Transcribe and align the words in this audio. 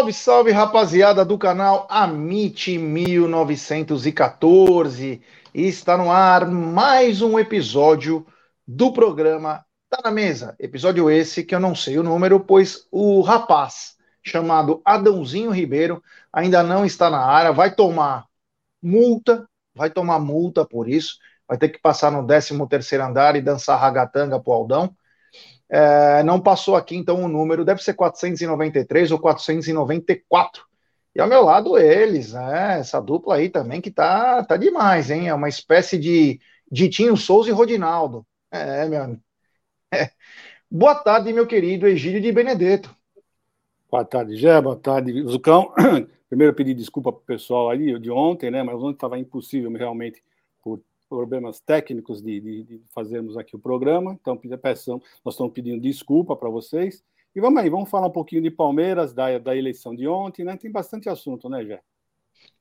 Salve, 0.00 0.14
salve, 0.14 0.50
rapaziada 0.50 1.26
do 1.26 1.36
canal 1.36 1.86
Amit 1.90 2.78
1914. 2.78 5.20
Está 5.52 5.98
no 5.98 6.10
ar 6.10 6.50
mais 6.50 7.20
um 7.20 7.38
episódio 7.38 8.26
do 8.66 8.94
programa 8.94 9.62
Tá 9.90 10.00
na 10.02 10.10
Mesa. 10.10 10.56
Episódio 10.58 11.10
esse 11.10 11.44
que 11.44 11.54
eu 11.54 11.60
não 11.60 11.74
sei 11.74 11.98
o 11.98 12.02
número, 12.02 12.40
pois 12.40 12.86
o 12.90 13.20
rapaz 13.20 13.94
chamado 14.22 14.80
Adãozinho 14.86 15.50
Ribeiro 15.50 16.02
ainda 16.32 16.62
não 16.62 16.86
está 16.86 17.10
na 17.10 17.22
área, 17.22 17.52
vai 17.52 17.74
tomar 17.74 18.24
multa, 18.82 19.46
vai 19.74 19.90
tomar 19.90 20.18
multa 20.18 20.64
por 20.64 20.88
isso, 20.88 21.18
vai 21.46 21.58
ter 21.58 21.68
que 21.68 21.78
passar 21.78 22.10
no 22.10 22.26
13 22.26 22.56
terceiro 22.70 23.04
andar 23.04 23.36
e 23.36 23.42
dançar 23.42 23.78
ragatanga 23.78 24.40
pro 24.40 24.52
Aldão. 24.52 24.96
É, 25.72 26.22
não 26.24 26.40
passou 26.40 26.74
aqui, 26.74 26.96
então 26.96 27.22
o 27.22 27.28
número 27.28 27.64
deve 27.64 27.80
ser 27.82 27.94
493 27.94 29.12
ou 29.12 29.20
494. 29.20 30.64
E 31.14 31.20
ao 31.20 31.28
meu 31.28 31.42
lado 31.42 31.78
eles, 31.78 32.32
né? 32.32 32.80
Essa 32.80 33.00
dupla 33.00 33.36
aí 33.36 33.48
também 33.48 33.80
que 33.80 33.90
tá, 33.90 34.44
tá 34.44 34.56
demais, 34.56 35.10
hein? 35.10 35.28
É 35.28 35.34
uma 35.34 35.48
espécie 35.48 35.96
de 35.96 36.40
Ditinho 36.70 37.16
Souza 37.16 37.50
e 37.50 37.52
Rodinaldo. 37.52 38.26
É, 38.50 38.86
meu 38.88 39.02
amigo. 39.02 39.22
É. 39.92 40.08
Boa 40.70 40.94
tarde, 40.94 41.32
meu 41.32 41.48
querido 41.48 41.84
Egídio 41.84 42.20
de 42.20 42.30
Benedetto. 42.30 42.94
Boa 43.90 44.04
tarde, 44.04 44.36
Gé. 44.36 44.60
Boa 44.60 44.76
tarde, 44.76 45.20
Zucão. 45.24 45.74
Primeiro, 46.30 46.54
pedir 46.54 46.74
desculpa 46.74 47.10
para 47.10 47.20
o 47.20 47.24
pessoal 47.24 47.70
ali 47.70 47.98
de 47.98 48.08
ontem, 48.08 48.52
né? 48.52 48.62
Mas 48.62 48.76
ontem 48.76 48.92
estava 48.92 49.18
impossível 49.18 49.68
realmente 49.72 50.22
problemas 51.10 51.58
técnicos 51.58 52.22
de, 52.22 52.40
de, 52.40 52.62
de, 52.62 52.82
fazermos 52.94 53.36
aqui 53.36 53.56
o 53.56 53.58
programa, 53.58 54.16
então 54.18 54.36
peçam, 54.62 55.02
nós 55.24 55.34
estamos 55.34 55.52
pedindo 55.52 55.82
desculpa 55.82 56.36
para 56.36 56.48
vocês. 56.48 57.02
E 57.34 57.40
vamos 57.40 57.60
aí, 57.60 57.68
vamos 57.68 57.90
falar 57.90 58.06
um 58.06 58.12
pouquinho 58.12 58.42
de 58.42 58.50
Palmeiras, 58.50 59.12
da, 59.12 59.36
da 59.38 59.56
eleição 59.56 59.94
de 59.94 60.06
ontem, 60.06 60.44
né? 60.44 60.56
Tem 60.56 60.70
bastante 60.70 61.08
assunto, 61.08 61.48
né, 61.48 61.64
Jé? 61.64 61.80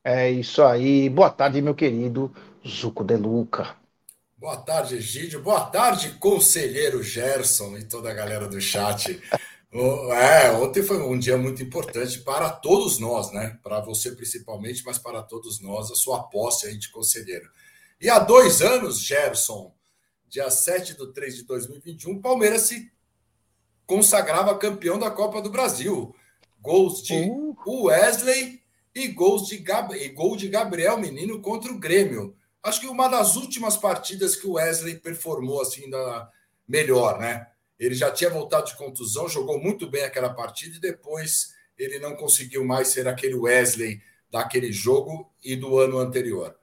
É 0.03 0.30
isso 0.30 0.64
aí. 0.64 1.09
Boa 1.09 1.30
tarde, 1.30 1.61
meu 1.61 1.75
querido 1.75 2.31
Zuco 2.67 3.03
De 3.03 3.16
Luca. 3.16 3.75
Boa 4.38 4.58
tarde, 4.58 4.95
Egídio. 4.95 5.42
Boa 5.42 5.66
tarde, 5.66 6.14
conselheiro 6.20 7.03
Gerson 7.03 7.77
e 7.77 7.83
toda 7.83 8.09
a 8.09 8.14
galera 8.14 8.47
do 8.47 8.59
chat. 8.59 9.22
É, 9.72 10.50
ontem 10.53 10.81
foi 10.81 11.00
um 11.00 11.20
dia 11.20 11.38
muito 11.38 11.61
importante 11.61 12.22
para 12.22 12.50
todos 12.50 12.97
nós, 12.97 13.31
né? 13.31 13.59
Para 13.61 13.80
você 13.80 14.16
principalmente, 14.16 14.83
mas 14.83 14.97
para 14.97 15.22
todos 15.22 15.61
nós, 15.61 15.92
a 15.92 15.95
sua 15.95 16.23
posse 16.23 16.66
aí 16.66 16.75
de 16.75 16.89
conselheiro. 16.89 17.47
E 18.02 18.09
há 18.09 18.17
dois 18.17 18.61
anos, 18.61 19.02
Gerson, 19.02 19.75
dia 20.28 20.50
7 20.50 20.95
de 20.95 21.14
3 21.14 21.36
de 21.36 21.44
2021, 21.44 22.22
Palmeiras 22.22 22.61
se 22.61 22.89
consagrava 23.86 24.58
campeão 24.58 24.97
da 24.97 25.11
Copa 25.11 25.42
do 25.42 25.50
Brasil. 25.50 26.16
Gols 26.61 27.03
de 27.03 27.14
uh. 27.14 27.55
Wesley 27.66 28.61
e 28.95 29.09
gols 29.09 29.47
de 29.47 29.58
Gab... 29.58 29.94
e 29.94 30.08
gol 30.09 30.38
de 30.38 30.47
Gabriel 30.47 30.97
Menino 30.97 31.42
contra 31.42 31.72
o 31.72 31.80
Grêmio. 31.80 32.36
Acho 32.64 32.80
que 32.80 32.88
uma 32.88 33.09
das 33.09 33.36
últimas 33.36 33.75
partidas 33.75 34.36
que 34.36 34.47
o 34.47 34.53
Wesley 34.53 34.95
performou 35.00 35.61
assim 35.61 35.89
da 35.89 36.30
melhor, 36.67 37.20
né? 37.20 37.47
Ele 37.77 37.95
já 37.95 38.11
tinha 38.11 38.30
voltado 38.30 38.67
de 38.67 38.77
contusão, 38.77 39.27
jogou 39.27 39.59
muito 39.59 39.89
bem 39.89 40.03
aquela 40.03 40.33
partida 40.33 40.77
e 40.77 40.81
depois 40.81 41.54
ele 41.77 41.99
não 41.99 42.15
conseguiu 42.15 42.64
mais 42.64 42.89
ser 42.89 43.08
aquele 43.08 43.36
Wesley 43.36 44.02
daquele 44.30 44.71
jogo 44.71 45.33
e 45.43 45.55
do 45.55 45.80
ano 45.80 45.98
anterior. 45.98 46.58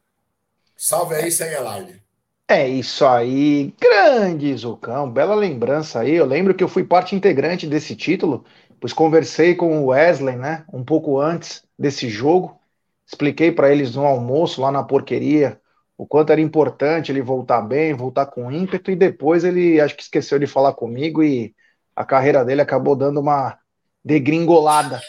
Salve 0.76 1.14
aí, 1.14 1.30
live. 1.62 2.02
É 2.48 2.68
isso 2.68 3.04
aí, 3.04 3.74
grande 3.80 4.54
Zucão, 4.56 5.10
bela 5.10 5.34
lembrança 5.34 6.00
aí. 6.00 6.14
Eu 6.14 6.26
lembro 6.26 6.54
que 6.54 6.62
eu 6.62 6.68
fui 6.68 6.84
parte 6.84 7.16
integrante 7.16 7.66
desse 7.66 7.96
título, 7.96 8.44
pois 8.78 8.92
conversei 8.92 9.54
com 9.54 9.82
o 9.82 9.86
Wesley, 9.86 10.36
né, 10.36 10.64
um 10.72 10.84
pouco 10.84 11.18
antes 11.18 11.64
desse 11.78 12.08
jogo. 12.08 12.60
Expliquei 13.06 13.50
para 13.50 13.72
eles 13.72 13.96
no 13.96 14.04
almoço 14.04 14.60
lá 14.60 14.70
na 14.70 14.84
porqueria 14.84 15.60
o 15.98 16.06
quanto 16.06 16.30
era 16.30 16.40
importante 16.40 17.10
ele 17.10 17.22
voltar 17.22 17.62
bem, 17.62 17.94
voltar 17.94 18.26
com 18.26 18.52
ímpeto, 18.52 18.90
e 18.90 18.96
depois 18.96 19.44
ele 19.44 19.80
acho 19.80 19.96
que 19.96 20.02
esqueceu 20.02 20.38
de 20.38 20.46
falar 20.46 20.74
comigo 20.74 21.22
e 21.22 21.54
a 21.94 22.04
carreira 22.04 22.44
dele 22.44 22.60
acabou 22.60 22.94
dando 22.94 23.18
uma 23.20 23.58
degringolada. 24.04 25.00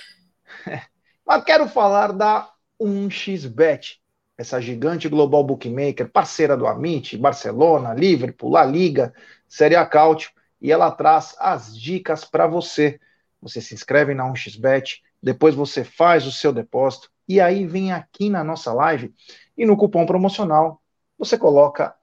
Mas 1.28 1.44
quero 1.44 1.68
falar 1.68 2.14
da 2.14 2.50
1xBet 2.82 4.00
essa 4.38 4.62
gigante 4.62 5.10
global 5.10 5.44
bookmaker, 5.44 6.10
parceira 6.10 6.56
do 6.56 6.68
Amit, 6.68 7.18
Barcelona, 7.18 7.94
Liverpool, 7.94 8.52
La 8.52 8.64
Liga, 8.64 9.14
Série 9.48 9.76
A 9.76 9.86
Cautio, 9.86 10.30
e 10.62 10.72
ela 10.72 10.92
traz 10.92 11.36
as 11.40 11.76
dicas 11.78 12.24
para 12.24 12.46
você. 12.46 13.00
Você 13.42 13.60
se 13.62 13.74
inscreve 13.74 14.14
na 14.14 14.32
1xBet, 14.32 15.02
depois 15.22 15.56
você 15.56 15.84
faz 15.84 16.28
o 16.28 16.32
seu 16.32 16.54
depósito, 16.54 17.10
e 17.28 17.42
aí 17.42 17.66
vem 17.66 17.92
aqui 17.92 18.30
na 18.30 18.44
nossa 18.44 18.72
live 18.74 19.12
e 19.58 19.66
no 19.66 19.76
cupom 19.76 20.06
promocional 20.06 20.82
você 21.18 21.36
coloca 21.38 21.96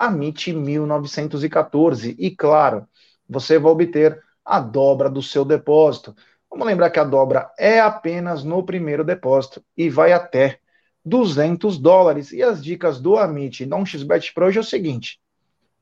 AMIT1914 0.00 2.16
e 2.18 2.34
claro, 2.34 2.88
você 3.28 3.58
vai 3.58 3.70
obter 3.70 4.20
a 4.44 4.58
dobra 4.58 5.08
do 5.08 5.22
seu 5.22 5.44
depósito. 5.44 6.16
Vamos 6.50 6.66
lembrar 6.66 6.90
que 6.90 6.98
a 6.98 7.04
dobra 7.04 7.48
é 7.58 7.78
apenas 7.78 8.42
no 8.42 8.64
primeiro 8.64 9.04
depósito 9.04 9.64
e 9.76 9.88
vai 9.88 10.12
até 10.12 10.58
200 11.04 11.78
dólares. 11.78 12.32
E 12.32 12.42
as 12.42 12.62
dicas 12.62 13.00
do 13.00 13.16
Amit 13.16 13.66
não 13.66 13.84
XBet 13.84 14.32
para 14.32 14.46
hoje 14.46 14.58
é 14.58 14.60
o 14.60 14.64
seguinte: 14.64 15.20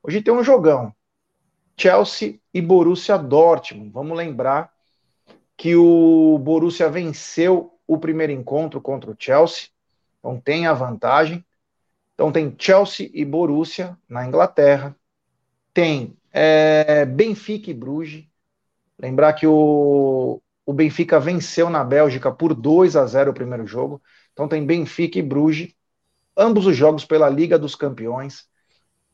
hoje 0.03 0.23
tem 0.23 0.33
um 0.33 0.45
jogão. 0.45 0.95
Chelsea 1.77 2.39
e 2.53 2.61
Borussia 2.61 3.17
Dortmund. 3.17 3.91
Vamos 3.91 4.17
lembrar 4.17 4.71
que 5.57 5.75
o 5.77 6.39
Borussia 6.39 6.89
venceu 6.91 7.73
o 7.87 7.99
primeiro 7.99 8.33
encontro 8.33 8.81
contra 8.81 9.11
o 9.11 9.17
Chelsea, 9.19 9.69
então 10.19 10.41
tem 10.41 10.67
a 10.67 10.73
vantagem. 10.73 11.45
Então 12.15 12.31
tem 12.31 12.55
Chelsea 12.59 13.11
e 13.15 13.25
Borussia 13.25 13.97
na 14.07 14.27
Inglaterra, 14.27 14.95
tem 15.73 16.17
é, 16.31 17.05
Benfica 17.07 17.71
e 17.71 17.75
Bruges. 17.75 18.27
Lembrar 18.99 19.33
que 19.33 19.47
o, 19.47 20.41
o 20.67 20.73
Benfica 20.73 21.19
venceu 21.19 21.71
na 21.71 21.83
Bélgica 21.83 22.31
por 22.31 22.55
2 22.55 22.95
a 22.95 23.07
0 23.07 23.31
o 23.31 23.35
primeiro 23.35 23.67
jogo. 23.67 24.03
Então 24.41 24.49
tem 24.49 24.65
Benfica 24.65 25.19
e 25.19 25.23
Bruges, 25.23 25.75
ambos 26.35 26.65
os 26.65 26.75
jogos 26.75 27.05
pela 27.05 27.29
Liga 27.29 27.59
dos 27.59 27.75
Campeões. 27.75 28.49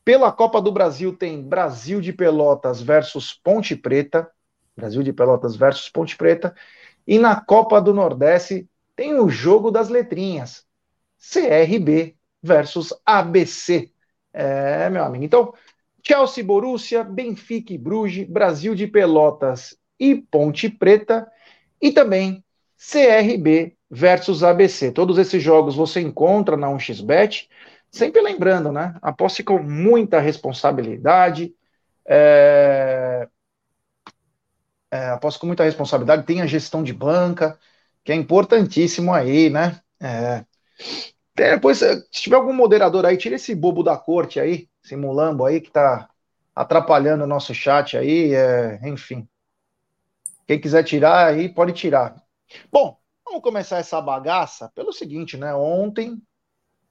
Pela 0.05 0.31
Copa 0.31 0.61
do 0.61 0.71
Brasil 0.71 1.11
tem 1.13 1.43
Brasil 1.43 1.99
de 1.99 2.13
Pelotas 2.13 2.81
versus 2.81 3.33
Ponte 3.33 3.75
Preta, 3.75 4.31
Brasil 4.73 5.03
de 5.03 5.11
Pelotas 5.11 5.57
versus 5.57 5.89
Ponte 5.89 6.15
Preta, 6.15 6.55
e 7.05 7.19
na 7.19 7.41
Copa 7.41 7.81
do 7.81 7.93
Nordeste 7.93 8.69
tem 8.95 9.19
o 9.19 9.27
jogo 9.27 9.69
das 9.69 9.89
letrinhas, 9.89 10.65
CRB 11.17 12.15
versus 12.41 12.93
ABC. 13.05 13.91
É, 14.31 14.89
meu 14.89 15.03
amigo. 15.03 15.25
Então, 15.25 15.53
Chelsea, 16.01 16.41
Borussia, 16.41 17.03
Benfica 17.03 17.73
e 17.73 17.77
Bruges, 17.77 18.25
Brasil 18.29 18.73
de 18.73 18.87
Pelotas 18.87 19.77
e 19.99 20.15
Ponte 20.15 20.69
Preta, 20.69 21.29
e 21.81 21.91
também 21.91 22.41
CRB 22.77 23.76
versus 23.89 24.43
ABC. 24.43 24.91
Todos 24.91 25.17
esses 25.17 25.41
jogos 25.41 25.75
você 25.75 26.01
encontra 26.01 26.57
na 26.57 26.67
1xBet, 26.67 27.49
sempre 27.89 28.21
lembrando, 28.21 28.71
né? 28.71 28.95
Aposte 29.01 29.43
com 29.43 29.59
muita 29.59 30.19
responsabilidade. 30.19 31.53
É... 32.05 33.27
É, 34.89 35.09
aposto 35.09 35.39
com 35.39 35.47
muita 35.47 35.65
responsabilidade, 35.65 36.25
tem 36.25 36.41
a 36.41 36.47
gestão 36.47 36.81
de 36.81 36.93
banca, 36.93 37.59
que 38.03 38.11
é 38.11 38.15
importantíssimo 38.15 39.13
aí, 39.13 39.49
né? 39.49 39.81
É... 39.99 40.45
Depois, 41.35 41.79
se 41.79 42.09
tiver 42.09 42.37
algum 42.37 42.53
moderador 42.53 43.05
aí, 43.05 43.17
tira 43.17 43.35
esse 43.35 43.53
bobo 43.53 43.83
da 43.83 43.97
corte 43.97 44.39
aí, 44.39 44.69
esse 44.83 44.95
mulambo 44.95 45.45
aí 45.45 45.61
que 45.61 45.69
tá 45.69 46.09
atrapalhando 46.55 47.25
o 47.25 47.27
nosso 47.27 47.53
chat 47.53 47.97
aí, 47.97 48.33
é... 48.33 48.79
enfim. 48.87 49.27
Quem 50.47 50.59
quiser 50.59 50.83
tirar 50.83 51.27
aí, 51.27 51.49
pode 51.49 51.73
tirar. 51.73 52.15
Bom, 52.71 52.97
Vamos 53.29 53.41
começar 53.41 53.79
essa 53.79 53.99
bagaça 53.99 54.71
pelo 54.73 54.93
seguinte, 54.93 55.35
né? 55.35 55.53
Ontem, 55.53 56.17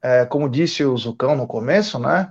é, 0.02 0.26
como 0.26 0.50
disse 0.50 0.84
o 0.84 0.94
Zucão 0.94 1.34
no 1.34 1.46
começo, 1.46 1.98
né? 1.98 2.30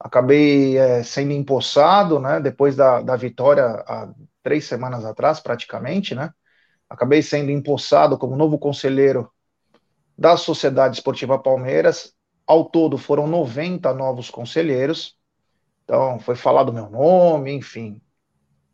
Acabei 0.00 0.78
é, 0.78 1.02
sendo 1.02 1.32
empossado, 1.32 2.18
né? 2.18 2.40
Depois 2.40 2.74
da, 2.74 3.02
da 3.02 3.16
vitória 3.16 3.64
há 3.86 4.10
três 4.42 4.64
semanas 4.64 5.04
atrás, 5.04 5.40
praticamente, 5.40 6.14
né? 6.14 6.32
Acabei 6.88 7.20
sendo 7.20 7.50
empossado 7.50 8.16
como 8.16 8.34
novo 8.34 8.58
conselheiro 8.58 9.30
da 10.16 10.38
Sociedade 10.38 10.96
Esportiva 10.96 11.38
Palmeiras. 11.38 12.14
Ao 12.46 12.64
todo 12.64 12.96
foram 12.96 13.26
90 13.26 13.92
novos 13.92 14.30
conselheiros. 14.30 15.18
Então, 15.84 16.18
foi 16.18 16.34
falado 16.34 16.72
meu 16.72 16.88
nome, 16.88 17.52
enfim. 17.52 18.00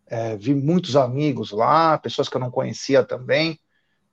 É, 0.06 0.36
vi 0.36 0.54
muitos 0.54 0.94
amigos 0.94 1.50
lá, 1.50 1.98
pessoas 1.98 2.28
que 2.28 2.36
eu 2.36 2.40
não 2.40 2.52
conhecia 2.52 3.02
também. 3.02 3.58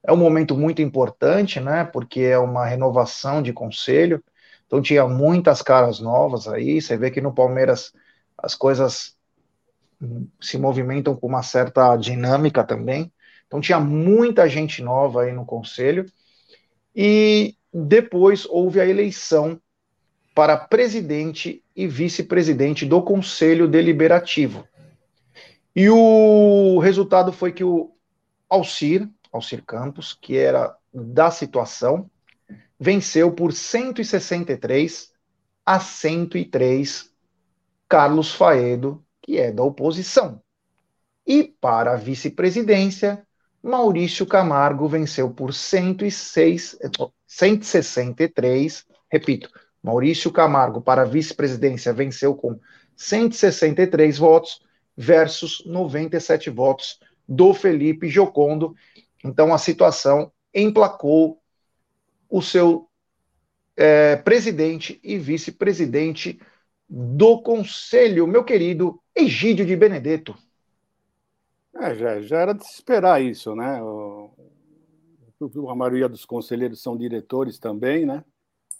É 0.03 0.11
um 0.11 0.17
momento 0.17 0.57
muito 0.57 0.81
importante, 0.81 1.59
né? 1.59 1.83
Porque 1.83 2.21
é 2.21 2.37
uma 2.37 2.65
renovação 2.65 3.41
de 3.41 3.53
conselho. 3.53 4.23
Então 4.65 4.81
tinha 4.81 5.07
muitas 5.07 5.61
caras 5.61 5.99
novas 5.99 6.47
aí. 6.47 6.81
Você 6.81 6.97
vê 6.97 7.11
que 7.11 7.21
no 7.21 7.33
Palmeiras 7.33 7.93
as 8.37 8.55
coisas 8.55 9.15
se 10.39 10.57
movimentam 10.57 11.15
com 11.15 11.27
uma 11.27 11.43
certa 11.43 11.95
dinâmica 11.95 12.63
também. 12.63 13.11
Então 13.45 13.61
tinha 13.61 13.79
muita 13.79 14.49
gente 14.49 14.81
nova 14.81 15.23
aí 15.23 15.31
no 15.31 15.45
conselho. 15.45 16.05
E 16.95 17.55
depois 17.73 18.45
houve 18.45 18.79
a 18.79 18.85
eleição 18.85 19.59
para 20.33 20.57
presidente 20.57 21.63
e 21.75 21.87
vice-presidente 21.87 22.85
do 22.85 23.01
Conselho 23.01 23.67
Deliberativo. 23.67 24.65
E 25.75 25.89
o 25.89 26.79
resultado 26.79 27.31
foi 27.31 27.51
que 27.51 27.63
o 27.63 27.91
Alcir, 28.49 29.07
Alcir 29.31 29.63
Campos, 29.63 30.17
que 30.19 30.37
era 30.37 30.75
da 30.93 31.31
situação, 31.31 32.09
venceu 32.79 33.31
por 33.31 33.53
163 33.53 35.11
a 35.65 35.79
103 35.79 37.11
Carlos 37.87 38.33
Faedo, 38.33 39.03
que 39.21 39.37
é 39.37 39.51
da 39.51 39.63
oposição. 39.63 40.41
E 41.25 41.43
para 41.43 41.93
a 41.93 41.95
vice-presidência, 41.95 43.25
Maurício 43.61 44.25
Camargo 44.25 44.87
venceu 44.87 45.29
por 45.29 45.53
106, 45.53 46.79
163, 47.27 48.85
repito, 49.09 49.49
Maurício 49.83 50.31
Camargo 50.31 50.81
para 50.81 51.03
a 51.03 51.05
vice-presidência 51.05 51.93
venceu 51.93 52.35
com 52.35 52.59
163 52.95 54.17
votos 54.17 54.61
versus 54.95 55.63
97 55.65 56.49
votos 56.49 56.99
do 57.27 57.53
Felipe 57.53 58.09
Jocondo. 58.09 58.75
Então 59.23 59.53
a 59.53 59.57
situação 59.57 60.31
emplacou 60.53 61.41
o 62.29 62.41
seu 62.41 62.89
é, 63.75 64.15
presidente 64.15 64.99
e 65.03 65.17
vice-presidente 65.17 66.39
do 66.89 67.41
conselho, 67.41 68.27
meu 68.27 68.43
querido 68.43 69.01
Egídio 69.15 69.65
de 69.65 69.75
Benedetto. 69.75 70.35
É, 71.75 71.95
já, 71.95 72.21
já 72.21 72.39
era 72.39 72.53
de 72.53 72.65
se 72.65 72.73
esperar 72.73 73.21
isso, 73.21 73.55
né? 73.55 73.81
O, 73.81 74.29
a 75.69 75.75
maioria 75.75 76.07
dos 76.07 76.25
conselheiros 76.25 76.81
são 76.81 76.97
diretores 76.97 77.57
também, 77.57 78.05
né? 78.05 78.23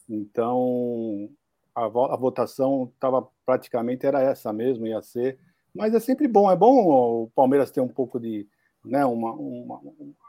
Então 0.07 1.29
a, 1.73 1.85
a 1.85 2.17
votação 2.17 2.91
estava 2.93 3.27
praticamente 3.45 4.05
era 4.05 4.21
essa 4.21 4.51
mesmo, 4.51 4.85
ia 4.85 5.01
ser. 5.01 5.39
Mas 5.73 5.93
é 5.93 5.99
sempre 5.99 6.27
bom, 6.27 6.51
é 6.51 6.55
bom 6.55 7.23
o 7.23 7.31
Palmeiras 7.33 7.71
ter 7.71 7.79
um 7.79 7.87
pouco 7.87 8.19
de, 8.19 8.47
né, 8.83 9.05
uma, 9.05 9.31
uma, 9.31 9.81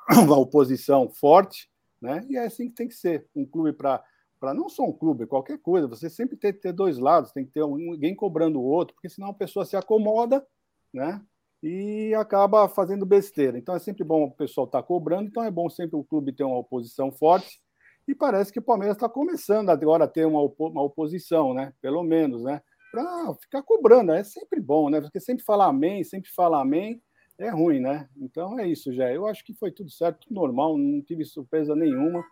uma 0.24 0.38
oposição 0.38 1.08
forte, 1.10 1.68
né? 2.00 2.26
E 2.28 2.36
é 2.36 2.46
assim 2.46 2.68
que 2.68 2.74
tem 2.74 2.88
que 2.88 2.94
ser, 2.94 3.26
um 3.34 3.46
clube 3.46 3.72
para 3.72 4.02
para 4.42 4.52
não 4.52 4.68
só 4.68 4.82
um 4.82 4.92
clube, 4.92 5.24
qualquer 5.24 5.56
coisa, 5.58 5.86
você 5.86 6.10
sempre 6.10 6.36
tem 6.36 6.52
que 6.52 6.58
ter 6.58 6.72
dois 6.72 6.98
lados, 6.98 7.30
tem 7.30 7.46
que 7.46 7.52
ter 7.52 7.60
alguém 7.60 8.12
cobrando 8.12 8.58
o 8.58 8.64
outro, 8.64 8.92
porque 8.92 9.08
senão 9.08 9.28
a 9.28 9.32
pessoa 9.32 9.64
se 9.64 9.76
acomoda, 9.76 10.44
né? 10.92 11.22
E 11.62 12.12
acaba 12.14 12.68
fazendo 12.68 13.06
besteira. 13.06 13.56
Então 13.56 13.72
é 13.72 13.78
sempre 13.78 14.02
bom 14.02 14.24
o 14.24 14.32
pessoal 14.32 14.66
estar 14.66 14.82
tá 14.82 14.84
cobrando, 14.84 15.28
então 15.28 15.44
é 15.44 15.50
bom 15.50 15.70
sempre 15.70 15.94
o 15.94 16.02
clube 16.02 16.32
ter 16.32 16.42
uma 16.42 16.58
oposição 16.58 17.12
forte. 17.12 17.60
E 18.08 18.16
parece 18.16 18.52
que 18.52 18.58
o 18.58 18.62
Palmeiras 18.62 18.96
está 18.96 19.08
começando 19.08 19.70
agora 19.70 20.06
a 20.06 20.08
ter 20.08 20.26
uma, 20.26 20.40
uma 20.40 20.82
oposição, 20.82 21.54
né? 21.54 21.72
Pelo 21.80 22.02
menos, 22.02 22.42
né? 22.42 22.60
Para 22.90 23.34
ficar 23.34 23.62
cobrando, 23.62 24.10
é 24.10 24.24
sempre 24.24 24.60
bom, 24.60 24.90
né? 24.90 25.00
Porque 25.00 25.20
sempre 25.20 25.44
fala 25.44 25.66
amém, 25.66 26.02
sempre 26.02 26.32
fala 26.32 26.60
amém, 26.60 27.00
é 27.46 27.50
ruim, 27.50 27.80
né? 27.80 28.08
Então 28.16 28.58
é 28.58 28.66
isso, 28.66 28.92
já. 28.92 29.10
Eu 29.12 29.26
acho 29.26 29.44
que 29.44 29.52
foi 29.54 29.70
tudo 29.70 29.90
certo, 29.90 30.20
tudo 30.28 30.34
normal, 30.34 30.76
não 30.76 31.02
tive 31.02 31.24
surpresa 31.24 31.74
nenhuma 31.74 32.24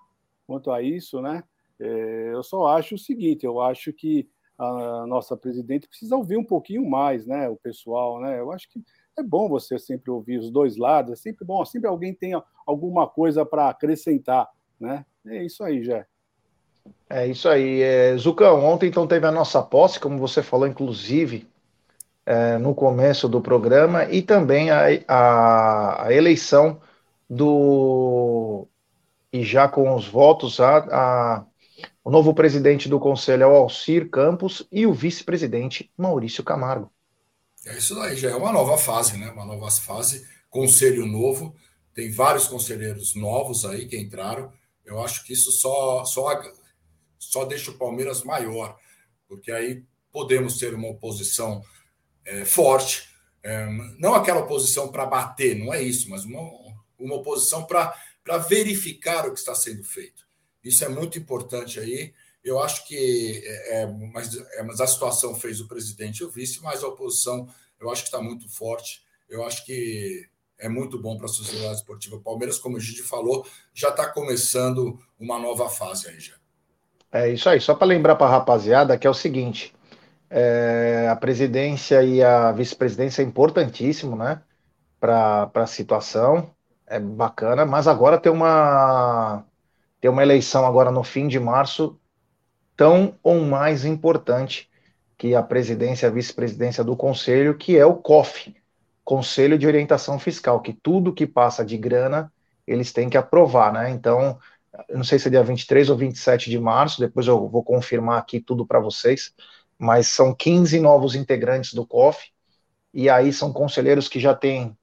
quanto 0.47 0.71
a 0.71 0.83
isso, 0.83 1.21
né? 1.21 1.45
É, 1.79 2.31
eu 2.33 2.43
só 2.43 2.67
acho 2.69 2.95
o 2.95 2.99
seguinte, 2.99 3.45
eu 3.45 3.61
acho 3.61 3.93
que 3.93 4.29
a 4.59 5.07
nossa 5.07 5.35
presidente 5.37 5.89
precisa 5.89 6.15
ouvir 6.15 6.37
um 6.37 6.45
pouquinho 6.45 6.85
mais, 6.89 7.27
né? 7.27 7.49
O 7.49 7.57
pessoal, 7.57 8.21
né? 8.21 8.39
Eu 8.39 8.53
acho 8.53 8.69
que 8.69 8.83
é 9.19 9.23
bom 9.23 9.49
você 9.49 9.79
sempre 9.79 10.11
ouvir 10.11 10.39
os 10.39 10.51
dois 10.51 10.77
lados, 10.77 11.13
é 11.13 11.17
sempre 11.17 11.45
bom, 11.45 11.65
sempre 11.65 11.89
alguém 11.89 12.13
tem 12.15 12.33
alguma 12.67 13.09
coisa 13.09 13.45
para 13.47 13.71
acrescentar, 13.71 14.49
né? 14.79 15.05
É 15.27 15.45
isso 15.45 15.65
aí, 15.65 15.83
já. 15.83 16.07
É 17.09 17.27
isso 17.27 17.49
aí. 17.49 17.81
É, 17.81 18.17
Zucão, 18.17 18.65
ontem 18.65 18.89
então 18.89 19.07
teve 19.07 19.27
a 19.27 19.33
nossa 19.33 19.63
posse, 19.63 19.99
como 19.99 20.19
você 20.19 20.43
falou, 20.43 20.67
inclusive, 20.67 21.49
é, 22.31 22.59
no 22.59 22.73
começo 22.77 23.29
do 23.29 23.41
programa, 23.41 24.05
e 24.05 24.23
também 24.23 24.71
a, 24.71 24.85
a, 25.09 26.07
a 26.07 26.15
eleição 26.15 26.81
do. 27.29 28.69
E 29.33 29.43
já 29.43 29.67
com 29.67 29.93
os 29.97 30.07
votos, 30.07 30.61
a, 30.61 30.79
a 30.79 31.45
o 32.05 32.11
novo 32.11 32.33
presidente 32.33 32.89
do 32.89 33.01
conselho 33.01 33.43
é 33.43 33.47
o 33.47 33.57
Alcir 33.57 34.09
Campos 34.09 34.65
e 34.71 34.87
o 34.87 34.93
vice-presidente 34.93 35.91
Maurício 35.97 36.45
Camargo. 36.45 36.93
É 37.67 37.77
isso 37.77 37.97
daí, 37.97 38.17
já 38.17 38.31
é 38.31 38.35
uma 38.35 38.53
nova 38.53 38.79
fase, 38.79 39.17
né? 39.19 39.31
Uma 39.31 39.45
nova 39.45 39.69
fase, 39.69 40.25
conselho 40.49 41.07
novo. 41.07 41.55
Tem 41.93 42.13
vários 42.13 42.47
conselheiros 42.47 43.17
novos 43.17 43.65
aí 43.65 43.87
que 43.87 43.99
entraram. 43.99 44.53
Eu 44.85 45.03
acho 45.03 45.25
que 45.25 45.33
isso 45.33 45.51
só, 45.51 46.05
só, 46.05 46.41
só 47.19 47.45
deixa 47.45 47.73
o 47.73 47.79
Palmeiras 47.79 48.23
maior, 48.23 48.77
porque 49.29 49.51
aí 49.51 49.83
podemos 50.13 50.59
ter 50.59 50.75
uma 50.75 50.89
oposição 50.89 51.63
é, 52.25 52.45
forte, 52.45 53.09
é, 53.43 53.67
não 53.99 54.15
aquela 54.15 54.41
oposição 54.41 54.89
para 54.89 55.07
bater, 55.07 55.57
não 55.57 55.73
é 55.73 55.83
isso, 55.83 56.09
mas 56.11 56.25
uma, 56.25 56.41
uma 56.99 57.17
oposição 57.17 57.65
para 57.65 58.39
verificar 58.49 59.27
o 59.27 59.33
que 59.33 59.39
está 59.39 59.55
sendo 59.55 59.83
feito. 59.83 60.29
Isso 60.63 60.85
é 60.85 60.89
muito 60.89 61.19
importante 61.19 61.81
aí. 61.81 62.13
Eu 62.43 62.59
acho 62.63 62.87
que 62.87 63.43
é, 63.45 63.83
é, 63.83 63.87
mas, 63.87 64.35
é, 64.35 64.63
mas 64.63 64.81
a 64.81 64.87
situação 64.87 65.35
fez 65.35 65.61
o 65.61 65.69
presidente 65.69 66.19
e 66.19 66.25
o 66.25 66.31
vice, 66.31 66.63
mas 66.63 66.83
a 66.83 66.89
oposição 66.89 67.49
eu 67.81 67.91
acho 67.91 68.03
que 68.03 68.09
está 68.09 68.21
muito 68.21 68.49
forte. 68.49 69.03
Eu 69.29 69.45
acho 69.45 69.65
que 69.65 70.29
é 70.59 70.69
muito 70.69 71.01
bom 71.01 71.17
para 71.17 71.27
a 71.27 71.29
Sociedade 71.29 71.77
Esportiva 71.77 72.21
Palmeiras. 72.21 72.59
Como 72.59 72.77
o 72.77 72.81
Gigi 72.81 73.03
falou, 73.03 73.47
já 73.73 73.89
está 73.89 74.07
começando 74.07 74.99
uma 75.19 75.39
nova 75.39 75.69
fase 75.69 76.09
aí 76.09 76.21
já. 76.21 76.35
É 77.13 77.33
isso 77.33 77.49
aí. 77.49 77.61
Só 77.61 77.75
para 77.75 77.87
lembrar 77.87 78.17
para 78.17 78.27
a 78.27 78.31
rapaziada 78.31 78.99
que 78.99 79.07
é 79.07 79.11
o 79.11 79.15
seguinte: 79.15 79.75
é, 80.31 81.09
a 81.11 81.17
presidência 81.17 82.03
e 82.03 82.23
a 82.23 82.53
vice-presidência 82.53 83.23
é 83.23 83.25
importantíssimo, 83.25 84.17
né? 84.17 84.41
Para 85.01 85.51
a 85.55 85.67
situação. 85.67 86.51
É 86.87 86.99
bacana, 86.99 87.65
mas 87.65 87.87
agora 87.87 88.19
tem 88.19 88.33
uma 88.33 89.45
ter 90.01 90.09
uma 90.09 90.23
eleição 90.23 90.67
agora 90.67 90.91
no 90.91 91.05
fim 91.05 91.29
de 91.29 91.39
março 91.39 91.97
tão 92.77 93.15
ou 93.23 93.41
mais 93.43 93.85
importante 93.85 94.69
que 95.17 95.35
a 95.35 95.43
presidência 95.43 96.09
a 96.09 96.11
vice-presidência 96.11 96.83
do 96.83 96.97
conselho, 96.97 97.57
que 97.57 97.77
é 97.77 97.85
o 97.85 97.95
COF, 97.95 98.57
Conselho 99.05 99.59
de 99.59 99.67
Orientação 99.67 100.19
Fiscal, 100.19 100.61
que 100.61 100.73
tudo 100.73 101.13
que 101.13 101.27
passa 101.27 101.65
de 101.65 101.77
grana, 101.77 102.33
eles 102.67 102.93
têm 102.93 103.11
que 103.11 103.19
aprovar, 103.19 103.73
né? 103.73 103.91
Então, 103.91 104.39
não 104.89 105.05
sei 105.05 105.19
se 105.19 105.29
é 105.29 105.31
dia 105.31 105.43
23 105.43 105.91
ou 105.91 105.97
27 105.97 106.49
de 106.49 106.59
março, 106.59 107.01
depois 107.01 107.27
eu 107.27 107.49
vou 107.49 107.63
confirmar 107.63 108.19
aqui 108.19 108.41
tudo 108.41 108.67
para 108.67 108.81
vocês, 108.81 109.35
mas 109.81 110.09
são 110.09 110.35
15 110.35 110.79
novos 110.79 111.15
integrantes 111.15 111.73
do 111.73 111.87
COF, 111.87 112.31
e 112.93 113.09
aí 113.09 113.33
são 113.33 113.51
conselheiros 113.51 114.09
que 114.09 114.21
já 114.21 114.35
têm 114.35 114.77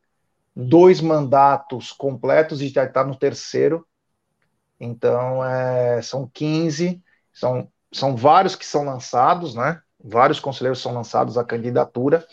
dois 0.55 0.99
mandatos 0.99 1.91
completos 1.91 2.61
e 2.63 2.69
já 2.69 2.83
está 2.83 3.03
no 3.03 3.15
terceiro, 3.15 3.85
então, 4.79 5.43
é, 5.43 6.01
são 6.01 6.29
15, 6.31 7.01
são, 7.33 7.67
são 7.91 8.15
vários 8.15 8.55
que 8.55 8.65
são 8.65 8.83
lançados, 8.85 9.55
né? 9.55 9.81
Vários 10.03 10.39
conselheiros 10.39 10.81
são 10.81 10.93
lançados 10.93 11.37
à 11.37 11.43
candidatura 11.43 12.25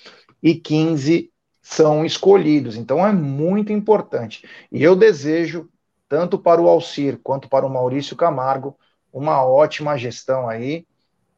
e 0.42 0.54
15 0.54 1.30
são 1.62 2.04
escolhidos. 2.04 2.76
Então, 2.76 3.06
é 3.06 3.12
muito 3.12 3.72
importante. 3.72 4.46
E 4.70 4.82
eu 4.82 4.94
desejo, 4.94 5.68
tanto 6.08 6.38
para 6.38 6.60
o 6.60 6.68
Alcir 6.68 7.18
quanto 7.22 7.48
para 7.48 7.66
o 7.66 7.70
Maurício 7.70 8.16
Camargo, 8.16 8.78
uma 9.12 9.42
ótima 9.44 9.96
gestão 9.96 10.48
aí, 10.48 10.86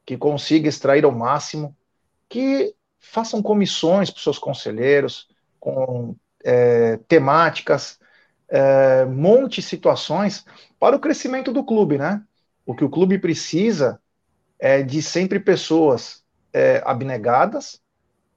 que 0.07 0.17
consiga 0.17 0.69
extrair 0.69 1.05
o 1.05 1.11
máximo, 1.11 1.75
que 2.29 2.73
façam 2.97 3.43
comissões 3.43 4.09
para 4.09 4.19
os 4.19 4.23
seus 4.23 4.39
conselheiros, 4.39 5.27
com 5.59 6.15
é, 6.45 6.95
temáticas, 7.09 7.99
é, 8.47 9.03
monte 9.03 9.61
situações 9.61 10.45
para 10.79 10.95
o 10.95 10.99
crescimento 10.99 11.51
do 11.51 11.61
clube, 11.61 11.97
né? 11.97 12.23
O 12.65 12.73
que 12.73 12.85
o 12.85 12.89
clube 12.89 13.19
precisa 13.19 14.01
é 14.57 14.81
de 14.81 15.01
sempre 15.01 15.41
pessoas 15.41 16.23
é, 16.53 16.81
abnegadas, 16.85 17.81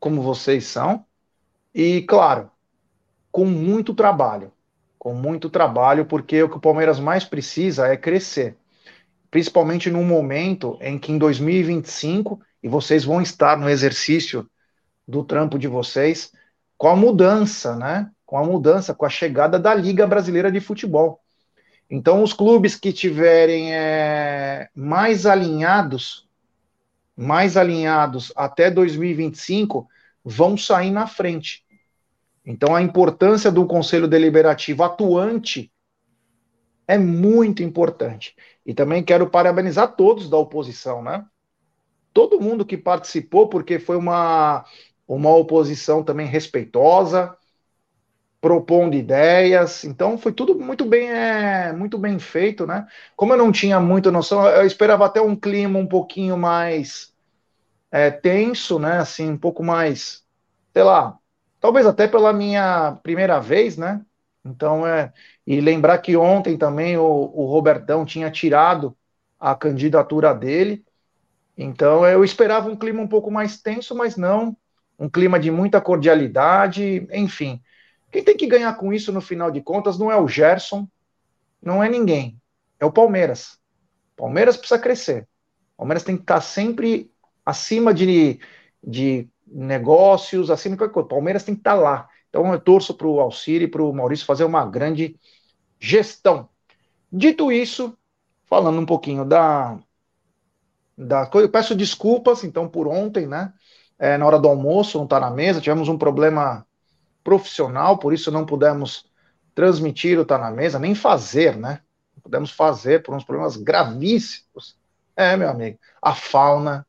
como 0.01 0.23
vocês 0.23 0.65
são, 0.67 1.07
e, 1.73 2.03
claro, 2.03 2.51
com 3.31 3.45
muito 3.45 3.95
trabalho. 3.95 4.53
Com 4.99 5.15
muito 5.15 5.49
trabalho, 5.49 6.05
porque 6.05 6.43
o 6.43 6.49
que 6.49 6.57
o 6.57 6.61
Palmeiras 6.61 6.99
mais 6.99 7.25
precisa 7.25 7.87
é 7.87 7.97
crescer. 7.97 8.57
Principalmente 9.31 9.91
num 9.91 10.05
momento 10.05 10.77
em 10.81 10.99
que 10.99 11.13
em 11.13 11.19
2025, 11.19 12.41
e 12.63 12.69
vocês 12.69 13.05
vão 13.05 13.23
estar 13.23 13.57
no 13.57 13.69
exercício 13.69 14.49
do 15.07 15.25
trampo 15.25 15.59
de 15.59 15.69
vocês, 15.69 16.33
com 16.77 16.89
a 16.89 16.97
mudança, 16.97 17.77
né? 17.77 18.11
Com 18.27 18.39
a 18.39 18.45
mudança, 18.45 18.95
com 18.95 19.05
a 19.05 19.11
chegada 19.11 19.59
da 19.59 19.75
Liga 19.75 20.07
Brasileira 20.07 20.51
de 20.51 20.61
Futebol. 20.61 21.21
Então, 21.91 22.23
os 22.23 22.33
clubes 22.33 22.77
que 22.77 22.93
tiverem 22.93 23.75
é, 23.75 24.69
mais 24.75 25.27
alinhados, 25.27 26.29
mais 27.17 27.57
alinhados 27.57 28.33
até 28.37 28.71
2025, 28.71 29.89
vão 30.25 30.57
sair 30.57 30.91
na 30.91 31.07
frente. 31.07 31.65
Então, 32.47 32.75
a 32.75 32.83
importância 32.83 33.51
do 33.51 33.67
Conselho 33.67 34.07
Deliberativo 34.07 34.83
atuante 34.85 35.71
é 36.91 36.99
muito 36.99 37.63
importante. 37.63 38.35
E 38.67 38.75
também 38.75 39.05
quero 39.05 39.31
parabenizar 39.31 39.95
todos 39.95 40.29
da 40.29 40.37
oposição, 40.37 41.01
né? 41.01 41.25
Todo 42.13 42.41
mundo 42.41 42.67
que 42.67 42.77
participou, 42.77 43.49
porque 43.49 43.79
foi 43.79 43.97
uma, 43.97 44.65
uma 45.07 45.31
oposição 45.37 46.03
também 46.03 46.27
respeitosa, 46.27 47.37
propondo 48.41 48.97
ideias. 48.97 49.85
Então 49.85 50.19
foi 50.19 50.33
tudo 50.33 50.59
muito 50.59 50.85
bem, 50.85 51.09
é, 51.09 51.73
muito 51.73 51.97
bem 51.97 52.19
feito, 52.19 52.67
né? 52.67 52.89
Como 53.15 53.33
eu 53.33 53.37
não 53.39 53.53
tinha 53.53 53.79
muita 53.79 54.11
noção, 54.11 54.45
eu 54.49 54.67
esperava 54.67 55.07
até 55.07 55.21
um 55.21 55.37
clima 55.37 55.79
um 55.79 55.87
pouquinho 55.87 56.37
mais 56.37 57.15
é, 57.93 58.11
tenso, 58.11 58.81
né? 58.81 58.99
Assim, 58.99 59.31
um 59.31 59.39
pouco 59.39 59.63
mais, 59.63 60.25
sei 60.73 60.83
lá, 60.83 61.17
talvez 61.61 61.87
até 61.87 62.09
pela 62.09 62.33
minha 62.33 62.99
primeira 63.05 63.39
vez, 63.39 63.77
né? 63.77 64.05
Então 64.45 64.87
é 64.87 65.13
e 65.51 65.61
lembrar 65.61 65.99
que 65.99 66.17
ontem 66.17 66.57
também 66.57 66.97
o, 66.97 67.03
o 67.03 67.45
Robertão 67.47 68.05
tinha 68.05 68.31
tirado 68.31 68.97
a 69.37 69.53
candidatura 69.53 70.33
dele. 70.33 70.85
Então 71.59 72.07
eu 72.07 72.23
esperava 72.23 72.71
um 72.71 72.77
clima 72.77 73.03
um 73.03 73.09
pouco 73.09 73.33
mais 73.33 73.61
tenso, 73.61 73.93
mas 73.93 74.17
não, 74.17 74.57
um 74.97 75.09
clima 75.09 75.41
de 75.41 75.51
muita 75.51 75.81
cordialidade, 75.81 77.05
enfim. 77.13 77.61
Quem 78.13 78.23
tem 78.23 78.37
que 78.37 78.47
ganhar 78.47 78.73
com 78.75 78.93
isso 78.93 79.11
no 79.11 79.21
final 79.21 79.51
de 79.51 79.61
contas 79.61 79.99
não 79.99 80.09
é 80.09 80.17
o 80.17 80.29
Gerson, 80.29 80.87
não 81.61 81.83
é 81.83 81.89
ninguém, 81.89 82.41
é 82.79 82.87
o 82.87 82.93
Palmeiras. 82.93 83.59
Palmeiras 84.17 84.57
precisa 84.57 84.79
crescer. 84.79 85.27
Palmeiras 85.77 86.05
tem 86.05 86.15
que 86.15 86.23
estar 86.23 86.43
sempre 86.43 87.11
acima 87.45 87.93
de, 87.93 88.39
de 88.81 89.29
negócios, 89.49 90.49
acima 90.49 90.77
de 90.77 90.79
qualquer 90.79 90.95
coisa. 90.95 91.09
Palmeiras 91.09 91.43
tem 91.43 91.57
que 91.57 91.61
estar 91.61 91.75
lá. 91.75 92.09
Então 92.29 92.53
eu 92.53 92.61
torço 92.61 92.95
para 92.95 93.09
o 93.09 93.19
Alciri 93.19 93.65
e 93.65 93.69
para 93.69 93.83
o 93.83 93.93
Maurício 93.93 94.25
fazer 94.25 94.45
uma 94.45 94.65
grande 94.65 95.19
gestão. 95.81 96.49
Dito 97.11 97.51
isso, 97.51 97.97
falando 98.45 98.81
um 98.81 98.87
pouquinho 98.87 99.25
da, 99.25 99.79
da 100.97 101.27
coisa, 101.27 101.49
eu 101.49 101.51
peço 101.51 101.75
desculpas 101.75 102.45
então 102.45 102.69
por 102.69 102.87
ontem, 102.87 103.27
né? 103.27 103.53
É, 103.99 104.17
na 104.17 104.27
hora 104.27 104.39
do 104.39 104.49
almoço, 104.49 104.97
não 104.97 105.05
está 105.05 105.19
na 105.19 105.31
mesa, 105.31 105.61
tivemos 105.61 105.89
um 105.89 105.99
problema 105.99 106.67
profissional, 107.25 107.99
por 107.99 108.13
isso 108.13 108.31
não 108.31 108.47
pudemos 108.47 109.11
transmitir 109.55 110.19
o 110.19 110.25
Tá 110.25 110.39
na 110.39 110.51
Mesa, 110.51 110.79
nem 110.79 110.95
fazer, 110.95 111.57
né? 111.57 111.81
Não 112.15 112.23
pudemos 112.23 112.51
fazer 112.51 113.03
por 113.03 113.15
uns 113.15 113.25
problemas 113.25 113.57
gravíssimos. 113.57 114.77
É, 115.17 115.37
meu 115.37 115.51
amigo, 115.51 115.79
a 116.01 116.15
fauna 116.15 116.87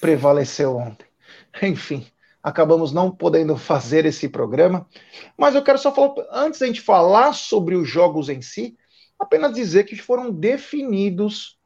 prevaleceu 0.00 0.76
ontem. 0.76 1.06
Enfim, 1.62 2.06
acabamos 2.44 2.92
não 2.92 3.10
podendo 3.10 3.56
fazer 3.56 4.04
esse 4.04 4.28
programa, 4.28 4.86
mas 5.34 5.54
eu 5.54 5.62
quero 5.62 5.78
só 5.78 5.90
falar, 5.90 6.14
antes 6.30 6.60
da 6.60 6.66
gente 6.66 6.82
falar 6.82 7.32
sobre 7.32 7.74
os 7.74 7.88
jogos 7.88 8.28
em 8.28 8.42
si, 8.42 8.76
apenas 9.18 9.54
dizer 9.54 9.84
que 9.84 9.96
foram 9.96 10.30
definidos 10.30 11.58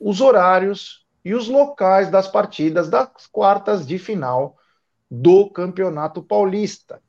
os 0.00 0.20
horários 0.20 1.06
e 1.24 1.34
os 1.34 1.46
locais 1.46 2.10
das 2.10 2.26
partidas 2.26 2.90
das 2.90 3.28
quartas 3.30 3.86
de 3.86 3.96
final 3.96 4.56
do 5.08 5.48
Campeonato 5.50 6.20
Paulista. 6.20 7.00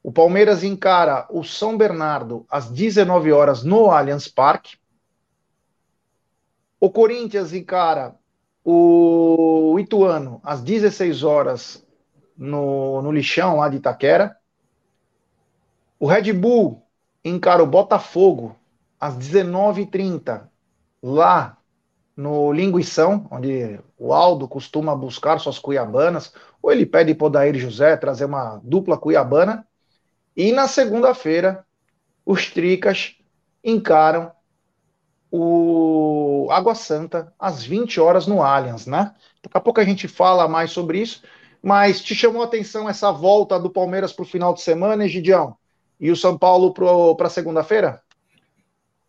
O 0.00 0.12
Palmeiras 0.12 0.62
encara 0.62 1.26
o 1.30 1.42
São 1.42 1.76
Bernardo 1.76 2.46
às 2.48 2.70
19 2.70 3.32
horas 3.32 3.64
no 3.64 3.90
Allianz 3.90 4.28
Parque. 4.28 4.76
O 6.78 6.88
Corinthians 6.88 7.52
encara 7.52 8.14
o 8.62 9.76
Ituano 9.78 10.40
às 10.44 10.62
16 10.62 11.24
horas 11.24 11.83
no, 12.36 13.02
no 13.02 13.12
lixão 13.12 13.56
lá 13.56 13.68
de 13.68 13.76
Itaquera. 13.76 14.36
O 15.98 16.06
Red 16.06 16.32
Bull 16.32 16.82
encara 17.24 17.62
o 17.62 17.66
Botafogo 17.66 18.56
às 19.00 19.16
19h30 19.16 20.48
lá 21.02 21.58
no 22.16 22.52
Linguição, 22.52 23.26
onde 23.30 23.78
o 23.98 24.12
Aldo 24.12 24.46
costuma 24.46 24.94
buscar 24.94 25.38
suas 25.38 25.58
cuiabanas, 25.58 26.32
ou 26.62 26.70
ele 26.70 26.86
pede 26.86 27.14
para 27.14 27.26
o 27.26 27.30
Daír 27.30 27.56
José 27.56 27.96
trazer 27.96 28.24
uma 28.24 28.60
dupla 28.62 28.96
cuiabana. 28.96 29.66
E 30.36 30.52
na 30.52 30.68
segunda-feira, 30.68 31.64
os 32.24 32.50
Tricas 32.50 33.16
encaram 33.62 34.30
o 35.30 36.48
Água 36.50 36.74
Santa 36.74 37.32
às 37.38 37.64
20 37.64 38.00
horas 38.00 38.26
no 38.26 38.42
Allianz, 38.42 38.86
né? 38.86 39.14
Daqui 39.42 39.56
a 39.56 39.60
pouco 39.60 39.80
a 39.80 39.84
gente 39.84 40.06
fala 40.06 40.46
mais 40.46 40.70
sobre 40.70 41.00
isso, 41.00 41.22
mas 41.64 42.02
te 42.02 42.14
chamou 42.14 42.42
a 42.42 42.44
atenção 42.44 42.88
essa 42.88 43.10
volta 43.10 43.58
do 43.58 43.70
Palmeiras 43.70 44.12
para 44.12 44.22
o 44.22 44.26
final 44.26 44.52
de 44.52 44.60
semana, 44.60 45.04
Egidião? 45.04 45.56
E 45.98 46.10
o 46.10 46.16
São 46.16 46.36
Paulo 46.36 46.74
para 47.16 47.30
segunda-feira? 47.30 48.02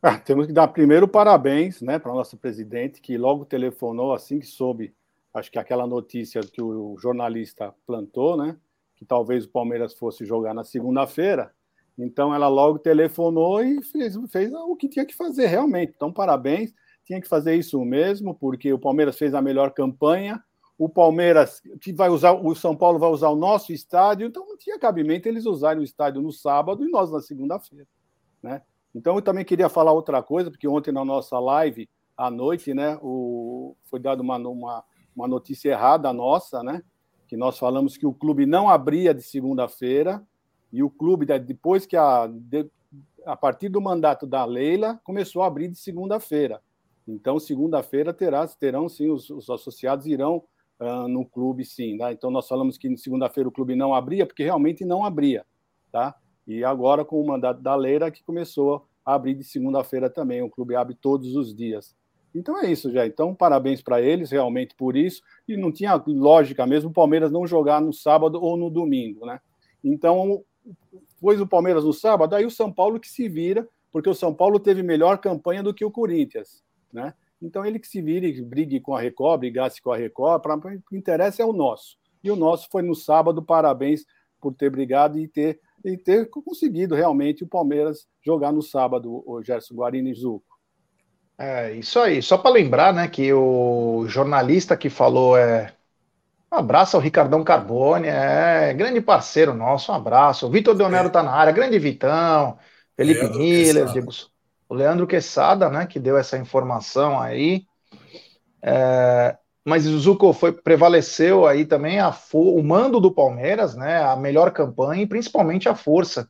Ah, 0.02 0.18
temos 0.18 0.48
que 0.48 0.54
dar 0.54 0.70
primeiro 0.70 1.08
parabéns 1.08 1.82
né, 1.82 2.00
para 2.00 2.12
o 2.12 2.16
nosso 2.16 2.38
presidente, 2.38 3.02
que 3.02 3.18
logo 3.18 3.44
telefonou 3.44 4.14
assim 4.14 4.40
que 4.40 4.46
soube, 4.46 4.94
acho 5.34 5.52
que 5.52 5.60
aquela 5.60 5.86
notícia 5.86 6.42
que 6.42 6.62
o 6.62 6.96
jornalista 6.98 7.74
plantou, 7.86 8.38
né? 8.38 8.56
que 8.96 9.04
talvez 9.04 9.46
o 9.46 9.50
Palmeiras 9.50 9.94
fosse 9.94 10.26
jogar 10.26 10.54
na 10.54 10.64
segunda-feira. 10.64 11.52
Então 11.98 12.34
ela 12.34 12.48
logo 12.48 12.80
telefonou 12.80 13.62
e 13.62 13.84
fez, 13.84 14.16
fez 14.32 14.54
o 14.54 14.76
que 14.76 14.88
tinha 14.88 15.06
que 15.06 15.16
fazer 15.16 15.48
realmente. 15.48 15.94
Então, 15.96 16.12
parabéns, 16.12 16.74
tinha 17.06 17.20
que 17.20 17.28
fazer 17.28 17.56
isso 17.56 17.84
mesmo, 17.84 18.34
porque 18.34 18.72
o 18.72 18.80
Palmeiras 18.80 19.18
fez 19.18 19.34
a 19.34 19.42
melhor 19.42 19.72
campanha. 19.72 20.42
O 20.78 20.90
Palmeiras 20.90 21.62
que 21.80 21.94
vai 21.94 22.10
usar, 22.10 22.34
o 22.34 22.54
São 22.56 22.76
Paulo 22.76 23.00
vai 23.00 23.10
usar 23.10 23.30
o 23.30 23.36
nosso 23.36 23.72
estádio, 23.72 24.28
então 24.28 24.46
não 24.46 24.58
tinha 24.58 24.78
cabimento 24.78 25.28
eles 25.28 25.46
usarem 25.46 25.82
o 25.82 25.86
estádio 25.86 26.22
no 26.22 26.32
sábado 26.32 26.86
e 26.86 26.92
nós 26.92 27.12
na 27.12 27.22
segunda-feira, 27.22 27.88
né? 28.44 28.62
Então 28.94 29.16
eu 29.16 29.22
também 29.22 29.46
queria 29.46 29.70
falar 29.70 29.92
outra 29.92 30.22
coisa, 30.24 30.50
porque 30.50 30.68
ontem 30.68 30.92
na 30.92 31.04
nossa 31.04 31.38
live 31.40 31.90
à 32.16 32.32
noite, 32.32 32.74
né, 32.74 32.98
o, 33.02 33.76
foi 33.84 34.00
dada 34.00 34.22
uma, 34.22 34.38
uma, 34.38 34.84
uma 35.16 35.28
notícia 35.28 35.70
errada 35.70 36.12
nossa, 36.14 36.64
né? 36.64 36.82
que 37.28 37.36
nós 37.36 37.58
falamos 37.58 37.98
que 37.98 38.06
o 38.06 38.14
clube 38.14 38.46
não 38.46 38.70
abria 38.70 39.14
de 39.14 39.22
segunda-feira 39.22 40.26
e 40.72 40.84
o 40.84 40.90
clube, 40.90 41.26
depois 41.40 41.86
que 41.86 41.98
a, 41.98 42.28
de, 42.28 42.70
a 43.26 43.36
partir 43.36 43.70
do 43.70 43.82
mandato 43.82 44.28
da 44.28 44.46
Leila, 44.46 45.00
começou 45.04 45.42
a 45.42 45.48
abrir 45.48 45.68
de 45.68 45.78
segunda-feira. 45.78 46.62
Então, 47.08 47.40
segunda-feira 47.40 48.14
terá, 48.14 48.48
terão 48.48 48.90
sim, 48.90 49.10
os, 49.10 49.30
os 49.30 49.50
associados 49.50 50.06
irão 50.06 50.44
uh, 50.80 51.08
no 51.08 51.26
clube, 51.26 51.66
sim. 51.66 51.98
Tá? 51.98 52.12
Então, 52.12 52.30
nós 52.32 52.48
falamos 52.48 52.78
que 52.78 52.96
segunda-feira 52.98 53.50
o 53.50 53.52
clube 53.52 53.76
não 53.76 53.94
abria, 53.94 54.26
porque 54.26 54.44
realmente 54.44 54.86
não 54.86 55.06
abria. 55.06 55.46
Tá? 55.92 56.16
E 56.48 56.64
agora, 56.64 57.04
com 57.04 57.20
o 57.20 57.26
mandato 57.26 57.62
da 57.62 57.76
Leila, 57.76 58.12
que 58.12 58.24
começou 58.24 58.86
a 59.06 59.16
abrir 59.16 59.36
de 59.36 59.44
segunda-feira 59.44 60.10
também. 60.10 60.42
O 60.42 60.50
clube 60.50 60.76
abre 60.76 60.96
todos 60.96 61.36
os 61.36 61.56
dias. 61.56 61.96
Então 62.34 62.60
é 62.60 62.70
isso, 62.70 62.92
já. 62.92 63.08
Então, 63.08 63.34
parabéns 63.34 63.82
para 63.82 64.02
eles, 64.02 64.30
realmente, 64.30 64.76
por 64.76 64.98
isso. 64.98 65.22
E 65.48 65.56
não 65.56 65.72
tinha 65.72 65.96
lógica 66.06 66.66
mesmo 66.68 66.90
o 66.90 66.94
Palmeiras 66.94 67.32
não 67.32 67.48
jogar 67.48 67.80
no 67.80 67.94
sábado 67.94 68.42
ou 68.42 68.58
no 68.58 68.70
domingo, 68.70 69.26
né? 69.26 69.40
Então, 69.84 70.44
pôs 71.22 71.40
o 71.40 71.48
Palmeiras 71.48 71.86
no 71.86 71.94
sábado, 71.94 72.36
aí 72.36 72.46
o 72.46 72.52
São 72.52 72.72
Paulo 72.72 73.00
que 73.00 73.08
se 73.08 73.30
vira, 73.30 73.68
porque 73.92 74.10
o 74.10 74.14
São 74.14 74.34
Paulo 74.34 74.60
teve 74.60 74.84
melhor 74.84 75.18
campanha 75.20 75.64
do 75.64 75.74
que 75.74 75.86
o 75.86 75.92
Corinthians, 75.92 76.64
né? 76.92 77.14
Então, 77.42 77.66
ele 77.66 77.80
que 77.80 77.88
se 77.88 78.02
vire, 78.02 78.42
brigue 78.42 78.80
com 78.80 78.96
a 78.96 79.02
Record, 79.02 79.40
brigasse 79.40 79.82
com 79.82 79.92
a 79.92 79.98
Record, 79.98 80.42
pra, 80.42 80.56
o 80.56 80.62
que 80.62 80.98
interessa 80.98 81.42
é 81.42 81.46
o 81.46 81.54
nosso. 81.54 81.98
E 82.24 82.32
o 82.32 82.36
nosso 82.36 82.68
foi 82.72 82.82
no 82.82 82.96
sábado, 82.96 83.44
parabéns 83.44 84.06
por 84.42 84.54
ter 84.54 84.70
brigado 84.70 85.20
e 85.20 85.28
ter, 85.28 85.60
e 85.84 85.98
ter 85.98 86.30
conseguido 86.30 86.96
realmente 86.96 87.44
o 87.44 87.48
Palmeiras 87.48 88.08
jogar 88.24 88.52
no 88.52 88.62
sábado, 88.62 89.24
o 89.26 89.42
Gerson 89.44 89.76
Guarini 89.76 90.14
Zuco. 90.14 90.56
É, 91.38 91.74
isso 91.74 92.00
aí. 92.00 92.22
Só 92.22 92.38
para 92.38 92.52
lembrar, 92.52 92.94
né, 92.94 93.08
que 93.08 93.32
o 93.34 94.06
jornalista 94.08 94.78
que 94.78 94.90
falou 94.90 95.38
é. 95.38 95.74
Um 96.52 96.58
abraço 96.58 96.96
ao 96.96 97.02
Ricardão 97.02 97.44
Carbone, 97.44 98.08
é 98.08 98.74
grande 98.74 99.02
parceiro 99.02 99.54
nosso, 99.54 99.92
um 99.92 99.96
abraço. 99.96 100.48
O 100.48 100.50
Vitor 100.50 100.74
Deonero 100.74 101.10
tá 101.10 101.22
na 101.22 101.32
área, 101.32 101.52
grande 101.52 101.78
Vitão, 101.78 102.58
Felipe 102.96 103.22
Leandro 103.22 103.40
Miller, 103.40 103.86
Diego, 103.92 104.12
o 104.68 104.74
Leandro 104.74 105.08
Quesada, 105.08 105.70
né, 105.70 105.86
que 105.86 106.00
deu 106.00 106.18
essa 106.18 106.38
informação 106.38 107.20
aí. 107.20 107.66
É, 108.62 109.38
mas 109.64 109.86
o 109.88 109.98
Zuko 110.00 110.32
foi, 110.34 110.52
prevaleceu 110.52 111.46
aí 111.48 111.66
também 111.66 112.00
a, 112.00 112.16
o 112.34 112.64
mando 112.64 113.00
do 113.00 113.12
Palmeiras, 113.12 113.76
né, 113.76 114.04
a 114.04 114.16
melhor 114.16 114.52
campanha 114.52 115.04
e 115.04 115.08
principalmente 115.08 115.68
a 115.68 115.76
força 115.76 116.30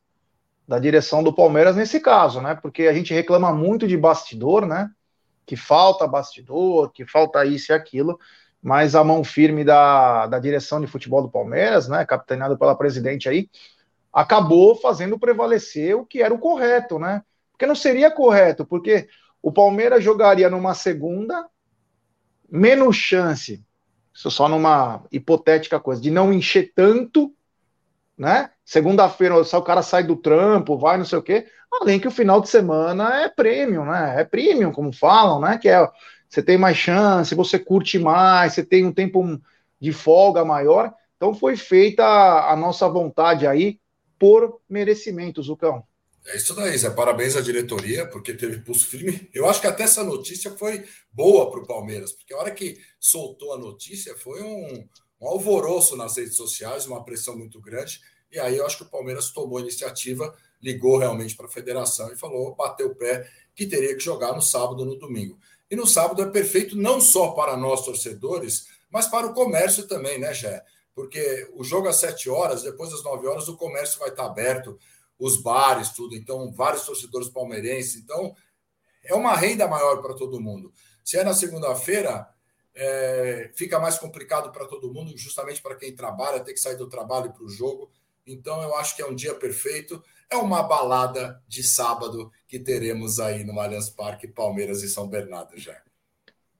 da 0.67 0.79
direção 0.79 1.23
do 1.23 1.33
Palmeiras 1.33 1.75
nesse 1.75 1.99
caso, 1.99 2.41
né? 2.41 2.55
Porque 2.55 2.83
a 2.83 2.93
gente 2.93 3.13
reclama 3.13 3.53
muito 3.53 3.87
de 3.87 3.95
bastidor, 3.95 4.65
né? 4.65 4.89
Que 5.45 5.55
falta 5.55 6.07
bastidor, 6.07 6.91
que 6.91 7.05
falta 7.05 7.45
isso 7.45 7.71
e 7.71 7.75
aquilo, 7.75 8.19
mas 8.61 8.95
a 8.95 9.03
mão 9.03 9.23
firme 9.23 9.63
da, 9.63 10.25
da 10.25 10.39
direção 10.39 10.81
de 10.81 10.87
futebol 10.87 11.21
do 11.21 11.29
Palmeiras, 11.29 11.87
né? 11.87 12.03
Capitaneado 12.03 12.57
pela 12.57 12.75
presidente 12.75 13.29
aí, 13.29 13.47
acabou 14.11 14.75
fazendo 14.75 15.19
prevalecer 15.19 15.95
o 15.95 16.05
que 16.05 16.21
era 16.21 16.33
o 16.33 16.39
correto, 16.39 16.97
né? 16.97 17.21
Porque 17.55 17.65
não 17.65 17.75
seria 17.75 18.11
correto, 18.11 18.65
porque 18.65 19.07
o 19.41 19.51
Palmeiras 19.51 20.03
jogaria 20.03 20.49
numa 20.49 20.73
segunda, 20.73 21.47
menos 22.49 22.95
chance, 22.95 23.63
isso 24.13 24.29
só 24.29 24.47
numa 24.47 25.03
hipotética 25.11 25.79
coisa, 25.79 26.01
de 26.01 26.11
não 26.11 26.33
encher 26.33 26.71
tanto 26.75 27.33
né? 28.17 28.49
Segunda-feira 28.63 29.35
o 29.35 29.61
cara 29.61 29.81
sai 29.81 30.03
do 30.03 30.15
trampo, 30.15 30.77
vai 30.77 30.97
não 30.97 31.05
sei 31.05 31.19
o 31.19 31.23
quê. 31.23 31.45
Além 31.81 31.99
que 31.99 32.07
o 32.07 32.11
final 32.11 32.39
de 32.39 32.49
semana 32.49 33.21
é 33.21 33.29
prêmio, 33.29 33.83
né? 33.83 34.21
É 34.21 34.23
premium, 34.23 34.71
como 34.71 34.93
falam, 34.93 35.39
né? 35.39 35.57
Que 35.57 35.69
é 35.69 35.87
você 36.29 36.41
tem 36.41 36.57
mais 36.57 36.77
chance, 36.77 37.35
você 37.35 37.59
curte 37.59 37.99
mais, 37.99 38.53
você 38.53 38.63
tem 38.63 38.85
um 38.85 38.91
tempo 38.93 39.39
de 39.79 39.91
folga 39.91 40.43
maior. 40.43 40.93
Então 41.17 41.33
foi 41.33 41.55
feita 41.55 42.03
a 42.03 42.55
nossa 42.55 42.87
vontade 42.89 43.45
aí 43.45 43.79
por 44.17 44.59
merecimento, 44.69 45.43
Zucão. 45.43 45.83
É 46.27 46.35
isso 46.35 46.55
daí, 46.55 46.75
Zé. 46.75 46.89
Parabéns 46.89 47.35
à 47.35 47.41
diretoria, 47.41 48.07
porque 48.07 48.33
teve 48.33 48.59
pulso 48.59 48.87
firme. 48.87 49.29
Eu 49.33 49.47
acho 49.47 49.61
que 49.61 49.67
até 49.67 49.83
essa 49.83 50.03
notícia 50.03 50.49
foi 50.51 50.83
boa 51.11 51.51
para 51.51 51.59
o 51.59 51.67
Palmeiras, 51.67 52.11
porque 52.11 52.33
a 52.33 52.37
hora 52.37 52.51
que 52.51 52.79
soltou 52.99 53.53
a 53.53 53.57
notícia 53.59 54.17
foi 54.17 54.41
um, 54.41 54.87
um 55.21 55.27
alvoroço 55.27 55.95
nas 55.95 56.17
redes 56.17 56.35
sociais, 56.35 56.87
uma 56.87 57.03
pressão 57.05 57.37
muito 57.37 57.61
grande. 57.61 58.01
E 58.31 58.39
aí 58.39 58.57
eu 58.57 58.65
acho 58.65 58.77
que 58.77 58.83
o 58.83 58.89
Palmeiras 58.89 59.29
tomou 59.29 59.59
a 59.59 59.61
iniciativa, 59.61 60.35
ligou 60.61 60.97
realmente 60.97 61.35
para 61.35 61.45
a 61.45 61.51
federação 61.51 62.11
e 62.11 62.17
falou, 62.17 62.55
bateu 62.55 62.87
o 62.87 62.95
pé, 62.95 63.29
que 63.53 63.67
teria 63.67 63.93
que 63.93 64.03
jogar 64.03 64.33
no 64.33 64.41
sábado 64.41 64.83
no 64.83 64.97
domingo. 64.97 65.37
E 65.69 65.75
no 65.75 65.85
sábado 65.85 66.23
é 66.23 66.25
perfeito 66.25 66.75
não 66.75 66.99
só 66.99 67.31
para 67.31 67.55
nós 67.55 67.85
torcedores, 67.85 68.67
mas 68.89 69.07
para 69.07 69.27
o 69.27 69.33
comércio 69.33 69.87
também, 69.87 70.19
né, 70.19 70.33
Gé? 70.33 70.63
Porque 70.95 71.49
o 71.53 71.63
jogo 71.63 71.87
às 71.87 71.97
7 71.97 72.29
horas, 72.29 72.63
depois 72.63 72.89
das 72.89 73.03
9 73.03 73.27
horas, 73.27 73.47
o 73.47 73.57
comércio 73.57 73.99
vai 73.99 74.09
estar 74.09 74.25
aberto 74.25 74.77
os 75.19 75.41
bares, 75.41 75.89
tudo. 75.89 76.15
Então, 76.15 76.51
vários 76.51 76.85
torcedores 76.85 77.29
palmeirenses. 77.29 77.95
Então, 77.95 78.35
é 79.03 79.13
uma 79.13 79.35
renda 79.35 79.67
maior 79.67 80.01
para 80.01 80.13
todo 80.13 80.41
mundo. 80.41 80.71
Se 81.03 81.17
é 81.17 81.23
na 81.23 81.33
segunda-feira, 81.33 82.27
é, 82.73 83.51
fica 83.55 83.79
mais 83.79 83.97
complicado 83.97 84.51
para 84.51 84.65
todo 84.65 84.91
mundo, 84.93 85.17
justamente 85.17 85.61
para 85.61 85.75
quem 85.75 85.95
trabalha, 85.95 86.39
ter 86.41 86.53
que 86.53 86.59
sair 86.59 86.75
do 86.75 86.89
trabalho 86.89 87.31
para 87.31 87.43
o 87.43 87.49
jogo. 87.49 87.89
Então, 88.27 88.61
eu 88.61 88.75
acho 88.75 88.95
que 88.95 89.01
é 89.01 89.05
um 89.05 89.15
dia 89.15 89.35
perfeito. 89.35 90.03
É 90.29 90.35
uma 90.35 90.63
balada 90.63 91.41
de 91.47 91.61
sábado 91.63 92.31
que 92.47 92.59
teremos 92.59 93.19
aí 93.19 93.43
no 93.43 93.59
Allianz 93.59 93.89
Parque, 93.89 94.27
Palmeiras 94.27 94.81
e 94.81 94.89
São 94.89 95.07
Bernardo 95.07 95.57
já. 95.57 95.77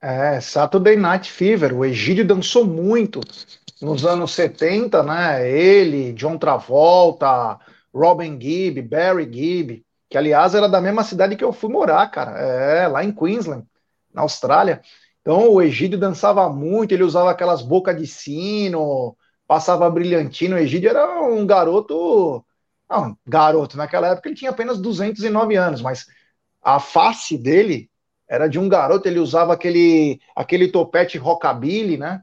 É, 0.00 0.40
Saturday 0.40 0.96
Night 0.96 1.30
Fever. 1.30 1.74
O 1.76 1.84
Egídio 1.84 2.24
dançou 2.24 2.64
muito 2.64 3.20
nos 3.80 4.06
anos 4.06 4.32
70, 4.34 5.02
né? 5.02 5.50
Ele, 5.50 6.12
John 6.12 6.38
Travolta, 6.38 7.58
Robin 7.96 8.38
Gibb, 8.38 8.82
Barry 8.82 9.24
Gibb, 9.32 9.82
que 10.10 10.18
aliás 10.18 10.54
era 10.54 10.68
da 10.68 10.80
mesma 10.80 11.02
cidade 11.02 11.34
que 11.34 11.42
eu 11.42 11.52
fui 11.52 11.70
morar, 11.70 12.06
cara, 12.10 12.38
é, 12.38 12.86
lá 12.86 13.02
em 13.02 13.10
Queensland, 13.10 13.64
na 14.12 14.22
Austrália. 14.22 14.82
Então 15.22 15.50
o 15.50 15.62
Egídio 15.62 15.98
dançava 15.98 16.48
muito, 16.50 16.92
ele 16.92 17.02
usava 17.02 17.30
aquelas 17.30 17.62
bocas 17.62 17.96
de 17.96 18.06
sino, 18.06 19.16
passava 19.46 19.90
brilhantina. 19.90 20.56
O 20.56 20.58
Egídio 20.58 20.90
era 20.90 21.22
um 21.22 21.46
garoto, 21.46 22.44
não, 22.88 23.16
garoto, 23.26 23.76
naquela 23.76 24.08
época 24.08 24.28
ele 24.28 24.36
tinha 24.36 24.50
apenas 24.50 24.78
209 24.78 25.56
anos, 25.56 25.80
mas 25.80 26.06
a 26.62 26.78
face 26.78 27.38
dele 27.38 27.90
era 28.28 28.46
de 28.48 28.58
um 28.58 28.68
garoto, 28.68 29.08
ele 29.08 29.20
usava 29.20 29.54
aquele, 29.54 30.20
aquele 30.34 30.68
topete 30.68 31.16
rockabilly, 31.16 31.96
né? 31.96 32.22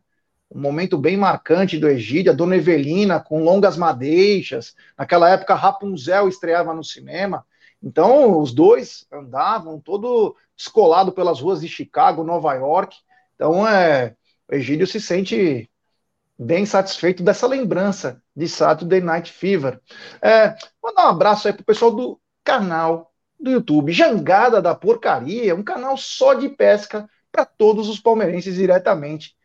Um 0.53 0.61
momento 0.61 0.97
bem 0.97 1.17
marcante 1.17 1.79
do 1.79 1.89
Egídio, 1.89 2.31
a 2.31 2.35
Dona 2.35 2.55
Evelina 2.55 3.19
com 3.19 3.43
longas 3.43 3.75
madeixas. 3.75 4.75
Naquela 4.95 5.27
época, 5.29 5.55
Rapunzel 5.55 6.27
estreava 6.27 6.73
no 6.75 6.83
cinema. 6.83 7.43
Então, 7.81 8.39
os 8.39 8.53
dois 8.53 9.07
andavam 9.11 9.79
todo 9.79 10.35
descolado 10.55 11.11
pelas 11.11 11.41
ruas 11.41 11.59
de 11.59 11.67
Chicago, 11.67 12.23
Nova 12.23 12.53
York. 12.53 12.95
Então, 13.35 13.67
é, 13.67 14.15
o 14.47 14.53
Egídio 14.53 14.85
se 14.85 15.01
sente 15.01 15.69
bem 16.37 16.67
satisfeito 16.67 17.23
dessa 17.23 17.47
lembrança 17.47 18.21
de 18.35 18.47
Saturday 18.47 19.01
Night 19.01 19.31
Fever. 19.31 19.81
É, 20.21 20.55
mandar 20.81 21.07
um 21.07 21.09
abraço 21.09 21.47
aí 21.47 21.53
pro 21.53 21.65
pessoal 21.65 21.91
do 21.91 22.19
canal 22.43 23.11
do 23.39 23.49
YouTube, 23.49 23.91
Jangada 23.91 24.61
da 24.61 24.75
Porcaria, 24.75 25.55
um 25.55 25.63
canal 25.63 25.97
só 25.97 26.35
de 26.35 26.47
pesca 26.47 27.09
para 27.31 27.43
todos 27.43 27.89
os 27.89 27.99
palmeirenses 27.99 28.55
diretamente 28.55 29.35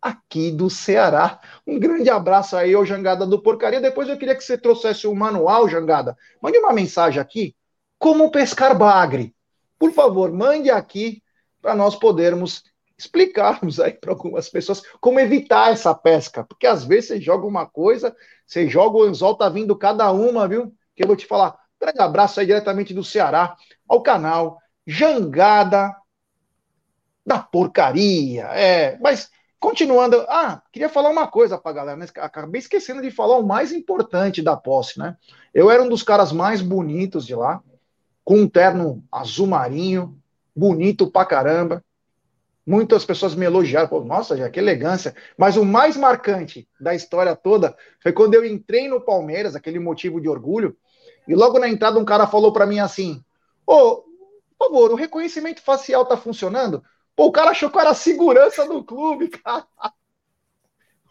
aqui 0.00 0.50
do 0.50 0.70
Ceará. 0.70 1.40
Um 1.66 1.78
grande 1.78 2.10
abraço 2.10 2.56
aí, 2.56 2.74
ô 2.76 2.84
Jangada 2.84 3.26
do 3.26 3.40
Porcaria. 3.40 3.80
Depois 3.80 4.08
eu 4.08 4.16
queria 4.16 4.34
que 4.34 4.44
você 4.44 4.56
trouxesse 4.56 5.06
o 5.06 5.12
um 5.12 5.14
manual, 5.14 5.68
Jangada. 5.68 6.16
Mande 6.40 6.58
uma 6.58 6.72
mensagem 6.72 7.20
aqui, 7.20 7.54
como 7.98 8.30
pescar 8.30 8.76
bagre. 8.76 9.34
Por 9.78 9.92
favor, 9.92 10.32
mande 10.32 10.70
aqui 10.70 11.22
para 11.60 11.74
nós 11.74 11.96
podermos 11.96 12.64
explicarmos 12.98 13.78
aí 13.78 13.92
para 13.92 14.12
algumas 14.12 14.48
pessoas 14.48 14.82
como 15.00 15.20
evitar 15.20 15.72
essa 15.72 15.94
pesca. 15.94 16.44
Porque 16.44 16.66
às 16.66 16.84
vezes 16.84 17.08
você 17.08 17.20
joga 17.20 17.46
uma 17.46 17.66
coisa, 17.66 18.14
você 18.46 18.68
joga 18.68 18.98
o 18.98 19.02
anzol, 19.02 19.36
tá 19.36 19.48
vindo 19.48 19.76
cada 19.76 20.10
uma, 20.12 20.48
viu? 20.48 20.72
Que 20.94 21.02
eu 21.02 21.06
vou 21.06 21.16
te 21.16 21.26
falar. 21.26 21.58
Grande 21.80 22.00
abraço 22.00 22.40
aí 22.40 22.46
diretamente 22.46 22.94
do 22.94 23.04
Ceará 23.04 23.54
ao 23.86 24.02
canal 24.02 24.58
Jangada 24.86 25.94
da 27.24 27.38
Porcaria. 27.38 28.44
É, 28.54 28.96
mas 28.98 29.28
Continuando, 29.58 30.24
ah, 30.28 30.62
queria 30.70 30.88
falar 30.88 31.08
uma 31.08 31.26
coisa 31.26 31.56
para 31.56 31.70
a 31.70 31.74
galera, 31.74 31.96
né? 31.96 32.06
acabei 32.16 32.58
esquecendo 32.58 33.00
de 33.00 33.10
falar 33.10 33.38
o 33.38 33.46
mais 33.46 33.72
importante 33.72 34.42
da 34.42 34.56
posse, 34.56 34.98
né? 34.98 35.16
Eu 35.52 35.70
era 35.70 35.82
um 35.82 35.88
dos 35.88 36.02
caras 36.02 36.30
mais 36.30 36.60
bonitos 36.60 37.26
de 37.26 37.34
lá, 37.34 37.62
com 38.22 38.40
um 38.40 38.48
terno 38.48 39.02
azul 39.10 39.46
marinho, 39.46 40.20
bonito 40.54 41.10
pra 41.10 41.24
caramba. 41.24 41.82
Muitas 42.66 43.04
pessoas 43.04 43.34
me 43.34 43.46
elogiaram, 43.46 43.88
pô, 43.88 44.00
nossa, 44.00 44.36
já 44.36 44.50
que 44.50 44.58
elegância. 44.58 45.14
Mas 45.38 45.56
o 45.56 45.64
mais 45.64 45.96
marcante 45.96 46.68
da 46.78 46.94
história 46.94 47.34
toda 47.34 47.76
foi 48.02 48.12
quando 48.12 48.34
eu 48.34 48.44
entrei 48.44 48.88
no 48.88 49.00
Palmeiras, 49.00 49.54
aquele 49.54 49.78
motivo 49.78 50.20
de 50.20 50.28
orgulho, 50.28 50.76
e 51.26 51.34
logo 51.34 51.58
na 51.58 51.68
entrada 51.68 51.98
um 51.98 52.04
cara 52.04 52.26
falou 52.26 52.52
para 52.52 52.66
mim 52.66 52.80
assim: 52.80 53.24
Ô, 53.66 53.74
oh, 53.74 54.04
por 54.58 54.68
favor, 54.68 54.92
o 54.92 54.96
reconhecimento 54.96 55.62
facial 55.62 56.04
tá 56.04 56.16
funcionando? 56.16 56.82
Pô, 57.16 57.26
o 57.26 57.32
cara 57.32 57.50
achou 57.50 57.70
que 57.70 57.78
era 57.78 57.94
segurança 57.94 58.66
do 58.66 58.84
clube, 58.84 59.28
cara. 59.28 59.66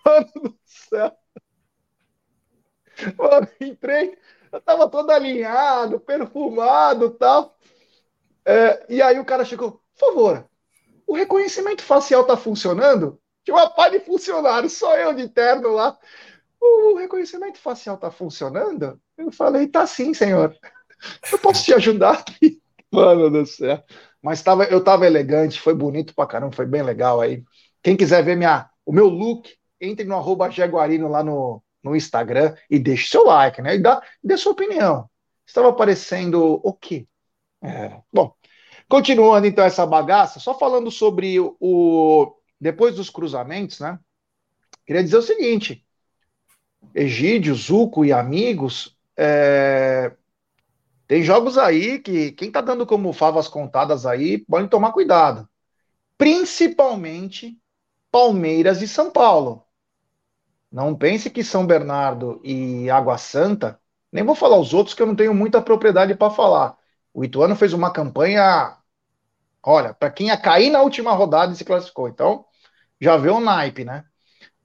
Mano 0.05 0.31
do 0.43 0.57
céu. 0.65 1.17
Mano, 3.17 3.47
entrei, 3.59 4.17
eu 4.51 4.61
tava 4.61 4.89
todo 4.89 5.09
alinhado, 5.11 5.99
perfumado 5.99 7.09
tal. 7.11 7.57
É, 8.45 8.85
e 8.89 9.01
aí 9.01 9.19
o 9.19 9.25
cara 9.25 9.45
chegou, 9.45 9.73
por 9.97 10.07
favor, 10.09 10.45
o 11.07 11.15
reconhecimento 11.15 11.83
facial 11.83 12.25
tá 12.25 12.37
funcionando? 12.37 13.19
Tinha 13.43 13.55
uma 13.57 13.69
pá 13.69 13.89
de 13.89 13.99
funcionário, 14.01 14.69
só 14.69 14.97
eu 14.97 15.13
de 15.13 15.29
terno 15.29 15.69
lá. 15.71 15.97
O 16.61 16.95
reconhecimento 16.97 17.59
facial 17.59 17.97
tá 17.97 18.11
funcionando? 18.11 18.99
Eu 19.17 19.31
falei, 19.31 19.67
tá 19.67 19.87
sim, 19.87 20.13
senhor. 20.13 20.55
Eu 21.31 21.39
posso 21.39 21.63
te 21.65 21.73
ajudar 21.73 22.13
aqui? 22.19 22.61
Mano 22.91 23.29
do 23.29 23.45
céu. 23.45 23.83
Mas 24.25 24.41
tava, 24.41 24.63
eu 24.63 24.83
tava 24.83 25.05
elegante, 25.05 25.61
foi 25.61 25.75
bonito 25.75 26.15
pra 26.15 26.25
caramba, 26.25 26.55
foi 26.55 26.65
bem 26.65 26.81
legal 26.81 27.21
aí. 27.21 27.43
Quem 27.83 27.95
quiser 27.95 28.23
ver 28.23 28.35
minha, 28.35 28.67
o 28.83 28.91
meu 28.91 29.07
look, 29.07 29.55
entre 29.79 30.03
no 30.03 30.15
arroba 30.15 30.49
Jaguarino 30.49 31.07
lá 31.07 31.23
no, 31.23 31.61
no 31.83 31.95
Instagram 31.95 32.55
e 32.67 32.79
deixe 32.79 33.07
seu 33.07 33.23
like, 33.23 33.61
né? 33.61 33.75
E 33.75 33.79
dá, 33.79 34.01
dê 34.23 34.35
sua 34.35 34.53
opinião. 34.53 35.07
Estava 35.45 35.69
aparecendo 35.69 36.59
o 36.63 36.73
quê? 36.73 37.07
É, 37.61 37.99
bom, 38.11 38.33
continuando 38.89 39.45
então 39.45 39.63
essa 39.63 39.85
bagaça, 39.85 40.39
só 40.39 40.57
falando 40.57 40.89
sobre 40.89 41.39
o, 41.39 41.55
o 41.59 42.35
depois 42.59 42.95
dos 42.95 43.11
cruzamentos, 43.11 43.79
né? 43.79 43.99
Queria 44.87 45.03
dizer 45.03 45.17
o 45.17 45.21
seguinte: 45.21 45.85
Egídio, 46.95 47.53
Zuco 47.53 48.03
e 48.03 48.11
amigos, 48.11 48.97
é, 49.15 50.11
tem 51.07 51.23
jogos 51.23 51.57
aí 51.57 51.99
que 51.99 52.31
quem 52.31 52.51
tá 52.51 52.61
dando 52.61 52.85
como 52.85 53.13
favas 53.13 53.47
contadas 53.47 54.05
aí 54.05 54.39
pode 54.39 54.67
tomar 54.69 54.91
cuidado. 54.91 55.47
Principalmente 56.17 57.59
Palmeiras 58.11 58.81
e 58.81 58.87
São 58.87 59.11
Paulo. 59.11 59.65
Não 60.71 60.95
pense 60.95 61.29
que 61.29 61.43
São 61.43 61.65
Bernardo 61.65 62.41
e 62.43 62.89
Água 62.89 63.17
Santa, 63.17 63.79
nem 64.11 64.23
vou 64.23 64.35
falar 64.35 64.57
os 64.57 64.73
outros 64.73 64.95
que 64.95 65.01
eu 65.01 65.07
não 65.07 65.15
tenho 65.15 65.33
muita 65.33 65.61
propriedade 65.61 66.15
para 66.15 66.31
falar. 66.31 66.77
O 67.13 67.23
Ituano 67.23 67.55
fez 67.55 67.73
uma 67.73 67.91
campanha, 67.91 68.77
olha, 69.63 69.93
para 69.93 70.11
quem 70.11 70.27
ia 70.27 70.37
cair 70.37 70.69
na 70.69 70.81
última 70.81 71.13
rodada 71.13 71.53
e 71.53 71.55
se 71.55 71.65
classificou. 71.65 72.07
Então, 72.09 72.45
já 72.99 73.17
vê 73.17 73.29
o 73.29 73.39
naipe, 73.39 73.85
né? 73.85 74.05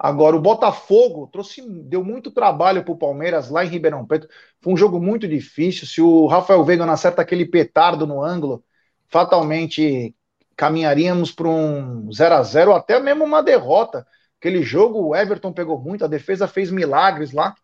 Agora, 0.02 0.34
o 0.34 0.40
Botafogo 0.40 1.28
trouxe, 1.30 1.60
deu 1.60 2.02
muito 2.02 2.30
trabalho 2.30 2.82
para 2.82 2.92
o 2.92 2.96
Palmeiras 2.96 3.50
lá 3.50 3.62
em 3.62 3.68
Ribeirão 3.68 4.06
Preto. 4.06 4.26
Foi 4.58 4.72
um 4.72 4.76
jogo 4.76 4.98
muito 4.98 5.28
difícil. 5.28 5.86
Se 5.86 6.00
o 6.00 6.26
Rafael 6.26 6.64
Veiga 6.64 6.86
não 6.86 6.94
acerta 6.94 7.20
aquele 7.20 7.44
petardo 7.44 8.06
no 8.06 8.22
ângulo, 8.22 8.64
fatalmente 9.08 10.16
caminharíamos 10.56 11.32
para 11.32 11.48
um 11.48 12.10
0 12.10 12.34
a 12.34 12.42
0 12.42 12.72
até 12.74 12.98
mesmo 12.98 13.24
uma 13.24 13.42
derrota. 13.42 14.06
Aquele 14.38 14.62
jogo, 14.62 15.08
o 15.08 15.14
Everton 15.14 15.52
pegou 15.52 15.78
muito, 15.78 16.02
a 16.02 16.08
defesa 16.08 16.48
fez 16.48 16.70
milagres 16.70 17.32
lá. 17.32 17.54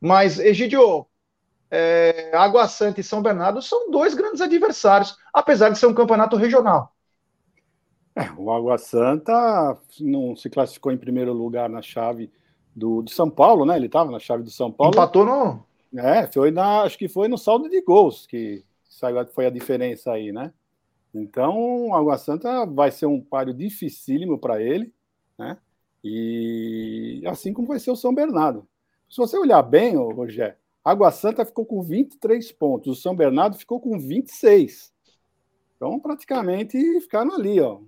Mas, 0.00 0.40
Egidio, 0.40 1.06
é, 1.70 2.32
Água 2.34 2.66
Santa 2.66 3.00
e 3.00 3.04
São 3.04 3.22
Bernardo 3.22 3.62
são 3.62 3.88
dois 3.88 4.14
grandes 4.14 4.40
adversários, 4.40 5.16
apesar 5.32 5.68
de 5.68 5.78
ser 5.78 5.86
um 5.86 5.94
campeonato 5.94 6.34
regional. 6.34 6.92
É, 8.14 8.30
o 8.36 8.50
Água 8.50 8.76
Santa 8.76 9.78
não 10.00 10.36
se 10.36 10.50
classificou 10.50 10.92
em 10.92 10.98
primeiro 10.98 11.32
lugar 11.32 11.68
na 11.68 11.80
chave 11.80 12.30
do, 12.74 13.02
de 13.02 13.12
São 13.12 13.30
Paulo, 13.30 13.64
né? 13.64 13.76
Ele 13.76 13.86
estava 13.86 14.10
na 14.10 14.18
chave 14.18 14.42
do 14.42 14.50
São 14.50 14.70
Paulo. 14.70 14.92
Empatou 14.92 15.24
no. 15.24 15.64
É, 15.98 16.26
foi 16.26 16.50
na, 16.50 16.82
acho 16.82 16.96
que 16.98 17.08
foi 17.08 17.28
no 17.28 17.36
saldo 17.36 17.68
de 17.68 17.80
gols 17.82 18.26
que 18.26 18.64
saiu, 18.88 19.26
foi 19.28 19.46
a 19.46 19.50
diferença 19.50 20.12
aí, 20.12 20.32
né? 20.32 20.52
Então, 21.14 21.88
o 21.88 21.94
Água 21.94 22.16
Santa 22.16 22.64
vai 22.64 22.90
ser 22.90 23.06
um 23.06 23.20
páreo 23.20 23.52
dificílimo 23.52 24.38
para 24.38 24.62
ele, 24.62 24.92
né? 25.38 25.58
E 26.02 27.22
assim 27.26 27.52
como 27.52 27.68
vai 27.68 27.78
ser 27.78 27.90
o 27.90 27.96
São 27.96 28.14
Bernardo. 28.14 28.66
Se 29.08 29.18
você 29.18 29.36
olhar 29.36 29.62
bem, 29.62 29.94
Rogério, 29.96 30.56
Água 30.82 31.10
Santa 31.12 31.44
ficou 31.44 31.64
com 31.64 31.82
23 31.82 32.50
pontos, 32.52 32.98
o 32.98 33.00
São 33.00 33.14
Bernardo 33.14 33.56
ficou 33.56 33.78
com 33.78 33.98
26. 33.98 34.92
Então, 35.76 36.00
praticamente 36.00 36.78
ficaram 37.00 37.34
ali, 37.34 37.60
ó. 37.60 37.80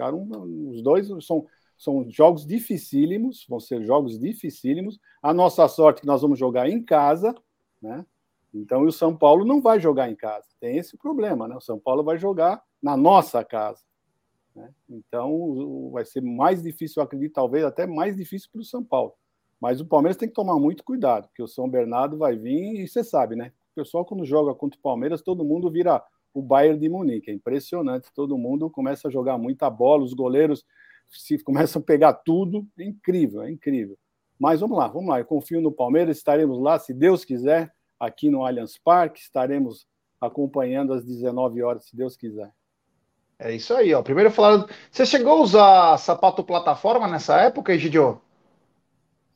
Ficaram 0.00 0.26
os 0.70 0.80
dois 0.80 1.08
são, 1.26 1.46
são 1.76 2.10
jogos 2.10 2.46
dificílimos, 2.46 3.44
vão 3.46 3.60
ser 3.60 3.84
jogos 3.84 4.18
dificílimos. 4.18 4.98
A 5.22 5.34
nossa 5.34 5.68
sorte 5.68 5.98
é 5.98 6.00
que 6.00 6.06
nós 6.06 6.22
vamos 6.22 6.38
jogar 6.38 6.70
em 6.70 6.82
casa, 6.82 7.34
né? 7.82 8.06
Então, 8.52 8.82
o 8.82 8.90
São 8.90 9.14
Paulo 9.14 9.44
não 9.44 9.60
vai 9.60 9.78
jogar 9.78 10.10
em 10.10 10.16
casa. 10.16 10.48
Tem 10.58 10.78
esse 10.78 10.96
problema, 10.96 11.46
né? 11.46 11.54
O 11.54 11.60
São 11.60 11.78
Paulo 11.78 12.02
vai 12.02 12.18
jogar 12.18 12.62
na 12.82 12.96
nossa 12.96 13.44
casa. 13.44 13.82
Né? 14.56 14.72
Então, 14.88 15.90
vai 15.92 16.04
ser 16.04 16.20
mais 16.20 16.62
difícil, 16.62 17.00
eu 17.00 17.04
acredito, 17.04 17.34
talvez 17.34 17.64
até 17.64 17.86
mais 17.86 18.16
difícil 18.16 18.48
para 18.50 18.62
o 18.62 18.64
São 18.64 18.82
Paulo. 18.82 19.12
Mas 19.60 19.80
o 19.80 19.86
Palmeiras 19.86 20.16
tem 20.16 20.28
que 20.28 20.34
tomar 20.34 20.58
muito 20.58 20.82
cuidado, 20.82 21.28
porque 21.28 21.42
o 21.42 21.46
São 21.46 21.68
Bernardo 21.68 22.16
vai 22.16 22.36
vir 22.36 22.80
e 22.80 22.88
você 22.88 23.04
sabe, 23.04 23.36
né? 23.36 23.52
O 23.72 23.74
pessoal, 23.76 24.04
quando 24.04 24.24
joga 24.24 24.54
contra 24.54 24.78
o 24.78 24.82
Palmeiras, 24.82 25.22
todo 25.22 25.44
mundo 25.44 25.70
vira 25.70 26.02
o 26.32 26.42
Bayern 26.42 26.78
de 26.78 26.88
Munique. 26.88 27.30
É 27.30 27.34
impressionante, 27.34 28.12
todo 28.14 28.38
mundo 28.38 28.70
começa 28.70 29.08
a 29.08 29.10
jogar 29.10 29.38
muita 29.38 29.68
bola, 29.68 30.02
os 30.02 30.14
goleiros 30.14 30.64
se 31.08 31.38
começam 31.38 31.82
a 31.82 31.84
pegar 31.84 32.12
tudo. 32.12 32.66
É 32.78 32.84
incrível, 32.84 33.42
é 33.42 33.50
incrível. 33.50 33.96
Mas 34.38 34.60
vamos 34.60 34.78
lá, 34.78 34.88
vamos 34.88 35.08
lá. 35.08 35.18
Eu 35.18 35.24
confio 35.24 35.60
no 35.60 35.72
Palmeiras, 35.72 36.16
estaremos 36.16 36.58
lá, 36.60 36.78
se 36.78 36.94
Deus 36.94 37.24
quiser, 37.24 37.72
aqui 37.98 38.30
no 38.30 38.44
Allianz 38.44 38.78
Parque, 38.78 39.20
estaremos 39.20 39.86
acompanhando 40.20 40.92
às 40.92 41.04
19 41.04 41.62
horas, 41.62 41.86
se 41.86 41.96
Deus 41.96 42.16
quiser. 42.16 42.52
É 43.38 43.54
isso 43.54 43.72
aí, 43.74 43.94
ó. 43.94 44.02
Primeiro 44.02 44.30
falar. 44.30 44.66
Você 44.90 45.06
chegou 45.06 45.32
a 45.32 45.42
usar 45.42 45.98
sapato 45.98 46.44
plataforma 46.44 47.08
nessa 47.08 47.40
época, 47.40 47.72
Egidio? 47.72 48.20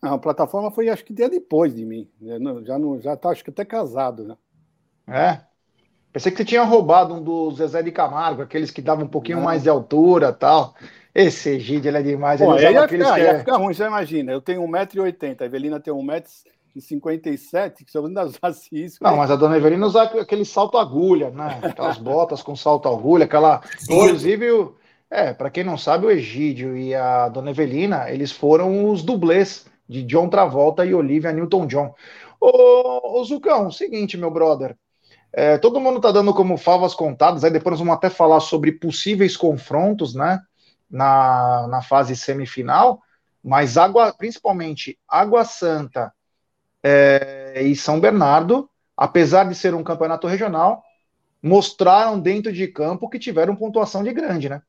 Não, 0.02 0.14
a 0.14 0.18
plataforma 0.18 0.70
foi 0.70 0.90
acho 0.90 1.02
que 1.02 1.14
dia 1.14 1.30
depois 1.30 1.74
de 1.74 1.86
mim. 1.86 2.10
Já 2.20 2.78
não, 2.78 3.00
já 3.00 3.16
tá 3.16 3.30
acho 3.30 3.42
que 3.42 3.48
até 3.48 3.64
casado, 3.64 4.24
né? 4.24 4.36
É. 5.06 5.53
Pensei 6.14 6.30
que 6.30 6.38
você 6.38 6.44
tinha 6.44 6.62
roubado 6.62 7.12
um 7.12 7.20
do 7.20 7.50
Zezé 7.50 7.82
de 7.82 7.90
Camargo, 7.90 8.42
aqueles 8.42 8.70
que 8.70 8.80
davam 8.80 9.04
um 9.04 9.08
pouquinho 9.08 9.38
não. 9.38 9.44
mais 9.44 9.64
de 9.64 9.68
altura 9.68 10.32
tal. 10.32 10.72
Esse 11.12 11.48
Egídio, 11.50 11.88
ele 11.88 11.98
é 11.98 12.02
demais. 12.02 12.40
Pô, 12.40 12.54
ele 12.54 12.70
ia, 12.70 12.86
ficar, 12.86 13.14
que... 13.16 13.20
ia 13.20 13.38
ficar 13.40 13.56
ruim, 13.56 13.74
você 13.74 13.84
imagina. 13.84 14.30
Eu 14.30 14.40
tenho 14.40 14.62
1,80m, 14.62 15.40
a 15.40 15.44
Evelina 15.44 15.80
tem 15.80 15.92
1,60m 15.92 16.24
em 16.76 16.80
57, 16.80 17.84
que 17.84 17.90
se 17.90 17.98
eu 17.98 18.06
ainda 18.06 18.26
usasse 18.26 18.68
isso. 18.72 19.02
Não, 19.02 19.10
né? 19.10 19.16
mas 19.16 19.30
a 19.32 19.34
dona 19.34 19.56
Evelina 19.56 19.84
usa 19.84 20.02
aquele 20.02 20.44
salto 20.44 20.78
agulha, 20.78 21.30
né? 21.30 21.58
Aquelas 21.60 21.98
botas 21.98 22.44
com 22.44 22.54
salto 22.54 22.88
agulha, 22.88 23.24
aquela. 23.24 23.60
Inclusive, 23.90 24.70
é, 25.10 25.32
para 25.32 25.50
quem 25.50 25.64
não 25.64 25.76
sabe, 25.76 26.06
o 26.06 26.12
Egídio 26.12 26.76
e 26.76 26.94
a 26.94 27.28
dona 27.28 27.50
Evelina, 27.50 28.08
eles 28.08 28.30
foram 28.30 28.88
os 28.88 29.02
dublês 29.02 29.66
de 29.88 30.04
John 30.04 30.28
Travolta 30.28 30.86
e 30.86 30.94
Olivia 30.94 31.32
Newton-John. 31.32 31.92
Ô, 32.40 33.18
ô 33.18 33.24
Zucão, 33.24 33.68
seguinte, 33.72 34.16
meu 34.16 34.30
brother. 34.30 34.76
É, 35.36 35.58
todo 35.58 35.80
mundo 35.80 36.00
tá 36.00 36.12
dando 36.12 36.32
como 36.32 36.56
favas 36.56 36.94
contadas, 36.94 37.42
aí 37.42 37.50
depois 37.50 37.72
nós 37.72 37.80
vamos 37.80 37.94
até 37.94 38.08
falar 38.08 38.38
sobre 38.38 38.70
possíveis 38.70 39.36
confrontos, 39.36 40.14
né? 40.14 40.40
Na, 40.88 41.66
na 41.68 41.82
fase 41.82 42.14
semifinal, 42.14 43.02
mas 43.42 43.76
água, 43.76 44.12
principalmente 44.12 44.96
Água 45.08 45.44
Santa 45.44 46.12
é, 46.82 47.62
e 47.64 47.74
São 47.74 47.98
Bernardo, 47.98 48.70
apesar 48.96 49.48
de 49.48 49.56
ser 49.56 49.74
um 49.74 49.82
campeonato 49.82 50.28
regional, 50.28 50.84
mostraram 51.42 52.20
dentro 52.20 52.52
de 52.52 52.68
campo 52.68 53.08
que 53.08 53.18
tiveram 53.18 53.56
pontuação 53.56 54.04
de 54.04 54.12
grande, 54.12 54.48
né? 54.48 54.62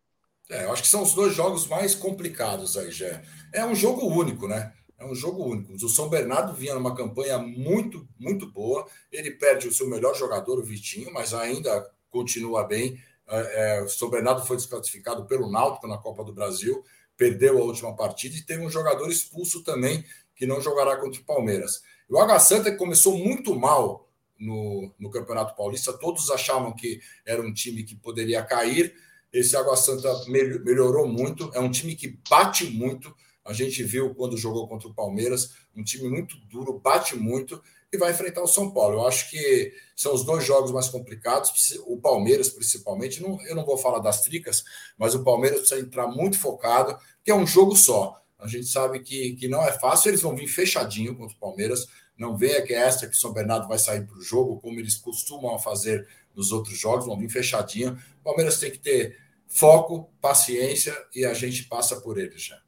É, 0.49 0.65
eu 0.65 0.73
acho 0.73 0.81
que 0.81 0.87
são 0.87 1.03
os 1.03 1.13
dois 1.13 1.33
jogos 1.33 1.67
mais 1.67 1.93
complicados 1.93 2.75
aí, 2.75 2.89
já. 2.91 3.21
É 3.53 3.63
um 3.63 3.75
jogo 3.75 4.07
único, 4.07 4.47
né? 4.47 4.71
É 4.97 5.05
um 5.05 5.13
jogo 5.13 5.43
único. 5.43 5.73
O 5.73 5.89
São 5.89 6.09
Bernardo 6.09 6.53
vinha 6.53 6.73
numa 6.73 6.95
campanha 6.95 7.37
muito, 7.37 8.07
muito 8.17 8.49
boa. 8.49 8.87
Ele 9.11 9.31
perde 9.31 9.67
o 9.67 9.73
seu 9.73 9.89
melhor 9.89 10.15
jogador, 10.15 10.59
o 10.59 10.63
Vitinho, 10.63 11.13
mas 11.13 11.33
ainda 11.33 11.89
continua 12.09 12.63
bem. 12.63 12.97
É, 13.27 13.77
é, 13.77 13.83
o 13.83 13.89
São 13.89 14.09
Bernardo 14.09 14.45
foi 14.45 14.55
desclassificado 14.55 15.25
pelo 15.25 15.51
Náutico 15.51 15.87
na 15.87 15.97
Copa 15.97 16.23
do 16.23 16.33
Brasil, 16.33 16.83
perdeu 17.17 17.57
a 17.57 17.63
última 17.63 17.95
partida 17.95 18.35
e 18.35 18.41
teve 18.41 18.63
um 18.63 18.69
jogador 18.69 19.09
expulso 19.09 19.63
também 19.63 20.05
que 20.35 20.45
não 20.45 20.61
jogará 20.61 20.97
contra 20.97 21.19
o 21.19 21.25
Palmeiras. 21.25 21.81
O 22.09 22.19
Água 22.19 22.39
Santa 22.39 22.75
começou 22.75 23.17
muito 23.17 23.55
mal 23.55 24.07
no, 24.39 24.93
no 24.99 25.09
Campeonato 25.09 25.55
Paulista, 25.55 25.93
todos 25.93 26.29
achavam 26.29 26.73
que 26.73 26.99
era 27.25 27.41
um 27.41 27.53
time 27.53 27.83
que 27.83 27.95
poderia 27.95 28.43
cair. 28.43 28.93
Esse 29.33 29.57
Água 29.57 29.75
Santa 29.75 30.09
melhorou 30.27 31.07
muito, 31.07 31.49
é 31.53 31.59
um 31.59 31.71
time 31.71 31.95
que 31.95 32.19
bate 32.29 32.65
muito. 32.65 33.13
A 33.45 33.53
gente 33.53 33.83
viu 33.83 34.15
quando 34.15 34.35
jogou 34.35 34.67
contra 34.67 34.87
o 34.87 34.93
Palmeiras, 34.93 35.51
um 35.75 35.83
time 35.83 36.09
muito 36.09 36.35
duro, 36.47 36.79
bate 36.79 37.15
muito 37.15 37.61
e 37.93 37.97
vai 37.97 38.11
enfrentar 38.11 38.41
o 38.41 38.47
São 38.47 38.71
Paulo. 38.71 38.95
Eu 38.95 39.07
acho 39.07 39.29
que 39.29 39.71
são 39.95 40.15
os 40.15 40.25
dois 40.25 40.43
jogos 40.43 40.71
mais 40.71 40.89
complicados. 40.89 41.51
O 41.85 41.97
Palmeiras, 41.97 42.49
principalmente, 42.49 43.21
não, 43.21 43.39
eu 43.45 43.55
não 43.55 43.63
vou 43.63 43.77
falar 43.77 43.99
das 43.99 44.23
tricas, 44.23 44.63
mas 44.97 45.13
o 45.13 45.23
Palmeiras 45.23 45.59
precisa 45.59 45.79
entrar 45.79 46.07
muito 46.07 46.39
focado, 46.39 46.97
que 47.23 47.29
é 47.29 47.35
um 47.35 47.45
jogo 47.45 47.75
só. 47.75 48.19
A 48.39 48.47
gente 48.47 48.65
sabe 48.65 48.99
que, 48.99 49.35
que 49.35 49.47
não 49.47 49.63
é 49.63 49.71
fácil, 49.71 50.09
eles 50.09 50.21
vão 50.21 50.35
vir 50.35 50.47
fechadinho 50.47 51.15
contra 51.15 51.35
o 51.35 51.39
Palmeiras. 51.39 51.87
Não 52.17 52.35
venha 52.35 52.63
que 52.63 52.73
é 52.73 52.77
esta 52.77 53.07
que 53.07 53.15
o 53.15 53.19
São 53.19 53.31
Bernardo 53.31 53.67
vai 53.67 53.77
sair 53.77 54.05
para 54.07 54.17
o 54.17 54.21
jogo, 54.21 54.59
como 54.59 54.79
eles 54.79 54.95
costumam 54.95 55.57
fazer 55.59 56.07
nos 56.35 56.51
outros 56.51 56.77
jogos, 56.77 57.05
vão 57.05 57.17
vir 57.17 57.29
fechadinho. 57.29 57.97
O 58.21 58.23
Palmeiras 58.23 58.59
tem 58.59 58.71
que 58.71 58.79
ter 58.79 59.17
foco, 59.47 60.09
paciência 60.19 60.95
e 61.13 61.25
a 61.25 61.33
gente 61.33 61.63
passa 61.65 62.01
por 62.01 62.17
eles 62.17 62.41
já. 62.41 62.64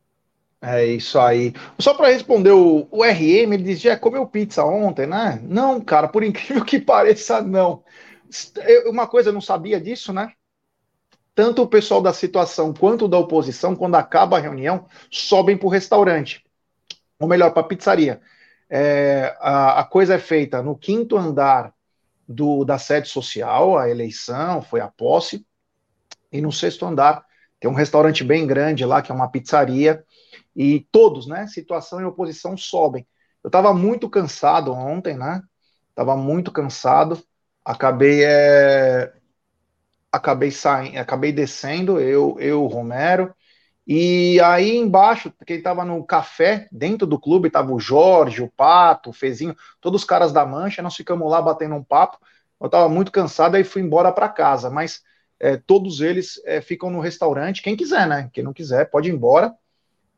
É 0.61 0.85
isso 0.85 1.19
aí. 1.19 1.53
Só 1.79 1.93
para 1.93 2.09
responder 2.09 2.51
o, 2.51 2.87
o, 2.89 3.03
RM, 3.03 3.53
ele 3.53 3.63
disse: 3.63 3.83
já 3.83 3.97
comeu 3.97 4.25
pizza 4.27 4.63
ontem, 4.65 5.05
né? 5.05 5.39
Não, 5.43 5.79
cara, 5.79 6.07
por 6.07 6.23
incrível 6.25 6.65
que 6.65 6.79
pareça, 6.79 7.41
não. 7.41 7.83
Uma 8.87 9.07
coisa, 9.07 9.29
eu 9.29 9.33
não 9.33 9.41
sabia 9.41 9.79
disso, 9.79 10.11
né? 10.11 10.33
tanto 11.37 11.61
o 11.61 11.67
pessoal 11.67 12.01
da 12.01 12.11
situação 12.11 12.73
quanto 12.73 13.07
da 13.07 13.15
oposição, 13.15 13.75
quando 13.75 13.93
acaba 13.93 14.37
a 14.37 14.39
reunião, 14.39 14.87
sobem 15.11 15.55
para 15.55 15.67
o 15.67 15.69
restaurante. 15.69 16.43
Ou 17.19 17.27
melhor, 17.27 17.51
para 17.51 17.61
a 17.61 17.65
pizzaria. 17.65 18.19
É, 18.67 19.37
a, 19.39 19.81
a, 19.81 19.83
coisa 19.83 20.15
é 20.15 20.17
feita 20.17 20.63
no 20.63 20.75
quinto 20.75 21.15
andar 21.15 21.71
do, 22.27 22.65
da 22.65 22.79
sede 22.79 23.07
social, 23.07 23.77
a 23.77 23.87
eleição, 23.87 24.63
foi 24.63 24.81
a 24.81 24.87
posse, 24.87 25.45
e 26.31 26.41
no 26.41 26.51
sexto 26.51 26.87
andar 26.87 27.23
tem 27.59 27.69
um 27.69 27.75
restaurante 27.75 28.23
bem 28.23 28.47
grande 28.47 28.83
lá, 28.83 29.03
que 29.03 29.11
é 29.11 29.15
uma 29.15 29.29
pizzaria, 29.29 30.03
e 30.57 30.87
todos, 30.91 31.27
né, 31.27 31.45
situação 31.47 32.01
e 32.01 32.05
oposição 32.05 32.57
sobem. 32.57 33.07
Eu 33.43 33.49
estava 33.49 33.73
muito 33.73 34.09
cansado 34.09 34.73
ontem, 34.73 35.15
né, 35.15 35.41
estava 35.91 36.17
muito 36.17 36.51
cansado, 36.51 37.21
acabei 37.63 38.23
é, 38.25 39.13
acabei 40.11 40.49
saindo, 40.49 40.97
acabei 40.97 41.31
descendo, 41.31 41.99
eu, 41.99 42.37
eu, 42.39 42.65
Romero, 42.65 43.35
e 43.85 44.39
aí 44.41 44.75
embaixo, 44.75 45.31
quem 45.45 45.57
estava 45.57 45.85
no 45.85 46.03
café, 46.03 46.67
dentro 46.71 47.07
do 47.07 47.19
clube, 47.19 47.47
estava 47.47 47.71
o 47.71 47.79
Jorge, 47.79 48.41
o 48.43 48.51
Pato, 48.51 49.11
o 49.11 49.13
Fezinho, 49.13 49.55
todos 49.79 50.01
os 50.01 50.07
caras 50.07 50.33
da 50.33 50.45
Mancha, 50.45 50.81
nós 50.81 50.95
ficamos 50.95 51.29
lá 51.31 51.41
batendo 51.41 51.75
um 51.75 51.83
papo, 51.83 52.17
eu 52.59 52.65
estava 52.65 52.89
muito 52.89 53.11
cansado, 53.11 53.55
aí 53.55 53.63
fui 53.63 53.81
embora 53.81 54.11
para 54.11 54.27
casa, 54.27 54.69
mas 54.69 55.01
é, 55.39 55.55
todos 55.55 56.01
eles 56.01 56.41
é, 56.45 56.59
ficam 56.61 56.89
no 56.89 56.99
restaurante, 56.99 57.61
quem 57.61 57.77
quiser, 57.77 58.07
né, 58.07 58.29
quem 58.33 58.43
não 58.43 58.53
quiser 58.53 58.89
pode 58.89 59.07
ir 59.09 59.13
embora, 59.13 59.53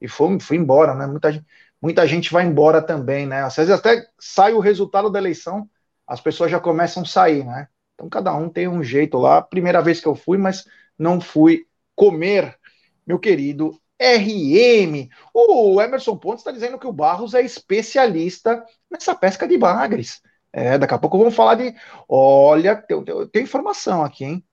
e 0.02 0.08
fui, 0.08 0.40
fui 0.40 0.58
embora, 0.58 0.94
né, 0.96 1.06
muita, 1.08 1.46
muita 1.82 2.08
gente 2.08 2.32
vai 2.32 2.46
embora 2.46 2.82
também, 2.82 3.26
né, 3.26 3.44
às 3.44 3.56
vezes 3.56 3.72
até 3.72 4.06
sai 4.20 4.54
o 4.54 4.60
resultado 4.60 5.10
da 5.10 5.20
eleição, 5.20 5.70
as 6.08 6.22
pessoas 6.22 6.52
já 6.52 6.60
começam 6.60 7.04
a 7.04 7.06
sair, 7.06 7.46
né, 7.46 7.68
então 8.00 8.08
cada 8.10 8.34
um 8.34 8.50
tem 8.50 8.66
um 8.66 8.82
jeito 8.82 9.18
lá. 9.18 9.42
Primeira 9.42 9.82
vez 9.82 10.00
que 10.00 10.08
eu 10.08 10.16
fui, 10.16 10.38
mas 10.38 10.66
não 10.98 11.20
fui 11.20 11.68
comer, 11.94 12.58
meu 13.06 13.20
querido 13.20 13.78
RM. 14.00 15.10
O 15.34 15.82
Emerson 15.82 16.16
Pontes 16.16 16.40
está 16.40 16.52
dizendo 16.52 16.80
que 16.80 16.88
o 16.88 16.94
Barros 16.94 17.34
é 17.34 17.42
especialista 17.42 18.64
nessa 18.90 19.14
pesca 19.14 19.46
de 19.46 19.58
bagres. 19.58 20.22
É, 20.54 20.78
daqui 20.78 20.94
a 20.94 20.98
pouco 20.98 21.18
vamos 21.18 21.36
falar 21.36 21.56
de. 21.56 21.76
Olha, 22.08 22.76
tem, 22.78 23.04
tem 23.32 23.44
informação 23.44 24.04
aqui, 24.04 24.24
hein? 24.24 24.46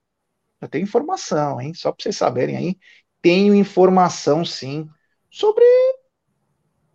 Eu 0.59 0.67
tenho 0.67 0.83
informação, 0.83 1.61
hein? 1.61 1.73
Só 1.73 1.91
para 1.91 2.03
vocês 2.03 2.17
saberem 2.17 2.57
aí. 2.57 2.77
Tenho 3.21 3.55
informação, 3.55 4.43
sim, 4.43 4.89
sobre 5.37 5.63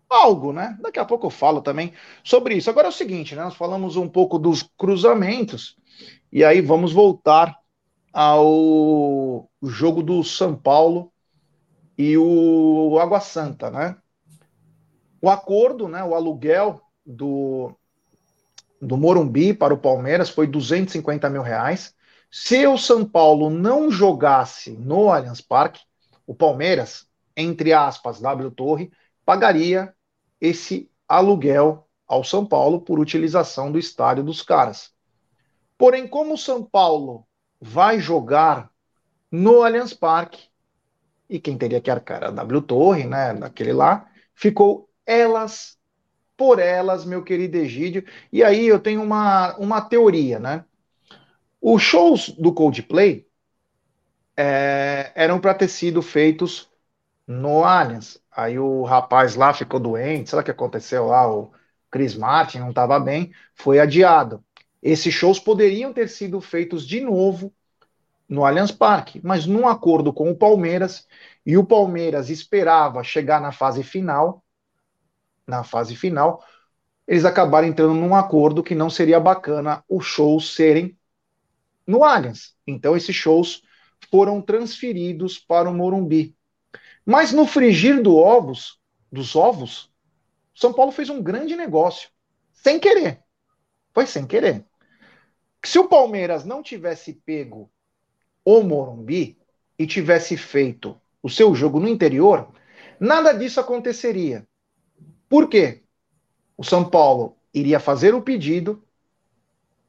algo, 0.08 0.52
né? 0.52 0.76
Daqui 0.80 0.98
a 0.98 1.04
pouco 1.04 1.26
eu 1.26 1.30
falo 1.30 1.62
também 1.62 1.92
sobre 2.22 2.54
isso. 2.54 2.68
Agora 2.68 2.88
é 2.88 2.90
o 2.90 2.92
seguinte, 2.92 3.34
né? 3.34 3.42
Nós 3.44 3.56
falamos 3.56 3.96
um 3.96 4.08
pouco 4.08 4.38
dos 4.38 4.62
cruzamentos 4.76 5.76
e 6.30 6.44
aí 6.44 6.60
vamos 6.60 6.92
voltar 6.92 7.56
ao 8.12 9.48
jogo 9.62 10.02
do 10.02 10.22
São 10.22 10.54
Paulo 10.54 11.12
e 11.96 12.16
o 12.18 12.98
Água 13.00 13.20
Santa, 13.20 13.70
né? 13.70 13.96
o 15.22 15.30
acordo, 15.30 15.86
né, 15.86 16.02
o 16.02 16.16
aluguel 16.16 16.82
do, 17.06 17.72
do 18.80 18.96
Morumbi 18.96 19.54
para 19.54 19.72
o 19.72 19.78
Palmeiras 19.78 20.28
foi 20.28 20.48
250 20.48 21.30
mil 21.30 21.42
reais. 21.42 21.94
Se 22.28 22.66
o 22.66 22.76
São 22.76 23.04
Paulo 23.04 23.48
não 23.48 23.88
jogasse 23.88 24.72
no 24.72 25.10
Allianz 25.10 25.40
Parque, 25.40 25.80
o 26.26 26.34
Palmeiras, 26.34 27.06
entre 27.36 27.72
aspas, 27.72 28.20
W 28.20 28.50
Torre, 28.50 28.92
pagaria 29.24 29.94
esse 30.40 30.90
aluguel 31.08 31.88
ao 32.06 32.24
São 32.24 32.44
Paulo 32.44 32.80
por 32.80 32.98
utilização 32.98 33.70
do 33.70 33.78
estádio 33.78 34.24
dos 34.24 34.42
caras. 34.42 34.92
Porém, 35.78 36.06
como 36.06 36.34
o 36.34 36.38
São 36.38 36.62
Paulo 36.62 37.26
vai 37.60 37.98
jogar 38.00 38.70
no 39.30 39.62
Allianz 39.62 39.94
Parque, 39.94 40.48
e 41.28 41.40
quem 41.40 41.56
teria 41.56 41.80
que 41.80 41.90
arcar 41.90 42.24
a 42.24 42.30
W 42.30 42.62
Torre, 42.62 43.04
né, 43.04 43.32
daquele 43.32 43.72
lá, 43.72 44.06
ficou 44.34 44.90
elas 45.06 45.78
por 46.36 46.58
elas, 46.58 47.04
meu 47.04 47.22
querido 47.22 47.56
Egídio. 47.56 48.04
E 48.32 48.42
aí 48.42 48.66
eu 48.66 48.78
tenho 48.78 49.02
uma, 49.02 49.56
uma 49.56 49.80
teoria, 49.80 50.38
né? 50.38 50.64
Os 51.60 51.80
shows 51.80 52.30
do 52.30 52.52
Coldplay 52.52 53.26
é, 54.36 55.12
eram 55.14 55.40
para 55.40 55.54
ter 55.54 55.68
sido 55.68 56.02
feitos 56.02 56.68
no 57.26 57.64
Allianz. 57.64 58.20
Aí 58.30 58.58
o 58.58 58.82
rapaz 58.84 59.34
lá 59.34 59.52
ficou 59.52 59.80
doente, 59.80 60.30
sabe 60.30 60.42
o 60.42 60.44
que 60.44 60.50
aconteceu 60.50 61.06
lá? 61.06 61.30
O 61.30 61.52
Chris 61.90 62.14
Martin 62.14 62.58
não 62.58 62.70
estava 62.70 62.98
bem, 62.98 63.32
foi 63.54 63.78
adiado. 63.78 64.44
Esses 64.82 65.14
shows 65.14 65.38
poderiam 65.38 65.92
ter 65.92 66.08
sido 66.08 66.40
feitos 66.40 66.86
de 66.86 67.00
novo 67.00 67.52
no 68.28 68.44
Allianz 68.44 68.72
Parque, 68.72 69.20
mas 69.22 69.46
num 69.46 69.68
acordo 69.68 70.12
com 70.12 70.30
o 70.30 70.36
Palmeiras, 70.36 71.06
e 71.44 71.56
o 71.56 71.64
Palmeiras 71.64 72.30
esperava 72.30 73.04
chegar 73.04 73.40
na 73.40 73.52
fase 73.52 73.82
final, 73.82 74.42
na 75.46 75.62
fase 75.62 75.94
final, 75.94 76.42
eles 77.06 77.24
acabaram 77.24 77.68
entrando 77.68 77.94
num 77.94 78.14
acordo 78.14 78.62
que 78.62 78.74
não 78.74 78.88
seria 78.88 79.20
bacana 79.20 79.84
os 79.88 80.06
shows 80.06 80.54
serem 80.54 80.96
no 81.86 82.04
Allianz. 82.04 82.54
Então 82.66 82.96
esses 82.96 83.14
shows 83.14 83.62
foram 84.10 84.40
transferidos 84.40 85.38
para 85.38 85.68
o 85.68 85.74
Morumbi. 85.74 86.34
Mas 87.04 87.32
no 87.32 87.46
frigir 87.46 88.00
do 88.00 88.16
ovos, 88.16 88.78
dos 89.10 89.34
ovos, 89.34 89.90
São 90.54 90.72
Paulo 90.72 90.92
fez 90.92 91.10
um 91.10 91.22
grande 91.22 91.56
negócio, 91.56 92.10
sem 92.52 92.78
querer. 92.78 93.20
Foi 93.92 94.06
sem 94.06 94.26
querer. 94.26 94.64
Se 95.64 95.78
o 95.78 95.88
Palmeiras 95.88 96.44
não 96.44 96.62
tivesse 96.62 97.12
pego 97.12 97.70
o 98.44 98.62
Morumbi 98.62 99.38
e 99.78 99.86
tivesse 99.86 100.36
feito 100.36 101.00
o 101.22 101.30
seu 101.30 101.54
jogo 101.54 101.78
no 101.78 101.88
interior, 101.88 102.48
nada 102.98 103.32
disso 103.32 103.60
aconteceria. 103.60 104.46
Por 105.28 105.48
quê? 105.48 105.82
O 106.56 106.64
São 106.64 106.88
Paulo 106.88 107.36
iria 107.54 107.78
fazer 107.78 108.14
o 108.14 108.22
pedido 108.22 108.82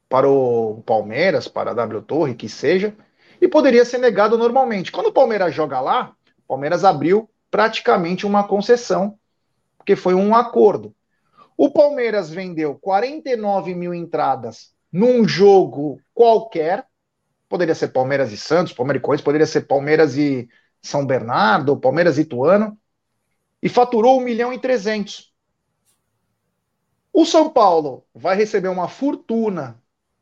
para 0.08 0.28
o 0.28 0.82
Palmeiras, 0.86 1.48
para 1.48 1.72
a 1.72 1.74
W 1.74 2.02
Torre, 2.02 2.34
que 2.34 2.48
seja, 2.48 2.94
e 3.40 3.48
poderia 3.48 3.84
ser 3.84 3.98
negado 3.98 4.38
normalmente. 4.38 4.92
Quando 4.92 5.08
o 5.08 5.12
Palmeiras 5.12 5.54
joga 5.54 5.80
lá, 5.80 6.14
o 6.44 6.48
Palmeiras 6.48 6.84
abriu 6.84 7.28
praticamente 7.50 8.26
uma 8.26 8.46
concessão, 8.46 9.18
porque 9.78 9.96
foi 9.96 10.14
um 10.14 10.34
acordo. 10.34 10.94
O 11.56 11.70
Palmeiras 11.70 12.30
vendeu 12.30 12.74
49 12.76 13.74
mil 13.74 13.94
entradas 13.94 14.74
num 14.92 15.26
jogo 15.26 16.00
qualquer, 16.12 16.86
poderia 17.48 17.74
ser 17.74 17.88
Palmeiras 17.88 18.32
e 18.32 18.36
Santos, 18.36 18.72
Palmeiras 18.72 19.00
e 19.00 19.04
Corinthians, 19.04 19.24
poderia 19.24 19.46
ser 19.46 19.62
Palmeiras 19.62 20.16
e 20.16 20.48
São 20.82 21.06
Bernardo, 21.06 21.76
Palmeiras 21.76 22.18
e 22.18 22.22
Ituano, 22.22 22.78
e 23.62 23.68
faturou 23.68 24.18
1 24.18 24.20
milhão 24.20 24.52
e 24.52 24.58
300. 24.58 25.32
O 27.12 27.24
São 27.24 27.48
Paulo 27.48 28.04
vai 28.14 28.36
receber 28.36 28.68
uma 28.68 28.88
fortuna 28.88 29.80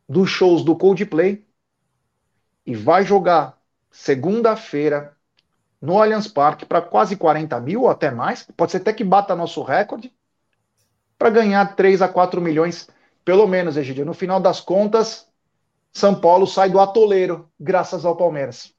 dos 0.09 0.29
shows 0.29 0.63
do 0.63 0.77
Coldplay 0.77 1.47
e 2.67 2.77
vai 2.77 3.05
jogar 3.05 3.59
segunda-feira 3.91 5.17
no 5.83 6.01
Allianz 6.01 6.29
Parque 6.29 6.65
para 6.65 6.81
quase 6.81 7.17
40 7.17 7.61
mil 7.61 7.83
ou 7.83 7.91
até 7.91 8.09
mais, 8.09 8.47
pode 8.57 8.71
ser 8.71 8.79
até 8.79 8.93
que 8.93 9.03
bata 9.03 9.35
nosso 9.35 9.63
recorde, 9.63 10.13
para 11.19 11.29
ganhar 11.29 11.75
3 11.75 12.01
a 12.01 12.09
4 12.09 12.41
milhões, 12.41 12.89
pelo 13.25 13.47
menos, 13.49 13.77
Egidio. 13.77 14.07
No 14.07 14.15
final 14.15 14.41
das 14.41 14.61
contas, 14.61 15.29
São 15.93 16.21
Paulo 16.21 16.47
sai 16.47 16.71
do 16.71 16.81
atoleiro, 16.81 17.51
graças 17.59 18.05
ao 18.05 18.17
Palmeiras. 18.17 18.73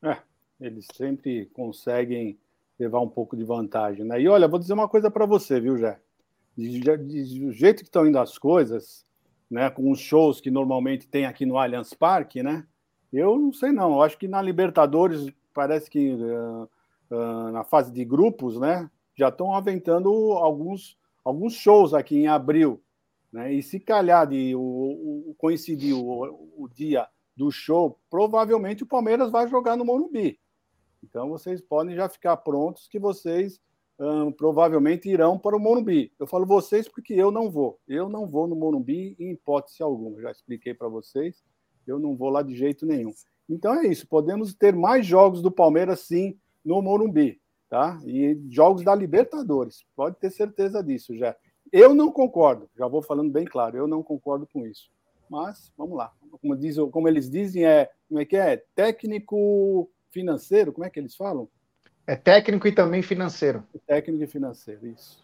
É, 0.00 0.16
eles 0.60 0.86
sempre 0.94 1.46
conseguem 1.46 2.38
levar 2.78 3.00
um 3.00 3.08
pouco 3.08 3.36
de 3.36 3.44
vantagem, 3.44 4.04
né? 4.04 4.20
E 4.20 4.28
olha, 4.28 4.48
vou 4.48 4.58
dizer 4.58 4.72
uma 4.72 4.88
coisa 4.88 5.10
para 5.10 5.26
você, 5.26 5.60
viu, 5.60 5.76
Jé? 5.76 5.98
do 6.56 7.50
jeito 7.52 7.78
que 7.78 7.88
estão 7.88 8.06
indo 8.06 8.18
as 8.18 8.36
coisas, 8.36 9.06
né, 9.50 9.70
com 9.70 9.90
os 9.90 9.98
shows 9.98 10.40
que 10.40 10.50
normalmente 10.50 11.06
tem 11.06 11.24
aqui 11.24 11.46
no 11.46 11.58
Allianz 11.58 11.94
Parque, 11.94 12.42
né? 12.42 12.66
Eu 13.12 13.38
não 13.38 13.52
sei 13.52 13.72
não, 13.72 13.92
eu 13.92 14.02
acho 14.02 14.18
que 14.18 14.28
na 14.28 14.40
Libertadores 14.40 15.32
parece 15.52 15.90
que 15.90 16.14
uh, 16.14 16.68
uh, 17.10 17.50
na 17.52 17.64
fase 17.64 17.92
de 17.92 18.04
grupos, 18.04 18.58
né, 18.58 18.90
já 19.14 19.28
estão 19.28 19.54
aventando 19.54 20.10
alguns 20.32 20.98
alguns 21.24 21.54
shows 21.54 21.94
aqui 21.94 22.16
em 22.16 22.26
abril, 22.26 22.82
né? 23.32 23.52
E 23.52 23.62
se 23.62 23.78
calhar 23.78 24.26
de 24.26 24.54
o, 24.56 24.60
o 25.30 25.34
coincidir 25.38 25.94
o, 25.94 26.50
o 26.56 26.68
dia 26.68 27.06
do 27.36 27.50
show, 27.50 27.98
provavelmente 28.10 28.82
o 28.82 28.86
Palmeiras 28.86 29.30
vai 29.30 29.48
jogar 29.48 29.76
no 29.76 29.84
Morumbi. 29.84 30.38
Então 31.02 31.28
vocês 31.28 31.60
podem 31.60 31.94
já 31.94 32.08
ficar 32.08 32.36
prontos 32.38 32.88
que 32.88 32.98
vocês 32.98 33.60
um, 33.98 34.32
provavelmente 34.32 35.08
irão 35.08 35.38
para 35.38 35.56
o 35.56 35.60
Morumbi. 35.60 36.12
Eu 36.18 36.26
falo 36.26 36.44
vocês 36.44 36.88
porque 36.88 37.14
eu 37.14 37.30
não 37.30 37.50
vou. 37.50 37.78
Eu 37.86 38.08
não 38.08 38.28
vou 38.28 38.46
no 38.46 38.56
Morumbi 38.56 39.16
em 39.18 39.32
hipótese 39.32 39.82
alguma. 39.82 40.20
Já 40.20 40.30
expliquei 40.30 40.74
para 40.74 40.88
vocês. 40.88 41.42
Eu 41.86 41.98
não 41.98 42.16
vou 42.16 42.28
lá 42.28 42.42
de 42.42 42.54
jeito 42.54 42.86
nenhum. 42.86 43.12
Então 43.52 43.74
é 43.74 43.86
isso. 43.86 44.06
Podemos 44.06 44.54
ter 44.54 44.74
mais 44.74 45.04
jogos 45.04 45.42
do 45.42 45.50
Palmeiras 45.50 46.00
sim 46.00 46.38
no 46.64 46.80
Morumbi, 46.80 47.38
tá? 47.68 48.00
E 48.04 48.40
jogos 48.48 48.82
da 48.82 48.94
Libertadores. 48.94 49.84
Pode 49.94 50.16
ter 50.16 50.30
certeza 50.30 50.82
disso, 50.82 51.16
já. 51.16 51.36
Eu 51.70 51.94
não 51.94 52.10
concordo. 52.10 52.68
Já 52.76 52.88
vou 52.88 53.02
falando 53.02 53.30
bem 53.30 53.44
claro. 53.44 53.76
Eu 53.76 53.86
não 53.86 54.02
concordo 54.02 54.48
com 54.50 54.66
isso. 54.66 54.90
Mas 55.28 55.70
vamos 55.76 55.96
lá. 55.96 56.12
Como, 56.40 56.56
diz, 56.56 56.76
como 56.90 57.08
eles 57.08 57.28
dizem 57.28 57.64
é 57.64 57.90
como 58.08 58.20
é 58.20 58.24
que 58.24 58.36
é 58.36 58.62
técnico 58.74 59.90
financeiro. 60.10 60.72
Como 60.72 60.86
é 60.86 60.90
que 60.90 60.98
eles 60.98 61.14
falam? 61.14 61.48
É 62.06 62.16
técnico 62.16 62.66
e 62.66 62.72
também 62.72 63.02
financeiro. 63.02 63.62
Técnico 63.86 64.24
e 64.24 64.26
financeiro, 64.26 64.86
isso. 64.86 65.22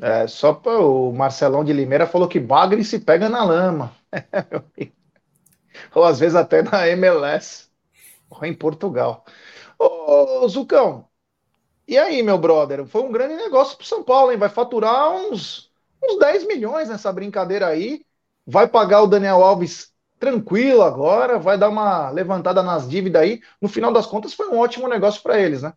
É, 0.00 0.26
só 0.26 0.52
para 0.52 0.80
o 0.80 1.12
Marcelão 1.12 1.64
de 1.64 1.72
Limeira 1.72 2.06
falou 2.06 2.28
que 2.28 2.40
Bagre 2.40 2.84
se 2.84 2.98
pega 2.98 3.28
na 3.28 3.44
lama. 3.44 3.94
ou 5.94 6.04
às 6.04 6.18
vezes 6.18 6.36
até 6.36 6.62
na 6.62 6.88
MLS, 6.88 7.68
ou 8.30 8.44
em 8.44 8.54
Portugal. 8.54 9.24
Ô, 9.78 10.46
Zucão, 10.48 11.08
e 11.86 11.98
aí, 11.98 12.22
meu 12.22 12.38
brother? 12.38 12.86
Foi 12.86 13.02
um 13.02 13.12
grande 13.12 13.34
negócio 13.34 13.76
para 13.76 13.86
São 13.86 14.02
Paulo, 14.02 14.32
hein? 14.32 14.38
Vai 14.38 14.48
faturar 14.48 15.10
uns, 15.12 15.70
uns 16.02 16.18
10 16.18 16.46
milhões 16.46 16.88
nessa 16.88 17.12
brincadeira 17.12 17.66
aí. 17.66 18.04
Vai 18.46 18.66
pagar 18.66 19.02
o 19.02 19.06
Daniel 19.06 19.42
Alves 19.42 19.92
tranquilo 20.18 20.82
agora, 20.82 21.38
vai 21.38 21.58
dar 21.58 21.68
uma 21.68 22.08
levantada 22.10 22.62
nas 22.62 22.88
dívidas 22.88 23.20
aí. 23.20 23.40
No 23.60 23.68
final 23.68 23.92
das 23.92 24.06
contas, 24.06 24.32
foi 24.32 24.48
um 24.48 24.58
ótimo 24.58 24.88
negócio 24.88 25.22
para 25.22 25.38
eles, 25.38 25.60
né? 25.60 25.74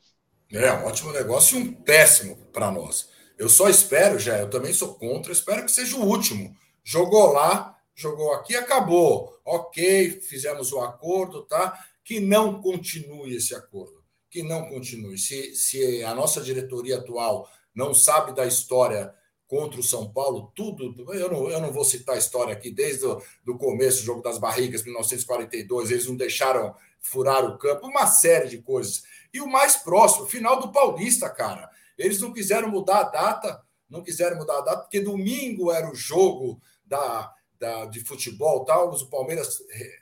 É, 0.52 0.72
um 0.72 0.86
ótimo 0.86 1.12
negócio 1.12 1.60
e 1.60 1.62
um 1.62 1.74
péssimo 1.74 2.38
para 2.54 2.72
nós. 2.72 3.10
Eu 3.38 3.50
só 3.50 3.68
espero, 3.70 4.18
já, 4.18 4.38
eu 4.38 4.50
também 4.50 4.72
sou 4.72 4.96
contra, 4.96 5.34
espero 5.34 5.66
que 5.66 5.72
seja 5.72 5.98
o 5.98 6.06
último. 6.06 6.56
Jogou 6.84 7.34
lá, 7.34 7.77
jogou 7.98 8.32
aqui, 8.34 8.56
acabou. 8.56 9.38
Ok, 9.44 10.22
fizemos 10.22 10.72
o 10.72 10.80
acordo, 10.80 11.42
tá? 11.42 11.86
Que 12.04 12.20
não 12.20 12.62
continue 12.62 13.36
esse 13.36 13.56
acordo. 13.56 14.04
Que 14.30 14.44
não 14.44 14.70
continue. 14.70 15.18
Se, 15.18 15.56
se 15.56 16.04
a 16.04 16.14
nossa 16.14 16.42
diretoria 16.42 16.98
atual 16.98 17.50
não 17.74 17.94
sabe 17.94 18.34
da 18.34 18.46
história 18.46 19.14
contra 19.48 19.80
o 19.80 19.84
São 19.84 20.12
Paulo, 20.12 20.52
tudo. 20.56 20.94
Eu 21.14 21.32
não, 21.32 21.50
eu 21.50 21.60
não 21.60 21.72
vou 21.72 21.84
citar 21.84 22.16
a 22.16 22.20
história 22.20 22.54
aqui, 22.54 22.70
desde 22.70 23.06
o 23.06 23.22
do 23.44 23.58
começo, 23.58 24.02
o 24.02 24.06
jogo 24.06 24.22
das 24.22 24.38
barrigas, 24.38 24.84
1942, 24.84 25.90
eles 25.90 26.08
não 26.08 26.16
deixaram 26.16 26.76
furar 27.00 27.46
o 27.46 27.58
campo, 27.58 27.88
uma 27.88 28.06
série 28.06 28.50
de 28.50 28.58
coisas. 28.60 29.04
E 29.34 29.40
o 29.40 29.48
mais 29.48 29.78
próximo, 29.78 30.28
final 30.28 30.60
do 30.60 30.72
Paulista, 30.72 31.30
cara. 31.30 31.70
Eles 31.98 32.22
não 32.22 32.34
quiseram 32.34 32.70
mudar 32.70 33.00
a 33.00 33.04
data, 33.04 33.64
não 33.90 34.04
quiseram 34.04 34.38
mudar 34.38 34.60
a 34.60 34.62
data, 34.62 34.82
porque 34.82 35.00
domingo 35.00 35.72
era 35.72 35.90
o 35.90 35.96
jogo 35.96 36.62
da, 36.86 37.34
da, 37.60 37.86
de 37.86 38.00
futebol 38.02 38.66
tal, 38.66 38.94
o 38.94 39.10
Palmeiras 39.10 39.62
eh, 39.70 40.00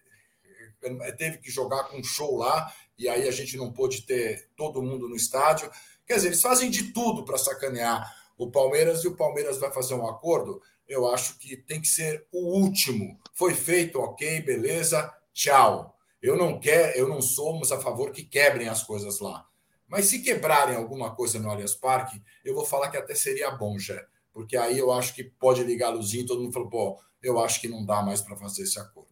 eh, 0.84 1.12
teve 1.14 1.38
que 1.38 1.50
jogar 1.50 1.86
com 1.86 1.98
um 1.98 2.04
show 2.04 2.38
lá, 2.38 2.74
e 2.98 3.10
aí 3.10 3.28
a 3.28 3.32
gente 3.32 3.58
não 3.58 3.72
pôde 3.72 4.04
ter 4.04 4.50
todo 4.56 4.82
mundo 4.82 5.08
no 5.10 5.16
estádio. 5.16 5.70
Quer 6.06 6.16
dizer, 6.16 6.28
eles 6.30 6.42
fazem 6.42 6.70
de 6.70 6.94
tudo 6.94 7.26
para 7.26 7.38
sacanear 7.38 8.14
o 8.38 8.52
Palmeiras 8.52 9.04
e 9.04 9.08
o 9.08 9.16
Palmeiras 9.16 9.58
vai 9.58 9.72
fazer 9.72 9.96
um 9.96 10.08
acordo. 10.08 10.62
Eu 10.88 11.08
acho 11.08 11.38
que 11.40 11.58
tem 11.58 11.82
que 11.82 11.88
ser 11.88 12.28
o 12.32 12.60
último. 12.60 13.20
Foi 13.34 13.54
feito, 13.54 14.00
ok, 14.00 14.42
beleza, 14.42 15.12
tchau. 15.34 15.98
Eu 16.22 16.36
não 16.38 16.60
quero, 16.60 16.98
eu 16.98 17.08
não 17.08 17.22
somos 17.22 17.72
a 17.72 17.80
favor 17.80 18.12
que 18.12 18.24
quebrem 18.24 18.68
as 18.68 18.84
coisas 18.84 19.20
lá. 19.20 19.48
Mas 19.88 20.06
se 20.06 20.20
quebrarem 20.20 20.76
alguma 20.76 21.16
coisa 21.16 21.40
no 21.40 21.50
Allianz 21.50 21.76
Parque, 21.76 22.22
eu 22.44 22.56
vou 22.56 22.66
falar 22.66 22.90
que 22.90 22.98
até 22.98 23.14
seria 23.14 23.52
bom, 23.52 23.78
já, 23.78 24.04
porque 24.36 24.58
aí 24.58 24.78
eu 24.78 24.92
acho 24.92 25.16
que 25.16 25.24
pode 25.24 25.64
ligar 25.64 25.88
a 25.88 25.92
luzinha 25.92 26.24
e 26.24 26.26
todo 26.26 26.42
mundo 26.42 26.52
falou, 26.52 26.70
pô, 26.70 27.00
eu 27.24 27.40
acho 27.40 27.62
que 27.62 27.70
não 27.70 27.86
dá 27.86 28.02
mais 28.02 28.22
para 28.22 28.36
fazer 28.36 28.64
esse 28.64 28.78
acordo. 28.78 29.08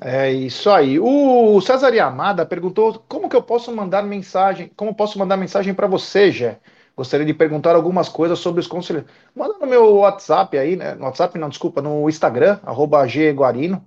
É 0.00 0.30
isso 0.30 0.70
aí. 0.70 1.00
O 1.00 1.60
César 1.60 1.92
Yamada 1.92 2.46
perguntou 2.46 3.00
como 3.08 3.28
que 3.28 3.34
eu 3.34 3.42
posso 3.42 3.74
mandar 3.74 4.02
mensagem, 4.04 4.70
como 4.76 4.94
posso 4.94 5.18
mandar 5.18 5.36
mensagem 5.36 5.74
para 5.74 5.88
você, 5.88 6.30
Jé? 6.30 6.60
Gostaria 6.96 7.26
de 7.26 7.34
perguntar 7.34 7.74
algumas 7.74 8.08
coisas 8.08 8.38
sobre 8.38 8.60
os 8.60 8.68
conselheiros. 8.68 9.10
Manda 9.34 9.58
no 9.58 9.66
meu 9.66 9.96
WhatsApp 9.96 10.56
aí, 10.56 10.76
né? 10.76 10.94
No 10.94 11.04
WhatsApp, 11.06 11.36
não, 11.38 11.48
desculpa, 11.48 11.82
no 11.82 12.08
Instagram, 12.08 12.60
arroba 12.62 13.04
Guarino, 13.34 13.84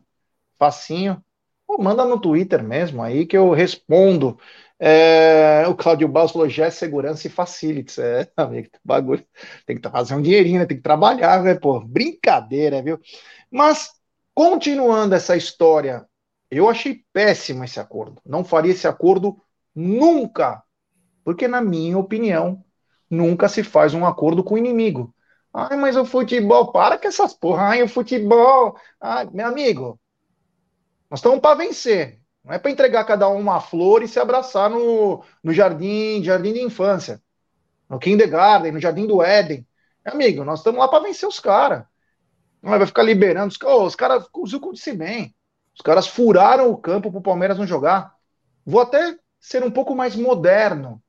facinho. 0.59 1.23
Ou 1.65 1.81
manda 1.81 2.03
no 2.03 2.19
Twitter 2.19 2.61
mesmo 2.61 3.01
aí 3.01 3.25
que 3.25 3.37
eu 3.37 3.51
respondo. 3.51 4.37
É, 4.79 5.67
o 5.67 5.75
Claudio 5.75 6.07
Baus 6.07 6.31
falou: 6.31 6.49
já 6.49 6.65
é 6.67 6.71
segurança 6.71 7.27
e 7.27 7.29
facilities. 7.29 7.97
É, 7.99 8.31
amigo, 8.37 8.69
bagulho. 8.83 9.25
Tem 9.65 9.79
que 9.79 9.89
fazer 9.89 10.15
um 10.15 10.21
dinheirinho, 10.21 10.59
né? 10.59 10.65
Tem 10.65 10.77
que 10.77 10.83
trabalhar, 10.83 11.43
né? 11.43 11.55
Pô, 11.55 11.79
brincadeira, 11.81 12.81
viu? 12.81 12.99
Mas, 13.51 13.91
continuando 14.33 15.15
essa 15.15 15.35
história, 15.35 16.05
eu 16.49 16.69
achei 16.69 17.03
péssimo 17.13 17.63
esse 17.63 17.79
acordo. 17.79 18.21
Não 18.25 18.43
faria 18.43 18.71
esse 18.71 18.87
acordo 18.87 19.41
nunca. 19.75 20.63
Porque, 21.23 21.47
na 21.47 21.61
minha 21.61 21.97
opinião, 21.97 22.63
nunca 23.09 23.49
se 23.49 23.63
faz 23.63 23.93
um 23.93 24.05
acordo 24.05 24.43
com 24.43 24.55
o 24.55 24.57
inimigo. 24.57 25.13
Ai, 25.53 25.77
mas 25.77 25.97
o 25.97 26.05
futebol, 26.05 26.71
para 26.71 26.97
com 26.97 27.07
essas 27.07 27.33
porra. 27.33 27.69
Ai, 27.69 27.83
o 27.83 27.87
futebol. 27.89 28.77
Ai, 29.01 29.27
meu 29.31 29.47
amigo, 29.47 29.99
nós 31.09 31.19
estamos 31.19 31.39
para 31.39 31.55
vencer. 31.55 32.18
Não 32.49 32.55
é 32.55 32.57
para 32.57 32.71
entregar 32.71 33.03
cada 33.03 33.29
um 33.29 33.39
uma 33.39 33.61
flor 33.61 34.01
e 34.01 34.07
se 34.07 34.19
abraçar 34.19 34.71
no, 34.71 35.23
no 35.43 35.53
jardim, 35.53 36.23
jardim 36.23 36.51
de 36.51 36.63
infância, 36.63 37.21
no 37.87 37.99
kindergarten, 37.99 38.71
no 38.71 38.79
jardim 38.79 39.05
do 39.05 39.21
Éden. 39.21 39.67
Amigo, 40.03 40.43
nós 40.43 40.61
estamos 40.61 40.79
lá 40.79 40.87
para 40.87 41.03
vencer 41.03 41.29
os 41.29 41.39
caras. 41.39 41.83
Não 42.59 42.71
vai 42.71 42.83
ficar 42.87 43.03
liberando. 43.03 43.49
Os, 43.49 43.59
oh, 43.63 43.83
os 43.83 43.95
caras, 43.95 44.27
o 44.33 44.73
disse 44.73 44.93
bem. 44.93 45.35
Os 45.75 45.81
caras 45.81 46.07
furaram 46.07 46.71
o 46.71 46.77
campo 46.77 47.11
para 47.11 47.19
o 47.19 47.21
Palmeiras 47.21 47.55
não 47.55 47.67
jogar. 47.67 48.15
Vou 48.65 48.81
até 48.81 49.15
ser 49.39 49.63
um 49.63 49.69
pouco 49.69 49.93
mais 49.93 50.15
moderno. 50.15 50.99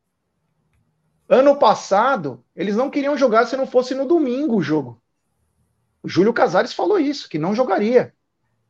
Ano 1.26 1.59
passado, 1.59 2.44
eles 2.55 2.76
não 2.76 2.90
queriam 2.90 3.16
jogar 3.16 3.46
se 3.46 3.57
não 3.57 3.66
fosse 3.66 3.94
no 3.94 4.05
domingo 4.05 4.57
o 4.57 4.62
jogo. 4.62 5.03
O 6.03 6.09
Júlio 6.09 6.35
Casares 6.35 6.74
falou 6.74 6.98
isso, 6.98 7.31
que 7.31 7.38
não 7.38 7.55
jogaria. 7.55 8.12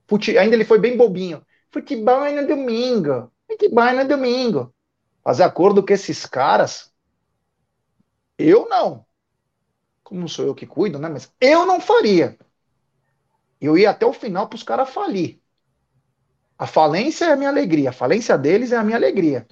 Fute... 0.07 0.39
Ainda 0.39 0.55
ele 0.55 0.65
foi 0.65 0.79
bem 0.79 0.97
bobinho. 0.97 1.45
Futebol 1.71 2.25
é 2.25 2.41
no 2.41 2.47
domingo. 2.47 3.31
Futebol 3.47 3.85
é 3.85 4.03
no 4.03 4.09
domingo. 4.09 4.75
Fazer 5.23 5.43
acordo 5.43 5.85
com 5.85 5.93
esses 5.93 6.27
caras, 6.27 6.93
eu 8.39 8.69
não. 8.69 9.05
Como 10.03 10.29
sou 10.29 10.47
eu 10.47 10.55
que 10.55 10.67
cuido, 10.67 10.99
né? 10.99 11.09
Mas 11.09 11.33
eu 11.41 11.67
não 11.67 11.81
faria. 11.81 12.39
Eu 13.61 13.77
ia 13.77 13.91
até 13.91 14.07
o 14.07 14.13
final 14.13 14.49
para 14.49 14.57
os 14.57 14.63
caras 14.63 14.91
falir. 14.91 15.41
A 16.59 16.67
falência 16.67 17.27
é 17.27 17.33
a 17.33 17.37
minha 17.37 17.51
alegria. 17.51 17.91
A 17.91 17.93
falência 17.93 18.37
deles 18.37 18.73
é 18.73 18.77
a 18.77 18.83
minha 18.83 18.97
alegria. 18.97 19.47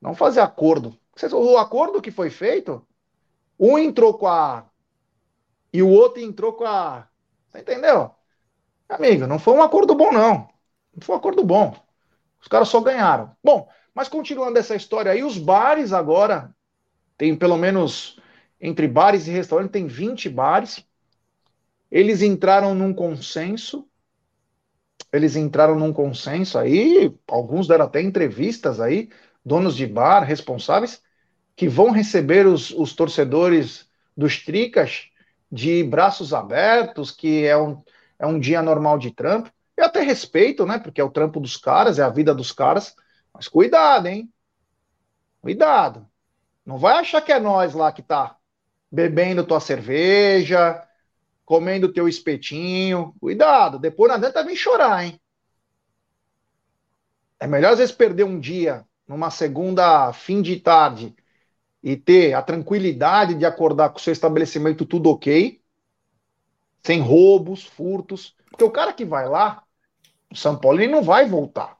Não 0.00 0.14
fazer 0.14 0.40
acordo. 0.40 0.98
O 1.32 1.56
acordo 1.56 2.02
que 2.02 2.10
foi 2.10 2.30
feito, 2.30 2.86
um 3.58 3.78
entrou 3.78 4.18
com 4.18 4.26
a 4.26 4.68
e 5.72 5.82
o 5.82 5.90
outro 5.90 6.22
entrou 6.22 6.54
com 6.54 6.64
a. 6.64 7.06
Você 7.50 7.60
entendeu? 7.60 8.10
Amigo, 8.88 9.26
não 9.26 9.38
foi 9.38 9.52
um 9.54 9.62
acordo 9.62 9.94
bom, 9.94 10.10
não. 10.10 10.48
Foi 11.00 11.14
um 11.14 11.18
acordo 11.18 11.44
bom. 11.44 11.74
Os 12.40 12.48
caras 12.48 12.68
só 12.68 12.80
ganharam. 12.80 13.34
Bom, 13.42 13.68
mas 13.94 14.08
continuando 14.08 14.58
essa 14.58 14.74
história 14.74 15.10
aí, 15.10 15.22
os 15.24 15.38
bares 15.38 15.92
agora, 15.92 16.54
tem 17.16 17.34
pelo 17.34 17.56
menos, 17.56 18.20
entre 18.60 18.86
bares 18.86 19.26
e 19.26 19.30
restaurantes, 19.30 19.72
tem 19.72 19.86
20 19.86 20.28
bares. 20.28 20.84
Eles 21.90 22.22
entraram 22.22 22.74
num 22.74 22.92
consenso. 22.92 23.88
Eles 25.12 25.36
entraram 25.36 25.78
num 25.78 25.92
consenso 25.92 26.58
aí, 26.58 27.14
alguns 27.28 27.68
deram 27.68 27.86
até 27.86 28.02
entrevistas 28.02 28.80
aí, 28.80 29.08
donos 29.44 29.76
de 29.76 29.86
bar, 29.86 30.24
responsáveis, 30.24 31.00
que 31.54 31.68
vão 31.68 31.90
receber 31.90 32.46
os, 32.46 32.70
os 32.70 32.92
torcedores 32.94 33.88
dos 34.16 34.44
Tricas 34.44 35.08
de 35.50 35.84
braços 35.84 36.34
abertos, 36.34 37.10
que 37.10 37.44
é 37.46 37.56
um, 37.56 37.82
é 38.18 38.26
um 38.26 38.38
dia 38.38 38.60
normal 38.60 38.98
de 38.98 39.10
trampo. 39.10 39.50
Eu 39.76 39.84
até 39.84 40.00
respeito, 40.00 40.64
né? 40.64 40.78
Porque 40.78 41.00
é 41.00 41.04
o 41.04 41.10
trampo 41.10 41.38
dos 41.38 41.56
caras, 41.56 41.98
é 41.98 42.02
a 42.02 42.08
vida 42.08 42.34
dos 42.34 42.52
caras. 42.52 42.94
Mas 43.32 43.48
cuidado, 43.48 44.06
hein? 44.06 44.32
Cuidado. 45.40 46.08
Não 46.64 46.78
vai 46.78 46.98
achar 46.98 47.20
que 47.20 47.32
é 47.32 47.38
nós 47.38 47.74
lá 47.74 47.92
que 47.92 48.02
tá 48.02 48.36
bebendo 48.90 49.44
tua 49.44 49.60
cerveja, 49.60 50.82
comendo 51.44 51.92
teu 51.92 52.08
espetinho. 52.08 53.14
Cuidado, 53.20 53.78
depois 53.78 54.08
não 54.08 54.16
adianta 54.16 54.44
vir 54.44 54.56
chorar, 54.56 55.04
hein? 55.04 55.20
É 57.38 57.46
melhor 57.46 57.72
às 57.72 57.78
vezes 57.78 57.94
perder 57.94 58.24
um 58.24 58.40
dia 58.40 58.84
numa 59.06 59.30
segunda 59.30 60.12
fim 60.12 60.42
de 60.42 60.58
tarde 60.58 61.14
e 61.82 61.96
ter 61.96 62.32
a 62.32 62.42
tranquilidade 62.42 63.34
de 63.34 63.44
acordar 63.44 63.90
com 63.90 63.98
o 63.98 64.00
seu 64.00 64.12
estabelecimento 64.12 64.84
tudo 64.84 65.10
ok, 65.10 65.62
sem 66.82 67.00
roubos, 67.00 67.64
furtos. 67.64 68.34
Porque 68.50 68.64
o 68.64 68.70
cara 68.70 68.92
que 68.92 69.04
vai 69.04 69.28
lá, 69.28 69.62
o 70.30 70.36
São 70.36 70.58
Paulo, 70.58 70.80
ele 70.80 70.92
não 70.92 71.02
vai 71.02 71.26
voltar. 71.28 71.76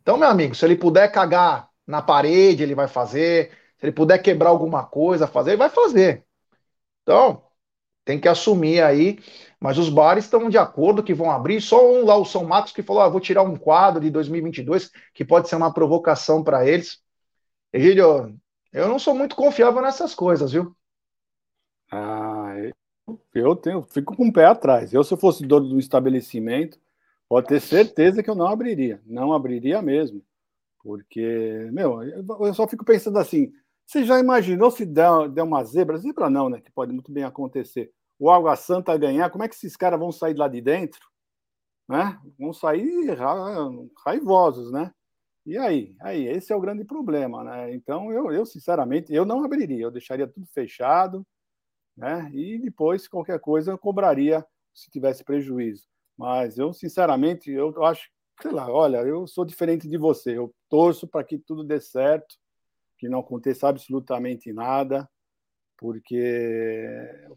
Então, 0.00 0.16
meu 0.16 0.28
amigo, 0.28 0.54
se 0.54 0.64
ele 0.64 0.76
puder 0.76 1.10
cagar 1.10 1.68
na 1.86 2.02
parede, 2.02 2.62
ele 2.62 2.74
vai 2.74 2.88
fazer. 2.88 3.50
Se 3.78 3.86
ele 3.86 3.92
puder 3.92 4.18
quebrar 4.18 4.50
alguma 4.50 4.84
coisa, 4.84 5.26
fazer, 5.26 5.50
ele 5.50 5.58
vai 5.58 5.70
fazer. 5.70 6.24
Então, 7.02 7.44
tem 8.04 8.20
que 8.20 8.28
assumir 8.28 8.82
aí. 8.82 9.18
Mas 9.60 9.78
os 9.78 9.88
bares 9.88 10.24
estão 10.24 10.48
de 10.50 10.58
acordo 10.58 11.02
que 11.02 11.14
vão 11.14 11.30
abrir. 11.30 11.60
Só 11.60 11.88
um 11.88 12.04
lá, 12.04 12.16
o 12.16 12.24
São 12.24 12.44
Marcos, 12.44 12.72
que 12.72 12.82
falou: 12.82 13.02
ah, 13.02 13.08
vou 13.08 13.20
tirar 13.20 13.42
um 13.42 13.56
quadro 13.56 14.00
de 14.00 14.10
2022, 14.10 14.90
que 15.14 15.24
pode 15.24 15.48
ser 15.48 15.56
uma 15.56 15.72
provocação 15.72 16.42
para 16.42 16.66
eles. 16.66 17.00
Egílio, 17.72 18.36
eu 18.72 18.88
não 18.88 18.98
sou 18.98 19.14
muito 19.14 19.36
confiável 19.36 19.80
nessas 19.82 20.14
coisas, 20.14 20.52
viu? 20.52 20.74
Ah, 21.90 22.54
eu 23.34 23.54
tenho, 23.56 23.82
fico 23.82 24.16
com 24.16 24.28
o 24.28 24.32
pé 24.32 24.46
atrás. 24.46 24.92
Eu, 24.92 25.04
se 25.04 25.12
eu 25.14 25.18
fosse 25.18 25.46
dono 25.46 25.68
do 25.68 25.78
estabelecimento, 25.78 26.78
Pode 27.32 27.46
ter 27.46 27.60
certeza 27.62 28.22
que 28.22 28.28
eu 28.28 28.34
não 28.34 28.46
abriria, 28.46 29.00
não 29.06 29.32
abriria 29.32 29.80
mesmo. 29.80 30.22
Porque, 30.82 31.66
meu, 31.72 32.02
eu 32.02 32.52
só 32.52 32.68
fico 32.68 32.84
pensando 32.84 33.18
assim: 33.18 33.50
você 33.86 34.04
já 34.04 34.20
imaginou 34.20 34.70
se 34.70 34.84
der, 34.84 35.30
der 35.30 35.42
uma 35.42 35.64
zebra? 35.64 35.96
Zebra 35.96 36.28
não, 36.28 36.50
né? 36.50 36.60
Que 36.60 36.70
pode 36.70 36.92
muito 36.92 37.10
bem 37.10 37.24
acontecer. 37.24 37.90
O 38.18 38.30
Água 38.30 38.54
Santa 38.54 38.94
ganhar, 38.98 39.30
como 39.30 39.44
é 39.44 39.48
que 39.48 39.54
esses 39.54 39.74
caras 39.76 39.98
vão 39.98 40.12
sair 40.12 40.34
lá 40.34 40.46
de 40.46 40.60
dentro? 40.60 41.00
Né? 41.88 42.20
Vão 42.38 42.52
sair 42.52 43.16
raivosos, 44.04 44.70
né? 44.70 44.92
E 45.46 45.56
aí? 45.56 45.96
Aí, 46.02 46.26
esse 46.28 46.52
é 46.52 46.56
o 46.56 46.60
grande 46.60 46.84
problema, 46.84 47.42
né? 47.42 47.74
Então, 47.74 48.12
eu, 48.12 48.30
eu 48.30 48.44
sinceramente, 48.44 49.10
eu 49.10 49.24
não 49.24 49.42
abriria, 49.42 49.84
eu 49.84 49.90
deixaria 49.90 50.28
tudo 50.28 50.46
fechado, 50.48 51.26
né? 51.96 52.30
E 52.34 52.58
depois, 52.58 53.08
qualquer 53.08 53.40
coisa, 53.40 53.70
eu 53.72 53.78
cobraria 53.78 54.44
se 54.74 54.90
tivesse 54.90 55.24
prejuízo. 55.24 55.90
Mas 56.16 56.58
eu, 56.58 56.72
sinceramente, 56.72 57.50
eu 57.50 57.84
acho, 57.84 58.08
sei 58.40 58.50
lá, 58.50 58.70
olha, 58.70 58.98
eu 58.98 59.26
sou 59.26 59.44
diferente 59.44 59.88
de 59.88 59.96
você. 59.96 60.36
Eu 60.36 60.54
torço 60.68 61.06
para 61.06 61.24
que 61.24 61.38
tudo 61.38 61.64
dê 61.64 61.80
certo, 61.80 62.36
que 62.98 63.08
não 63.08 63.20
aconteça 63.20 63.68
absolutamente 63.68 64.52
nada, 64.52 65.08
porque. 65.76 66.22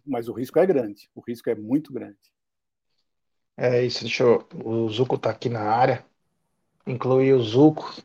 Mas 0.05 0.27
o 0.27 0.33
risco 0.33 0.59
é 0.59 0.65
grande, 0.65 1.09
o 1.15 1.21
risco 1.21 1.49
é 1.49 1.55
muito 1.55 1.91
grande. 1.91 2.17
É 3.57 3.83
isso, 3.83 4.01
deixa 4.01 4.23
eu. 4.23 4.47
O 4.63 4.89
Zuco 4.89 5.15
está 5.15 5.29
aqui 5.29 5.49
na 5.49 5.61
área. 5.61 6.05
Incluir 6.85 7.33
o 7.33 7.41
Zuco. 7.41 7.95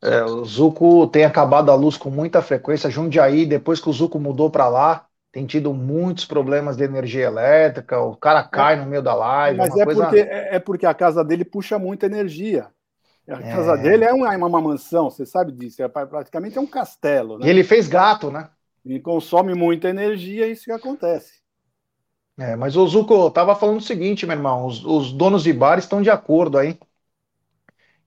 É, 0.00 0.24
o 0.24 0.44
Zuco 0.44 1.06
tem 1.06 1.24
acabado 1.24 1.70
a 1.70 1.74
luz 1.74 1.96
com 1.96 2.10
muita 2.10 2.42
frequência. 2.42 2.90
Jundiaí, 2.90 3.46
depois 3.46 3.80
que 3.80 3.88
o 3.88 3.92
Zuco 3.92 4.18
mudou 4.18 4.50
para 4.50 4.68
lá, 4.68 5.06
tem 5.32 5.46
tido 5.46 5.72
muitos 5.72 6.26
problemas 6.26 6.76
de 6.76 6.84
energia 6.84 7.24
elétrica, 7.24 7.98
o 7.98 8.14
cara 8.14 8.40
é. 8.40 8.48
cai 8.48 8.76
no 8.76 8.84
meio 8.84 9.02
da 9.02 9.14
live. 9.14 9.58
Mas 9.58 9.74
é, 9.74 9.84
coisa... 9.84 10.02
porque, 10.04 10.20
é, 10.20 10.56
é 10.56 10.58
porque 10.58 10.86
a 10.86 10.92
casa 10.92 11.24
dele 11.24 11.44
puxa 11.44 11.78
muita 11.78 12.04
energia. 12.04 12.68
A 13.26 13.40
é... 13.40 13.54
casa 13.54 13.76
dele 13.76 14.04
é 14.04 14.12
uma, 14.12 14.36
uma 14.36 14.60
mansão, 14.60 15.10
você 15.10 15.24
sabe 15.24 15.50
disso, 15.52 15.82
é 15.82 15.88
praticamente 15.88 16.58
é 16.58 16.60
um 16.60 16.66
castelo. 16.66 17.38
Né? 17.38 17.46
E 17.46 17.50
ele 17.50 17.64
fez 17.64 17.88
gato, 17.88 18.30
né? 18.30 18.50
E 18.84 19.00
consome 19.00 19.54
muita 19.54 19.88
energia, 19.88 20.46
isso 20.46 20.64
que 20.64 20.72
acontece. 20.72 21.40
É, 22.38 22.54
mas 22.56 22.76
o 22.76 22.86
Zuko 22.86 23.30
tava 23.30 23.54
falando 23.54 23.78
o 23.78 23.82
seguinte, 23.82 24.26
meu 24.26 24.36
irmão, 24.36 24.66
os, 24.66 24.84
os 24.84 25.12
donos 25.12 25.44
de 25.44 25.52
bar 25.52 25.78
estão 25.78 26.02
de 26.02 26.10
acordo 26.10 26.58
aí 26.58 26.78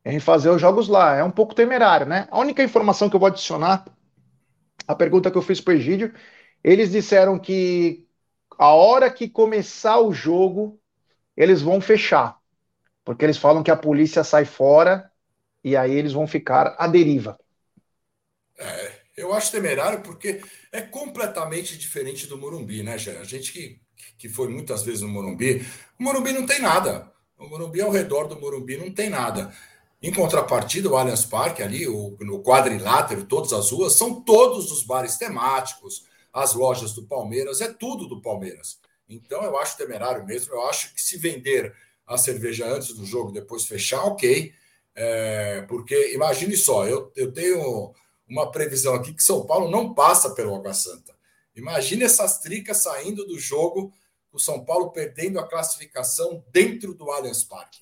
em 0.04 0.20
fazer 0.20 0.50
os 0.50 0.62
jogos 0.62 0.88
lá. 0.88 1.16
É 1.16 1.24
um 1.24 1.32
pouco 1.32 1.56
temerário, 1.56 2.06
né? 2.06 2.28
A 2.30 2.40
única 2.40 2.62
informação 2.62 3.10
que 3.10 3.16
eu 3.16 3.20
vou 3.20 3.28
adicionar, 3.28 3.86
a 4.88 4.94
pergunta 4.94 5.32
que 5.32 5.38
eu 5.38 5.42
fiz 5.42 5.62
para 5.62 5.74
o 5.74 5.78
Egídio, 5.78 6.14
eles 6.66 6.92
disseram 6.92 7.38
que 7.38 8.08
a 8.58 8.74
hora 8.74 9.12
que 9.12 9.30
começar 9.30 10.00
o 10.00 10.12
jogo, 10.12 10.82
eles 11.38 11.62
vão 11.62 11.80
fechar. 11.80 12.40
Porque 13.04 13.24
eles 13.24 13.38
falam 13.38 13.62
que 13.62 13.70
a 13.70 13.78
polícia 13.78 14.24
sai 14.24 14.46
fora 14.46 15.12
e 15.64 15.78
aí 15.78 15.94
eles 15.94 16.12
vão 16.12 16.26
ficar 16.26 16.76
à 16.80 16.88
deriva. 16.88 17.40
É, 18.58 18.92
eu 19.16 19.32
acho 19.32 19.52
temerário 19.52 20.02
porque 20.02 20.42
é 20.72 20.82
completamente 20.82 21.78
diferente 21.78 22.26
do 22.26 22.36
Morumbi, 22.36 22.82
né, 22.82 22.98
Gé? 22.98 23.20
A 23.20 23.24
gente 23.24 23.54
que, 23.54 23.80
que 24.18 24.28
foi 24.28 24.48
muitas 24.48 24.82
vezes 24.82 25.02
no 25.02 25.08
Morumbi, 25.08 25.64
o 26.00 26.04
Morumbi 26.04 26.32
não 26.32 26.48
tem 26.48 26.60
nada. 26.60 27.12
O 27.38 27.48
Morumbi 27.48 27.80
ao 27.80 27.92
redor 27.92 28.24
do 28.28 28.42
Morumbi 28.42 28.76
não 28.76 28.92
tem 28.92 29.08
nada. 29.08 29.54
Em 30.02 30.12
contrapartida, 30.12 30.90
o 30.90 30.98
Allianz 30.98 31.26
Parque 31.26 31.62
ali, 31.62 31.88
o, 31.88 32.18
no 32.22 32.42
quadrilátero, 32.42 33.26
todas 33.26 33.54
as 33.54 33.70
ruas, 33.70 33.94
são 33.94 34.20
todos 34.24 34.72
os 34.72 34.82
bares 34.82 35.16
temáticos, 35.16 36.08
as 36.36 36.54
lojas 36.54 36.92
do 36.92 37.08
Palmeiras, 37.08 37.62
é 37.62 37.72
tudo 37.72 38.10
do 38.10 38.22
Palmeiras. 38.22 38.78
Então 39.08 39.42
eu 39.42 39.58
acho 39.58 39.78
temerário 39.78 40.26
mesmo. 40.26 40.54
Eu 40.54 40.66
acho 40.68 40.94
que 40.94 41.02
se 41.02 41.18
vender 41.18 41.74
a 42.06 42.18
cerveja 42.18 42.68
antes 42.68 42.94
do 42.94 43.06
jogo, 43.06 43.32
depois 43.32 43.66
fechar, 43.66 44.04
ok. 44.04 44.54
É, 44.94 45.62
porque 45.62 46.14
imagine 46.14 46.58
só, 46.58 46.86
eu, 46.86 47.10
eu 47.16 47.32
tenho 47.32 47.94
uma 48.28 48.52
previsão 48.52 48.96
aqui 48.96 49.14
que 49.14 49.24
São 49.24 49.46
Paulo 49.46 49.72
não 49.72 49.94
passa 49.94 50.36
pelo 50.36 50.54
Água 50.54 50.74
Santa. 50.74 51.16
Imagine 51.56 52.04
essas 52.04 52.40
tricas 52.40 52.84
saindo 52.84 53.26
do 53.26 53.40
jogo, 53.40 53.94
o 54.30 54.38
São 54.38 54.66
Paulo 54.66 54.92
perdendo 54.92 55.40
a 55.40 55.48
classificação 55.48 56.44
dentro 56.52 56.94
do 56.94 57.10
Allianz 57.12 57.46
Parque. 57.46 57.82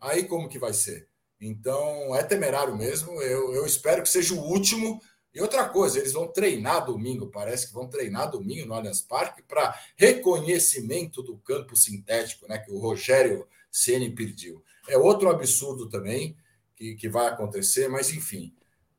Aí 0.00 0.24
como 0.24 0.48
que 0.48 0.58
vai 0.58 0.72
ser? 0.72 1.06
Então 1.38 2.16
é 2.16 2.22
temerário 2.22 2.74
mesmo. 2.74 3.20
Eu, 3.20 3.54
eu 3.54 3.66
espero 3.66 4.02
que 4.02 4.08
seja 4.08 4.32
o 4.32 4.42
último. 4.42 5.02
E 5.34 5.40
outra 5.40 5.68
coisa, 5.68 5.98
eles 5.98 6.12
vão 6.12 6.26
treinar 6.26 6.84
domingo, 6.84 7.28
parece 7.28 7.68
que 7.68 7.74
vão 7.74 7.86
treinar 7.86 8.30
domingo 8.30 8.66
no 8.66 8.74
Allianz 8.74 9.00
Parque 9.00 9.42
para 9.42 9.78
reconhecimento 9.96 11.22
do 11.22 11.36
campo 11.38 11.76
sintético, 11.76 12.48
né? 12.48 12.58
Que 12.58 12.72
o 12.72 12.78
Rogério 12.78 13.46
Ceni 13.70 14.10
pediu. 14.10 14.62
É 14.88 14.98
outro 14.98 15.30
absurdo 15.30 15.88
também 15.88 16.36
que, 16.74 16.94
que 16.96 17.08
vai 17.08 17.28
acontecer, 17.28 17.88
mas 17.88 18.12
enfim, 18.12 18.52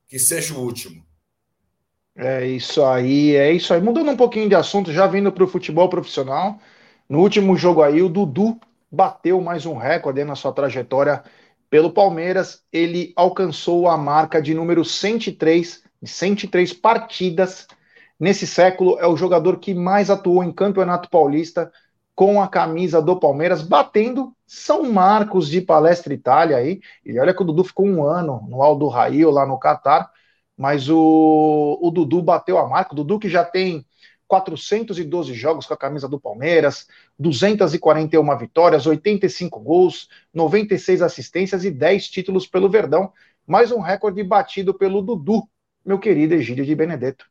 que 0.07 0.17
seja 0.17 0.53
o 0.53 0.61
último. 0.61 1.05
É 2.15 2.45
isso 2.45 2.83
aí, 2.83 3.35
é 3.35 3.51
isso 3.51 3.73
aí. 3.73 3.81
Mudando 3.81 4.11
um 4.11 4.17
pouquinho 4.17 4.47
de 4.47 4.55
assunto, 4.55 4.91
já 4.91 5.07
vindo 5.07 5.31
para 5.31 5.43
o 5.43 5.47
futebol 5.47 5.89
profissional. 5.89 6.59
No 7.09 7.19
último 7.19 7.57
jogo 7.57 7.81
aí, 7.81 8.01
o 8.01 8.09
Dudu 8.09 8.59
bateu 8.91 9.39
mais 9.41 9.65
um 9.65 9.75
recorde 9.77 10.23
na 10.23 10.35
sua 10.35 10.51
trajetória 10.51 11.23
pelo 11.69 11.91
Palmeiras. 11.91 12.63
Ele 12.71 13.13
alcançou 13.15 13.87
a 13.87 13.97
marca 13.97 14.41
de 14.41 14.53
número 14.53 14.83
103, 14.83 15.83
de 16.01 16.09
103 16.09 16.73
partidas. 16.73 17.67
Nesse 18.19 18.45
século, 18.45 18.99
é 18.99 19.07
o 19.07 19.17
jogador 19.17 19.59
que 19.59 19.73
mais 19.73 20.09
atuou 20.09 20.43
em 20.43 20.51
Campeonato 20.51 21.09
Paulista 21.09 21.71
com 22.13 22.41
a 22.41 22.47
camisa 22.47 23.01
do 23.01 23.19
Palmeiras, 23.19 23.61
batendo 23.61 24.35
São 24.45 24.83
Marcos 24.91 25.49
de 25.49 25.61
Palestra 25.61 26.13
Itália 26.13 26.57
aí. 26.57 26.79
E 27.05 27.17
olha 27.19 27.33
que 27.33 27.41
o 27.41 27.45
Dudu 27.45 27.63
ficou 27.63 27.85
um 27.85 28.03
ano 28.03 28.45
no 28.47 28.61
Aldo 28.61 28.87
Raio, 28.87 29.31
lá 29.31 29.45
no 29.45 29.57
Catar, 29.57 30.11
mas 30.55 30.89
o, 30.89 31.79
o 31.81 31.89
Dudu 31.89 32.21
bateu 32.21 32.57
a 32.57 32.67
marca. 32.67 32.93
O 32.93 32.95
Dudu 32.95 33.17
que 33.17 33.29
já 33.29 33.43
tem 33.43 33.85
412 34.27 35.33
jogos 35.33 35.65
com 35.65 35.73
a 35.73 35.77
camisa 35.77 36.07
do 36.07 36.19
Palmeiras, 36.19 36.87
241 37.19 38.37
vitórias, 38.37 38.85
85 38.85 39.59
gols, 39.59 40.07
96 40.33 41.01
assistências 41.01 41.65
e 41.65 41.71
10 41.71 42.07
títulos 42.07 42.45
pelo 42.45 42.69
Verdão. 42.69 43.11
Mais 43.47 43.71
um 43.71 43.79
recorde 43.79 44.23
batido 44.23 44.73
pelo 44.73 45.01
Dudu, 45.01 45.49
meu 45.83 45.99
querido 45.99 46.35
Egídio 46.35 46.63
de 46.63 46.75
Benedetto. 46.75 47.25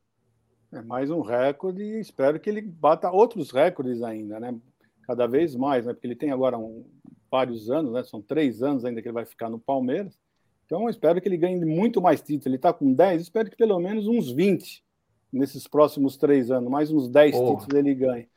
É 0.72 0.82
mais 0.82 1.10
um 1.10 1.20
recorde 1.20 1.82
e 1.82 2.00
espero 2.00 2.38
que 2.38 2.50
ele 2.50 2.60
bata 2.60 3.10
outros 3.10 3.50
recordes 3.50 4.02
ainda, 4.02 4.40
né? 4.40 4.56
Cada 5.02 5.26
vez 5.26 5.54
mais, 5.54 5.86
né? 5.86 5.92
Porque 5.92 6.06
ele 6.06 6.16
tem 6.16 6.30
agora 6.30 6.58
um, 6.58 6.84
vários 7.30 7.70
anos, 7.70 7.92
né? 7.92 8.02
São 8.02 8.20
três 8.20 8.62
anos 8.62 8.84
ainda 8.84 9.00
que 9.00 9.08
ele 9.08 9.14
vai 9.14 9.24
ficar 9.24 9.48
no 9.48 9.58
Palmeiras. 9.58 10.18
Então, 10.66 10.88
espero 10.88 11.20
que 11.20 11.28
ele 11.28 11.36
ganhe 11.36 11.64
muito 11.64 12.00
mais 12.00 12.20
títulos. 12.20 12.46
Ele 12.46 12.56
está 12.56 12.72
com 12.72 12.92
10, 12.92 13.22
espero 13.22 13.50
que 13.50 13.56
pelo 13.56 13.78
menos 13.78 14.06
uns 14.06 14.30
20 14.30 14.84
nesses 15.32 15.66
próximos 15.66 16.16
três 16.16 16.50
anos, 16.50 16.70
mais 16.70 16.90
uns 16.92 17.08
10 17.08 17.32
Porra. 17.32 17.60
títulos 17.60 17.78
ele 17.78 17.94
ganhe. 17.94 18.28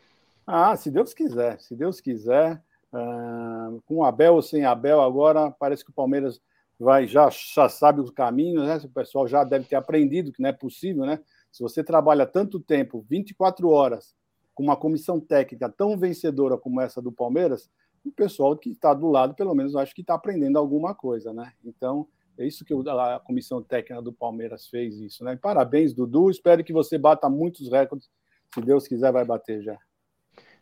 Ah, 0.46 0.76
se 0.76 0.92
Deus 0.92 1.14
quiser, 1.14 1.60
se 1.60 1.76
Deus 1.76 2.00
quiser. 2.00 2.62
Uh, 2.92 3.82
com 3.88 4.04
Abel 4.04 4.36
ou 4.36 4.42
sem 4.44 4.66
Abel, 4.66 5.02
agora 5.02 5.50
parece 5.50 5.84
que 5.84 5.90
o 5.90 5.94
Palmeiras 5.94 6.40
vai 6.84 7.08
já, 7.08 7.30
já 7.30 7.68
sabe 7.70 8.02
os 8.02 8.12
caminhos, 8.12 8.68
né? 8.68 8.78
O 8.84 8.90
pessoal 8.90 9.28
já 9.28 9.44
deve 9.44 9.66
ter 9.66 9.76
aprendido 9.76 10.32
que 10.32 10.42
não 10.42 10.50
é 10.50 10.54
possível, 10.54 11.06
né? 11.06 11.20
Se 11.52 11.64
você 11.64 11.84
trabalha 11.84 12.26
tanto 12.26 12.60
tempo, 12.60 13.06
24 13.10 13.70
horas, 13.70 14.14
com 14.54 14.64
uma 14.64 14.76
comissão 14.76 15.20
técnica 15.20 15.70
tão 15.70 15.98
vencedora 15.98 16.58
como 16.58 16.80
essa 16.80 17.02
do 17.02 17.12
Palmeiras, 17.12 17.70
o 18.06 18.12
pessoal 18.12 18.56
que 18.58 18.70
está 18.70 18.94
do 18.94 19.10
lado, 19.10 19.34
pelo 19.34 19.56
menos, 19.56 19.76
acho 19.76 19.96
que 19.96 20.02
está 20.02 20.14
aprendendo 20.14 20.58
alguma 20.58 20.94
coisa, 20.94 21.34
né? 21.34 21.54
Então, 21.64 22.08
é 22.38 22.46
isso 22.46 22.66
que 22.66 22.74
a 22.74 23.20
comissão 23.20 23.62
técnica 23.62 24.02
do 24.02 24.12
Palmeiras 24.12 24.68
fez, 24.68 25.00
isso, 25.00 25.24
né? 25.24 25.38
Parabéns, 25.42 25.94
Dudu. 25.94 26.30
Espero 26.30 26.64
que 26.64 26.74
você 26.74 26.98
bata 26.98 27.30
muitos 27.30 27.70
recordes. 27.72 28.10
Se 28.54 28.62
Deus 28.62 28.88
quiser, 28.88 29.12
vai 29.12 29.24
bater 29.24 29.62
já. 29.64 29.78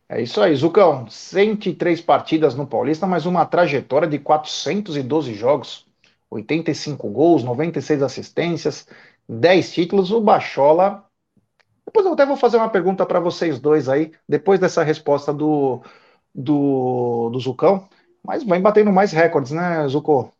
É 0.08 0.20
isso 0.20 0.40
aí, 0.40 0.54
Zucão. 0.54 1.08
103 1.08 2.00
partidas 2.02 2.54
no 2.54 2.66
Paulista, 2.66 3.06
mas 3.06 3.26
uma 3.26 3.46
trajetória 3.46 4.06
de 4.06 4.18
412 4.18 5.34
jogos, 5.34 5.86
85 6.32 7.08
gols, 7.10 7.44
96 7.44 8.02
assistências, 8.02 8.86
10 9.28 9.72
títulos, 9.72 10.10
o 10.10 10.20
Bachola. 10.20 11.04
Depois 11.84 12.06
eu 12.06 12.12
até 12.12 12.24
vou 12.24 12.36
fazer 12.36 12.56
uma 12.56 12.70
pergunta 12.70 13.04
para 13.04 13.20
vocês 13.20 13.58
dois 13.60 13.88
aí, 13.88 14.12
depois 14.28 14.58
dessa 14.58 14.82
resposta 14.82 15.32
do, 15.32 15.82
do, 16.34 17.30
do 17.30 17.38
Zucão. 17.38 17.88
Mas 18.24 18.44
vem 18.44 18.60
batendo 18.60 18.92
mais 18.92 19.12
recordes, 19.12 19.52
né, 19.52 19.86
Zucco? 19.88 20.32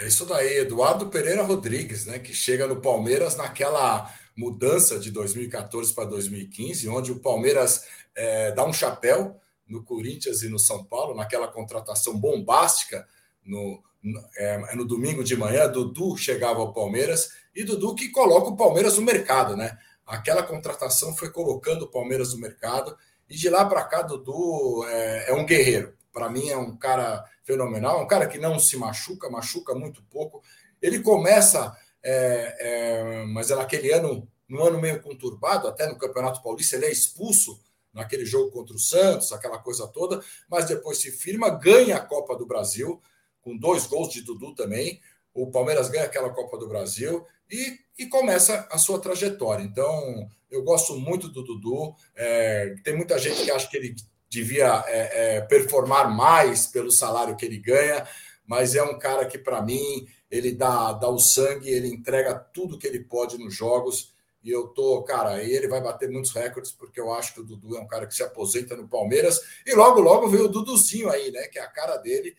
É 0.00 0.06
isso 0.06 0.26
daí, 0.26 0.58
Eduardo 0.58 1.06
Pereira 1.06 1.44
Rodrigues, 1.44 2.06
né, 2.06 2.18
que 2.18 2.34
chega 2.34 2.66
no 2.66 2.80
Palmeiras 2.80 3.36
naquela 3.36 4.12
mudança 4.36 4.98
de 4.98 5.12
2014 5.12 5.94
para 5.94 6.06
2015, 6.06 6.88
onde 6.88 7.12
o 7.12 7.20
Palmeiras 7.20 7.84
é, 8.14 8.50
dá 8.52 8.64
um 8.66 8.72
chapéu 8.72 9.40
no 9.68 9.84
Corinthians 9.84 10.42
e 10.42 10.48
no 10.48 10.58
São 10.58 10.84
Paulo, 10.84 11.14
naquela 11.14 11.46
contratação 11.46 12.18
bombástica 12.18 13.06
no, 13.46 13.82
no, 14.02 14.20
é, 14.36 14.74
no 14.74 14.84
domingo 14.84 15.24
de 15.24 15.36
manhã, 15.36 15.68
Dudu 15.68 16.16
chegava 16.16 16.60
ao 16.60 16.72
Palmeiras 16.72 17.30
e 17.54 17.64
Dudu 17.64 17.94
que 17.94 18.10
coloca 18.10 18.48
o 18.48 18.56
Palmeiras 18.56 18.96
no 18.96 19.02
mercado, 19.02 19.56
né? 19.56 19.78
Aquela 20.06 20.42
contratação 20.42 21.16
foi 21.16 21.30
colocando 21.30 21.82
o 21.82 21.90
Palmeiras 21.90 22.32
no 22.32 22.40
mercado 22.40 22.96
e 23.28 23.34
de 23.34 23.48
lá 23.48 23.64
para 23.64 23.84
cá, 23.84 24.02
Dudu 24.02 24.84
é, 24.88 25.30
é 25.30 25.34
um 25.34 25.44
guerreiro. 25.44 25.94
Para 26.12 26.30
mim, 26.30 26.48
é 26.48 26.56
um 26.56 26.76
cara 26.76 27.24
fenomenal, 27.44 28.02
um 28.02 28.06
cara 28.06 28.26
que 28.26 28.38
não 28.38 28.58
se 28.58 28.76
machuca, 28.76 29.28
machuca 29.28 29.74
muito 29.74 30.02
pouco. 30.04 30.42
Ele 30.80 31.00
começa, 31.00 31.76
é, 32.02 32.56
é, 32.58 33.24
mas 33.26 33.50
é 33.50 33.56
naquele 33.56 33.92
ano, 33.92 34.26
no 34.48 34.62
ano 34.62 34.80
meio 34.80 35.02
conturbado, 35.02 35.66
até 35.68 35.86
no 35.86 35.98
Campeonato 35.98 36.42
Paulista, 36.42 36.76
ele 36.76 36.86
é 36.86 36.92
expulso 36.92 37.60
naquele 37.92 38.24
jogo 38.24 38.50
contra 38.50 38.76
o 38.76 38.78
Santos, 38.78 39.32
aquela 39.32 39.58
coisa 39.58 39.88
toda, 39.88 40.22
mas 40.48 40.66
depois 40.66 40.98
se 40.98 41.10
firma, 41.10 41.50
ganha 41.50 41.96
a 41.96 42.00
Copa 42.00 42.36
do 42.36 42.46
Brasil, 42.46 43.00
com 43.46 43.56
dois 43.56 43.86
gols 43.86 44.12
de 44.12 44.22
Dudu 44.22 44.56
também. 44.56 45.00
O 45.32 45.52
Palmeiras 45.52 45.88
ganha 45.88 46.04
aquela 46.04 46.30
Copa 46.30 46.58
do 46.58 46.66
Brasil 46.66 47.24
e, 47.48 47.78
e 47.96 48.06
começa 48.06 48.66
a 48.72 48.76
sua 48.76 48.98
trajetória. 48.98 49.62
Então, 49.62 50.28
eu 50.50 50.64
gosto 50.64 50.96
muito 50.96 51.28
do 51.28 51.44
Dudu. 51.44 51.94
É, 52.16 52.74
tem 52.82 52.96
muita 52.96 53.16
gente 53.20 53.44
que 53.44 53.50
acha 53.52 53.68
que 53.68 53.76
ele 53.76 53.94
devia 54.28 54.82
é, 54.88 55.36
é, 55.36 55.40
performar 55.42 56.12
mais 56.12 56.66
pelo 56.66 56.90
salário 56.90 57.36
que 57.36 57.46
ele 57.46 57.58
ganha, 57.58 58.04
mas 58.44 58.74
é 58.74 58.82
um 58.82 58.98
cara 58.98 59.24
que, 59.26 59.38
para 59.38 59.62
mim, 59.62 60.08
ele 60.28 60.50
dá, 60.50 60.92
dá 60.94 61.08
o 61.08 61.20
sangue, 61.20 61.70
ele 61.70 61.86
entrega 61.86 62.34
tudo 62.34 62.76
que 62.76 62.86
ele 62.88 63.04
pode 63.04 63.38
nos 63.38 63.54
jogos. 63.54 64.12
E 64.42 64.50
eu 64.50 64.66
tô, 64.68 65.04
cara, 65.04 65.40
ele 65.40 65.68
vai 65.68 65.80
bater 65.80 66.10
muitos 66.10 66.32
recordes, 66.32 66.72
porque 66.72 67.00
eu 67.00 67.12
acho 67.12 67.32
que 67.32 67.40
o 67.40 67.44
Dudu 67.44 67.76
é 67.76 67.80
um 67.80 67.86
cara 67.86 68.08
que 68.08 68.14
se 68.14 68.24
aposenta 68.24 68.76
no 68.76 68.88
Palmeiras. 68.88 69.40
E 69.64 69.72
logo, 69.72 70.00
logo 70.00 70.26
veio 70.26 70.46
o 70.46 70.48
Duduzinho 70.48 71.08
aí, 71.08 71.30
né? 71.30 71.46
Que 71.46 71.60
é 71.60 71.62
a 71.62 71.68
cara 71.68 71.96
dele. 71.96 72.36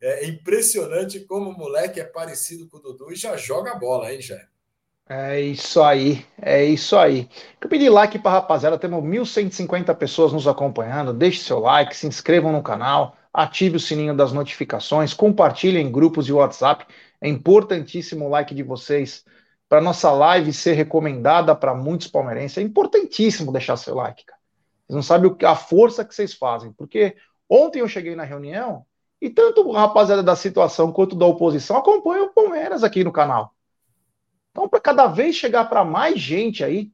É 0.00 0.26
impressionante 0.26 1.20
como 1.20 1.50
o 1.50 1.58
moleque 1.58 2.00
é 2.00 2.04
parecido 2.04 2.68
com 2.68 2.76
o 2.76 2.80
Dudu 2.80 3.12
e 3.12 3.16
já 3.16 3.36
joga 3.36 3.74
bola, 3.74 4.12
hein, 4.12 4.22
Jé? 4.22 4.46
É 5.10 5.40
isso 5.40 5.82
aí, 5.82 6.24
é 6.40 6.62
isso 6.64 6.96
aí. 6.96 7.28
Eu 7.60 7.68
pedi 7.68 7.88
like 7.88 8.18
para 8.18 8.32
rapaziada, 8.32 8.78
temos 8.78 9.02
1.150 9.02 9.94
pessoas 9.96 10.32
nos 10.34 10.46
acompanhando. 10.46 11.14
Deixe 11.14 11.42
seu 11.42 11.58
like, 11.58 11.96
se 11.96 12.06
inscrevam 12.06 12.52
no 12.52 12.62
canal, 12.62 13.16
ative 13.32 13.76
o 13.76 13.80
sininho 13.80 14.14
das 14.14 14.32
notificações, 14.32 15.14
compartilhem 15.14 15.86
em 15.86 15.90
grupos 15.90 16.26
de 16.26 16.32
WhatsApp. 16.32 16.86
É 17.20 17.28
importantíssimo 17.28 18.26
o 18.26 18.28
like 18.28 18.54
de 18.54 18.62
vocês 18.62 19.24
para 19.66 19.80
nossa 19.80 20.12
live 20.12 20.52
ser 20.52 20.74
recomendada 20.74 21.54
para 21.54 21.74
muitos 21.74 22.06
palmeirenses. 22.06 22.58
É 22.58 22.62
importantíssimo 22.62 23.50
deixar 23.50 23.76
seu 23.78 23.94
like, 23.94 24.24
cara. 24.26 24.38
Vocês 24.86 24.94
não 24.94 25.02
sabem 25.02 25.34
a 25.44 25.56
força 25.56 26.04
que 26.04 26.14
vocês 26.14 26.34
fazem, 26.34 26.70
porque 26.72 27.16
ontem 27.48 27.80
eu 27.80 27.88
cheguei 27.88 28.14
na 28.14 28.24
reunião 28.24 28.84
e 29.20 29.28
tanto 29.28 29.66
o 29.66 29.72
rapaziada 29.72 30.22
da 30.22 30.36
situação 30.36 30.92
quanto 30.92 31.16
da 31.16 31.26
oposição 31.26 31.76
acompanham 31.76 32.26
o 32.26 32.32
Palmeiras 32.32 32.84
aqui 32.84 33.02
no 33.02 33.12
canal. 33.12 33.54
Então, 34.50 34.68
para 34.68 34.80
cada 34.80 35.06
vez 35.06 35.36
chegar 35.36 35.68
para 35.68 35.84
mais 35.84 36.18
gente 36.18 36.64
aí, 36.64 36.90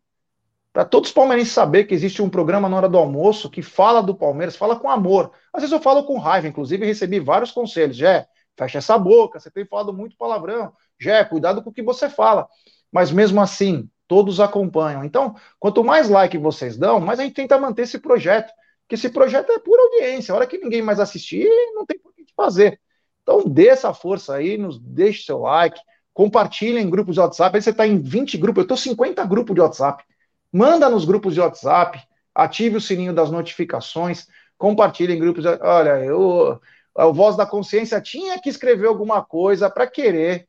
para 0.72 0.84
todos 0.84 1.10
os 1.10 1.14
palmeirenses 1.14 1.52
saber 1.52 1.84
que 1.84 1.94
existe 1.94 2.20
um 2.20 2.28
programa 2.28 2.68
na 2.68 2.76
hora 2.76 2.88
do 2.88 2.98
almoço 2.98 3.48
que 3.48 3.62
fala 3.62 4.02
do 4.02 4.14
Palmeiras, 4.14 4.56
fala 4.56 4.74
com 4.76 4.90
amor. 4.90 5.30
Às 5.52 5.62
vezes 5.62 5.72
eu 5.72 5.80
falo 5.80 6.04
com 6.04 6.18
raiva, 6.18 6.48
inclusive 6.48 6.84
recebi 6.84 7.20
vários 7.20 7.52
conselhos. 7.52 7.96
Jé, 7.96 8.26
fecha 8.56 8.78
essa 8.78 8.98
boca, 8.98 9.38
você 9.38 9.50
tem 9.50 9.64
falado 9.64 9.92
muito 9.92 10.16
palavrão. 10.16 10.72
Jé, 10.98 11.24
cuidado 11.24 11.62
com 11.62 11.70
o 11.70 11.72
que 11.72 11.82
você 11.82 12.10
fala. 12.10 12.48
Mas 12.90 13.12
mesmo 13.12 13.40
assim, 13.40 13.88
todos 14.08 14.40
acompanham. 14.40 15.04
Então, 15.04 15.36
quanto 15.60 15.84
mais 15.84 16.08
like 16.08 16.36
vocês 16.38 16.76
dão, 16.76 16.98
mais 16.98 17.20
a 17.20 17.22
gente 17.22 17.34
tenta 17.34 17.56
manter 17.56 17.82
esse 17.82 18.00
projeto, 18.00 18.52
que 18.88 18.96
esse 18.96 19.08
projeto 19.08 19.52
é 19.52 19.58
pura 19.60 19.80
audiência. 19.80 20.32
A 20.32 20.36
hora 20.36 20.46
que 20.46 20.58
ninguém 20.58 20.82
mais 20.82 20.98
assistir, 20.98 21.48
não 21.74 21.86
tem 21.86 21.98
fazer. 22.36 22.80
Então, 23.22 23.42
dê 23.46 23.68
essa 23.68 23.94
força 23.94 24.34
aí, 24.34 24.58
nos 24.58 24.78
deixe 24.78 25.24
seu 25.24 25.38
like, 25.38 25.80
compartilhe 26.12 26.78
em 26.78 26.88
grupos 26.88 27.14
de 27.14 27.20
WhatsApp. 27.20 27.56
Aí 27.56 27.62
você 27.62 27.70
está 27.70 27.86
em 27.86 27.98
20 27.98 28.36
grupos, 28.38 28.58
eu 28.58 28.64
estou 28.64 28.76
50 28.76 29.24
grupos 29.24 29.54
de 29.54 29.60
WhatsApp. 29.60 30.04
Manda 30.52 30.88
nos 30.88 31.04
grupos 31.04 31.34
de 31.34 31.40
WhatsApp, 31.40 32.00
ative 32.34 32.76
o 32.76 32.80
sininho 32.80 33.12
das 33.12 33.30
notificações, 33.30 34.26
compartilhe 34.56 35.14
em 35.14 35.18
grupos. 35.18 35.42
De... 35.42 35.48
Olha, 35.48 36.04
eu, 36.04 36.60
o 36.94 37.12
Voz 37.12 37.36
da 37.36 37.46
Consciência 37.46 38.00
tinha 38.00 38.40
que 38.40 38.48
escrever 38.48 38.86
alguma 38.86 39.24
coisa 39.24 39.68
para 39.68 39.86
querer 39.86 40.48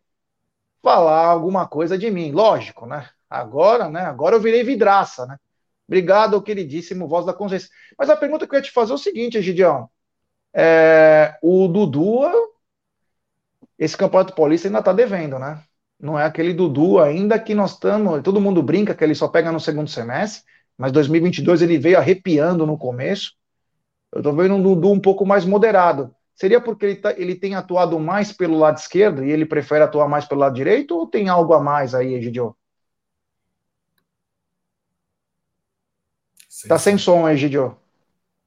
falar 0.84 1.26
alguma 1.26 1.68
coisa 1.68 1.98
de 1.98 2.12
mim. 2.12 2.32
Lógico, 2.32 2.86
né? 2.86 3.10
Agora, 3.28 3.90
né? 3.90 4.02
Agora 4.02 4.36
eu 4.36 4.40
virei 4.40 4.64
vidraça, 4.64 5.26
né? 5.26 5.38
Obrigado, 5.88 6.42
queridíssimo 6.42 7.08
Voz 7.08 7.26
da 7.26 7.34
Consciência. 7.34 7.70
Mas 7.98 8.10
a 8.10 8.16
pergunta 8.16 8.48
que 8.48 8.54
eu 8.54 8.58
ia 8.58 8.64
te 8.64 8.72
fazer 8.72 8.92
é 8.92 8.96
o 8.96 9.00
seguinte, 9.00 9.38
Egidião. 9.38 9.90
É, 10.58 11.38
o 11.42 11.68
Dudu, 11.68 12.22
esse 13.78 13.98
campeonato 13.98 14.34
paulista 14.34 14.70
ainda 14.70 14.80
está 14.80 14.94
devendo, 14.94 15.38
né? 15.38 15.62
Não 16.00 16.18
é 16.18 16.24
aquele 16.24 16.54
Dudu 16.54 17.00
ainda 17.00 17.38
que 17.38 17.54
nós 17.54 17.74
estamos. 17.74 18.22
Todo 18.22 18.40
mundo 18.40 18.64
brinca 18.64 18.96
que 18.96 19.04
ele 19.04 19.16
só 19.16 19.28
pega 19.28 19.52
no 19.52 19.60
segundo 19.60 19.90
semestre, 19.90 20.44
mas 20.78 20.94
2022 20.94 21.62
ele 21.62 21.78
veio 21.78 21.98
arrepiando 21.98 22.66
no 22.66 22.78
começo. 22.78 23.34
Eu 24.14 24.20
estou 24.20 24.34
vendo 24.34 24.56
um 24.56 24.64
Dudu 24.64 24.92
um 24.92 25.00
pouco 25.00 25.26
mais 25.26 25.44
moderado. 25.44 26.16
Seria 26.36 26.62
porque 26.62 26.86
ele, 26.86 26.96
tá, 26.96 27.14
ele 27.18 27.36
tem 27.36 27.56
atuado 27.56 28.00
mais 28.00 28.32
pelo 28.32 28.58
lado 28.58 28.78
esquerdo 28.78 29.24
e 29.26 29.32
ele 29.32 29.46
prefere 29.46 29.84
atuar 29.84 30.08
mais 30.08 30.26
pelo 30.26 30.42
lado 30.42 30.56
direito 30.56 30.96
ou 30.98 31.08
tem 31.08 31.28
algo 31.30 31.54
a 31.54 31.60
mais 31.62 31.94
aí, 31.94 32.14
Egidio? 32.14 32.56
Tá 36.68 36.78
sem 36.78 36.98
som, 36.98 37.28
Egidio. 37.28 37.78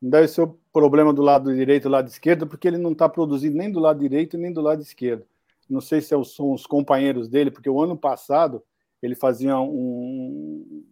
Deve 0.00 0.28
ser 0.28 0.42
o 0.42 0.58
problema 0.72 1.12
do 1.12 1.22
lado 1.22 1.54
direito 1.54 1.82
e 1.82 1.88
do 1.88 1.92
lado 1.92 2.08
esquerdo, 2.08 2.46
porque 2.46 2.68
ele 2.68 2.78
não 2.78 2.92
está 2.92 3.08
produzindo 3.08 3.56
nem 3.56 3.70
do 3.70 3.80
lado 3.80 3.98
direito 3.98 4.38
nem 4.38 4.52
do 4.52 4.60
lado 4.60 4.80
esquerdo. 4.80 5.24
Não 5.68 5.80
sei 5.80 6.00
se 6.00 6.08
são 6.24 6.52
os 6.52 6.66
companheiros 6.66 7.28
dele, 7.28 7.50
porque 7.50 7.68
o 7.68 7.80
ano 7.80 7.96
passado 7.96 8.62
ele 9.02 9.14
fazia 9.14 9.58
um, 9.60 10.84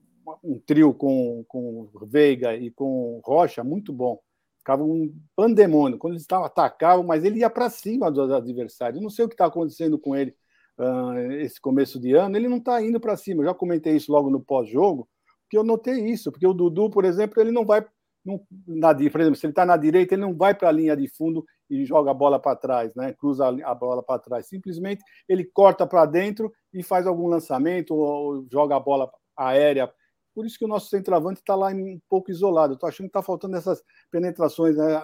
um 0.43 0.59
trio 0.59 0.93
com, 0.93 1.45
com 1.49 1.89
Veiga 2.03 2.55
e 2.55 2.71
com 2.71 3.21
Rocha 3.25 3.65
muito 3.65 3.93
bom 3.93 4.21
ficava 4.67 4.83
um 4.83 5.15
pandemônio. 5.37 5.97
Quando 5.97 6.15
eles 6.15 6.23
estavam 6.23 6.45
atacavam, 6.45 7.05
mas 7.05 7.25
ele 7.25 7.39
ia 7.39 7.49
para 7.49 7.71
cima 7.71 8.11
dos 8.11 8.31
adversários. 8.33 9.01
Não 9.01 9.09
sei 9.09 9.25
o 9.25 9.29
que 9.29 9.35
está 9.35 9.47
acontecendo 9.47 9.97
com 9.97 10.17
ele 10.17 10.35
uh, 10.77 11.31
esse 11.41 11.61
começo 11.61 12.01
de 12.01 12.13
ano. 12.15 12.37
Ele 12.37 12.49
não 12.49 12.57
está 12.57 12.83
indo 12.83 12.99
para 12.99 13.17
cima. 13.17 13.43
Eu 13.43 13.47
já 13.47 13.55
comentei 13.55 13.95
isso 13.95 14.11
logo 14.11 14.29
no 14.29 14.41
pós-jogo, 14.41 15.09
porque 15.43 15.57
eu 15.57 15.63
notei 15.63 16.07
isso. 16.07 16.33
Porque 16.33 16.47
o 16.47 16.53
Dudu, 16.53 16.91
por 16.91 17.05
exemplo, 17.05 17.41
ele 17.41 17.53
não 17.53 17.65
vai. 17.65 17.87
Não, 18.27 18.41
na, 18.67 18.93
por 18.93 19.21
exemplo, 19.21 19.37
se 19.37 19.47
ele 19.47 19.53
está 19.53 19.65
na 19.65 19.77
direita, 19.77 20.15
ele 20.15 20.23
não 20.23 20.35
vai 20.35 20.55
para 20.55 20.69
a 20.69 20.73
linha 20.73 20.97
de 20.97 21.09
fundo 21.09 21.47
e 21.71 21.85
joga 21.85 22.11
a 22.11 22.15
bola 22.15 22.39
para 22.39 22.57
trás, 22.57 22.95
né? 22.95 23.13
cruza 23.13 23.47
a 23.49 23.75
bola 23.75 24.03
para 24.03 24.19
trás. 24.19 24.47
Simplesmente 24.47 25.03
ele 25.29 25.45
corta 25.45 25.87
para 25.87 26.05
dentro 26.05 26.53
e 26.75 26.83
faz 26.83 27.07
algum 27.07 27.29
lançamento 27.29 27.95
ou 27.95 28.47
joga 28.51 28.77
a 28.77 28.81
bola 28.81 29.11
aérea 29.37 29.93
por 30.37 30.45
isso 30.45 30.59
que 30.59 30.67
o 30.67 30.69
nosso 30.69 30.91
centroavante 30.91 31.41
está 31.41 31.55
lá 31.55 31.69
um 31.69 31.99
pouco 32.11 32.31
isolado. 32.31 32.75
Estou 32.75 32.87
achando 32.87 33.07
que 33.07 33.09
está 33.09 33.23
faltando 33.23 33.57
essas 33.57 33.83
penetrações 34.11 34.77
né, 34.77 35.03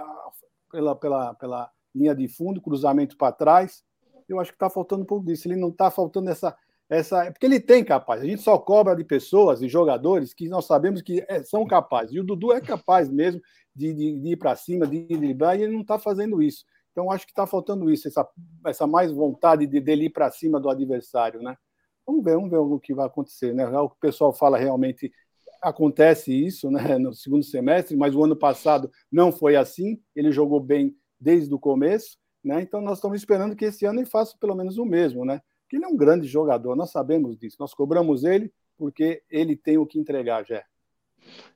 pela, 0.71 0.95
pela, 0.95 1.33
pela 1.33 1.71
linha 1.95 2.15
de 2.15 2.29
fundo, 2.29 2.61
cruzamento 2.61 3.17
para 3.17 3.33
trás. 3.33 3.83
Eu 4.29 4.39
acho 4.39 4.51
que 4.51 4.57
está 4.57 4.69
faltando 4.69 5.05
um 5.05 5.07
pouco 5.07 5.25
disso. 5.25 5.49
Ele 5.49 5.57
não 5.57 5.71
está 5.71 5.91
faltando 5.91 6.29
essa, 6.29 6.55
essa. 6.93 7.31
Porque 7.31 7.47
ele 7.47 7.61
tem 7.61 7.85
capaz. 7.85 8.23
A 8.23 8.27
gente 8.27 8.43
só 8.43 8.59
cobra 8.59 8.95
de 8.95 9.05
pessoas 9.05 9.63
e 9.63 9.69
jogadores 9.69 10.35
que 10.35 10.49
nós 10.49 10.67
sabemos 10.67 11.03
que 11.03 11.25
é, 11.29 11.43
são 11.43 11.67
capazes. 11.67 12.15
E 12.15 12.21
o 12.21 12.25
Dudu 12.25 12.53
é 12.53 12.61
capaz 12.61 13.11
mesmo 13.11 13.41
de, 13.75 13.93
de, 13.93 14.19
de 14.19 14.29
ir 14.33 14.37
para 14.37 14.55
cima, 14.55 14.87
de 14.87 15.07
driblar, 15.07 15.59
e 15.59 15.63
ele 15.63 15.73
não 15.73 15.83
está 15.83 15.99
fazendo 15.99 16.43
isso. 16.43 16.65
Então, 16.93 17.11
acho 17.11 17.25
que 17.25 17.33
está 17.33 17.47
faltando 17.47 17.91
isso, 17.91 18.07
essa, 18.07 18.29
essa 18.67 18.87
mais 18.87 19.11
vontade 19.11 19.67
de, 19.67 19.81
dele 19.81 20.07
ir 20.07 20.11
para 20.11 20.31
cima 20.31 20.61
do 20.61 20.69
adversário, 20.69 21.41
né? 21.41 21.57
Vamos 22.07 22.23
ver, 22.23 22.35
vamos 22.35 22.51
ver 22.51 22.59
o 22.59 22.79
que 22.79 22.93
vai 22.93 23.07
acontecer, 23.07 23.55
né? 23.55 23.67
O 23.67 23.89
que 23.89 23.97
o 23.97 24.01
pessoal 24.01 24.33
fala 24.33 24.59
realmente 24.59 25.11
acontece 25.63 26.35
isso 26.35 26.71
né, 26.71 26.99
no 26.99 27.15
segundo 27.15 27.45
semestre, 27.45 27.97
mas 27.97 28.15
o 28.15 28.25
ano 28.25 28.37
passado 28.37 28.91
não 29.11 29.31
foi 29.31 29.57
assim, 29.57 30.03
ele 30.15 30.33
jogou 30.33 30.61
bem 30.61 30.95
desde 31.19 31.55
o 31.55 31.59
começo, 31.59 32.19
né? 32.45 32.61
Então 32.61 32.81
nós 32.81 32.99
estamos 32.99 33.17
esperando 33.17 33.55
que 33.55 33.65
esse 33.65 33.87
ano 33.87 34.01
ele 34.01 34.07
faça 34.07 34.37
pelo 34.39 34.57
menos 34.57 34.77
o 34.77 34.85
mesmo, 34.85 35.25
né? 35.25 35.41
Porque 35.73 35.77
ele 35.77 35.85
é 35.87 35.89
um 35.89 35.97
grande 35.97 36.27
jogador, 36.27 36.77
nós 36.77 36.91
sabemos 36.91 37.39
disso, 37.39 37.57
nós 37.59 37.73
cobramos 37.73 38.25
ele 38.25 38.53
porque 38.77 39.23
ele 39.31 39.57
tem 39.57 39.79
o 39.79 39.87
que 39.87 39.99
entregar, 39.99 40.45
já. 40.45 40.63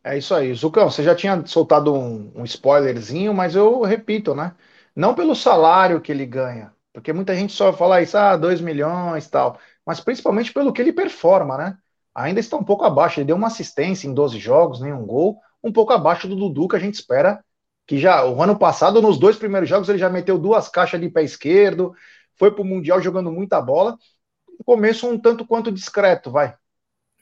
É 0.03 0.17
isso 0.17 0.35
aí, 0.35 0.55
Zucão, 0.55 0.91
você 0.91 1.03
já 1.03 1.15
tinha 1.15 1.45
soltado 1.45 1.93
um, 1.93 2.33
um 2.35 2.45
spoilerzinho, 2.45 3.35
mas 3.35 3.55
eu 3.55 3.83
repito, 3.83 4.35
né? 4.35 4.55
Não 4.95 5.15
pelo 5.15 5.35
salário 5.35 6.01
que 6.01 6.11
ele 6.11 6.25
ganha, 6.25 6.73
porque 6.95 7.13
muita 7.13 7.35
gente 7.35 7.53
só 7.53 7.75
fala 7.75 8.01
isso, 8.01 8.17
ah, 8.17 8.39
2 8.39 8.63
milhões 8.63 9.29
tal, 9.29 9.59
mas 9.85 10.01
principalmente 10.01 10.51
pelo 10.51 10.73
que 10.73 10.81
ele 10.81 10.95
performa, 10.95 11.59
né? 11.59 11.79
ainda 12.15 12.41
está 12.41 12.57
um 12.57 12.65
pouco 12.65 12.85
abaixo. 12.85 13.21
Ele 13.21 13.27
deu 13.27 13.37
uma 13.37 13.49
assistência 13.49 14.09
em 14.09 14.15
12 14.15 14.39
jogos, 14.39 14.81
nenhum 14.81 15.05
gol, 15.05 15.39
um 15.63 15.71
pouco 15.71 15.93
abaixo 15.93 16.27
do 16.27 16.35
Dudu, 16.35 16.69
que 16.69 16.77
a 16.77 16.79
gente 16.79 16.95
espera 16.95 17.45
que 17.87 17.99
já. 17.99 18.25
O 18.25 18.43
ano 18.43 18.59
passado, 18.59 19.03
nos 19.03 19.19
dois 19.19 19.37
primeiros 19.37 19.69
jogos, 19.69 19.91
ele 19.91 19.99
já 19.99 20.09
meteu 20.09 20.39
duas 20.39 20.71
caixas 20.71 20.99
de 20.99 21.11
pé 21.11 21.23
esquerdo, 21.23 21.95
foi 22.37 22.51
para 22.51 22.63
o 22.63 22.65
Mundial 22.65 23.01
jogando 23.01 23.31
muita 23.31 23.61
bola. 23.61 23.99
No 24.59 24.65
começo, 24.65 25.09
um 25.09 25.19
tanto 25.19 25.47
quanto 25.47 25.73
discreto, 25.73 26.31
vai. 26.31 26.57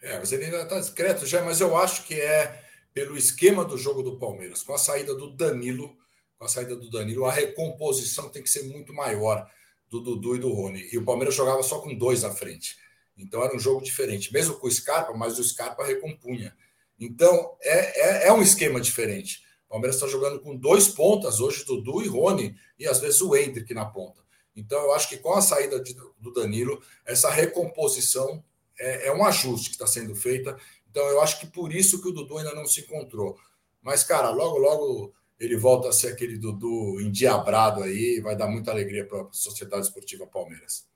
É, 0.02 0.18
mas 0.18 0.32
ele 0.32 0.44
ainda 0.44 0.62
está 0.62 0.78
discreto 0.78 1.26
já, 1.26 1.42
mas 1.42 1.60
eu 1.60 1.76
acho 1.76 2.04
que 2.04 2.14
é 2.20 2.62
pelo 2.92 3.16
esquema 3.16 3.64
do 3.64 3.76
jogo 3.76 4.02
do 4.02 4.18
Palmeiras, 4.18 4.62
com 4.62 4.74
a 4.74 4.78
saída 4.78 5.14
do 5.14 5.30
Danilo, 5.30 5.96
com 6.38 6.44
a 6.44 6.48
saída 6.48 6.76
do 6.76 6.90
Danilo, 6.90 7.24
a 7.24 7.32
recomposição 7.32 8.28
tem 8.28 8.42
que 8.42 8.50
ser 8.50 8.64
muito 8.64 8.92
maior 8.92 9.50
do 9.88 10.00
Dudu 10.00 10.36
e 10.36 10.38
do 10.38 10.52
Rony. 10.52 10.88
E 10.92 10.98
o 10.98 11.04
Palmeiras 11.04 11.34
jogava 11.34 11.62
só 11.62 11.80
com 11.80 11.94
dois 11.94 12.24
à 12.24 12.30
frente. 12.30 12.76
Então 13.16 13.42
era 13.42 13.54
um 13.54 13.58
jogo 13.58 13.82
diferente, 13.82 14.32
mesmo 14.32 14.54
com 14.56 14.66
o 14.66 14.70
Scarpa, 14.70 15.12
mas 15.12 15.38
o 15.38 15.44
Scarpa 15.44 15.84
recompunha. 15.84 16.54
Então 16.98 17.56
é, 17.62 18.24
é, 18.24 18.28
é 18.28 18.32
um 18.32 18.42
esquema 18.42 18.80
diferente. 18.80 19.42
O 19.66 19.70
Palmeiras 19.70 19.96
está 19.96 20.08
jogando 20.08 20.40
com 20.40 20.56
dois 20.56 20.88
pontas 20.88 21.40
hoje, 21.40 21.64
Dudu 21.64 22.02
e 22.02 22.08
Rony, 22.08 22.56
e 22.78 22.86
às 22.86 23.00
vezes 23.00 23.20
o 23.20 23.34
Hendrick 23.34 23.72
na 23.72 23.84
ponta. 23.84 24.23
Então 24.54 24.80
eu 24.80 24.92
acho 24.94 25.08
que 25.08 25.18
com 25.18 25.32
a 25.32 25.42
saída 25.42 25.80
de, 25.82 25.96
do 26.18 26.32
Danilo, 26.32 26.80
essa 27.04 27.30
recomposição 27.30 28.42
é, 28.78 29.08
é 29.08 29.12
um 29.12 29.24
ajuste 29.24 29.70
que 29.70 29.74
está 29.74 29.86
sendo 29.86 30.14
feita. 30.14 30.56
Então 30.90 31.04
eu 31.08 31.20
acho 31.20 31.40
que 31.40 31.46
por 31.46 31.72
isso 31.72 32.00
que 32.00 32.08
o 32.08 32.12
Dudu 32.12 32.38
ainda 32.38 32.54
não 32.54 32.66
se 32.66 32.80
encontrou. 32.82 33.36
Mas, 33.82 34.04
cara, 34.04 34.30
logo, 34.30 34.58
logo 34.58 35.14
ele 35.38 35.56
volta 35.56 35.88
a 35.88 35.92
ser 35.92 36.08
aquele 36.08 36.38
Dudu 36.38 37.00
endiabrado 37.00 37.82
aí, 37.82 38.20
vai 38.20 38.36
dar 38.36 38.48
muita 38.48 38.70
alegria 38.70 39.06
para 39.06 39.22
a 39.22 39.28
Sociedade 39.32 39.86
Esportiva 39.86 40.26
Palmeiras. 40.26 40.86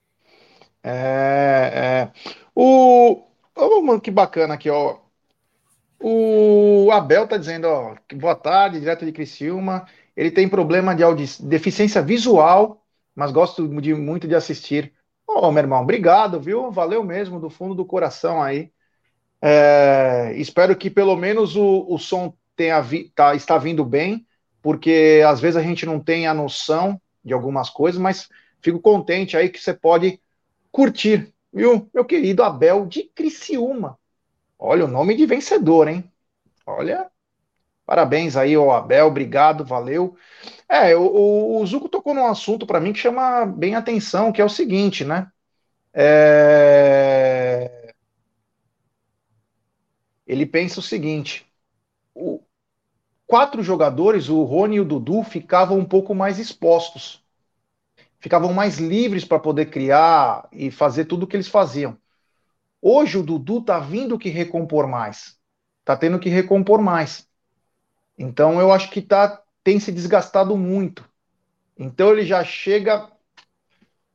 É, 0.82 1.72
é. 1.74 2.12
O. 2.54 3.24
Oh, 3.54 4.00
que 4.00 4.10
bacana 4.10 4.54
aqui, 4.54 4.70
ó. 4.70 4.98
O 6.00 6.90
Abel 6.92 7.26
tá 7.26 7.36
dizendo, 7.36 7.66
ó, 7.66 7.96
boa 8.14 8.36
tarde, 8.36 8.78
direto 8.78 9.04
de 9.04 9.12
Criciúma. 9.12 9.86
Ele 10.16 10.30
tem 10.30 10.48
problema 10.48 10.94
de 10.94 11.02
deficiência 11.40 12.00
visual, 12.00 12.77
mas 13.18 13.32
gosto 13.32 13.66
de, 13.80 13.92
muito 13.94 14.28
de 14.28 14.36
assistir. 14.36 14.92
Ô, 15.26 15.40
oh, 15.40 15.50
meu 15.50 15.64
irmão, 15.64 15.82
obrigado, 15.82 16.40
viu? 16.40 16.70
Valeu 16.70 17.02
mesmo, 17.02 17.40
do 17.40 17.50
fundo 17.50 17.74
do 17.74 17.84
coração 17.84 18.40
aí. 18.40 18.70
É, 19.42 20.34
espero 20.36 20.76
que 20.76 20.88
pelo 20.88 21.16
menos 21.16 21.56
o, 21.56 21.84
o 21.88 21.98
som 21.98 22.32
tenha 22.54 22.80
vi, 22.80 23.08
tá, 23.08 23.34
está 23.34 23.58
vindo 23.58 23.84
bem, 23.84 24.24
porque 24.62 25.20
às 25.26 25.40
vezes 25.40 25.56
a 25.56 25.62
gente 25.62 25.84
não 25.84 25.98
tem 25.98 26.28
a 26.28 26.32
noção 26.32 27.00
de 27.24 27.34
algumas 27.34 27.68
coisas, 27.68 28.00
mas 28.00 28.28
fico 28.62 28.78
contente 28.78 29.36
aí 29.36 29.48
que 29.48 29.58
você 29.58 29.74
pode 29.74 30.20
curtir, 30.70 31.34
viu? 31.52 31.90
Meu 31.92 32.04
querido 32.04 32.44
Abel 32.44 32.86
de 32.86 33.02
Criciúma. 33.02 33.98
Olha 34.56 34.84
o 34.84 34.88
nome 34.88 35.16
de 35.16 35.26
vencedor, 35.26 35.88
hein? 35.88 36.08
Olha, 36.64 37.10
parabéns 37.88 38.36
aí 38.36 38.54
ao 38.54 38.70
Abel, 38.70 39.06
obrigado, 39.06 39.64
valeu. 39.64 40.14
É, 40.68 40.94
o, 40.94 41.58
o 41.62 41.66
Zuco 41.66 41.88
tocou 41.88 42.12
num 42.14 42.26
assunto 42.26 42.66
para 42.66 42.80
mim 42.80 42.92
que 42.92 42.98
chama 42.98 43.46
bem 43.46 43.74
atenção, 43.74 44.30
que 44.30 44.42
é 44.42 44.44
o 44.44 44.48
seguinte, 44.50 45.06
né? 45.06 45.32
É... 45.94 47.94
Ele 50.26 50.44
pensa 50.44 50.80
o 50.80 50.82
seguinte: 50.82 51.46
o... 52.14 52.42
quatro 53.26 53.62
jogadores, 53.62 54.28
o 54.28 54.44
Rony 54.44 54.76
e 54.76 54.80
o 54.80 54.84
Dudu, 54.84 55.22
ficavam 55.22 55.78
um 55.78 55.86
pouco 55.86 56.14
mais 56.14 56.38
expostos 56.38 57.24
ficavam 58.20 58.52
mais 58.52 58.78
livres 58.78 59.24
para 59.24 59.38
poder 59.38 59.66
criar 59.66 60.48
e 60.52 60.70
fazer 60.70 61.04
tudo 61.04 61.22
o 61.22 61.26
que 61.26 61.36
eles 61.36 61.48
faziam. 61.48 61.96
Hoje 62.82 63.18
o 63.18 63.22
Dudu 63.22 63.62
tá 63.62 63.78
vindo 63.78 64.18
que 64.18 64.28
recompor 64.28 64.88
mais, 64.88 65.38
tá 65.84 65.96
tendo 65.96 66.18
que 66.18 66.28
recompor 66.28 66.82
mais. 66.82 67.27
Então 68.18 68.60
eu 68.60 68.72
acho 68.72 68.90
que 68.90 69.02
tá 69.02 69.42
tem 69.64 69.80
se 69.80 69.92
desgastado 69.92 70.56
muito. 70.56 71.08
Então 71.78 72.12
ele 72.12 72.26
já 72.26 72.44
chega 72.44 73.10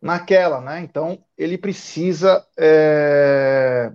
naquela, 0.02 0.60
né? 0.62 0.82
Então 0.82 1.24
ele 1.38 1.58
precisa 1.58 2.46
é, 2.58 3.92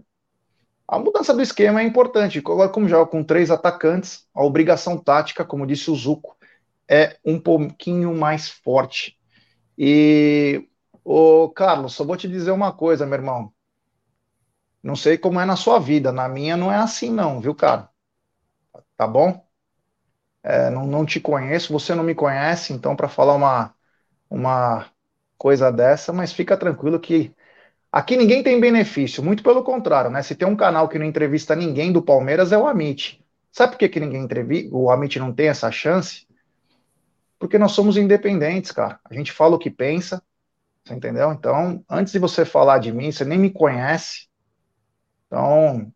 A 0.88 0.98
mudança 0.98 1.34
do 1.34 1.42
esquema 1.42 1.80
é 1.80 1.84
importante. 1.84 2.38
Agora, 2.38 2.68
como 2.70 2.88
joga 2.88 3.10
com 3.10 3.24
três 3.24 3.50
atacantes, 3.50 4.26
a 4.34 4.44
obrigação 4.44 4.98
tática, 4.98 5.44
como 5.44 5.66
disse 5.66 5.90
o 5.90 5.96
Zuco, 5.96 6.36
é 6.88 7.18
um 7.24 7.40
pouquinho 7.40 8.14
mais 8.16 8.48
forte. 8.50 9.18
E, 9.78 10.68
ô, 11.04 11.50
Carlos, 11.50 11.94
só 11.94 12.04
vou 12.04 12.16
te 12.16 12.28
dizer 12.28 12.52
uma 12.52 12.72
coisa, 12.72 13.06
meu 13.06 13.16
irmão. 13.18 13.52
Não 14.82 14.96
sei 14.96 15.16
como 15.16 15.38
é 15.40 15.44
na 15.44 15.54
sua 15.54 15.78
vida, 15.78 16.10
na 16.12 16.28
minha 16.28 16.56
não 16.56 16.72
é 16.72 16.76
assim, 16.76 17.10
não, 17.10 17.40
viu, 17.40 17.54
cara? 17.54 17.88
Tá 18.96 19.06
bom? 19.06 19.47
É, 20.42 20.70
não, 20.70 20.86
não 20.86 21.04
te 21.04 21.20
conheço, 21.20 21.72
você 21.72 21.94
não 21.94 22.04
me 22.04 22.14
conhece, 22.14 22.72
então, 22.72 22.96
para 22.96 23.08
falar 23.08 23.34
uma, 23.34 23.74
uma 24.30 24.86
coisa 25.38 25.72
dessa, 25.72 26.12
mas 26.12 26.32
fica 26.32 26.56
tranquilo 26.56 27.00
que 27.00 27.34
aqui 27.92 28.16
ninguém 28.16 28.42
tem 28.42 28.60
benefício, 28.60 29.22
muito 29.24 29.42
pelo 29.42 29.64
contrário, 29.64 30.10
né? 30.10 30.22
Se 30.22 30.34
tem 30.36 30.48
um 30.48 30.56
canal 30.56 30.88
que 30.88 30.98
não 30.98 31.06
entrevista 31.06 31.56
ninguém 31.56 31.92
do 31.92 32.02
Palmeiras, 32.02 32.52
é 32.52 32.58
o 32.58 32.66
Amit. 32.66 33.24
Sabe 33.52 33.72
por 33.72 33.78
que, 33.80 33.88
que 33.88 34.00
ninguém 34.00 34.22
entrevista? 34.22 34.74
O 34.76 34.90
Amit 34.90 35.18
não 35.18 35.32
tem 35.34 35.48
essa 35.48 35.70
chance? 35.72 36.26
Porque 37.38 37.58
nós 37.58 37.72
somos 37.72 37.96
independentes, 37.96 38.72
cara. 38.72 39.00
A 39.04 39.14
gente 39.14 39.32
fala 39.32 39.56
o 39.56 39.58
que 39.58 39.70
pensa, 39.70 40.22
você 40.84 40.94
entendeu? 40.94 41.32
Então, 41.32 41.84
antes 41.90 42.12
de 42.12 42.18
você 42.20 42.44
falar 42.44 42.78
de 42.78 42.92
mim, 42.92 43.12
você 43.12 43.24
nem 43.24 43.38
me 43.38 43.50
conhece. 43.50 44.28
Então, 45.26 45.92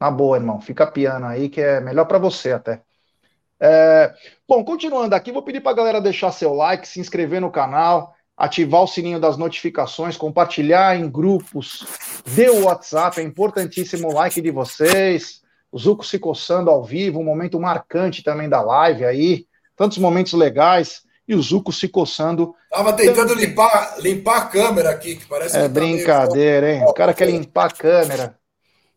na 0.00 0.10
boa, 0.10 0.38
irmão, 0.38 0.60
fica 0.60 0.86
piano 0.90 1.26
aí 1.26 1.50
que 1.50 1.60
é 1.62 1.80
melhor 1.80 2.06
para 2.06 2.18
você 2.18 2.52
até. 2.52 2.82
É, 3.60 4.12
bom, 4.46 4.62
continuando 4.64 5.14
aqui, 5.14 5.32
vou 5.32 5.42
pedir 5.42 5.60
para 5.60 5.72
a 5.72 5.76
galera 5.76 6.00
deixar 6.00 6.30
seu 6.32 6.52
like, 6.52 6.86
se 6.86 7.00
inscrever 7.00 7.40
no 7.40 7.50
canal, 7.50 8.14
ativar 8.36 8.82
o 8.82 8.86
sininho 8.86 9.18
das 9.18 9.36
notificações, 9.36 10.16
compartilhar 10.16 10.98
em 10.98 11.08
grupos, 11.08 11.86
dê 12.34 12.50
o 12.50 12.64
WhatsApp, 12.64 13.20
é 13.20 13.22
importantíssimo 13.22 14.08
o 14.08 14.12
like 14.12 14.40
de 14.40 14.50
vocês. 14.50 15.40
O 15.72 15.78
Zuco 15.78 16.04
se 16.04 16.18
coçando 16.18 16.70
ao 16.70 16.84
vivo, 16.84 17.20
um 17.20 17.24
momento 17.24 17.58
marcante 17.58 18.22
também 18.22 18.48
da 18.48 18.60
live 18.60 19.04
aí, 19.04 19.46
tantos 19.74 19.98
momentos 19.98 20.32
legais. 20.32 21.04
E 21.28 21.34
o 21.34 21.42
Zuco 21.42 21.72
se 21.72 21.88
coçando. 21.88 22.54
Tava 22.70 22.92
tentando 22.92 23.34
limpar, 23.34 23.96
limpar 23.98 24.36
a 24.36 24.46
câmera 24.46 24.90
aqui, 24.90 25.16
que 25.16 25.26
parece 25.26 25.56
é 25.56 25.62
que 25.62 25.66
tá 25.66 25.74
brincadeira, 25.74 26.72
hein? 26.72 26.84
O 26.84 26.92
cara 26.92 27.12
quer 27.12 27.28
limpar 27.28 27.66
a 27.66 27.74
câmera. 27.74 28.38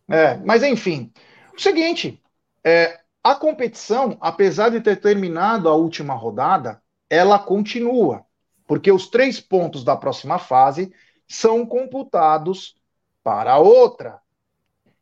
É, 0.07 0.38
mas 0.45 0.62
enfim, 0.62 1.12
o 1.57 1.60
seguinte, 1.60 2.22
é, 2.64 2.99
a 3.24 3.36
competição, 3.36 4.17
apesar 4.22 4.70
de 4.70 4.82
ter 4.82 4.99
terminado 4.99 5.67
a 5.67 5.76
última 5.76 6.13
rodada, 6.13 6.82
ela 7.09 7.38
continua, 7.38 8.26
porque 8.65 8.91
os 8.91 9.07
três 9.09 9.39
pontos 9.39 9.84
da 9.84 9.95
próxima 9.95 10.39
fase 10.39 10.93
são 11.28 11.65
computados 11.65 12.76
para 13.24 13.53
a 13.53 13.59
outra. 13.59 14.20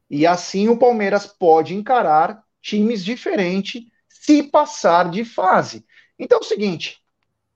E 0.09 0.25
assim 0.25 0.67
o 0.67 0.77
Palmeiras 0.77 1.27
pode 1.27 1.75
encarar 1.75 2.43
times 2.61 3.03
diferentes 3.03 3.83
se 4.09 4.43
passar 4.43 5.09
de 5.09 5.23
fase. 5.23 5.85
Então 6.17 6.39
é 6.39 6.41
o 6.41 6.45
seguinte, 6.45 7.01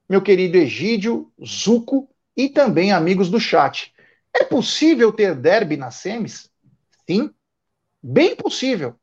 meu 0.08 0.22
querido 0.22 0.58
Egídio, 0.58 1.32
Zuco 1.44 2.10
e 2.38 2.48
também 2.48 2.92
amigos 2.92 3.30
do 3.30 3.40
chat, 3.40 3.94
é 4.34 4.44
possível 4.44 5.12
ter 5.12 5.36
derby 5.36 5.76
nas 5.76 5.96
semis? 5.96 6.50
Sim, 7.10 7.34
bem 8.02 8.36
possível. 8.36 8.96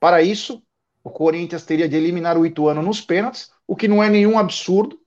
Para 0.00 0.22
isso, 0.22 0.63
o 1.04 1.10
Corinthians 1.10 1.66
teria 1.66 1.86
de 1.86 1.96
eliminar 1.96 2.38
o 2.38 2.46
Ituano 2.46 2.80
nos 2.80 3.02
pênaltis, 3.02 3.50
o 3.68 3.76
que 3.76 3.86
não 3.86 4.02
é 4.02 4.08
nenhum 4.08 4.38
absurdo, 4.38 4.98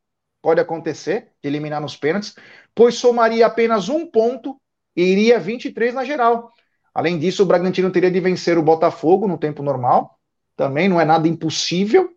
pode 0.43 0.61
acontecer, 0.61 1.31
eliminar 1.43 1.81
nos 1.81 1.97
pênaltis, 1.97 2.35
pois 2.75 2.95
somaria 2.95 3.47
apenas 3.47 3.89
um 3.89 4.05
ponto 4.05 4.61
e 4.95 5.01
iria 5.01 5.39
23 5.39 5.95
na 5.95 6.05
geral. 6.05 6.53
Além 6.93 7.17
disso, 7.17 7.41
o 7.41 7.45
Bragantino 7.45 7.91
teria 7.91 8.11
de 8.11 8.19
vencer 8.19 8.57
o 8.57 8.63
Botafogo 8.63 9.27
no 9.27 9.39
tempo 9.39 9.63
normal, 9.63 10.19
também 10.55 10.87
não 10.87 11.01
é 11.01 11.05
nada 11.05 11.27
impossível. 11.27 12.11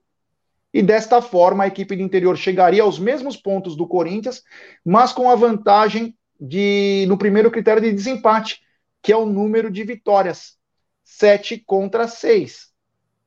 E 0.73 0.83
desta 0.83 1.21
forma, 1.21 1.65
a 1.65 1.67
equipe 1.67 1.97
do 1.97 2.03
interior 2.03 2.37
chegaria 2.37 2.83
aos 2.83 2.99
mesmos 2.99 3.37
pontos 3.37 3.75
do 3.75 3.89
Corinthians, 3.89 4.43
mas 4.85 5.13
com 5.13 5.29
a 5.29 5.35
vantagem 5.35 6.17
de 6.39 7.07
no 7.09 7.19
primeiro 7.19 7.51
critério 7.51 7.83
de 7.83 7.93
desempate, 7.93 8.61
que 9.03 9.13
é 9.13 9.17
o 9.17 9.27
número 9.27 9.71
de 9.71 9.83
vitórias, 9.85 10.57
7 11.03 11.63
contra 11.67 12.07
6. 12.07 12.70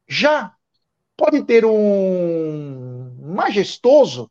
Já 0.07 0.53
pode 1.15 1.43
ter 1.43 1.65
um 1.65 3.15
majestoso? 3.19 4.29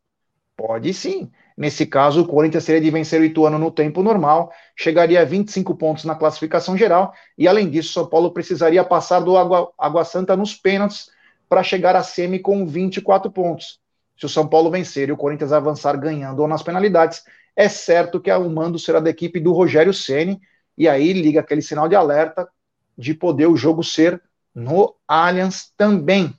Pode 0.57 0.93
sim. 0.93 1.31
Nesse 1.57 1.87
caso, 1.87 2.23
o 2.23 2.27
Corinthians 2.27 2.65
teria 2.65 2.81
de 2.81 2.91
vencer 2.91 3.21
o 3.21 3.25
Ituano 3.25 3.59
no 3.59 3.71
tempo 3.71 4.03
normal, 4.03 4.53
chegaria 4.77 5.21
a 5.21 5.25
25 5.25 5.75
pontos 5.77 6.05
na 6.05 6.15
classificação 6.15 6.77
geral, 6.77 7.13
e 7.37 7.47
além 7.47 7.69
disso, 7.69 7.93
São 7.93 8.07
Paulo 8.07 8.33
precisaria 8.33 8.83
passar 8.85 9.21
do 9.21 9.37
Água, 9.37 9.73
Água 9.79 10.05
Santa 10.05 10.37
nos 10.37 10.55
pênaltis 10.55 11.11
para 11.49 11.63
chegar 11.63 11.95
à 11.95 12.03
semi 12.03 12.39
com 12.39 12.67
24 12.67 13.31
pontos. 13.31 13.81
Se 14.17 14.27
o 14.27 14.29
São 14.29 14.47
Paulo 14.47 14.71
vencer 14.71 15.09
e 15.09 15.13
o 15.13 15.17
Corinthians 15.17 15.53
avançar 15.53 15.97
ganhando 15.99 16.41
ou 16.41 16.49
nas 16.49 16.63
penalidades, 16.63 17.23
é 17.55 17.69
certo 17.69 18.21
que 18.21 18.33
o 18.33 18.49
mando 18.49 18.79
será 18.79 19.01
da 19.01 19.11
equipe 19.11 19.39
do 19.39 19.53
Rogério 19.53 19.93
Ceni 19.93 20.41
e 20.77 20.89
aí 20.89 21.13
liga 21.13 21.41
aquele 21.41 21.61
sinal 21.61 21.89
de 21.89 21.95
alerta 21.95 22.49
de 22.97 23.15
poder 23.15 23.47
o 23.47 23.57
jogo 23.57 23.83
ser 23.83 24.23
no 24.55 24.97
Allianz 25.07 25.73
também. 25.77 26.37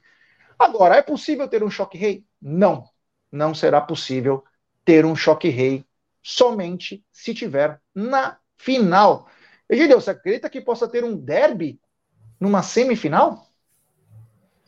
Agora, 0.57 0.95
é 0.95 1.01
possível 1.01 1.47
ter 1.47 1.63
um 1.63 1.69
choque 1.69 1.97
rei? 1.97 2.25
Não, 2.41 2.85
não 3.31 3.53
será 3.53 3.81
possível 3.81 4.43
ter 4.85 5.05
um 5.05 5.15
choque 5.15 5.49
rei 5.49 5.85
somente 6.21 7.03
se 7.11 7.33
tiver 7.33 7.81
na 7.93 8.37
final. 8.57 9.27
Egideu, 9.69 9.99
você 9.99 10.11
acredita 10.11 10.49
que 10.49 10.61
possa 10.61 10.87
ter 10.87 11.03
um 11.03 11.15
derby 11.15 11.79
numa 12.39 12.61
semifinal? 12.61 13.47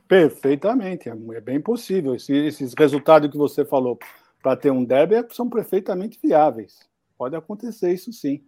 Perfeitamente, 0.07 1.09
é 1.09 1.41
bem 1.41 1.59
possível. 1.59 2.15
Esses 2.15 2.73
resultados 2.77 3.29
que 3.29 3.37
você 3.37 3.65
falou 3.65 3.97
para 4.41 4.55
ter 4.55 4.71
um 4.71 4.83
derby 4.83 5.15
são 5.31 5.49
perfeitamente 5.49 6.19
viáveis. 6.21 6.87
Pode 7.17 7.35
acontecer 7.35 7.91
isso 7.91 8.13
sim. 8.13 8.43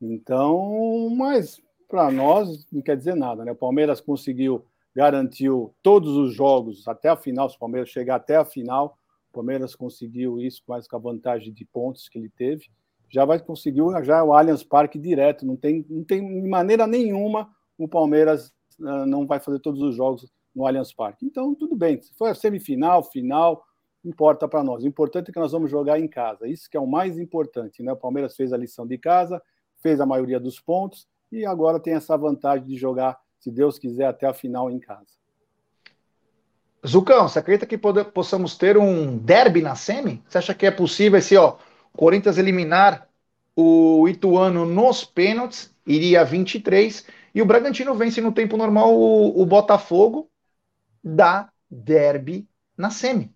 Então, 0.00 1.10
mas 1.16 1.60
para 1.94 2.10
nós 2.10 2.66
não 2.72 2.82
quer 2.82 2.96
dizer 2.96 3.14
nada, 3.14 3.44
né? 3.44 3.52
O 3.52 3.54
Palmeiras 3.56 4.00
conseguiu, 4.00 4.64
garantiu 4.92 5.72
todos 5.80 6.16
os 6.16 6.34
jogos 6.34 6.88
até 6.88 7.08
a 7.08 7.16
final, 7.16 7.48
se 7.48 7.54
o 7.54 7.58
Palmeiras 7.60 7.88
chegar 7.88 8.16
até 8.16 8.34
a 8.34 8.44
final, 8.44 8.98
o 9.30 9.34
Palmeiras 9.34 9.76
conseguiu 9.76 10.40
isso 10.40 10.60
mais 10.66 10.88
com 10.88 10.96
a 10.96 10.98
vantagem 10.98 11.52
de 11.52 11.64
pontos 11.64 12.08
que 12.08 12.18
ele 12.18 12.28
teve. 12.28 12.68
Já 13.08 13.24
vai 13.24 13.38
conseguir 13.38 13.80
já 14.02 14.24
o 14.24 14.32
Allianz 14.32 14.64
Parque 14.64 14.98
direto, 14.98 15.46
não 15.46 15.54
tem, 15.54 15.86
não 15.88 16.02
tem 16.02 16.42
de 16.42 16.48
maneira 16.48 16.84
nenhuma 16.84 17.48
o 17.78 17.86
Palmeiras 17.86 18.52
uh, 18.80 19.06
não 19.06 19.24
vai 19.24 19.38
fazer 19.38 19.60
todos 19.60 19.80
os 19.80 19.94
jogos 19.94 20.28
no 20.52 20.66
Allianz 20.66 20.92
Parque. 20.92 21.24
Então, 21.24 21.54
tudo 21.54 21.76
bem, 21.76 22.02
se 22.02 22.12
for 22.14 22.34
semifinal, 22.34 23.04
final, 23.04 23.64
importa 24.04 24.48
para 24.48 24.64
nós. 24.64 24.82
O 24.82 24.88
importante 24.88 25.30
é 25.30 25.32
que 25.32 25.38
nós 25.38 25.52
vamos 25.52 25.70
jogar 25.70 26.00
em 26.00 26.08
casa. 26.08 26.48
Isso 26.48 26.68
que 26.68 26.76
é 26.76 26.80
o 26.80 26.88
mais 26.88 27.20
importante, 27.20 27.84
né? 27.84 27.92
O 27.92 27.96
Palmeiras 27.96 28.34
fez 28.34 28.52
a 28.52 28.56
lição 28.56 28.84
de 28.84 28.98
casa, 28.98 29.40
fez 29.80 30.00
a 30.00 30.06
maioria 30.06 30.40
dos 30.40 30.58
pontos 30.58 31.06
e 31.38 31.46
agora 31.46 31.80
tem 31.80 31.94
essa 31.94 32.16
vantagem 32.16 32.66
de 32.66 32.76
jogar, 32.76 33.18
se 33.38 33.50
Deus 33.50 33.78
quiser, 33.78 34.06
até 34.06 34.26
a 34.26 34.32
final 34.32 34.70
em 34.70 34.78
casa. 34.78 35.06
Zucão, 36.86 37.28
você 37.28 37.38
acredita 37.38 37.66
que 37.66 37.78
possamos 37.78 38.56
ter 38.56 38.76
um 38.76 39.16
derby 39.16 39.62
na 39.62 39.74
semi? 39.74 40.22
Você 40.28 40.38
acha 40.38 40.54
que 40.54 40.66
é 40.66 40.70
possível 40.70 41.18
esse, 41.18 41.36
ó, 41.36 41.56
Corinthians 41.92 42.36
eliminar 42.36 43.08
o 43.56 44.06
Ituano 44.08 44.66
nos 44.66 45.04
pênaltis, 45.04 45.74
iria 45.86 46.20
a 46.20 46.24
23, 46.24 47.06
e 47.34 47.42
o 47.42 47.46
Bragantino 47.46 47.94
vence 47.94 48.20
no 48.20 48.32
tempo 48.32 48.56
normal 48.56 48.94
o, 48.94 49.40
o 49.40 49.46
Botafogo, 49.46 50.30
dá 51.02 51.50
derby 51.70 52.48
na 52.76 52.90
semi. 52.90 53.33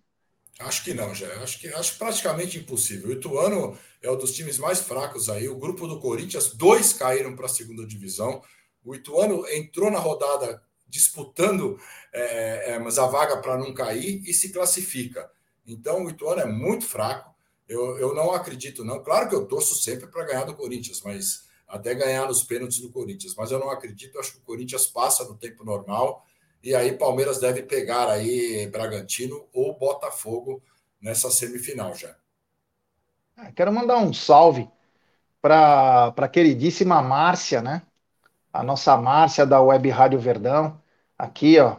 Acho 0.59 0.83
que 0.83 0.93
não, 0.93 1.15
já. 1.15 1.27
Acho 1.41 1.57
que 1.57 1.69
acho 1.69 1.97
praticamente 1.97 2.57
impossível. 2.57 3.09
O 3.09 3.13
Ituano 3.13 3.77
é 4.01 4.11
um 4.11 4.17
dos 4.17 4.33
times 4.33 4.57
mais 4.57 4.79
fracos 4.81 5.29
aí. 5.29 5.47
O 5.47 5.57
grupo 5.57 5.87
do 5.87 5.99
Corinthians, 5.99 6.53
dois 6.53 6.91
caíram 6.91 7.33
para 7.33 7.45
a 7.45 7.49
segunda 7.49 7.85
divisão. 7.85 8.43
O 8.83 8.93
Ituano 8.93 9.47
entrou 9.47 9.89
na 9.89 9.99
rodada 9.99 10.61
disputando 10.85 11.79
é, 12.11 12.73
é, 12.73 12.79
mas 12.79 12.97
a 12.97 13.05
vaga 13.05 13.37
para 13.37 13.57
não 13.57 13.73
cair 13.73 14.21
e 14.27 14.33
se 14.33 14.51
classifica. 14.51 15.31
Então 15.65 16.03
o 16.03 16.09
Ituano 16.09 16.41
é 16.41 16.45
muito 16.45 16.85
fraco. 16.85 17.33
Eu, 17.67 17.97
eu 17.97 18.13
não 18.13 18.33
acredito, 18.33 18.83
não. 18.83 19.01
Claro 19.01 19.29
que 19.29 19.35
eu 19.35 19.45
torço 19.45 19.75
sempre 19.75 20.07
para 20.07 20.25
ganhar 20.25 20.43
do 20.43 20.55
Corinthians, 20.55 21.01
mas 21.05 21.47
até 21.67 21.93
ganhar 21.93 22.27
nos 22.27 22.43
pênaltis 22.43 22.79
do 22.79 22.91
Corinthians. 22.91 23.33
Mas 23.35 23.51
eu 23.51 23.59
não 23.59 23.69
acredito. 23.69 24.19
Acho 24.19 24.33
que 24.33 24.39
o 24.39 24.43
Corinthians 24.43 24.87
passa 24.87 25.23
no 25.23 25.37
tempo 25.37 25.63
normal 25.63 26.25
e 26.63 26.75
aí 26.75 26.97
Palmeiras 26.97 27.39
deve 27.39 27.63
pegar 27.63 28.09
aí 28.09 28.67
Bragantino 28.67 29.47
ou 29.53 29.77
Botafogo 29.77 30.61
nessa 31.01 31.31
semifinal 31.31 31.93
já. 31.95 32.15
Ah, 33.35 33.51
quero 33.51 33.71
mandar 33.71 33.97
um 33.97 34.13
salve 34.13 34.69
para 35.41 36.07
a 36.17 36.29
queridíssima 36.29 37.01
Márcia, 37.01 37.61
né? 37.61 37.83
A 38.53 38.63
nossa 38.63 38.97
Márcia 38.97 39.45
da 39.45 39.61
Web 39.61 39.89
Rádio 39.89 40.19
Verdão. 40.19 40.81
Aqui, 41.17 41.59
ó. 41.59 41.77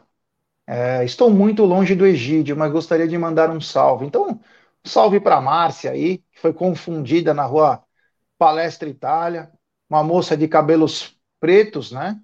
É, 0.67 1.05
estou 1.05 1.31
muito 1.31 1.65
longe 1.65 1.95
do 1.97 2.07
Egídio, 2.07 2.57
mas 2.57 2.73
gostaria 2.73 3.09
de 3.09 3.19
mandar 3.19 3.51
um 3.51 3.61
salve. 3.61 4.07
Então, 4.07 4.31
um 4.33 4.41
salve 4.89 5.21
para 5.21 5.41
Márcia 5.41 5.93
aí, 5.93 6.19
que 6.33 6.41
foi 6.41 6.53
confundida 6.53 7.35
na 7.35 7.45
rua 7.45 7.85
Palestra 8.39 8.89
Itália. 8.89 9.53
Uma 9.91 10.05
moça 10.05 10.37
de 10.37 10.49
cabelos 10.49 11.19
pretos, 11.41 11.93
né? 11.93 12.21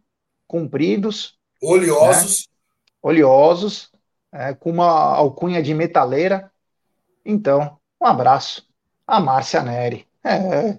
compridos. 0.47 1.36
Oleosos. 1.63 2.47
Né? 2.49 2.57
Oleosos, 3.03 3.93
é, 4.33 4.55
com 4.55 4.71
uma 4.71 5.15
alcunha 5.15 5.63
de 5.63 5.73
metaleira. 5.75 6.51
Então, 7.25 7.79
um 8.01 8.07
abraço 8.07 8.67
a 9.07 9.21
Márcia 9.21 9.63
Neri. 9.63 10.07
É. 10.25 10.79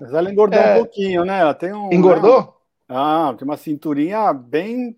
Mas 0.00 0.12
ela 0.12 0.30
engordou 0.30 0.60
é. 0.60 0.74
um 0.74 0.78
pouquinho, 0.78 1.24
né? 1.24 1.40
Ela 1.40 1.54
tem 1.54 1.72
um. 1.72 1.92
Engordou? 1.92 2.42
Né? 2.42 2.48
Ah, 2.88 3.34
tem 3.36 3.46
uma 3.46 3.56
cinturinha 3.56 4.32
bem 4.32 4.96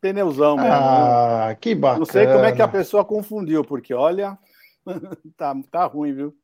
pneuzão 0.00 0.56
mesmo. 0.56 0.72
Ah, 0.72 1.46
né? 1.48 1.54
que 1.60 1.74
bacana. 1.74 1.98
Não 1.98 2.06
sei 2.06 2.26
como 2.26 2.44
é 2.44 2.52
que 2.52 2.62
a 2.62 2.68
pessoa 2.68 3.04
confundiu, 3.04 3.64
porque 3.64 3.92
olha, 3.92 4.38
tá, 5.36 5.54
tá 5.70 5.84
ruim, 5.86 6.14
viu? 6.14 6.36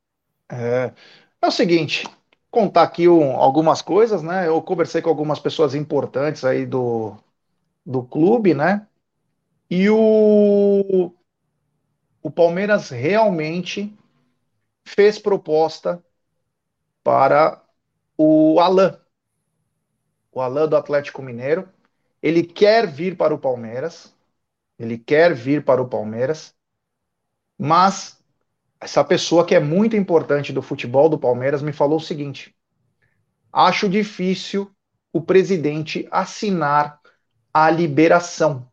É, 0.51 0.91
é 1.41 1.47
o 1.47 1.51
seguinte, 1.51 2.07
contar 2.49 2.83
aqui 2.83 3.07
um, 3.07 3.35
algumas 3.35 3.81
coisas, 3.81 4.21
né? 4.21 4.47
Eu 4.47 4.61
conversei 4.61 5.01
com 5.01 5.09
algumas 5.09 5.39
pessoas 5.39 5.73
importantes 5.73 6.43
aí 6.43 6.65
do, 6.65 7.15
do 7.85 8.03
clube, 8.03 8.53
né? 8.53 8.87
E 9.69 9.89
o, 9.89 11.13
o 12.21 12.31
Palmeiras 12.31 12.89
realmente 12.89 13.95
fez 14.85 15.17
proposta 15.17 16.03
para 17.03 17.63
o 18.17 18.59
Alain, 18.59 18.97
o 20.31 20.41
Alain 20.41 20.67
do 20.67 20.75
Atlético 20.75 21.21
Mineiro. 21.21 21.67
Ele 22.21 22.43
quer 22.43 22.85
vir 22.85 23.17
para 23.17 23.33
o 23.33 23.39
Palmeiras, 23.39 24.13
ele 24.77 24.97
quer 24.97 25.33
vir 25.33 25.65
para 25.65 25.81
o 25.81 25.87
Palmeiras, 25.87 26.55
mas 27.57 28.21
essa 28.79 29.03
pessoa 29.03 29.45
que 29.45 29.55
é 29.55 29.59
muito 29.59 29.95
importante 29.95 30.53
do 30.53 30.61
futebol 30.61 31.09
do 31.09 31.17
Palmeiras 31.17 31.61
me 31.61 31.73
falou 31.73 31.97
o 31.97 32.01
seguinte: 32.01 32.55
acho 33.51 33.89
difícil 33.89 34.71
o 35.11 35.21
presidente 35.21 36.07
assinar 36.11 37.00
a 37.53 37.69
liberação, 37.69 38.67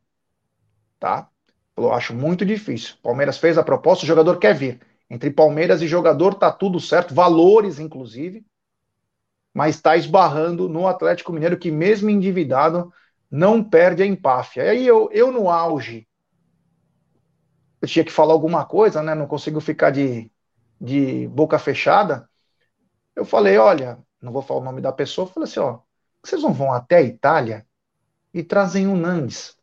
tá? 0.99 1.29
Falou, 1.75 1.93
acho 1.93 2.15
muito 2.15 2.45
difícil. 2.45 2.97
Palmeiras 3.03 3.39
fez 3.39 3.59
a 3.59 3.63
proposta, 3.63 4.05
o 4.05 4.09
jogador 4.09 4.39
quer 4.39 4.55
vir. 4.55 4.81
Entre 5.11 5.31
Palmeiras 5.31 5.81
e 5.81 5.89
jogador 5.89 6.35
tá 6.35 6.53
tudo 6.53 6.81
certo, 6.81 7.15
valores 7.15 7.79
inclusive, 7.79 8.45
mas 9.55 9.77
está 9.77 9.97
esbarrando 9.97 10.69
no 10.69 10.87
Atlético 10.87 11.33
Mineiro 11.33 11.59
que 11.59 11.71
mesmo 11.71 12.11
endividado 12.11 12.93
não 13.31 13.63
perde 13.63 14.03
a 14.03 14.07
empáfia. 14.07 14.65
E 14.65 14.69
aí 14.69 14.87
eu, 14.87 15.09
eu 15.13 15.33
no 15.33 15.51
auge 15.51 16.09
eu 17.81 17.89
tinha 17.89 18.05
que 18.05 18.13
falar 18.13 18.33
alguma 18.33 18.65
coisa, 18.65 19.03
né? 19.03 19.15
Não 19.15 19.27
consigo 19.27 19.61
ficar 19.61 19.91
de, 19.91 20.31
de 20.81 21.29
boca 21.29 21.59
fechada. 21.59 22.29
Eu 23.15 23.25
falei, 23.25 23.59
olha, 23.59 23.99
não 24.21 24.33
vou 24.33 24.43
falar 24.43 24.61
o 24.61 24.65
nome 24.65 24.81
da 24.81 24.93
pessoa, 24.93 25.29
eu 25.29 25.33
falei 25.33 25.49
assim, 25.49 25.61
ó, 25.61 25.81
vocês 26.25 26.43
não 26.43 26.53
vão 26.53 26.73
até 26.73 26.97
a 26.97 27.03
Itália 27.03 27.68
e 28.39 28.45
trazem 28.45 28.87
o 28.87 28.97
Nandes, 28.97 29.57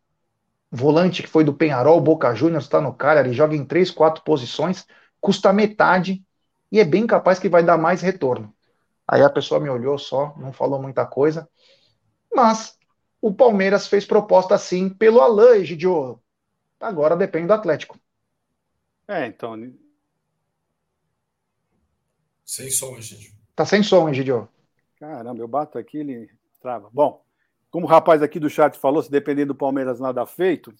volante 0.69 1.23
que 1.23 1.30
foi 1.30 1.45
do 1.45 1.53
Penharol, 1.53 2.01
Boca 2.01 2.36
Juniors, 2.36 2.65
está 2.65 2.82
no 2.82 2.93
Cagliari, 2.93 3.32
joga 3.32 3.55
em 3.55 3.63
três, 3.63 3.89
quatro 3.89 4.21
posições, 4.21 4.86
custa 5.21 5.53
metade 5.53 6.21
e 6.69 6.78
é 6.78 6.84
bem 6.84 7.07
capaz 7.07 7.39
que 7.39 7.47
vai 7.47 7.63
dar 7.63 7.78
mais 7.78 8.01
retorno. 8.01 8.53
Aí 9.07 9.21
a 9.21 9.30
pessoa 9.30 9.61
me 9.61 9.69
olhou 9.69 9.97
só, 9.97 10.36
não 10.38 10.51
falou 10.51 10.82
muita 10.82 11.05
coisa, 11.05 11.47
mas 12.34 12.78
o 13.21 13.34
Palmeiras 13.34 13.88
fez 13.88 14.05
proposta 14.05 14.55
assim 14.55 14.89
pelo 14.89 15.21
Alain 15.21 15.61
Egidio. 15.61 16.21
Agora 16.78 17.15
depende 17.15 17.47
do 17.47 17.53
Atlético. 17.53 17.97
É, 19.07 19.26
então. 19.26 19.55
Sem 22.43 22.69
som, 22.69 22.97
Egidio. 22.97 23.32
Tá 23.55 23.65
sem 23.65 23.82
som, 23.82 24.09
Egidio. 24.09 24.49
Caramba, 24.99 25.41
eu 25.41 25.47
bato 25.47 25.78
aqui, 25.78 25.99
ele 25.99 26.30
trava. 26.59 26.89
Bom, 26.91 27.24
como 27.76 27.88
o 27.88 27.89
rapaz 27.89 28.23
aqui 28.23 28.39
do 28.39 28.49
chat 28.49 28.78
falou, 28.78 29.03
se 29.03 29.11
depender 29.11 29.43
do 29.43 29.53
Palmeiras 29.53 29.99
nada 29.99 30.26
feito, 30.26 30.73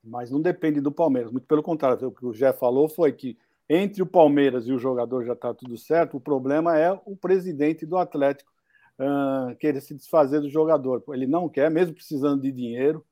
mas 0.00 0.30
não 0.30 0.40
depende 0.40 0.80
do 0.80 0.92
Palmeiras. 0.92 1.32
Muito 1.32 1.44
pelo 1.44 1.60
contrário, 1.60 2.06
o 2.06 2.12
que 2.12 2.24
o 2.24 2.32
Jé 2.32 2.52
falou 2.52 2.88
foi 2.88 3.12
que 3.12 3.36
entre 3.68 4.00
o 4.00 4.06
Palmeiras 4.06 4.68
e 4.68 4.72
o 4.72 4.78
jogador 4.78 5.24
já 5.24 5.32
está 5.32 5.52
tudo 5.52 5.76
certo. 5.76 6.16
O 6.16 6.20
problema 6.20 6.78
é 6.78 6.92
o 7.04 7.16
presidente 7.16 7.84
do 7.84 7.96
Atlético 7.96 8.48
uh, 8.96 9.56
querer 9.56 9.80
se 9.80 9.92
desfazer 9.92 10.40
do 10.40 10.48
jogador. 10.48 11.02
Ele 11.08 11.26
não 11.26 11.48
quer, 11.48 11.68
mesmo 11.68 11.96
precisando 11.96 12.42
de 12.42 12.52
dinheiro. 12.52 13.04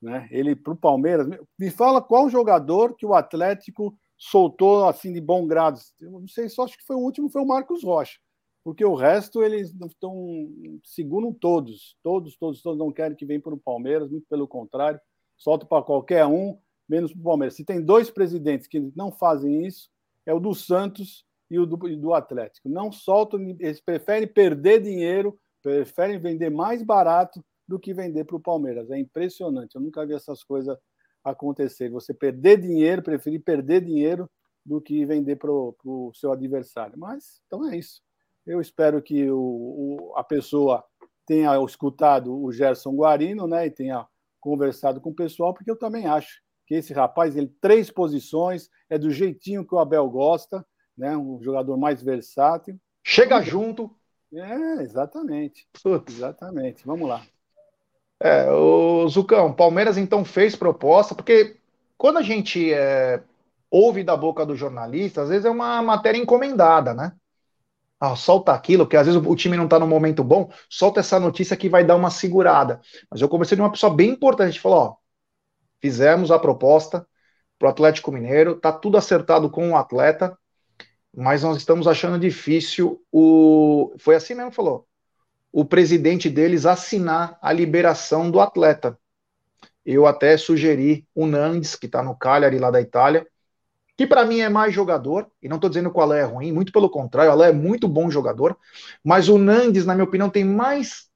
Né? 0.00 0.28
Ele 0.30 0.54
para 0.54 0.74
o 0.74 0.76
Palmeiras. 0.76 1.26
Me 1.58 1.72
fala 1.72 2.00
qual 2.00 2.30
jogador 2.30 2.94
que 2.94 3.04
o 3.04 3.14
Atlético 3.14 3.98
soltou 4.16 4.86
assim 4.86 5.12
de 5.12 5.20
bom 5.20 5.44
grado. 5.44 5.80
Eu 6.00 6.12
não 6.12 6.28
sei, 6.28 6.48
só 6.48 6.66
acho 6.66 6.78
que 6.78 6.86
foi 6.86 6.94
o 6.94 7.00
último, 7.00 7.28
foi 7.28 7.42
o 7.42 7.46
Marcos 7.46 7.82
Rocha. 7.82 8.20
Porque 8.64 8.84
o 8.84 8.94
resto 8.94 9.42
eles 9.42 9.74
estão 9.74 10.48
seguram 10.84 11.32
todos, 11.32 11.96
todos, 12.02 12.36
todos, 12.36 12.62
todos 12.62 12.78
não 12.78 12.92
querem 12.92 13.16
que 13.16 13.26
venha 13.26 13.40
para 13.40 13.54
o 13.54 13.58
Palmeiras, 13.58 14.10
muito 14.10 14.26
pelo 14.28 14.46
contrário 14.46 15.00
solto 15.42 15.66
para 15.66 15.82
qualquer 15.82 16.24
um, 16.24 16.56
menos 16.88 17.12
para 17.12 17.20
o 17.20 17.24
Palmeiras. 17.24 17.54
Se 17.54 17.64
tem 17.64 17.82
dois 17.82 18.10
presidentes 18.10 18.68
que 18.68 18.80
não 18.94 19.10
fazem 19.10 19.66
isso, 19.66 19.90
é 20.24 20.32
o 20.32 20.38
do 20.38 20.54
Santos 20.54 21.24
e 21.50 21.58
o 21.58 21.66
do, 21.66 21.88
e 21.88 21.96
do 21.96 22.14
Atlético. 22.14 22.68
Não 22.68 22.92
soltam, 22.92 23.40
eles 23.58 23.80
preferem 23.80 24.28
perder 24.28 24.80
dinheiro, 24.80 25.38
preferem 25.60 26.18
vender 26.18 26.50
mais 26.50 26.82
barato 26.82 27.44
do 27.66 27.78
que 27.78 27.92
vender 27.92 28.24
para 28.24 28.36
o 28.36 28.40
Palmeiras. 28.40 28.90
É 28.90 28.98
impressionante. 28.98 29.74
Eu 29.74 29.80
nunca 29.80 30.06
vi 30.06 30.14
essas 30.14 30.44
coisas 30.44 30.76
acontecer. 31.24 31.90
Você 31.90 32.14
perder 32.14 32.60
dinheiro, 32.60 33.02
preferir 33.02 33.42
perder 33.42 33.84
dinheiro 33.84 34.30
do 34.64 34.80
que 34.80 35.04
vender 35.04 35.36
para 35.36 35.50
o 35.50 36.12
seu 36.14 36.32
adversário. 36.32 36.96
Mas, 36.96 37.40
então 37.46 37.68
é 37.68 37.76
isso. 37.76 38.00
Eu 38.46 38.60
espero 38.60 39.00
que 39.00 39.30
o, 39.30 39.38
o, 39.38 40.12
a 40.16 40.24
pessoa 40.24 40.84
tenha 41.26 41.56
escutado 41.62 42.34
o 42.34 42.52
Gerson 42.52 42.94
Guarino, 42.94 43.46
né, 43.46 43.66
e 43.66 43.70
tenha 43.70 44.06
conversado 44.40 45.00
com 45.00 45.10
o 45.10 45.14
pessoal, 45.14 45.54
porque 45.54 45.70
eu 45.70 45.78
também 45.78 46.06
acho 46.06 46.42
que 46.66 46.74
esse 46.74 46.92
rapaz, 46.92 47.36
ele 47.36 47.52
três 47.60 47.90
posições, 47.90 48.68
é 48.88 48.98
do 48.98 49.10
jeitinho 49.10 49.66
que 49.66 49.74
o 49.74 49.78
Abel 49.78 50.08
gosta, 50.08 50.66
né? 50.96 51.16
Um 51.16 51.42
jogador 51.42 51.76
mais 51.76 52.02
versátil. 52.02 52.78
Chega 53.04 53.42
junto. 53.42 53.94
É, 54.32 54.82
exatamente. 54.82 55.66
Putz. 55.82 56.14
Exatamente. 56.14 56.86
Vamos 56.86 57.08
lá. 57.08 57.22
É, 58.20 58.50
o 58.50 59.08
Zucão, 59.08 59.52
Palmeiras 59.52 59.98
então 59.98 60.24
fez 60.24 60.54
proposta, 60.54 61.14
porque 61.14 61.56
quando 61.98 62.18
a 62.18 62.22
gente 62.22 62.72
é, 62.72 63.22
ouve 63.70 64.04
da 64.04 64.16
boca 64.16 64.46
do 64.46 64.54
jornalista, 64.54 65.22
às 65.22 65.28
vezes 65.28 65.44
é 65.44 65.50
uma 65.50 65.82
matéria 65.82 66.18
encomendada, 66.18 66.94
né? 66.94 67.12
Ah, 68.04 68.16
solta 68.16 68.52
aquilo, 68.52 68.84
que 68.84 68.96
às 68.96 69.06
vezes 69.06 69.22
o 69.24 69.36
time 69.36 69.56
não 69.56 69.66
está 69.66 69.78
no 69.78 69.86
momento 69.86 70.24
bom, 70.24 70.50
solta 70.68 70.98
essa 70.98 71.20
notícia 71.20 71.56
que 71.56 71.68
vai 71.68 71.84
dar 71.84 71.94
uma 71.94 72.10
segurada. 72.10 72.80
Mas 73.08 73.20
eu 73.20 73.28
conversei 73.28 73.54
de 73.54 73.62
uma 73.62 73.70
pessoa 73.70 73.94
bem 73.94 74.10
importante, 74.10 74.58
falou, 74.58 74.78
ó, 74.78 74.96
fizemos 75.80 76.32
a 76.32 76.38
proposta 76.38 77.06
para 77.56 77.68
o 77.68 77.70
Atlético 77.70 78.10
Mineiro, 78.10 78.56
tá 78.56 78.72
tudo 78.72 78.96
acertado 78.96 79.48
com 79.48 79.70
o 79.70 79.76
atleta, 79.76 80.36
mas 81.14 81.44
nós 81.44 81.56
estamos 81.58 81.86
achando 81.86 82.18
difícil 82.18 83.00
o. 83.12 83.94
Foi 83.98 84.16
assim 84.16 84.34
mesmo, 84.34 84.50
falou. 84.50 84.84
O 85.52 85.64
presidente 85.64 86.28
deles 86.28 86.66
assinar 86.66 87.38
a 87.40 87.52
liberação 87.52 88.32
do 88.32 88.40
atleta. 88.40 88.98
Eu 89.86 90.08
até 90.08 90.36
sugeri 90.36 91.06
o 91.14 91.24
Nandes, 91.24 91.76
que 91.76 91.86
está 91.86 92.02
no 92.02 92.16
Cagliari 92.16 92.58
lá 92.58 92.72
da 92.72 92.80
Itália, 92.80 93.24
que 93.96 94.06
para 94.06 94.24
mim 94.24 94.40
é 94.40 94.48
mais 94.48 94.74
jogador, 94.74 95.30
e 95.42 95.48
não 95.48 95.56
estou 95.56 95.70
dizendo 95.70 95.90
que 95.90 95.98
o 95.98 96.00
Alain 96.00 96.20
é 96.20 96.24
ruim, 96.24 96.52
muito 96.52 96.72
pelo 96.72 96.88
contrário, 96.88 97.30
o 97.30 97.32
Alain 97.32 97.50
é 97.50 97.52
muito 97.52 97.86
bom 97.86 98.10
jogador, 98.10 98.56
mas 99.04 99.28
o 99.28 99.38
Nandes, 99.38 99.84
na 99.84 99.94
minha 99.94 100.04
opinião, 100.04 100.30
tem 100.30 100.44
mais 100.44 101.10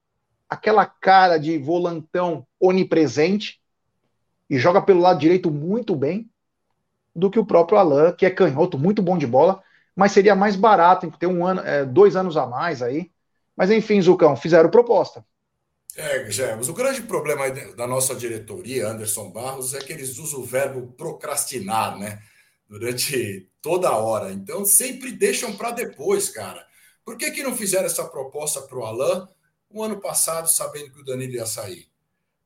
aquela 0.49 0.87
cara 0.87 1.39
de 1.39 1.59
volantão 1.59 2.47
onipresente 2.61 3.61
e 4.49 4.59
joga 4.59 4.81
pelo 4.81 5.01
lado 5.01 5.19
direito 5.19 5.51
muito 5.51 5.97
bem 5.97 6.31
do 7.15 7.31
que 7.31 7.39
o 7.39 7.47
próprio 7.47 7.79
Alain, 7.79 8.13
que 8.13 8.27
é 8.27 8.31
canhoto, 8.31 8.79
muito 8.79 9.03
bom 9.03 9.17
de 9.17 9.27
bola, 9.27 9.63
mas 9.95 10.13
seria 10.13 10.37
mais 10.37 10.55
barato 10.55 11.11
ter 11.19 11.27
um 11.27 11.47
ano, 11.47 11.63
é, 11.63 11.85
dois 11.85 12.15
anos 12.15 12.37
a 12.37 12.47
mais 12.47 12.83
aí. 12.83 13.11
Mas 13.57 13.71
enfim, 13.71 14.01
Zucão, 14.03 14.37
fizeram 14.37 14.69
proposta. 14.69 15.25
É, 15.97 16.31
Germos, 16.31 16.69
o 16.69 16.75
grande 16.75 17.01
problema 17.01 17.51
da 17.75 17.87
nossa 17.87 18.15
diretoria, 18.15 18.87
Anderson 18.87 19.31
Barros, 19.31 19.73
é 19.73 19.79
que 19.79 19.91
eles 19.91 20.19
usam 20.19 20.41
o 20.41 20.45
verbo 20.45 20.93
procrastinar, 20.93 21.99
né? 21.99 22.19
Durante 22.69 23.49
toda 23.63 23.89
a 23.89 23.97
hora. 23.97 24.33
Então, 24.33 24.65
sempre 24.65 25.13
deixam 25.13 25.57
para 25.57 25.71
depois, 25.71 26.29
cara. 26.29 26.67
Por 27.05 27.17
que, 27.17 27.31
que 27.31 27.43
não 27.43 27.57
fizeram 27.57 27.87
essa 27.87 28.05
proposta 28.05 28.61
para 28.63 28.79
o 28.79 28.85
Alain 28.85 29.27
o 29.71 29.83
ano 29.83 30.01
passado, 30.01 30.49
sabendo 30.49 30.93
que 30.93 31.01
o 31.01 31.05
Danilo 31.05 31.35
ia 31.35 31.47
sair? 31.47 31.89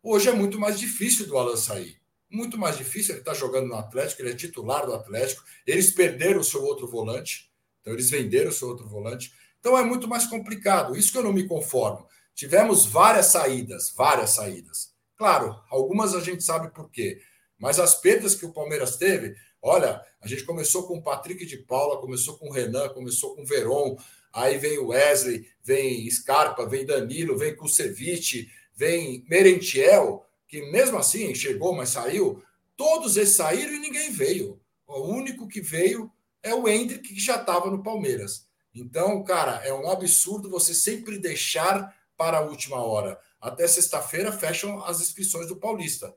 Hoje 0.03 0.29
é 0.29 0.33
muito 0.33 0.59
mais 0.59 0.79
difícil 0.79 1.27
do 1.27 1.39
Alain 1.39 1.57
sair. 1.57 1.99
Muito 2.31 2.59
mais 2.59 2.77
difícil. 2.77 3.15
Ele 3.15 3.21
está 3.21 3.35
jogando 3.35 3.69
no 3.69 3.77
Atlético, 3.77 4.23
ele 4.23 4.31
é 4.31 4.35
titular 4.35 4.87
do 4.87 4.95
Atlético. 4.95 5.43
Eles 5.67 5.91
perderam 5.91 6.41
o 6.41 6.45
seu 6.45 6.63
outro 6.63 6.87
volante. 6.87 7.51
Então, 7.81 7.93
eles 7.93 8.11
venderam 8.11 8.51
o 8.51 8.53
seu 8.55 8.69
outro 8.69 8.87
volante. 8.87 9.33
Então, 9.59 9.77
é 9.77 9.83
muito 9.83 10.07
mais 10.07 10.27
complicado. 10.27 10.97
Isso 10.97 11.13
que 11.13 11.19
eu 11.19 11.23
não 11.23 11.33
me 11.33 11.47
conformo. 11.47 12.07
Tivemos 12.35 12.87
várias 12.87 13.27
saídas, 13.27 13.93
várias 13.97 14.31
saídas. 14.31 14.95
Claro, 15.17 15.55
algumas 15.69 16.15
a 16.15 16.21
gente 16.21 16.43
sabe 16.43 16.73
por 16.73 16.91
quê. 16.91 17.21
Mas 17.59 17.79
as 17.79 17.95
perdas 17.95 18.35
que 18.35 18.47
o 18.47 18.53
Palmeiras 18.53 18.97
teve 18.97 19.37
Olha, 19.63 20.01
a 20.21 20.29
gente 20.29 20.45
começou 20.45 20.87
com 20.87 20.99
o 20.99 21.03
Patrick 21.03 21.47
de 21.47 21.57
Paula, 21.57 22.01
começou 22.01 22.37
com 22.37 22.49
o 22.49 22.53
Renan, 22.53 22.91
começou 22.91 23.35
com 23.35 23.43
o 23.43 23.47
Veron, 23.47 23.97
aí 24.33 24.59
vem 24.59 24.79
o 24.79 24.89
Wesley, 24.89 25.49
vem 25.63 26.09
Scarpa, 26.11 26.67
vem 26.67 26.85
Danilo, 26.85 27.39
vem 27.39 27.57
Kusevich, 27.57 28.51
vem 28.75 29.25
Merentiel, 29.29 30.27
que 30.47 30.61
mesmo 30.71 30.99
assim 30.99 31.35
chegou, 31.35 31.75
mas 31.75 31.91
saiu. 31.91 32.43
Todos 32.77 33.17
esses 33.17 33.37
saíram 33.37 33.73
e 33.75 33.79
ninguém 33.79 34.11
veio. 34.11 34.61
O 34.87 35.01
único 35.03 35.49
que 35.49 35.61
veio 35.61 36.11
é 36.43 36.55
o 36.55 36.69
Hendrick, 36.69 37.15
que 37.15 37.21
já 37.21 37.37
estava 37.37 37.71
no 37.71 37.83
Palmeiras. 37.83 38.47
Então, 38.75 39.23
cara, 39.25 39.65
é 39.65 39.73
um 39.73 39.91
absurdo 39.91 40.51
você 40.51 40.75
sempre 40.75 41.19
deixar 41.19 41.95
para 42.17 42.39
a 42.39 42.43
última 42.43 42.77
hora. 42.77 43.19
Até 43.41 43.67
sexta-feira 43.67 44.31
fecham 44.31 44.85
as 44.85 45.01
inscrições 45.01 45.49
do 45.49 45.57
Paulista. 45.57 46.15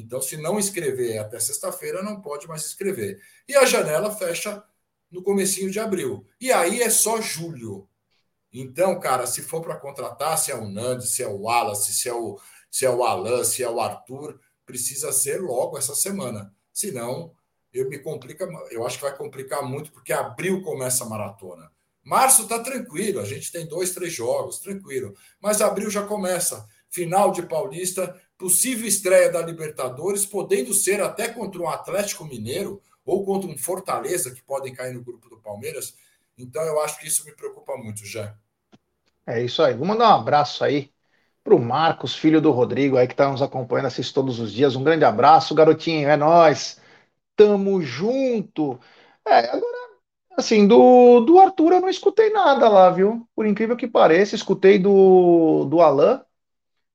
Então, 0.00 0.20
se 0.20 0.36
não 0.36 0.58
escrever 0.58 1.18
até 1.18 1.38
sexta-feira, 1.40 2.02
não 2.02 2.20
pode 2.20 2.46
mais 2.46 2.64
escrever. 2.64 3.20
E 3.48 3.56
a 3.56 3.64
janela 3.64 4.14
fecha 4.14 4.62
no 5.10 5.22
comecinho 5.22 5.70
de 5.70 5.80
abril. 5.80 6.26
E 6.40 6.52
aí 6.52 6.82
é 6.82 6.90
só 6.90 7.20
julho. 7.20 7.88
Então, 8.52 8.98
cara, 8.98 9.26
se 9.26 9.42
for 9.42 9.60
para 9.60 9.76
contratar, 9.76 10.38
se 10.38 10.50
é 10.50 10.54
o 10.54 10.68
Nandi, 10.68 11.06
se 11.06 11.22
é 11.22 11.28
o 11.28 11.42
Wallace, 11.42 11.92
se 11.92 12.08
é 12.08 12.14
o, 12.14 12.38
se 12.70 12.84
é 12.84 12.90
o 12.90 13.04
Alan, 13.04 13.44
se 13.44 13.62
é 13.62 13.68
o 13.68 13.80
Arthur, 13.80 14.38
precisa 14.64 15.12
ser 15.12 15.40
logo 15.40 15.78
essa 15.78 15.94
semana. 15.94 16.54
Senão, 16.72 17.32
eu 17.72 17.88
me 17.88 17.98
complica, 17.98 18.48
eu 18.70 18.86
acho 18.86 18.98
que 18.98 19.04
vai 19.04 19.16
complicar 19.16 19.62
muito, 19.62 19.92
porque 19.92 20.12
abril 20.12 20.62
começa 20.62 21.04
a 21.04 21.08
maratona. 21.08 21.70
Março 22.02 22.42
está 22.42 22.58
tranquilo, 22.60 23.20
a 23.20 23.24
gente 23.24 23.50
tem 23.50 23.66
dois, 23.66 23.90
três 23.90 24.12
jogos, 24.12 24.60
tranquilo. 24.60 25.14
Mas 25.40 25.60
abril 25.60 25.90
já 25.90 26.06
começa. 26.06 26.66
Final 26.88 27.32
de 27.32 27.42
Paulista, 27.42 28.14
possível 28.38 28.86
estreia 28.86 29.30
da 29.30 29.42
Libertadores, 29.42 30.26
podendo 30.26 30.74
ser 30.74 31.00
até 31.00 31.28
contra 31.28 31.60
um 31.60 31.68
Atlético 31.68 32.24
Mineiro 32.24 32.80
ou 33.04 33.24
contra 33.24 33.48
um 33.48 33.56
Fortaleza, 33.56 34.34
que 34.34 34.42
podem 34.42 34.74
cair 34.74 34.94
no 34.94 35.02
grupo 35.02 35.28
do 35.28 35.38
Palmeiras. 35.38 35.94
Então 36.36 36.62
eu 36.62 36.80
acho 36.80 36.98
que 36.98 37.06
isso 37.06 37.24
me 37.24 37.32
preocupa 37.32 37.76
muito, 37.76 38.04
já. 38.04 38.36
É 39.26 39.42
isso 39.42 39.62
aí. 39.62 39.74
Vou 39.74 39.86
mandar 39.86 40.10
um 40.10 40.20
abraço 40.20 40.62
aí 40.64 40.92
para 41.42 41.54
o 41.54 41.60
Marcos, 41.60 42.14
filho 42.14 42.40
do 42.40 42.50
Rodrigo, 42.50 42.96
aí 42.96 43.06
que 43.06 43.14
está 43.14 43.30
nos 43.30 43.40
acompanhando, 43.40 43.86
assiste 43.86 44.12
todos 44.12 44.40
os 44.40 44.52
dias. 44.52 44.74
Um 44.76 44.82
grande 44.84 45.04
abraço, 45.04 45.54
garotinho, 45.54 46.08
é 46.08 46.16
nós. 46.16 46.80
Tamo 47.36 47.80
junto. 47.82 48.78
É, 49.26 49.50
agora, 49.50 49.90
assim, 50.36 50.66
do, 50.66 51.20
do 51.20 51.38
Arthur 51.38 51.74
eu 51.74 51.80
não 51.80 51.88
escutei 51.88 52.30
nada 52.30 52.68
lá, 52.68 52.90
viu? 52.90 53.28
Por 53.34 53.46
incrível 53.46 53.76
que 53.76 53.86
pareça, 53.88 54.34
escutei 54.34 54.78
do, 54.78 55.64
do 55.66 55.80
Alain, 55.80 56.20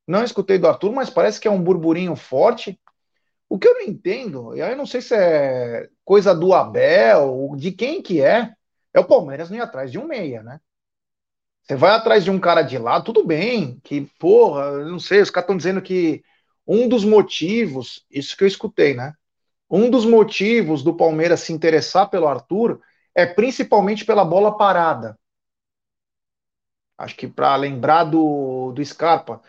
não 0.07 0.23
escutei 0.23 0.57
do 0.57 0.67
Arthur, 0.67 0.91
mas 0.91 1.09
parece 1.09 1.39
que 1.39 1.47
é 1.47 1.51
um 1.51 1.61
burburinho 1.61 2.15
forte. 2.15 2.79
O 3.49 3.59
que 3.59 3.67
eu 3.67 3.73
não 3.73 3.81
entendo, 3.81 4.55
e 4.55 4.61
aí 4.61 4.71
eu 4.71 4.77
não 4.77 4.85
sei 4.85 5.01
se 5.01 5.13
é 5.13 5.89
coisa 6.05 6.33
do 6.33 6.53
Abel, 6.53 7.53
de 7.57 7.71
quem 7.71 8.01
que 8.01 8.21
é, 8.21 8.53
é 8.93 8.99
o 8.99 9.05
Palmeiras 9.05 9.49
não 9.49 9.57
ir 9.57 9.61
atrás 9.61 9.91
de 9.91 9.99
um 9.99 10.05
meia, 10.05 10.41
né? 10.41 10.59
Você 11.63 11.75
vai 11.75 11.91
atrás 11.91 12.23
de 12.23 12.31
um 12.31 12.39
cara 12.39 12.61
de 12.61 12.77
lá, 12.77 13.01
tudo 13.01 13.25
bem, 13.25 13.79
que, 13.83 14.01
porra, 14.19 14.83
não 14.85 14.99
sei, 14.99 15.21
os 15.21 15.29
caras 15.29 15.45
estão 15.45 15.57
dizendo 15.57 15.81
que 15.81 16.23
um 16.65 16.87
dos 16.87 17.05
motivos, 17.05 18.05
isso 18.09 18.35
que 18.35 18.43
eu 18.43 18.47
escutei, 18.47 18.93
né? 18.93 19.13
Um 19.69 19.89
dos 19.89 20.05
motivos 20.05 20.83
do 20.83 20.95
Palmeiras 20.95 21.41
se 21.41 21.53
interessar 21.53 22.09
pelo 22.09 22.27
Arthur 22.27 22.81
é 23.15 23.25
principalmente 23.25 24.05
pela 24.05 24.25
bola 24.25 24.57
parada. 24.57 25.17
Acho 26.97 27.15
que 27.15 27.27
para 27.27 27.55
lembrar 27.55 28.03
do, 28.03 28.71
do 28.73 28.83
Scarpa. 28.85 29.41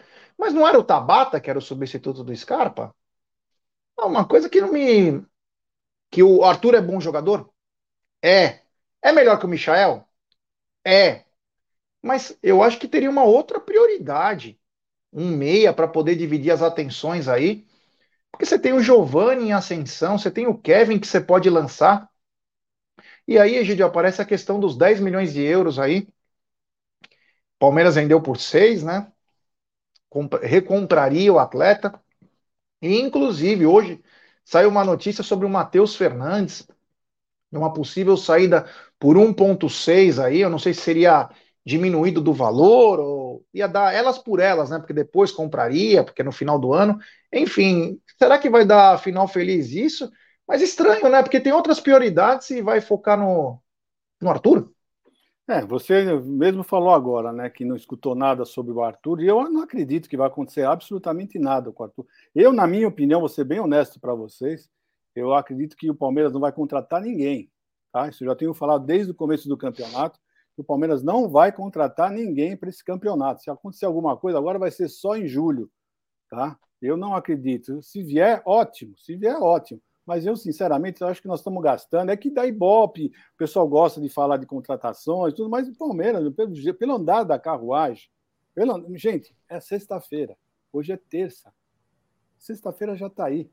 Mas 0.43 0.53
não 0.53 0.67
era 0.67 0.77
o 0.77 0.83
Tabata 0.83 1.41
que 1.41 1.49
era 1.49 1.61
o 1.61 1.63
substituto 1.63 2.25
do 2.25 2.35
Scarpa? 2.35 2.93
É 3.97 4.03
uma 4.03 4.27
coisa 4.27 4.51
que 4.51 4.61
não 4.61 4.73
me. 4.73 5.25
Que 6.11 6.21
o 6.21 6.43
Arthur 6.43 6.75
é 6.75 6.81
bom 6.81 7.01
jogador? 7.01 7.49
É. 8.21 8.63
É 9.01 9.13
melhor 9.13 9.39
que 9.39 9.47
o 9.47 9.49
Michael? 9.49 10.05
É. 10.85 11.25
Mas 12.03 12.37
eu 12.43 12.61
acho 12.61 12.81
que 12.81 12.89
teria 12.89 13.09
uma 13.09 13.23
outra 13.23 13.61
prioridade. 13.61 14.61
Um 15.13 15.37
meia 15.37 15.73
para 15.73 15.87
poder 15.87 16.17
dividir 16.17 16.51
as 16.51 16.61
atenções 16.61 17.29
aí. 17.29 17.65
Porque 18.33 18.45
você 18.45 18.59
tem 18.59 18.73
o 18.73 18.83
Giovanni 18.83 19.51
em 19.51 19.53
ascensão, 19.53 20.19
você 20.19 20.31
tem 20.31 20.49
o 20.49 20.59
Kevin 20.59 20.99
que 20.99 21.07
você 21.07 21.21
pode 21.21 21.49
lançar. 21.51 22.11
E 23.29 23.39
aí, 23.39 23.55
Egidio, 23.57 23.87
aparece 23.87 24.21
a 24.21 24.25
questão 24.25 24.59
dos 24.59 24.77
10 24.77 24.99
milhões 24.99 25.33
de 25.33 25.41
euros 25.43 25.79
aí. 25.79 26.09
Palmeiras 27.61 27.95
vendeu 27.95 28.21
por 28.21 28.39
6, 28.39 28.83
né? 28.83 29.12
Recompraria 30.43 31.33
o 31.33 31.39
atleta. 31.39 32.01
E, 32.81 33.01
inclusive, 33.01 33.67
hoje 33.67 34.03
saiu 34.45 34.69
uma 34.69 34.85
notícia 34.85 35.23
sobre 35.25 35.47
o 35.47 35.51
Matheus 35.51 35.97
Fernandes, 35.97 36.67
uma 37.53 37.73
possível 37.73 38.17
saída 38.17 38.67
por 38.99 39.17
1,6 39.17 40.19
aí. 40.19 40.41
Eu 40.41 40.51
não 40.51 40.59
sei 40.59 40.75
se 40.75 40.81
seria 40.83 41.29
diminuído 41.65 42.21
do 42.21 42.33
valor 42.33 42.99
ou 43.01 43.45
ia 43.55 43.69
dar 43.69 43.95
elas 43.95 44.19
por 44.19 44.41
elas, 44.41 44.71
né? 44.71 44.79
Porque 44.79 44.93
depois 44.93 45.31
compraria, 45.31 46.05
porque 46.05 46.23
no 46.23 46.33
final 46.33 46.59
do 46.59 46.73
ano. 46.73 46.99
Enfim, 47.33 48.01
será 48.19 48.39
que 48.39 48.51
vai 48.51 48.65
dar 48.65 48.99
final 48.99 49.29
feliz 49.29 49.71
isso? 49.71 50.11
Mas 50.47 50.63
estranho, 50.63 51.09
né? 51.09 51.23
Porque 51.23 51.41
tem 51.41 51.53
outras 51.53 51.81
prioridades 51.81 52.51
e 52.51 52.63
vai 52.63 52.81
focar 52.81 53.19
no, 53.19 53.63
no 54.21 54.31
Arthur. 54.31 54.73
É, 55.49 55.61
você 55.67 56.05
mesmo 56.21 56.63
falou 56.63 56.91
agora, 56.91 57.33
né, 57.33 57.51
que 57.51 57.65
não 57.65 57.75
escutou 57.75 58.15
nada 58.15 58.45
sobre 58.45 58.73
o 58.73 58.83
Arthur, 58.83 59.21
e 59.21 59.27
eu 59.27 59.43
não 59.51 59.63
acredito 59.63 60.09
que 60.09 60.17
vai 60.17 60.29
acontecer 60.29 60.65
absolutamente 60.65 61.37
nada 61.39 61.73
com 61.73 61.83
o 61.83 61.87
Arthur. 61.87 62.07
Eu, 62.35 62.53
na 62.53 62.67
minha 62.67 62.87
opinião, 62.87 63.21
vou 63.21 63.29
ser 63.29 63.45
bem 63.45 63.59
honesto 63.59 63.99
para 63.99 64.15
vocês, 64.15 64.71
eu 65.15 65.35
acredito 65.35 65.77
que 65.77 65.91
o 65.91 65.95
Palmeiras 65.95 66.33
não 66.33 66.41
vai 66.41 66.53
contratar 66.53 67.03
ninguém, 67.03 67.51
tá? 67.93 68.09
Isso 68.09 68.23
eu 68.23 68.29
já 68.29 68.37
tenho 68.37 68.55
falado 68.55 68.87
desde 68.87 69.11
o 69.11 69.15
começo 69.15 69.49
do 69.49 69.57
campeonato, 69.57 70.19
que 70.55 70.61
o 70.61 70.65
Palmeiras 70.65 71.03
não 71.03 71.29
vai 71.29 71.51
contratar 71.51 72.11
ninguém 72.11 72.57
para 72.57 72.69
esse 72.69 72.85
campeonato. 72.85 73.43
Se 73.43 73.51
acontecer 73.51 73.87
alguma 73.87 74.17
coisa, 74.17 74.39
agora 74.39 74.59
vai 74.59 74.71
ser 74.71 74.89
só 74.89 75.17
em 75.17 75.27
julho, 75.27 75.71
tá? 76.31 76.57
Eu 76.81 76.97
não 76.97 77.15
acredito. 77.15 77.83
Se 77.83 78.03
vier, 78.03 78.43
ótimo. 78.45 78.97
Se 78.99 79.17
vier, 79.17 79.37
ótimo. 79.41 79.81
Mas 80.05 80.27
eu, 80.27 80.37
sinceramente, 80.37 81.05
acho 81.05 81.23
que 81.23 81.29
nós 81.29 81.41
estamos 81.41 81.63
gastando. 81.63 82.11
É 82.11 82.17
que 82.17 82.31
da 82.31 82.47
Ibope, 82.47 83.13
o 83.35 83.37
pessoal 83.37 83.69
gosta 83.69 84.01
de 84.01 84.09
falar 84.09 84.37
de 84.37 84.47
contratações, 84.47 85.35
tudo, 85.35 85.49
mas 85.49 85.69
o 85.69 85.77
Palmeiras, 85.77 86.33
pelo, 86.35 86.75
pelo 86.75 86.95
andar 86.95 87.25
da 87.25 87.39
carruagem, 87.39 88.09
pelo, 88.55 88.85
gente, 88.97 89.37
é 89.49 89.61
sexta-feira. 89.61 90.37
Hoje 90.73 90.93
é 90.93 90.97
terça. 90.97 91.53
Sexta-feira 92.39 92.97
já 92.97 93.07
está 93.07 93.27
aí, 93.27 93.51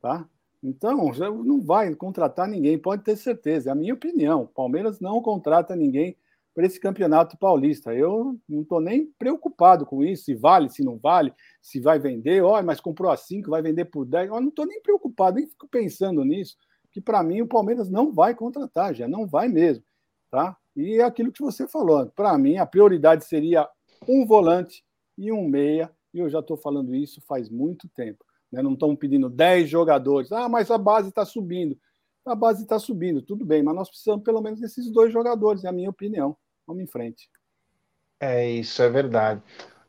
tá? 0.00 0.28
Então, 0.62 1.12
não 1.44 1.60
vai 1.60 1.94
contratar 1.94 2.48
ninguém, 2.48 2.78
pode 2.78 3.02
ter 3.02 3.16
certeza. 3.16 3.70
É 3.70 3.72
a 3.72 3.74
minha 3.74 3.94
opinião. 3.94 4.46
Palmeiras 4.46 5.00
não 5.00 5.20
contrata 5.20 5.74
ninguém 5.74 6.16
para 6.54 6.66
esse 6.66 6.78
campeonato 6.78 7.36
paulista. 7.36 7.94
Eu 7.94 8.38
não 8.48 8.62
estou 8.62 8.80
nem 8.80 9.06
preocupado 9.18 9.86
com 9.86 10.04
isso, 10.04 10.24
se 10.24 10.34
vale, 10.34 10.68
se 10.68 10.84
não 10.84 10.98
vale, 10.98 11.32
se 11.60 11.80
vai 11.80 11.98
vender, 11.98 12.42
ó, 12.42 12.62
mas 12.62 12.80
comprou 12.80 13.10
a 13.10 13.16
5, 13.16 13.50
vai 13.50 13.62
vender 13.62 13.86
por 13.86 14.04
10. 14.04 14.28
Eu 14.28 14.40
não 14.40 14.48
estou 14.48 14.66
nem 14.66 14.80
preocupado, 14.82 15.36
nem 15.36 15.46
fico 15.46 15.68
pensando 15.68 16.24
nisso, 16.24 16.56
que 16.90 17.00
para 17.00 17.22
mim 17.22 17.42
o 17.42 17.48
Palmeiras 17.48 17.88
não 17.88 18.12
vai 18.12 18.34
contratar, 18.34 18.94
já 18.94 19.08
não 19.08 19.26
vai 19.26 19.48
mesmo. 19.48 19.84
Tá? 20.30 20.56
E 20.74 20.96
é 20.96 21.04
aquilo 21.04 21.32
que 21.32 21.42
você 21.42 21.68
falou, 21.68 22.06
para 22.06 22.36
mim 22.38 22.56
a 22.56 22.66
prioridade 22.66 23.24
seria 23.24 23.68
um 24.08 24.24
volante 24.26 24.82
e 25.16 25.30
um 25.30 25.46
meia, 25.46 25.90
e 26.12 26.18
eu 26.18 26.28
já 26.28 26.40
estou 26.40 26.56
falando 26.56 26.94
isso 26.94 27.20
faz 27.22 27.50
muito 27.50 27.88
tempo. 27.88 28.24
Né? 28.50 28.62
Não 28.62 28.72
estão 28.74 28.96
pedindo 28.96 29.28
10 29.28 29.68
jogadores, 29.68 30.32
ah, 30.32 30.48
mas 30.48 30.70
a 30.70 30.78
base 30.78 31.08
está 31.08 31.24
subindo. 31.24 31.78
A 32.24 32.34
base 32.34 32.62
está 32.62 32.78
subindo, 32.78 33.20
tudo 33.20 33.44
bem, 33.44 33.62
mas 33.62 33.74
nós 33.74 33.88
precisamos 33.88 34.22
pelo 34.22 34.40
menos 34.40 34.60
desses 34.60 34.90
dois 34.90 35.12
jogadores, 35.12 35.64
é 35.64 35.68
a 35.68 35.72
minha 35.72 35.90
opinião. 35.90 36.36
Vamos 36.66 36.82
em 36.82 36.86
frente. 36.86 37.28
É, 38.20 38.48
isso 38.50 38.82
é 38.82 38.88
verdade. 38.88 39.42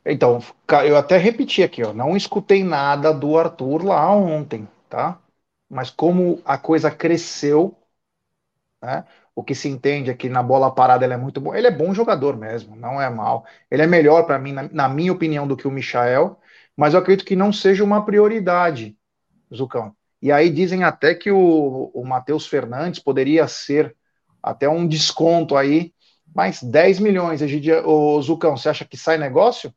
Então, 0.04 0.40
eu 0.86 0.96
até 0.96 1.16
repeti 1.16 1.62
aqui, 1.62 1.82
ó, 1.82 1.92
não 1.92 2.16
escutei 2.16 2.62
nada 2.62 3.12
do 3.12 3.38
Arthur 3.38 3.84
lá 3.84 4.10
ontem, 4.10 4.68
tá? 4.88 5.20
Mas 5.68 5.88
como 5.90 6.42
a 6.44 6.58
coisa 6.58 6.90
cresceu, 6.90 7.76
né? 8.82 9.04
O 9.34 9.42
que 9.42 9.54
se 9.54 9.68
entende 9.68 10.10
é 10.10 10.14
que 10.14 10.28
na 10.28 10.42
bola 10.42 10.72
parada 10.72 11.04
ele 11.04 11.14
é 11.14 11.16
muito 11.16 11.40
bom. 11.40 11.54
Ele 11.54 11.66
é 11.66 11.70
bom 11.70 11.92
jogador 11.92 12.36
mesmo, 12.36 12.76
não 12.76 13.00
é 13.00 13.10
mal. 13.10 13.44
Ele 13.70 13.82
é 13.82 13.86
melhor 13.86 14.24
para 14.24 14.38
mim, 14.38 14.52
na, 14.52 14.68
na, 14.70 14.88
minha 14.88 15.12
opinião, 15.12 15.46
do 15.46 15.56
que 15.56 15.66
o 15.66 15.70
Michael, 15.70 16.38
mas 16.76 16.94
eu 16.94 17.00
acredito 17.00 17.26
que 17.26 17.34
não 17.34 17.52
seja 17.52 17.82
uma 17.82 18.04
prioridade, 18.04 18.96
Zucão. 19.54 19.96
E 20.22 20.30
aí 20.30 20.50
dizem 20.50 20.84
até 20.84 21.14
que 21.14 21.30
o, 21.32 21.90
o 21.92 22.04
Matheus 22.06 22.46
Fernandes 22.46 23.00
poderia 23.00 23.48
ser 23.48 23.96
até 24.42 24.68
um 24.68 24.86
desconto 24.86 25.56
aí 25.56 25.92
mas 26.34 26.62
10 26.62 26.98
milhões, 26.98 27.40
o 27.84 28.20
Zucão, 28.20 28.56
você 28.56 28.68
acha 28.68 28.84
que 28.84 28.96
sai 28.96 29.16
negócio? 29.16 29.72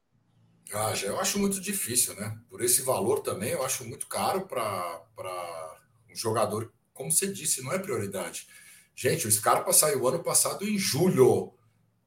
Ah, 0.73 0.93
já 0.93 1.07
eu 1.07 1.19
acho 1.19 1.39
muito 1.39 1.61
difícil, 1.61 2.15
né? 2.15 2.37
Por 2.49 2.61
esse 2.61 2.81
valor 2.81 3.21
também, 3.21 3.51
eu 3.51 3.63
acho 3.63 3.85
muito 3.85 4.07
caro 4.07 4.47
para 4.47 5.01
um 6.11 6.15
jogador, 6.15 6.73
como 6.93 7.11
você 7.11 7.27
disse, 7.27 7.61
não 7.61 7.71
é 7.71 7.79
prioridade. 7.79 8.47
Gente, 8.95 9.27
o 9.27 9.31
Scarpa 9.31 9.71
saiu 9.71 10.07
ano 10.07 10.23
passado 10.23 10.67
em 10.67 10.77
julho. 10.77 11.53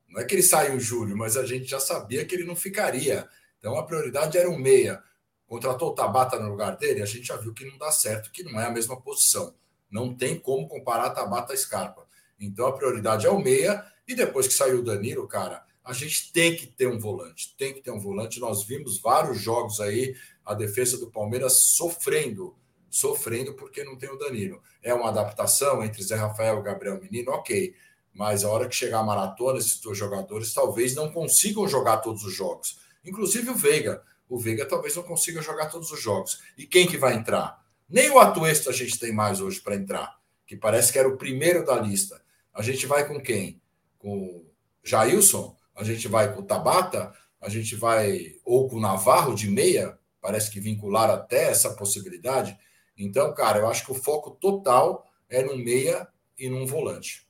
Não 0.09 0.21
é 0.21 0.25
que 0.25 0.35
ele 0.35 0.43
saiu 0.43 0.75
em 0.75 0.81
julho, 0.81 1.17
mas 1.17 1.37
a 1.37 1.47
gente 1.47 1.67
já 1.67 1.79
sabia 1.79 2.25
que 2.25 2.35
ele 2.35 2.45
não 2.45 2.57
ficaria. 2.57 3.29
Então 3.59 3.79
a 3.79 3.85
prioridade 3.85 4.37
era 4.37 4.51
um 4.51 4.59
meia. 4.59 5.01
Contratou 5.47 5.91
o 5.91 5.95
Tabata 5.95 6.39
no 6.39 6.49
lugar 6.51 6.77
dele, 6.77 7.03
a 7.03 7.07
gente 7.07 7.29
já 7.29 7.37
viu 7.37 7.55
que 7.55 7.65
não 7.65 7.79
dá 7.79 7.93
certo, 7.93 8.31
que 8.33 8.43
não 8.43 8.61
é 8.61 8.67
a 8.67 8.71
mesma 8.71 9.01
posição. 9.01 9.55
Não 9.91 10.15
tem 10.15 10.39
como 10.39 10.69
comparar 10.69 11.11
Tabata 11.11 11.53
a 11.53 11.57
Scarpa. 11.57 12.10
Então 12.41 12.67
a 12.67 12.73
prioridade 12.73 13.27
é 13.27 13.31
o 13.31 13.39
meia 13.39 13.85
e 14.09 14.15
depois 14.15 14.49
que 14.49 14.55
saiu 14.55 14.79
o 14.79 14.83
Danilo, 14.83 15.29
cara, 15.29 15.65
a 15.85 15.93
gente 15.93 16.33
tem 16.33 16.57
que 16.57 16.67
ter 16.67 16.87
um 16.87 16.99
volante, 16.99 17.55
tem 17.57 17.75
que 17.75 17.81
ter 17.81 17.91
um 17.91 18.01
volante. 18.01 18.41
Nós 18.41 18.65
vimos 18.65 18.99
vários 19.01 19.41
jogos 19.41 19.81
aí, 19.81 20.15
a 20.45 20.55
defesa 20.55 20.99
do 20.99 21.11
Palmeiras 21.11 21.59
sofrendo, 21.59 22.57
sofrendo 22.89 23.55
porque 23.55 23.85
não 23.85 23.97
tem 23.97 24.11
o 24.11 24.17
Danilo. 24.17 24.63
É 24.83 24.95
uma 24.95 25.09
adaptação 25.09 25.83
entre 25.85 26.03
Zé 26.03 26.17
Rafael 26.17 26.59
e 26.59 26.63
Gabriel 26.63 27.01
Menino, 27.01 27.33
ok. 27.33 27.75
Mas 28.13 28.45
a 28.45 28.51
hora 28.51 28.69
que 28.69 28.75
chegar 28.75 29.01
a 29.01 29.05
maratona, 29.05 29.59
esses 29.59 29.81
dois 29.81 29.97
jogadores 29.97 30.53
talvez 30.53 30.95
não 30.95 31.11
consigam 31.13 31.69
jogar 31.69 31.99
todos 31.99 32.25
os 32.25 32.35
jogos. 32.35 32.79
Inclusive 33.05 33.51
o 33.51 33.55
Veiga. 33.55 34.03
O 34.29 34.39
Veiga 34.39 34.67
talvez 34.67 34.95
não 34.95 35.03
consiga 35.03 35.43
jogar 35.43 35.67
todos 35.67 35.91
os 35.91 36.01
jogos. 36.01 36.41
E 36.57 36.67
quem 36.67 36.87
que 36.87 36.97
vai 36.97 37.15
entrar? 37.15 37.65
Nem 37.89 38.11
o 38.11 38.19
Atuesto 38.19 38.71
a 38.71 38.73
gente 38.73 38.99
tem 38.99 39.13
mais 39.13 39.41
hoje 39.41 39.61
para 39.61 39.75
entrar, 39.75 40.21
que 40.47 40.57
parece 40.57 40.93
que 40.93 40.99
era 40.99 41.09
o 41.09 41.17
primeiro 41.17 41.65
da 41.65 41.81
lista. 41.81 42.23
A 42.61 42.63
gente 42.63 42.87
vai 42.87 43.09
com 43.09 43.19
quem? 43.19 43.59
Com 43.99 44.45
Jailson? 44.85 45.57
A 45.75 45.83
gente 45.83 46.07
vai 46.09 46.35
com 46.35 46.43
o 46.43 46.45
Tabata? 46.45 47.11
A 47.41 47.49
gente 47.49 47.75
vai 47.75 48.35
ou 48.45 48.69
com 48.69 48.77
o 48.77 48.81
Navarro 48.81 49.35
de 49.35 49.49
meia? 49.49 49.99
Parece 50.21 50.51
que 50.51 50.61
vincular 50.61 51.09
até 51.09 51.45
essa 51.45 51.71
possibilidade. 51.71 52.55
Então, 52.99 53.33
cara, 53.33 53.61
eu 53.61 53.67
acho 53.67 53.87
que 53.87 53.93
o 53.93 53.95
foco 53.95 54.33
total 54.33 55.07
é 55.31 55.43
no 55.43 55.57
meia 55.57 56.07
e 56.39 56.51
num 56.51 56.67
volante. 56.67 57.27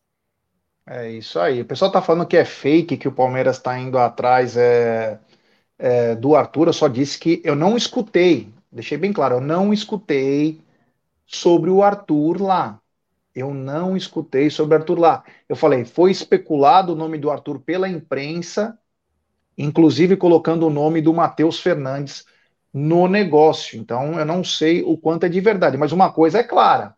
É 0.84 1.08
isso 1.08 1.38
aí. 1.38 1.60
O 1.60 1.64
pessoal 1.64 1.90
está 1.90 2.02
falando 2.02 2.26
que 2.26 2.36
é 2.36 2.44
fake, 2.44 2.96
que 2.96 3.06
o 3.06 3.12
Palmeiras 3.12 3.58
está 3.58 3.78
indo 3.78 3.98
atrás 3.98 4.56
é, 4.56 5.16
é, 5.78 6.16
do 6.16 6.34
Arthur. 6.34 6.66
Eu 6.66 6.72
só 6.72 6.88
disse 6.88 7.16
que 7.16 7.40
eu 7.44 7.54
não 7.54 7.76
escutei, 7.76 8.52
deixei 8.72 8.98
bem 8.98 9.12
claro, 9.12 9.36
eu 9.36 9.40
não 9.40 9.72
escutei 9.72 10.60
sobre 11.24 11.70
o 11.70 11.84
Arthur 11.84 12.42
lá. 12.42 12.79
Eu 13.40 13.54
não 13.54 13.96
escutei 13.96 14.50
sobre 14.50 14.76
Arthur 14.76 14.98
lá. 14.98 15.24
Eu 15.48 15.56
falei, 15.56 15.84
foi 15.84 16.10
especulado 16.10 16.92
o 16.92 16.96
nome 16.96 17.18
do 17.18 17.30
Arthur 17.30 17.60
pela 17.60 17.88
imprensa, 17.88 18.78
inclusive 19.56 20.16
colocando 20.16 20.66
o 20.66 20.70
nome 20.70 21.00
do 21.00 21.12
Matheus 21.12 21.60
Fernandes 21.60 22.24
no 22.72 23.08
negócio. 23.08 23.78
Então, 23.78 24.18
eu 24.18 24.24
não 24.24 24.44
sei 24.44 24.82
o 24.82 24.96
quanto 24.96 25.24
é 25.24 25.28
de 25.28 25.40
verdade, 25.40 25.76
mas 25.76 25.92
uma 25.92 26.12
coisa 26.12 26.38
é 26.38 26.42
clara 26.44 26.96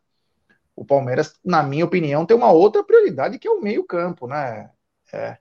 o 0.75 0.85
Palmeiras, 0.85 1.39
na 1.45 1.63
minha 1.63 1.85
opinião, 1.85 2.27
tem 2.27 2.37
uma 2.37 2.51
outra 2.51 2.83
prioridade 2.83 3.39
que 3.39 3.47
é 3.47 3.51
o 3.51 3.61
meio-campo, 3.61 4.27
né? 4.27 4.71
É, 5.13 5.39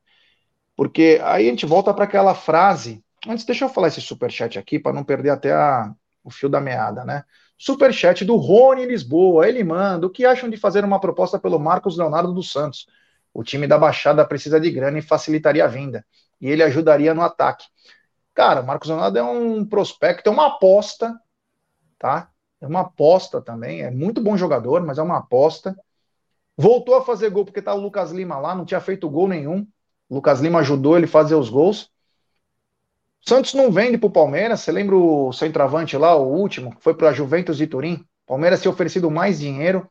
porque 0.76 1.20
aí 1.24 1.48
a 1.48 1.50
gente 1.50 1.66
volta 1.66 1.94
para 1.94 2.04
aquela 2.06 2.36
frase. 2.36 3.04
Antes, 3.28 3.46
deixa 3.46 3.66
eu 3.66 3.70
falar 3.70 3.88
esse 3.88 4.02
superchat 4.02 4.60
aqui 4.60 4.80
para 4.80 4.94
não 4.94 5.04
perder 5.04 5.30
até 5.30 5.54
a, 5.54 5.94
o 6.24 6.30
fio 6.32 6.50
da 6.50 6.60
meada, 6.60 7.06
né? 7.06 7.24
Superchat 7.64 8.26
do 8.26 8.38
Rony 8.38 8.88
Lisboa. 8.88 9.48
Ele 9.48 9.64
manda: 9.64 10.08
o 10.08 10.10
que 10.10 10.26
acham 10.26 10.50
de 10.50 10.58
fazer 10.58 10.84
uma 10.84 11.00
proposta 11.00 11.38
pelo 11.38 11.60
Marcos 11.60 11.96
Leonardo 11.96 12.34
dos 12.34 12.52
Santos? 12.52 12.88
O 13.32 13.44
time 13.44 13.68
da 13.68 13.78
Baixada 13.78 14.26
precisa 14.26 14.60
de 14.60 14.72
grana 14.72 14.98
e 14.98 15.02
facilitaria 15.04 15.64
a 15.64 15.68
vinda. 15.68 16.04
E 16.42 16.50
ele 16.50 16.64
ajudaria 16.64 17.14
no 17.14 17.22
ataque. 17.22 17.68
Cara, 18.34 18.62
o 18.62 18.66
Marcos 18.66 18.90
Leonardo 18.90 19.20
é 19.20 19.22
um 19.22 19.64
prospecto, 19.64 20.28
é 20.28 20.34
uma 20.34 20.48
aposta, 20.48 21.16
tá? 22.00 22.32
É 22.60 22.66
uma 22.66 22.82
aposta 22.82 23.40
também. 23.40 23.84
É 23.84 23.92
muito 23.92 24.24
bom 24.24 24.36
jogador, 24.36 24.82
mas 24.84 24.98
é 24.98 25.04
uma 25.04 25.20
aposta. 25.20 25.78
Voltou 26.58 26.96
a 26.96 27.06
fazer 27.06 27.30
gol 27.30 27.46
porque 27.46 27.62
tá 27.62 27.76
o 27.76 27.80
Lucas 27.80 28.12
Lima 28.12 28.40
lá, 28.40 28.56
não 28.56 28.66
tinha 28.66 28.82
feito 28.82 29.08
gol 29.08 29.28
nenhum. 29.28 29.68
O 30.10 30.16
Lucas 30.16 30.42
Lima 30.42 30.60
ajudou 30.62 30.98
ele 30.98 31.06
a 31.06 31.10
fazer 31.10 31.36
os 31.36 31.48
gols. 31.48 31.92
Santos 33.22 33.54
não 33.54 33.72
vende 33.72 33.98
para 33.98 34.08
o 34.08 34.12
Palmeiras. 34.12 34.62
Você 34.62 34.72
lembra 34.72 34.96
o 34.96 35.32
centroavante 35.32 35.96
lá, 35.98 36.16
o 36.16 36.28
último, 36.28 36.76
que 36.76 36.84
foi 36.84 36.94
para 36.94 37.10
a 37.10 37.14
Juventus 37.14 37.58
de 37.58 37.68
Turim? 37.68 38.06
Palmeiras 38.26 38.62
tinha 38.62 38.72
oferecido 38.72 39.12
mais 39.12 39.40
dinheiro. 39.40 39.90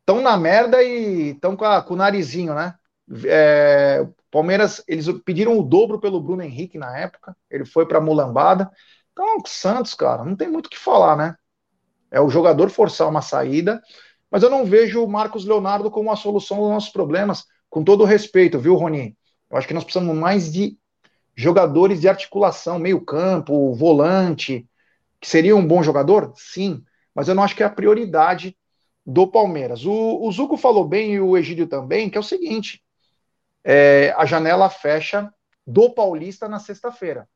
Estão 0.00 0.20
na 0.20 0.36
merda 0.36 0.82
e 0.82 1.30
estão 1.30 1.56
com, 1.56 1.82
com, 1.82 1.94
o 1.94 1.96
narizinho, 1.96 2.54
né? 2.54 2.74
É, 3.24 4.06
Palmeiras, 4.30 4.82
eles 4.86 5.06
pediram 5.24 5.58
o 5.58 5.62
dobro 5.62 6.00
pelo 6.00 6.20
Bruno 6.20 6.42
Henrique 6.42 6.78
na 6.78 6.96
época. 6.98 7.36
Ele 7.50 7.64
foi 7.64 7.86
para 7.86 8.00
Mulambada. 8.00 8.70
Então, 9.12 9.38
Santos, 9.46 9.94
cara, 9.94 10.24
não 10.24 10.36
tem 10.36 10.48
muito 10.48 10.66
o 10.66 10.70
que 10.70 10.78
falar, 10.78 11.16
né? 11.16 11.36
É 12.10 12.20
o 12.20 12.28
jogador 12.28 12.70
forçar 12.70 13.08
uma 13.08 13.22
saída, 13.22 13.80
mas 14.30 14.42
eu 14.42 14.50
não 14.50 14.64
vejo 14.64 15.04
o 15.04 15.08
Marcos 15.08 15.44
Leonardo 15.44 15.90
como 15.90 16.10
a 16.10 16.16
solução 16.16 16.58
dos 16.58 16.70
nossos 16.70 16.90
problemas, 16.90 17.44
com 17.68 17.84
todo 17.84 18.04
respeito, 18.04 18.58
viu, 18.58 18.74
Rony? 18.74 19.16
Eu 19.48 19.56
acho 19.56 19.68
que 19.68 19.74
nós 19.74 19.84
precisamos 19.84 20.16
mais 20.16 20.52
de 20.52 20.76
jogadores 21.40 22.00
de 22.00 22.08
articulação, 22.08 22.78
meio-campo, 22.78 23.74
volante, 23.74 24.68
que 25.20 25.28
seria 25.28 25.56
um 25.56 25.66
bom 25.66 25.82
jogador? 25.82 26.32
Sim, 26.36 26.84
mas 27.14 27.28
eu 27.28 27.34
não 27.34 27.42
acho 27.42 27.56
que 27.56 27.62
é 27.62 27.66
a 27.66 27.70
prioridade 27.70 28.56
do 29.04 29.26
Palmeiras. 29.26 29.84
O, 29.84 30.22
o 30.22 30.32
Zuco 30.32 30.56
falou 30.56 30.86
bem 30.86 31.14
e 31.14 31.20
o 31.20 31.36
Egídio 31.36 31.66
também, 31.66 32.10
que 32.10 32.16
é 32.16 32.20
o 32.20 32.24
seguinte: 32.24 32.82
é, 33.64 34.14
a 34.16 34.24
janela 34.24 34.68
fecha 34.68 35.32
do 35.66 35.90
Paulista 35.90 36.48
na 36.48 36.58
sexta-feira. 36.58 37.28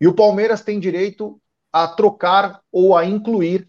E 0.00 0.06
o 0.06 0.14
Palmeiras 0.14 0.62
tem 0.62 0.78
direito 0.78 1.40
a 1.72 1.88
trocar 1.88 2.60
ou 2.70 2.96
a 2.96 3.04
incluir 3.04 3.68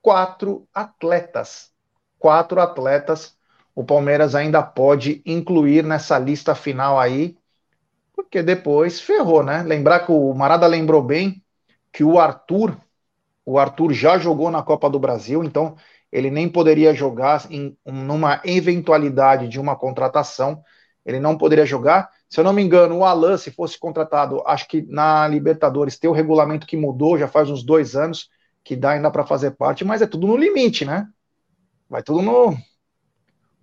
quatro 0.00 0.68
atletas. 0.74 1.70
Quatro 2.18 2.60
atletas 2.60 3.36
o 3.74 3.82
Palmeiras 3.82 4.34
ainda 4.34 4.62
pode 4.62 5.22
incluir 5.24 5.82
nessa 5.82 6.18
lista 6.18 6.54
final 6.54 7.00
aí, 7.00 7.36
porque 8.32 8.42
depois 8.42 8.98
ferrou, 8.98 9.44
né? 9.44 9.62
Lembrar 9.62 10.06
que 10.06 10.10
o 10.10 10.32
Marada 10.32 10.66
lembrou 10.66 11.02
bem 11.02 11.44
que 11.92 12.02
o 12.02 12.18
Arthur, 12.18 12.74
o 13.44 13.58
Arthur 13.58 13.92
já 13.92 14.16
jogou 14.16 14.50
na 14.50 14.62
Copa 14.62 14.88
do 14.88 14.98
Brasil, 14.98 15.44
então 15.44 15.76
ele 16.10 16.30
nem 16.30 16.48
poderia 16.48 16.94
jogar 16.94 17.44
em 17.50 17.76
numa 17.84 18.40
eventualidade 18.42 19.48
de 19.48 19.60
uma 19.60 19.76
contratação, 19.76 20.62
ele 21.04 21.20
não 21.20 21.36
poderia 21.36 21.66
jogar. 21.66 22.08
Se 22.26 22.40
eu 22.40 22.44
não 22.44 22.54
me 22.54 22.62
engano, 22.62 22.96
o 22.96 23.04
Alan, 23.04 23.36
se 23.36 23.50
fosse 23.50 23.78
contratado, 23.78 24.42
acho 24.46 24.66
que 24.66 24.80
na 24.88 25.28
Libertadores 25.28 25.98
tem 25.98 26.08
o 26.08 26.14
regulamento 26.14 26.66
que 26.66 26.74
mudou, 26.74 27.18
já 27.18 27.28
faz 27.28 27.50
uns 27.50 27.62
dois 27.62 27.94
anos, 27.94 28.30
que 28.64 28.74
dá 28.74 28.92
ainda 28.92 29.10
para 29.10 29.26
fazer 29.26 29.50
parte, 29.50 29.84
mas 29.84 30.00
é 30.00 30.06
tudo 30.06 30.26
no 30.26 30.38
limite, 30.38 30.86
né? 30.86 31.06
Vai 31.86 32.02
tudo 32.02 32.22
no. 32.22 32.56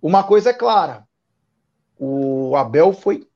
Uma 0.00 0.22
coisa 0.22 0.50
é 0.50 0.54
clara: 0.54 1.08
o 1.98 2.54
Abel 2.54 2.92
foi. 2.92 3.29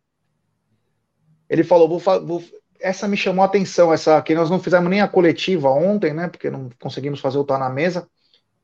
Ele 1.49 1.65
falou, 1.65 1.89
vou, 1.89 2.27
vou... 2.27 2.43
essa 2.81 3.07
me 3.09 3.17
chamou 3.17 3.43
a 3.43 3.47
atenção, 3.47 3.93
essa 3.93 4.21
que 4.23 4.35
nós 4.35 4.51
não 4.51 4.59
fizemos 4.59 4.91
nem 4.91 5.01
a 5.01 5.09
coletiva 5.09 5.71
ontem, 5.71 6.13
né? 6.13 6.29
Porque 6.29 6.51
não 6.51 6.71
conseguimos 6.81 7.21
fazer 7.21 7.39
o 7.39 7.45
tá 7.45 7.59
na 7.59 7.69
mesa. 7.69 8.09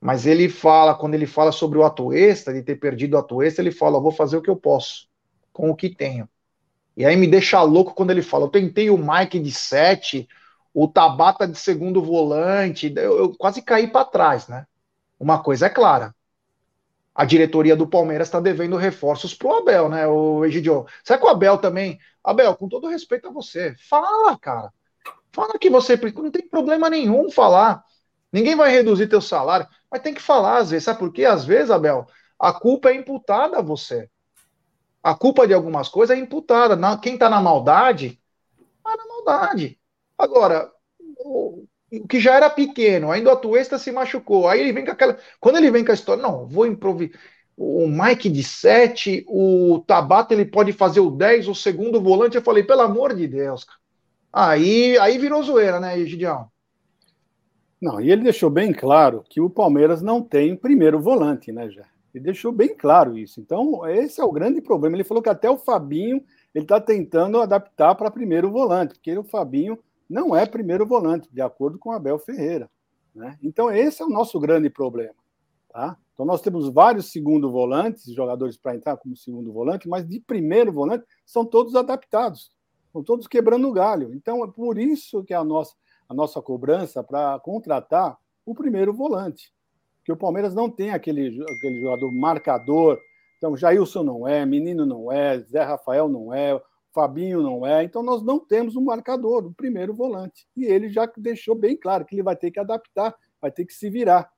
Mas 0.01 0.26
ele 0.26 0.49
fala, 0.49 0.95
quando 0.95 1.14
ele 1.14 1.26
fala 1.26 1.53
sobre 1.53 1.78
o 1.78 1.85
ato 1.85 2.12
extra, 2.12 2.55
de 2.55 2.62
ter 2.62 2.76
perdido 2.76 3.14
o 3.14 3.18
ato 3.18 3.43
extra, 3.43 3.62
ele 3.62 3.70
fala: 3.70 4.01
vou 4.01 4.12
fazer 4.12 4.37
o 4.37 4.43
que 4.43 4.49
eu 4.49 4.57
posso, 4.57 5.07
com 5.53 5.70
o 5.70 5.76
que 5.76 5.95
tenho. 5.95 6.28
E 6.97 7.05
aí 7.05 7.16
me 7.16 7.26
deixa 7.26 7.62
louco 7.62 7.95
quando 7.95 8.11
ele 8.11 8.22
fala: 8.22 8.47
eu 8.47 8.51
tentei 8.51 8.89
o 8.91 8.97
Mike 8.97 9.39
de 9.39 9.53
7, 9.53 10.26
o 10.72 10.89
Tabata 10.89 11.47
de 11.47 11.59
segundo 11.59 12.03
volante, 12.03 12.93
eu, 12.97 13.18
eu 13.18 13.37
quase 13.37 13.61
caí 13.62 13.89
para 13.89 14.05
trás, 14.07 14.49
né? 14.49 14.66
Uma 15.18 15.43
coisa 15.43 15.66
é 15.66 15.70
clara. 15.70 16.14
A 17.20 17.24
diretoria 17.26 17.76
do 17.76 17.86
Palmeiras 17.86 18.28
está 18.28 18.40
devendo 18.40 18.78
reforços 18.78 19.34
pro 19.34 19.52
Abel, 19.52 19.90
né, 19.90 20.06
o 20.06 20.42
Egidio? 20.42 20.86
Será 21.04 21.18
que 21.18 21.26
o 21.26 21.28
Abel 21.28 21.58
também. 21.58 21.98
Abel, 22.24 22.56
com 22.56 22.66
todo 22.66 22.88
respeito 22.88 23.28
a 23.28 23.30
você, 23.30 23.74
fala, 23.90 24.38
cara. 24.38 24.72
Fala 25.30 25.58
que 25.58 25.68
você. 25.68 26.00
Não 26.14 26.30
tem 26.30 26.48
problema 26.48 26.88
nenhum 26.88 27.30
falar. 27.30 27.84
Ninguém 28.32 28.56
vai 28.56 28.70
reduzir 28.70 29.06
teu 29.06 29.20
salário, 29.20 29.68
mas 29.90 30.00
tem 30.00 30.14
que 30.14 30.22
falar 30.22 30.60
às 30.60 30.70
vezes. 30.70 30.84
Sabe 30.84 30.98
por 30.98 31.12
quê? 31.12 31.26
Às 31.26 31.44
vezes, 31.44 31.70
Abel, 31.70 32.06
a 32.38 32.54
culpa 32.54 32.88
é 32.88 32.94
imputada 32.94 33.58
a 33.58 33.62
você. 33.62 34.08
A 35.02 35.14
culpa 35.14 35.46
de 35.46 35.52
algumas 35.52 35.90
coisas 35.90 36.16
é 36.16 36.18
imputada. 36.18 36.74
Quem 37.02 37.14
está 37.14 37.28
na 37.28 37.42
maldade, 37.42 38.18
está 38.78 38.96
na 38.96 39.06
maldade. 39.06 39.78
Agora, 40.16 40.72
o, 41.93 42.07
que 42.07 42.20
já 42.20 42.36
era 42.36 42.51
pequeno, 42.51 43.11
ainda 43.11 43.30
o 43.30 43.32
Atuesta 43.32 43.78
se 43.78 43.91
machucou. 43.91 44.49
Aí 44.49 44.61
ele 44.61 44.72
vem 44.72 44.84
com 44.84 44.93
aquela. 44.93 45.16
Quando 45.41 45.57
ele 45.57 45.70
vem 45.70 45.84
com 45.84 45.91
a 45.91 45.95
história, 45.95 46.22
não, 46.22 46.47
vou 46.47 46.66
improvisar. 46.66 47.18
O 47.57 47.86
Mike 47.86 48.30
de 48.30 48.43
7, 48.43 49.24
o 49.28 49.84
Tabata 49.86 50.32
ele 50.32 50.47
pode 50.47 50.72
fazer 50.72 51.01
o 51.01 51.11
10, 51.11 51.49
o 51.49 51.55
segundo 51.55 52.01
volante. 52.01 52.36
Eu 52.36 52.43
falei, 52.43 52.62
pelo 52.62 52.80
amor 52.80 53.14
de 53.14 53.26
Deus, 53.26 53.64
cara. 53.64 53.78
Aí, 54.32 54.97
aí 54.99 55.18
virou 55.18 55.43
zoeira, 55.43 55.80
né, 55.80 55.99
Gideão? 56.07 56.49
Não, 57.80 58.01
e 58.01 58.11
ele 58.11 58.22
deixou 58.22 58.49
bem 58.49 58.72
claro 58.72 59.24
que 59.28 59.41
o 59.41 59.51
Palmeiras 59.51 60.01
não 60.01 60.22
tem 60.22 60.55
primeiro 60.55 61.01
volante, 61.01 61.51
né, 61.51 61.68
já? 61.68 61.84
Ele 62.14 62.24
deixou 62.24 62.53
bem 62.53 62.74
claro 62.74 63.16
isso. 63.16 63.41
Então, 63.41 63.86
esse 63.88 64.20
é 64.20 64.24
o 64.24 64.32
grande 64.32 64.61
problema. 64.61 64.97
Ele 64.97 65.05
falou 65.05 65.22
que 65.22 65.28
até 65.28 65.49
o 65.51 65.57
Fabinho 65.57 66.22
ele 66.55 66.64
está 66.64 66.80
tentando 66.80 67.41
adaptar 67.41 67.95
para 67.95 68.11
primeiro 68.11 68.51
volante, 68.51 68.95
porque 68.95 69.16
o 69.16 69.24
Fabinho 69.24 69.78
não 70.11 70.34
é 70.34 70.44
primeiro 70.44 70.84
volante, 70.84 71.28
de 71.32 71.40
acordo 71.40 71.78
com 71.78 71.92
Abel 71.92 72.18
Ferreira. 72.18 72.68
Né? 73.14 73.38
Então, 73.42 73.70
esse 73.70 74.02
é 74.02 74.04
o 74.04 74.11
nosso 74.11 74.38
grande 74.40 74.68
problema. 74.68 75.14
Tá? 75.68 75.96
Então, 76.12 76.26
nós 76.26 76.42
temos 76.42 76.68
vários 76.68 77.12
segundo 77.12 77.50
volantes, 77.50 78.12
jogadores 78.12 78.56
para 78.56 78.74
entrar 78.74 78.96
como 78.96 79.16
segundo 79.16 79.52
volante, 79.52 79.88
mas 79.88 80.06
de 80.06 80.20
primeiro 80.20 80.72
volante 80.72 81.04
são 81.24 81.44
todos 81.44 81.74
adaptados, 81.76 82.50
são 82.92 83.02
todos 83.02 83.26
quebrando 83.26 83.68
o 83.68 83.72
galho. 83.72 84.12
Então, 84.12 84.44
é 84.44 84.48
por 84.48 84.78
isso 84.78 85.22
que 85.22 85.32
a 85.32 85.44
nossa, 85.44 85.74
a 86.08 86.12
nossa 86.12 86.42
cobrança 86.42 87.02
para 87.02 87.38
contratar 87.38 88.18
o 88.44 88.54
primeiro 88.54 88.92
volante 88.92 89.54
que 90.04 90.12
o 90.12 90.16
Palmeiras 90.16 90.54
não 90.54 90.68
tem 90.68 90.90
aquele, 90.90 91.42
aquele 91.44 91.80
jogador 91.80 92.11
marcador, 92.11 92.98
Então, 93.38 93.56
Jailson 93.56 94.02
não 94.02 94.28
é, 94.28 94.44
Menino 94.44 94.84
não 94.84 95.11
é, 95.11 95.38
Zé 95.38 95.62
Rafael 95.62 96.08
não 96.08 96.34
é, 96.34 96.61
Fabinho 96.93 97.43
não 97.43 97.66
é. 97.66 97.84
Então, 97.84 98.03
nós 98.03 98.22
não 98.22 98.38
temos 98.38 98.76
um 98.76 98.84
marcador, 98.84 99.47
o 99.47 99.55
primeiro 99.55 99.95
volante. 99.95 100.47
E 100.57 100.64
ele 100.64 100.88
já 100.88 101.11
deixou 101.16 101.55
bem 101.55 101.76
claro 101.76 102.05
que 102.05 102.14
ele 102.14 102.22
vai 102.22 102.36
ter 102.36 102.51
que 102.51 102.61
adaptar, 102.61 103.14
vai 103.41 103.51
ter 103.51 103.64
que 103.64 103.72
se 103.72 103.88
virar. 103.88 104.30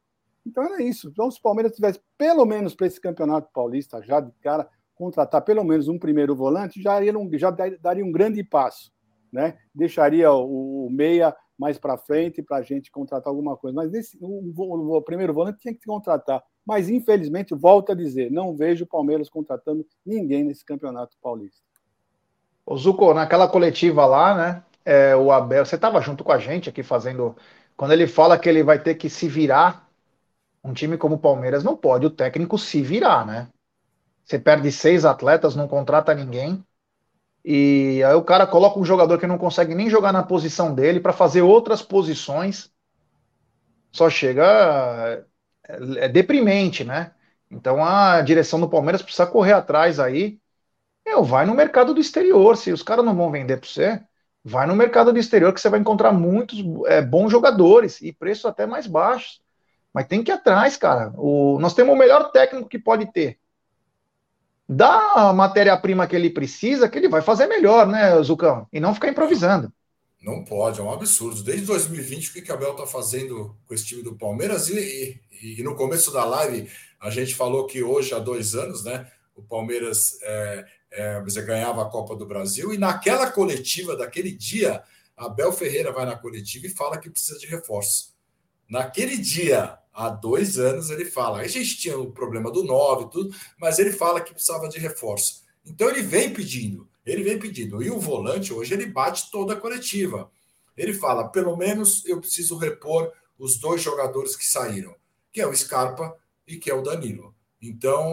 Então, 0.46 0.64
era 0.64 0.82
isso. 0.82 1.09
Então, 1.09 1.30
se 1.30 1.38
o 1.38 1.42
Palmeiras 1.42 1.72
tivesse, 1.72 2.00
pelo 2.18 2.44
menos 2.44 2.74
para 2.74 2.86
esse 2.86 3.00
campeonato 3.00 3.48
paulista, 3.53 4.03
já 4.03 4.20
de 4.20 4.32
cara, 4.40 4.68
contratar 4.94 5.42
pelo 5.42 5.64
menos 5.64 5.88
um 5.88 5.98
primeiro 5.98 6.34
volante, 6.34 6.82
já, 6.82 7.03
já 7.05 7.53
daria 7.80 8.05
um 8.05 8.12
grande 8.12 8.42
passo. 8.44 8.92
Né? 9.32 9.57
Deixaria 9.74 10.30
o, 10.32 10.86
o 10.86 10.90
meia 10.90 11.34
mais 11.59 11.78
para 11.78 11.96
frente 11.96 12.42
para 12.42 12.59
a 12.59 12.62
gente 12.62 12.90
contratar 12.90 13.30
alguma 13.30 13.57
coisa. 13.57 13.74
Mas 13.74 13.90
nesse, 13.90 14.18
o, 14.20 14.53
o, 14.57 14.96
o, 14.96 15.03
primeiro 15.03 15.32
volante 15.32 15.61
tinha 15.61 15.74
que 15.74 15.86
contratar. 15.86 16.42
Mas, 16.66 16.88
infelizmente, 16.88 17.55
volto 17.55 17.92
a 17.92 17.94
dizer, 17.94 18.30
não 18.30 18.57
vejo 18.57 18.84
o 18.84 18.88
Palmeiras 18.88 19.28
contratando 19.28 19.86
ninguém 20.05 20.44
nesse 20.44 20.64
campeonato 20.64 21.16
paulista. 21.22 21.62
O 22.66 22.76
Zuco, 22.76 23.12
naquela 23.14 23.48
coletiva 23.48 24.06
lá, 24.06 24.34
né? 24.34 24.62
É, 24.84 25.14
o 25.16 25.30
Abel, 25.32 25.64
você 25.64 25.76
estava 25.76 26.00
junto 26.00 26.24
com 26.24 26.32
a 26.32 26.38
gente 26.38 26.68
aqui 26.68 26.82
fazendo. 26.82 27.36
Quando 27.76 27.92
ele 27.92 28.06
fala 28.06 28.38
que 28.38 28.48
ele 28.48 28.62
vai 28.62 28.78
ter 28.78 28.94
que 28.94 29.08
se 29.10 29.28
virar, 29.28 29.88
um 30.64 30.72
time 30.74 30.98
como 30.98 31.16
o 31.16 31.20
Palmeiras 31.20 31.64
não 31.64 31.76
pode 31.76 32.06
o 32.06 32.10
técnico 32.10 32.58
se 32.58 32.82
virar, 32.82 33.26
né? 33.26 33.48
Você 34.24 34.38
perde 34.38 34.72
seis 34.72 35.04
atletas, 35.04 35.56
não 35.56 35.68
contrata 35.68 36.14
ninguém. 36.14 36.64
E 37.44 38.02
aí 38.04 38.14
o 38.14 38.24
cara 38.24 38.46
coloca 38.46 38.78
um 38.78 38.84
jogador 38.84 39.18
que 39.18 39.26
não 39.26 39.38
consegue 39.38 39.74
nem 39.74 39.90
jogar 39.90 40.12
na 40.12 40.22
posição 40.22 40.74
dele 40.74 41.00
para 41.00 41.12
fazer 41.12 41.42
outras 41.42 41.82
posições. 41.82 42.72
Só 43.92 44.08
chega. 44.10 45.24
É, 45.68 46.06
é 46.06 46.08
deprimente, 46.08 46.84
né? 46.84 47.14
Então 47.50 47.84
a 47.84 48.20
direção 48.22 48.60
do 48.60 48.68
Palmeiras 48.68 49.02
precisa 49.02 49.26
correr 49.26 49.52
atrás 49.52 50.00
aí. 50.00 50.40
Eu, 51.05 51.24
vai 51.24 51.44
no 51.46 51.55
mercado 51.55 51.92
do 51.92 52.00
exterior. 52.00 52.57
Se 52.57 52.72
os 52.72 52.82
caras 52.82 53.05
não 53.05 53.14
vão 53.14 53.30
vender 53.30 53.59
para 53.59 53.68
você, 53.68 54.00
vai 54.44 54.66
no 54.66 54.76
mercado 54.76 55.12
do 55.12 55.18
exterior 55.18 55.53
que 55.53 55.61
você 55.61 55.68
vai 55.68 55.80
encontrar 55.80 56.12
muitos 56.12 56.59
é, 56.86 57.03
bons 57.03 57.30
jogadores 57.30 58.00
e 58.00 58.12
preços 58.12 58.46
até 58.46 58.66
mais 58.66 58.86
baixos. 58.86 59.40
Mas 59.92 60.07
tem 60.07 60.22
que 60.22 60.30
ir 60.30 60.34
atrás, 60.34 60.76
cara. 60.76 61.12
O, 61.16 61.59
nós 61.61 61.74
temos 61.74 61.94
o 61.94 61.98
melhor 61.98 62.30
técnico 62.30 62.68
que 62.68 62.78
pode 62.78 63.07
ter 63.12 63.38
dá 64.72 65.12
a 65.14 65.32
matéria-prima 65.32 66.07
que 66.07 66.16
ele 66.16 66.30
precisa, 66.30 66.88
que 66.88 66.98
ele 66.98 67.09
vai 67.09 67.22
fazer 67.22 67.46
melhor, 67.46 67.86
né, 67.86 68.20
Zucão? 68.22 68.66
E 68.72 68.80
não 68.80 68.94
ficar 68.94 69.09
improvisando. 69.09 69.72
Não 70.20 70.44
pode, 70.44 70.80
é 70.80 70.82
um 70.82 70.92
absurdo. 70.92 71.42
Desde 71.42 71.66
2020, 71.66 72.28
o 72.28 72.32
que 72.42 72.50
o 72.50 72.55
Abel 72.55 72.72
está 72.72 72.86
fazendo 72.86 73.57
com 73.66 73.74
esse 73.74 73.84
time 73.84 74.03
do 74.03 74.16
Palmeiras? 74.16 74.68
E, 74.68 75.20
e, 75.42 75.61
e, 75.61 75.62
no 75.62 75.74
começo 75.74 76.12
da 76.12 76.24
live, 76.24 76.70
a 77.00 77.11
gente 77.11 77.34
falou 77.34 77.66
que 77.66 77.82
hoje, 77.82 78.14
há 78.14 78.18
dois 78.18 78.55
anos, 78.55 78.84
né, 78.84 79.11
o 79.34 79.42
Palmeiras 79.42 80.18
é, 80.22 80.64
é, 80.93 81.20
ganhava 81.43 81.82
a 81.82 81.90
Copa 81.90 82.14
do 82.14 82.26
Brasil. 82.26 82.72
E 82.72 82.78
naquela 82.78 83.30
coletiva 83.30 83.97
daquele 83.97 84.30
dia, 84.30 84.82
Abel 85.16 85.53
Ferreira 85.53 85.93
vai 85.93 86.07
na 86.07 86.16
coletiva 86.16 86.66
e 86.66 86.70
fala 86.70 86.99
que 86.99 87.11
precisa 87.11 87.38
de 87.38 87.47
reforço. 87.47 88.14
Naquele 88.68 89.16
dia, 89.16 89.78
há 89.93 90.09
dois 90.09 90.59
anos 90.59 90.90
ele 90.90 91.05
fala. 91.05 91.40
A 91.40 91.49
gente 91.49 91.76
tinha 91.76 91.99
o 91.99 92.11
problema 92.11 92.51
do 92.51 92.62
9 92.62 93.11
tudo, 93.11 93.34
mas 93.59 93.78
ele 93.78 93.93
fala 93.93 94.20
que 94.20 94.32
precisava 94.32 94.68
de 94.68 94.78
reforço. 94.78 95.43
Então 95.64 95.88
ele 95.88 96.03
vem 96.03 96.32
pedindo, 96.32 96.88
ele 97.05 97.22
vem 97.22 97.38
pedindo. 97.38 97.82
E 97.82 97.90
o 97.90 98.01
volante 98.01 98.53
hoje 98.53 98.74
ele 98.74 98.86
bate 98.86 99.30
toda 99.30 99.55
a 99.55 99.61
coletiva. 99.61 100.30
Ele 100.76 100.93
fala: 100.93 101.28
pelo 101.28 101.57
menos 101.57 102.05
eu 102.07 102.20
preciso 102.20 102.57
repor 102.57 103.12
os 103.38 103.59
dois 103.59 103.82
jogadores 103.82 104.36
que 104.36 104.45
saíram, 104.45 104.95
que 105.32 105.40
é 105.40 105.47
o 105.47 105.55
Scarpa 105.55 106.16
e 106.47 106.57
que 106.57 106.70
é 106.70 106.74
o 106.74 106.82
Danilo. 106.82 107.34
Então 107.61 108.05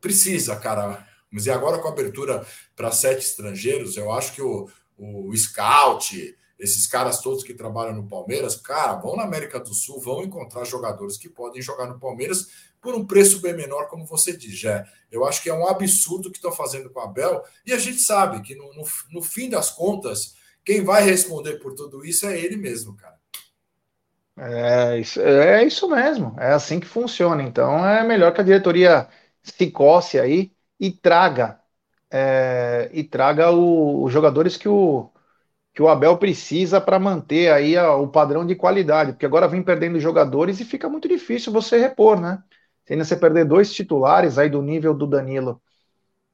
precisa, 0.00 0.56
cara. 0.56 1.07
Mas 1.30 1.46
e 1.46 1.50
agora 1.50 1.78
com 1.78 1.88
a 1.88 1.90
abertura 1.90 2.46
para 2.74 2.90
sete 2.90 3.26
estrangeiros, 3.26 3.96
eu 3.96 4.10
acho 4.12 4.32
que 4.32 4.42
o, 4.42 4.68
o 4.96 5.36
scout, 5.36 6.36
esses 6.58 6.86
caras 6.86 7.20
todos 7.20 7.44
que 7.44 7.54
trabalham 7.54 7.94
no 7.94 8.08
Palmeiras, 8.08 8.56
cara, 8.56 8.94
vão 8.94 9.16
na 9.16 9.22
América 9.22 9.60
do 9.60 9.72
Sul, 9.72 10.00
vão 10.00 10.22
encontrar 10.22 10.64
jogadores 10.64 11.16
que 11.16 11.28
podem 11.28 11.62
jogar 11.62 11.86
no 11.86 11.98
Palmeiras 11.98 12.48
por 12.80 12.94
um 12.94 13.06
preço 13.06 13.40
bem 13.40 13.54
menor, 13.54 13.88
como 13.88 14.04
você 14.06 14.36
diz, 14.36 14.58
já. 14.58 14.86
Eu 15.10 15.24
acho 15.24 15.42
que 15.42 15.50
é 15.50 15.54
um 15.54 15.66
absurdo 15.66 16.30
que 16.30 16.38
estão 16.38 16.52
fazendo 16.52 16.90
com 16.90 17.00
a 17.00 17.04
Abel, 17.04 17.42
e 17.66 17.72
a 17.72 17.78
gente 17.78 18.00
sabe 18.00 18.40
que 18.42 18.54
no, 18.54 18.72
no, 18.74 18.84
no 19.10 19.22
fim 19.22 19.48
das 19.48 19.70
contas, 19.70 20.34
quem 20.64 20.84
vai 20.84 21.02
responder 21.02 21.54
por 21.54 21.74
tudo 21.74 22.04
isso 22.04 22.26
é 22.26 22.38
ele 22.38 22.56
mesmo, 22.56 22.96
cara. 22.96 23.18
É 24.36 24.98
isso, 25.00 25.20
é 25.20 25.64
isso 25.64 25.88
mesmo, 25.88 26.36
é 26.38 26.52
assim 26.52 26.78
que 26.78 26.86
funciona. 26.86 27.42
Então 27.42 27.84
é 27.84 28.04
melhor 28.06 28.32
que 28.32 28.40
a 28.40 28.44
diretoria 28.44 29.08
se 29.42 29.70
coce 29.70 30.18
aí 30.18 30.52
e 30.78 30.90
traga 30.90 31.60
é, 32.10 32.90
e 32.92 33.04
traga 33.04 33.50
o, 33.50 34.02
os 34.02 34.12
jogadores 34.12 34.56
que 34.56 34.68
o, 34.68 35.10
que 35.74 35.82
o 35.82 35.88
Abel 35.88 36.16
precisa 36.16 36.80
para 36.80 36.98
manter 36.98 37.52
aí 37.52 37.76
a, 37.76 37.94
o 37.94 38.08
padrão 38.08 38.46
de 38.46 38.54
qualidade, 38.54 39.12
porque 39.12 39.26
agora 39.26 39.48
vem 39.48 39.62
perdendo 39.62 40.00
jogadores 40.00 40.60
e 40.60 40.64
fica 40.64 40.88
muito 40.88 41.08
difícil 41.08 41.52
você 41.52 41.78
repor, 41.78 42.20
né? 42.20 42.42
Se 42.84 42.94
ainda 42.94 43.04
você 43.04 43.16
perder 43.16 43.44
dois 43.44 43.72
titulares 43.72 44.38
aí 44.38 44.48
do 44.48 44.62
nível 44.62 44.94
do 44.94 45.06
Danilo 45.06 45.60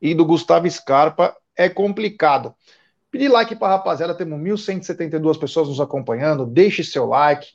e 0.00 0.14
do 0.14 0.24
Gustavo 0.24 0.70
Scarpa, 0.70 1.36
é 1.56 1.68
complicado. 1.68 2.54
Pedir 3.10 3.28
like 3.28 3.56
para 3.56 3.74
a 3.74 3.76
rapaziada, 3.76 4.14
temos 4.14 4.40
1.172 4.40 5.38
pessoas 5.38 5.68
nos 5.68 5.80
acompanhando, 5.80 6.46
deixe 6.46 6.82
seu 6.82 7.06
like, 7.06 7.48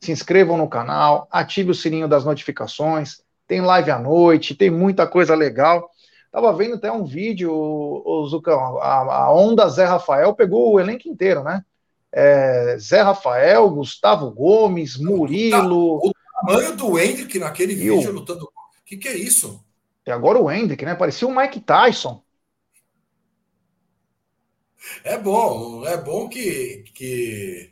se 0.00 0.12
inscrevam 0.12 0.56
no 0.56 0.68
canal, 0.68 1.28
ative 1.30 1.70
o 1.70 1.74
sininho 1.74 2.08
das 2.08 2.24
notificações, 2.24 3.22
tem 3.46 3.60
live 3.60 3.90
à 3.90 3.98
noite, 3.98 4.54
tem 4.54 4.70
muita 4.70 5.06
coisa 5.06 5.34
legal. 5.34 5.90
Tava 6.34 6.52
vendo 6.52 6.74
até 6.74 6.90
um 6.90 7.04
vídeo, 7.04 7.52
o 7.54 8.26
Zucão, 8.26 8.78
a, 8.78 9.26
a 9.26 9.32
onda 9.32 9.68
Zé 9.68 9.84
Rafael 9.84 10.34
pegou 10.34 10.74
o 10.74 10.80
elenco 10.80 11.08
inteiro, 11.08 11.44
né? 11.44 11.64
É, 12.10 12.76
Zé 12.76 13.02
Rafael, 13.02 13.70
Gustavo 13.70 14.32
Gomes, 14.32 14.96
Murilo. 14.96 15.98
O 16.04 16.12
tamanho 16.40 16.74
do 16.74 16.98
Hendrick 16.98 17.38
naquele 17.38 17.76
vídeo 17.76 18.10
o... 18.10 18.12
lutando. 18.12 18.46
O 18.46 18.84
que, 18.84 18.96
que 18.96 19.06
é 19.06 19.16
isso? 19.16 19.64
E 20.04 20.10
agora 20.10 20.40
o 20.40 20.50
Hendrick, 20.50 20.84
né? 20.84 20.96
Parecia 20.96 21.28
o 21.28 21.32
Mike 21.32 21.60
Tyson. 21.60 22.20
É 25.04 25.16
bom, 25.16 25.86
é 25.86 25.96
bom 25.96 26.28
que, 26.28 26.82
que 26.92 27.70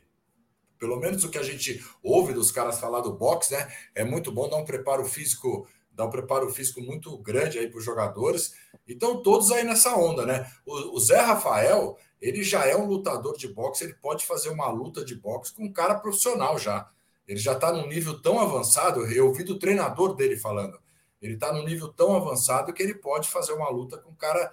pelo 0.78 1.01
menos 1.01 1.24
o 1.24 1.30
que 1.30 1.39
a 1.39 1.43
gente 1.43 1.84
ouve 2.01 2.32
dos 2.32 2.52
caras 2.52 2.78
falar 2.78 3.01
do 3.01 3.12
boxe, 3.12 3.55
né? 3.55 3.66
É 3.93 4.05
muito 4.05 4.30
bom 4.30 4.48
dar 4.48 4.59
um 4.59 4.64
preparo 4.64 5.05
físico 5.05 5.66
dá 5.94 6.05
um 6.05 6.10
preparo 6.10 6.51
físico 6.51 6.81
muito 6.81 7.16
grande 7.19 7.59
aí 7.59 7.69
para 7.69 7.78
os 7.78 7.85
jogadores. 7.85 8.55
Então, 8.89 9.23
todos 9.23 9.51
aí 9.51 9.64
nessa 9.64 9.94
onda, 9.97 10.24
né? 10.24 10.51
O, 10.64 10.97
o, 10.97 11.01
Zé 11.01 11.20
Rafael, 11.20 11.97
ele 12.20 12.43
já 12.43 12.66
é 12.66 12.77
um 12.77 12.86
lutador 12.86 13.36
de 13.36 13.48
boxe, 13.48 13.85
ele 13.85 13.94
pode 13.94 14.24
fazer 14.24 14.48
uma 14.48 14.69
luta 14.69 15.05
de 15.05 15.14
boxe 15.14 15.52
com 15.52 15.64
um 15.64 15.73
cara 15.73 15.94
profissional 15.94 16.59
já. 16.59 16.90
Ele 17.27 17.39
já 17.39 17.52
está 17.52 17.73
num 17.73 17.86
nível 17.86 18.20
tão 18.20 18.40
avançado, 18.40 19.06
eu 19.06 19.27
ouvi 19.28 19.44
do 19.44 19.59
treinador 19.59 20.14
dele 20.14 20.36
falando. 20.36 20.81
Ele 21.20 21.35
está 21.35 21.52
num 21.52 21.64
nível 21.64 21.89
tão 21.89 22.16
avançado 22.16 22.73
que 22.73 22.82
ele 22.82 22.94
pode 22.94 23.28
fazer 23.28 23.52
uma 23.52 23.70
luta 23.70 23.97
com 23.98 24.10
um 24.10 24.14
cara 24.14 24.52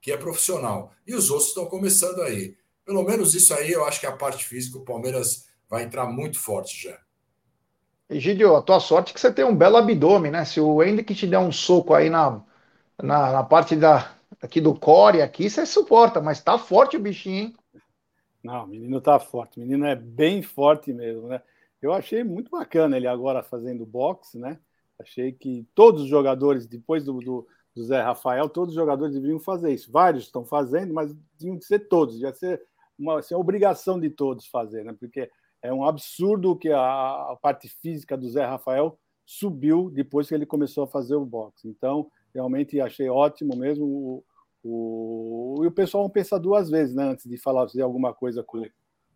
que 0.00 0.12
é 0.12 0.16
profissional. 0.16 0.92
E 1.06 1.14
os 1.14 1.30
outros 1.30 1.48
estão 1.48 1.66
começando 1.66 2.20
aí. 2.22 2.56
Pelo 2.84 3.02
menos 3.02 3.34
isso 3.34 3.54
aí, 3.54 3.72
eu 3.72 3.84
acho 3.84 4.00
que 4.00 4.06
a 4.06 4.16
parte 4.16 4.44
física, 4.44 4.78
o 4.78 4.84
Palmeiras 4.84 5.46
vai 5.68 5.84
entrar 5.84 6.06
muito 6.06 6.38
forte 6.38 6.82
já. 6.82 6.98
Egidio, 8.10 8.56
a 8.56 8.62
tua 8.62 8.80
sorte 8.80 9.12
é 9.12 9.14
que 9.14 9.20
você 9.20 9.32
tem 9.32 9.44
um 9.44 9.54
belo 9.54 9.76
abdômen, 9.76 10.32
né? 10.32 10.44
Se 10.44 10.60
o 10.60 10.82
Hendrick 10.82 11.14
te 11.14 11.28
der 11.28 11.38
um 11.38 11.52
soco 11.52 11.94
aí 11.94 12.10
na, 12.10 12.42
na, 13.00 13.32
na, 13.32 13.44
parte 13.44 13.76
da, 13.76 14.12
aqui 14.42 14.60
do 14.60 14.74
core, 14.74 15.22
aqui, 15.22 15.48
você 15.48 15.64
suporta, 15.64 16.20
mas 16.20 16.42
tá 16.42 16.58
forte 16.58 16.96
o 16.96 17.00
bichinho, 17.00 17.36
hein? 17.36 17.56
Não, 18.42 18.64
o 18.64 18.66
menino 18.66 19.00
tá 19.00 19.20
forte, 19.20 19.58
o 19.58 19.62
menino 19.62 19.86
é 19.86 19.94
bem 19.94 20.42
forte 20.42 20.92
mesmo, 20.92 21.28
né? 21.28 21.40
Eu 21.80 21.92
achei 21.92 22.24
muito 22.24 22.50
bacana 22.50 22.96
ele 22.96 23.06
agora 23.06 23.44
fazendo 23.44 23.86
boxe, 23.86 24.40
né? 24.40 24.58
Achei 24.98 25.30
que 25.30 25.64
todos 25.72 26.02
os 26.02 26.08
jogadores, 26.08 26.66
depois 26.66 27.04
do, 27.04 27.20
do, 27.20 27.46
do 27.76 27.84
Zé 27.84 28.02
Rafael, 28.02 28.48
todos 28.48 28.70
os 28.70 28.80
jogadores 28.80 29.14
deveriam 29.14 29.38
fazer 29.38 29.72
isso. 29.72 29.90
Vários 29.92 30.24
estão 30.24 30.44
fazendo, 30.44 30.92
mas 30.92 31.14
tinham 31.38 31.56
que 31.56 31.64
ser 31.64 31.80
todos, 31.88 32.20
ia 32.20 32.32
ser 32.34 32.60
uma, 32.98 33.20
assim, 33.20 33.36
obrigação 33.36 34.00
de 34.00 34.10
todos 34.10 34.48
fazer, 34.48 34.84
né? 34.84 34.96
Porque 34.98 35.30
é 35.62 35.72
um 35.72 35.84
absurdo 35.84 36.56
que 36.56 36.70
a, 36.70 36.80
a 36.80 37.38
parte 37.40 37.68
física 37.68 38.16
do 38.16 38.28
Zé 38.28 38.44
Rafael 38.44 38.98
subiu 39.24 39.90
depois 39.90 40.28
que 40.28 40.34
ele 40.34 40.46
começou 40.46 40.84
a 40.84 40.88
fazer 40.88 41.14
o 41.14 41.24
boxe. 41.24 41.68
Então, 41.68 42.10
realmente 42.34 42.80
achei 42.80 43.08
ótimo 43.08 43.56
mesmo. 43.56 43.84
O, 43.84 44.24
o, 44.62 45.64
e 45.64 45.66
o 45.66 45.72
pessoal 45.72 46.04
não 46.04 46.10
pensa 46.10 46.38
duas 46.38 46.68
vezes 46.68 46.94
né, 46.94 47.04
antes 47.04 47.28
de 47.28 47.36
falar 47.38 47.66
fazer 47.66 47.82
alguma 47.82 48.12
coisa 48.12 48.42
com, 48.42 48.64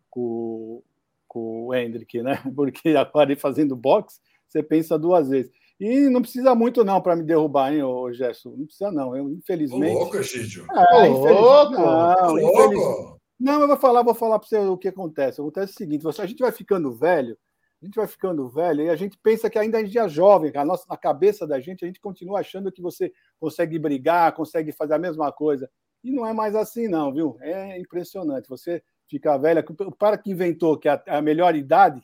com, 0.09 0.81
com 1.27 1.67
o 1.67 1.75
Hendrick, 1.75 2.21
né? 2.21 2.41
Porque 2.55 2.89
agora 2.89 3.31
ele 3.31 3.39
fazendo 3.39 3.75
boxe, 3.75 4.19
você 4.47 4.63
pensa 4.63 4.97
duas 4.97 5.29
vezes. 5.29 5.51
E 5.79 6.09
não 6.09 6.21
precisa 6.21 6.55
muito, 6.55 6.85
não, 6.85 7.01
para 7.01 7.17
me 7.17 7.23
derrubar, 7.23 7.73
hein, 7.73 7.83
ô 7.83 8.11
Gerson? 8.13 8.55
Não 8.55 8.65
precisa, 8.65 8.91
não. 8.91 9.15
Eu, 9.15 9.29
infelizmente. 9.29 9.93
Ô, 9.93 9.99
louco, 9.99 10.17
Egídio. 10.17 10.65
É, 10.71 11.07
louco! 11.07 11.73
Não, 11.73 12.35
louco! 12.35 13.14
Não, 13.39 13.61
eu 13.61 13.67
vou 13.67 13.77
falar, 13.77 14.01
vou 14.01 14.15
falar 14.15 14.39
para 14.39 14.47
você 14.47 14.57
o 14.57 14.77
que 14.77 14.87
acontece. 14.87 15.41
Acontece 15.41 15.73
o 15.73 15.75
seguinte: 15.75 16.03
você, 16.03 16.21
a 16.21 16.25
gente 16.25 16.39
vai 16.39 16.51
ficando 16.51 16.91
velho, 16.93 17.37
A 17.81 17.85
gente 17.85 17.95
vai 17.95 18.07
ficando 18.07 18.47
velho 18.49 18.83
e 18.83 18.89
a 18.89 18.95
gente 18.95 19.17
pensa 19.17 19.49
que 19.49 19.59
ainda 19.59 19.77
a 19.77 19.83
gente 19.83 19.97
é 19.97 20.07
jovem, 20.07 20.51
a 20.55 20.65
nossa, 20.65 20.85
na 20.89 20.97
cabeça 20.97 21.45
da 21.45 21.59
gente, 21.59 21.83
a 21.83 21.87
gente 21.87 21.99
continua 21.99 22.39
achando 22.39 22.71
que 22.71 22.81
você 22.81 23.11
consegue 23.39 23.77
brigar, 23.77 24.33
consegue 24.33 24.71
fazer 24.71 24.93
a 24.93 24.99
mesma 24.99 25.31
coisa. 25.31 25.69
E 26.03 26.11
não 26.11 26.25
é 26.25 26.33
mais 26.33 26.55
assim, 26.55 26.87
não, 26.87 27.11
viu? 27.11 27.37
É 27.41 27.79
impressionante. 27.79 28.47
Você 28.47 28.81
fica 29.09 29.37
velho. 29.37 29.63
O 29.81 29.95
cara 29.95 30.17
que 30.17 30.31
inventou 30.31 30.77
que 30.77 30.87
é 30.87 31.01
a 31.07 31.21
melhor 31.21 31.55
idade, 31.55 32.01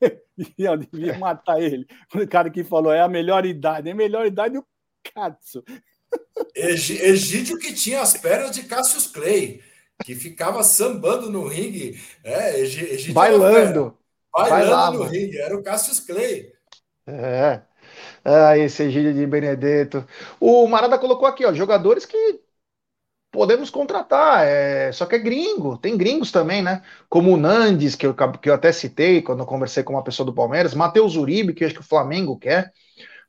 devia, 0.36 0.76
devia 0.76 1.18
matar 1.18 1.60
ele. 1.60 1.86
O 2.14 2.26
cara 2.28 2.50
que 2.50 2.64
falou 2.64 2.92
é 2.92 3.00
a 3.00 3.08
melhor 3.08 3.46
idade, 3.46 3.88
é 3.88 3.92
a 3.92 3.94
melhor 3.94 4.26
idade 4.26 4.58
o 4.58 4.66
Katsu. 5.14 5.64
Egídio 6.54 7.58
que 7.58 7.72
tinha 7.72 8.00
as 8.00 8.16
pernas 8.16 8.50
de 8.50 8.64
Cassius 8.64 9.06
Clay, 9.06 9.62
que 10.04 10.14
ficava 10.14 10.62
sambando 10.62 11.30
no 11.30 11.46
ringue. 11.46 12.00
É, 12.22 12.60
Egídio 12.60 13.14
bailando. 13.14 13.96
Bailando 14.32 14.98
no 14.98 15.04
ringue, 15.04 15.38
era 15.38 15.56
o 15.56 15.62
Cassius 15.62 16.00
Clay. 16.00 16.52
É. 17.06 17.62
Ah, 18.24 18.58
esse 18.58 18.82
Egídio 18.82 19.14
de 19.14 19.26
Benedetto. 19.26 20.06
O 20.40 20.66
Marada 20.66 20.98
colocou 20.98 21.26
aqui, 21.26 21.44
ó, 21.44 21.52
jogadores 21.52 22.04
que 22.04 22.40
podemos 23.30 23.68
contratar, 23.68 24.46
é, 24.46 24.90
só 24.92 25.04
que 25.04 25.14
é 25.14 25.18
gringo, 25.18 25.76
tem 25.76 25.96
gringos 25.96 26.32
também, 26.32 26.62
né? 26.62 26.82
Como 27.08 27.32
o 27.32 27.36
Nandes, 27.36 27.94
que 27.94 28.06
eu, 28.06 28.14
que 28.14 28.48
eu 28.48 28.54
até 28.54 28.72
citei 28.72 29.20
quando 29.20 29.40
eu 29.40 29.46
conversei 29.46 29.82
com 29.82 29.92
uma 29.92 30.02
pessoa 30.02 30.24
do 30.24 30.34
Palmeiras, 30.34 30.74
Matheus 30.74 31.16
Uribe, 31.16 31.52
que 31.52 31.64
acho 31.64 31.74
que 31.74 31.80
o 31.80 31.84
Flamengo 31.84 32.38
quer, 32.38 32.72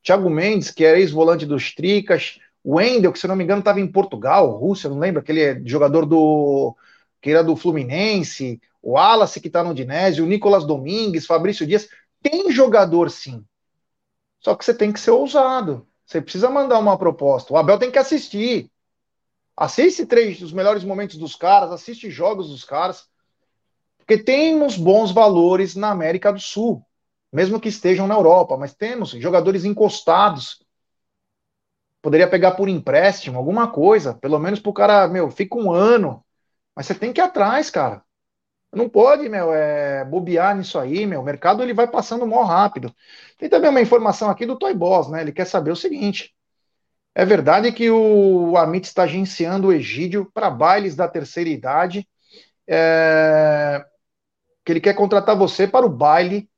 Thiago 0.01 0.29
Mendes, 0.29 0.71
que 0.71 0.85
é 0.85 0.97
ex-volante 0.97 1.45
dos 1.45 1.75
Tricas, 1.75 2.39
Wendel, 2.67 3.13
que 3.13 3.19
se 3.19 3.27
não 3.27 3.35
me 3.35 3.43
engano 3.43 3.59
estava 3.59 3.79
em 3.79 3.91
Portugal, 3.91 4.51
Rússia, 4.57 4.89
não 4.89 4.99
lembro, 4.99 5.21
aquele 5.21 5.65
jogador 5.65 6.05
do 6.05 6.75
que 7.21 7.31
era 7.31 7.43
do 7.43 7.55
Fluminense, 7.55 8.61
o 8.81 8.91
Wallace 8.91 9.39
que 9.39 9.47
está 9.47 9.63
no 9.63 9.73
Dinésio, 9.73 10.23
o 10.23 10.27
Nicolas 10.27 10.65
Domingues, 10.65 11.25
Fabrício 11.25 11.65
Dias, 11.65 11.87
tem 12.21 12.51
jogador 12.51 13.09
sim. 13.09 13.43
Só 14.39 14.55
que 14.55 14.65
você 14.65 14.73
tem 14.73 14.91
que 14.91 14.99
ser 14.99 15.11
ousado. 15.11 15.87
Você 16.05 16.21
precisa 16.21 16.49
mandar 16.49 16.79
uma 16.79 16.97
proposta. 16.97 17.53
O 17.53 17.57
Abel 17.57 17.79
tem 17.79 17.91
que 17.91 17.99
assistir. 17.99 18.69
Assiste 19.55 20.05
três 20.05 20.39
dos 20.39 20.53
melhores 20.53 20.83
momentos 20.83 21.17
dos 21.17 21.35
caras, 21.35 21.71
assiste 21.71 22.09
jogos 22.09 22.49
dos 22.49 22.63
caras. 22.63 23.07
Porque 23.97 24.17
temos 24.17 24.77
bons 24.77 25.11
valores 25.11 25.75
na 25.75 25.89
América 25.89 26.31
do 26.31 26.39
Sul, 26.39 26.85
mesmo 27.31 27.59
que 27.59 27.69
estejam 27.69 28.07
na 28.07 28.15
Europa, 28.15 28.55
mas 28.55 28.73
temos 28.73 29.09
jogadores 29.11 29.65
encostados. 29.65 30.61
Poderia 32.01 32.29
pegar 32.29 32.51
por 32.51 32.69
empréstimo, 32.69 33.37
alguma 33.37 33.71
coisa, 33.71 34.13
pelo 34.13 34.39
menos 34.39 34.59
pro 34.59 34.73
cara, 34.73 35.07
meu, 35.07 35.29
fica 35.31 35.57
um 35.57 35.71
ano. 35.71 36.23
Mas 36.75 36.85
você 36.85 36.95
tem 36.95 37.11
que 37.11 37.19
ir 37.19 37.23
atrás, 37.23 37.69
cara. 37.69 38.03
Não 38.71 38.89
pode, 38.89 39.29
meu, 39.29 39.53
é, 39.53 40.05
bobear 40.05 40.55
nisso 40.55 40.77
aí, 40.77 41.05
meu. 41.05 41.21
O 41.21 41.23
mercado 41.23 41.63
ele 41.63 41.73
vai 41.73 41.87
passando 41.87 42.27
mó 42.27 42.43
rápido. 42.43 42.93
Tem 43.37 43.49
também 43.49 43.69
uma 43.69 43.81
informação 43.81 44.29
aqui 44.29 44.45
do 44.45 44.57
Toy 44.57 44.73
Boss, 44.73 45.09
né? 45.09 45.21
Ele 45.21 45.31
quer 45.31 45.45
saber 45.45 45.71
o 45.71 45.75
seguinte: 45.75 46.35
é 47.15 47.25
verdade 47.25 47.71
que 47.71 47.89
o 47.89 48.55
Amit 48.57 48.87
está 48.87 49.03
agenciando 49.03 49.69
o 49.69 49.73
Egídio 49.73 50.29
para 50.33 50.49
bailes 50.51 50.95
da 50.95 51.07
terceira 51.07 51.49
idade, 51.49 52.07
é, 52.67 53.83
que 54.63 54.71
ele 54.71 54.81
quer 54.81 54.93
contratar 54.93 55.35
você 55.35 55.67
para 55.67 55.85
o 55.85 55.89
baile 55.89 56.49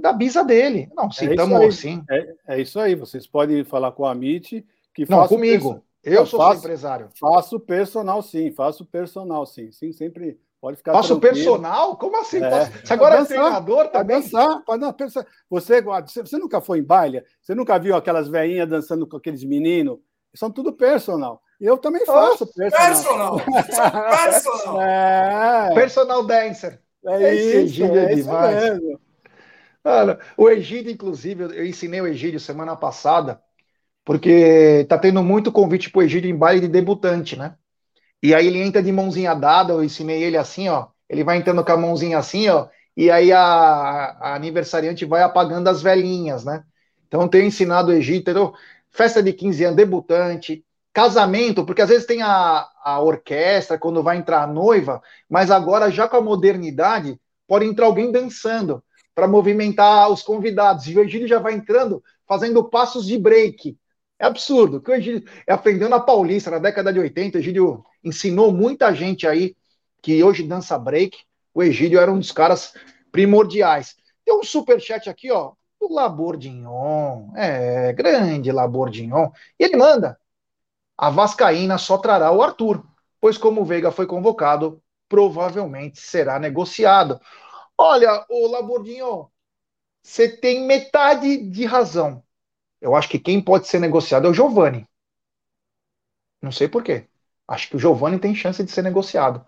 da 0.00 0.12
bisa 0.12 0.42
dele. 0.42 0.90
Não, 0.94 1.10
citamos 1.10 1.60
é 1.60 1.66
assim. 1.66 2.02
É, 2.10 2.34
é, 2.48 2.60
isso 2.60 2.78
aí, 2.78 2.94
vocês 2.94 3.26
podem 3.26 3.64
falar 3.64 3.92
com 3.92 4.02
o 4.02 4.06
Amit 4.06 4.64
que 4.94 5.08
Não, 5.08 5.26
comigo. 5.28 5.82
Eu 6.02 6.24
sou 6.24 6.40
faço, 6.40 6.60
empresário. 6.60 7.08
Faço 7.18 7.60
personal, 7.60 8.22
sim, 8.22 8.50
faço 8.52 8.84
personal, 8.84 9.44
sim. 9.44 9.70
Sim, 9.72 9.92
sempre 9.92 10.38
Pode 10.60 10.76
ficar 10.76 10.92
Faço 10.92 11.18
tranquilo. 11.20 11.34
personal? 11.34 11.96
Como 11.96 12.16
assim? 12.20 12.42
É. 12.42 12.64
Você 12.64 12.92
agora 12.92 13.14
é 13.14 13.18
dançar, 13.18 13.36
é 13.36 13.40
treinador 13.40 13.88
também? 13.88 14.20
Dançar, 14.20 14.62
pode 14.64 14.82
não, 14.82 14.92
pensar. 14.92 15.24
Você, 15.48 15.80
você 15.80 16.36
nunca 16.36 16.60
foi 16.60 16.80
em 16.80 16.82
baile? 16.82 17.22
Você 17.40 17.54
nunca 17.54 17.78
viu 17.78 17.94
aquelas 17.94 18.28
veinhas 18.28 18.68
dançando 18.68 19.06
com 19.06 19.16
aqueles 19.16 19.44
meninos? 19.44 19.98
São 20.34 20.50
tudo 20.50 20.72
personal. 20.72 21.40
E 21.60 21.64
eu 21.64 21.78
também 21.78 22.04
faço 22.04 22.46
personal. 22.52 23.36
Personal! 23.36 23.40
personal! 24.24 24.82
É. 24.82 25.74
Personal 25.74 26.26
dancer. 26.26 26.80
É 27.06 27.34
isso, 27.34 27.84
é, 27.84 28.04
é 28.04 28.14
isso 28.14 28.30
mesmo. 28.32 29.00
Olha, 29.84 30.18
o 30.36 30.48
Egídio, 30.50 30.90
inclusive, 30.92 31.44
eu 31.44 31.64
ensinei 31.66 32.00
o 32.00 32.06
Egídio 32.06 32.38
semana 32.40 32.76
passada, 32.76 33.40
porque 34.04 34.86
tá 34.88 34.98
tendo 34.98 35.22
muito 35.24 35.52
convite 35.52 35.90
pro 35.90 36.02
Egídio 36.02 36.30
em 36.30 36.36
baile 36.36 36.62
de 36.62 36.68
debutante, 36.68 37.36
né? 37.36 37.56
E 38.22 38.34
aí 38.34 38.46
ele 38.48 38.60
entra 38.60 38.82
de 38.82 38.92
mãozinha 38.92 39.34
dada, 39.34 39.72
eu 39.74 39.84
ensinei 39.84 40.22
ele 40.24 40.36
assim, 40.38 40.68
ó. 40.68 40.88
Ele 41.08 41.24
vai 41.24 41.38
entrando 41.38 41.64
com 41.64 41.72
a 41.72 41.76
mãozinha 41.76 42.18
assim, 42.18 42.48
ó. 42.48 42.68
E 42.96 43.10
aí 43.10 43.32
a, 43.32 43.40
a 43.40 44.34
aniversariante 44.36 45.04
vai 45.06 45.22
apagando 45.22 45.68
as 45.68 45.82
velhinhas, 45.82 46.44
né? 46.44 46.64
Então 47.08 47.22
eu 47.22 47.28
tenho 47.28 47.46
ensinado 47.46 47.90
o 47.90 47.94
Egito? 47.94 48.54
Festa 48.90 49.22
de 49.22 49.32
15 49.32 49.64
anos, 49.64 49.76
debutante, 49.76 50.64
casamento, 50.92 51.64
porque 51.64 51.82
às 51.82 51.88
vezes 51.88 52.06
tem 52.06 52.22
a, 52.22 52.68
a 52.84 53.00
orquestra 53.00 53.78
quando 53.78 54.02
vai 54.02 54.16
entrar 54.16 54.42
a 54.42 54.46
noiva, 54.46 55.02
mas 55.28 55.50
agora 55.50 55.90
já 55.90 56.08
com 56.08 56.16
a 56.16 56.20
modernidade, 56.22 57.20
pode 57.46 57.66
entrar 57.66 57.86
alguém 57.86 58.10
dançando 58.12 58.82
para 59.18 59.26
movimentar 59.26 60.08
os 60.12 60.22
convidados. 60.22 60.86
E 60.86 60.96
o 60.96 61.02
Egílio 61.02 61.26
já 61.26 61.40
vai 61.40 61.52
entrando 61.52 62.00
fazendo 62.24 62.62
passos 62.62 63.04
de 63.04 63.18
break. 63.18 63.76
É 64.16 64.26
absurdo. 64.26 64.80
Que 64.80 64.92
o 64.92 64.94
Egílio 64.94 65.24
aprendeu 65.48 65.88
na 65.88 65.98
Paulista, 65.98 66.52
na 66.52 66.60
década 66.60 66.92
de 66.92 67.00
80, 67.00 67.36
o 67.36 67.40
Egílio 67.40 67.84
ensinou 68.04 68.52
muita 68.52 68.94
gente 68.94 69.26
aí 69.26 69.56
que 70.00 70.22
hoje 70.22 70.44
dança 70.44 70.78
break. 70.78 71.18
O 71.52 71.64
Egídio 71.64 71.98
era 71.98 72.12
um 72.12 72.20
dos 72.20 72.30
caras 72.30 72.72
primordiais. 73.10 73.96
Tem 74.24 74.32
um 74.32 74.44
super 74.44 74.80
chat 74.80 75.10
aqui, 75.10 75.32
ó, 75.32 75.50
do 75.80 75.92
Labordignon. 75.92 77.32
É, 77.34 77.92
grande 77.94 78.52
Labordignon. 78.52 79.32
E 79.58 79.64
ele 79.64 79.76
manda: 79.76 80.16
a 80.96 81.10
Vascaína 81.10 81.76
só 81.76 81.98
trará 81.98 82.30
o 82.30 82.40
Arthur, 82.40 82.84
pois 83.20 83.36
como 83.36 83.62
o 83.62 83.64
Veiga 83.64 83.90
foi 83.90 84.06
convocado, 84.06 84.80
provavelmente 85.08 86.00
será 86.00 86.38
negociado. 86.38 87.20
Olha, 87.78 88.26
o 88.28 88.46
Labordignon, 88.48 89.28
você 90.02 90.28
tem 90.28 90.66
metade 90.66 91.38
de 91.50 91.64
razão. 91.66 92.22
Eu 92.80 92.96
acho 92.96 93.08
que 93.08 93.18
quem 93.18 93.42
pode 93.42 93.68
ser 93.68 93.80
negociado 93.80 94.26
é 94.26 94.30
o 94.30 94.34
Giovani. 94.34 94.86
Não 96.42 96.50
sei 96.52 96.68
por 96.68 96.82
quê. 96.82 97.08
Acho 97.46 97.68
que 97.68 97.76
o 97.76 97.78
Giovani 97.78 98.18
tem 98.18 98.34
chance 98.34 98.62
de 98.62 98.70
ser 98.70 98.82
negociado. 98.82 99.44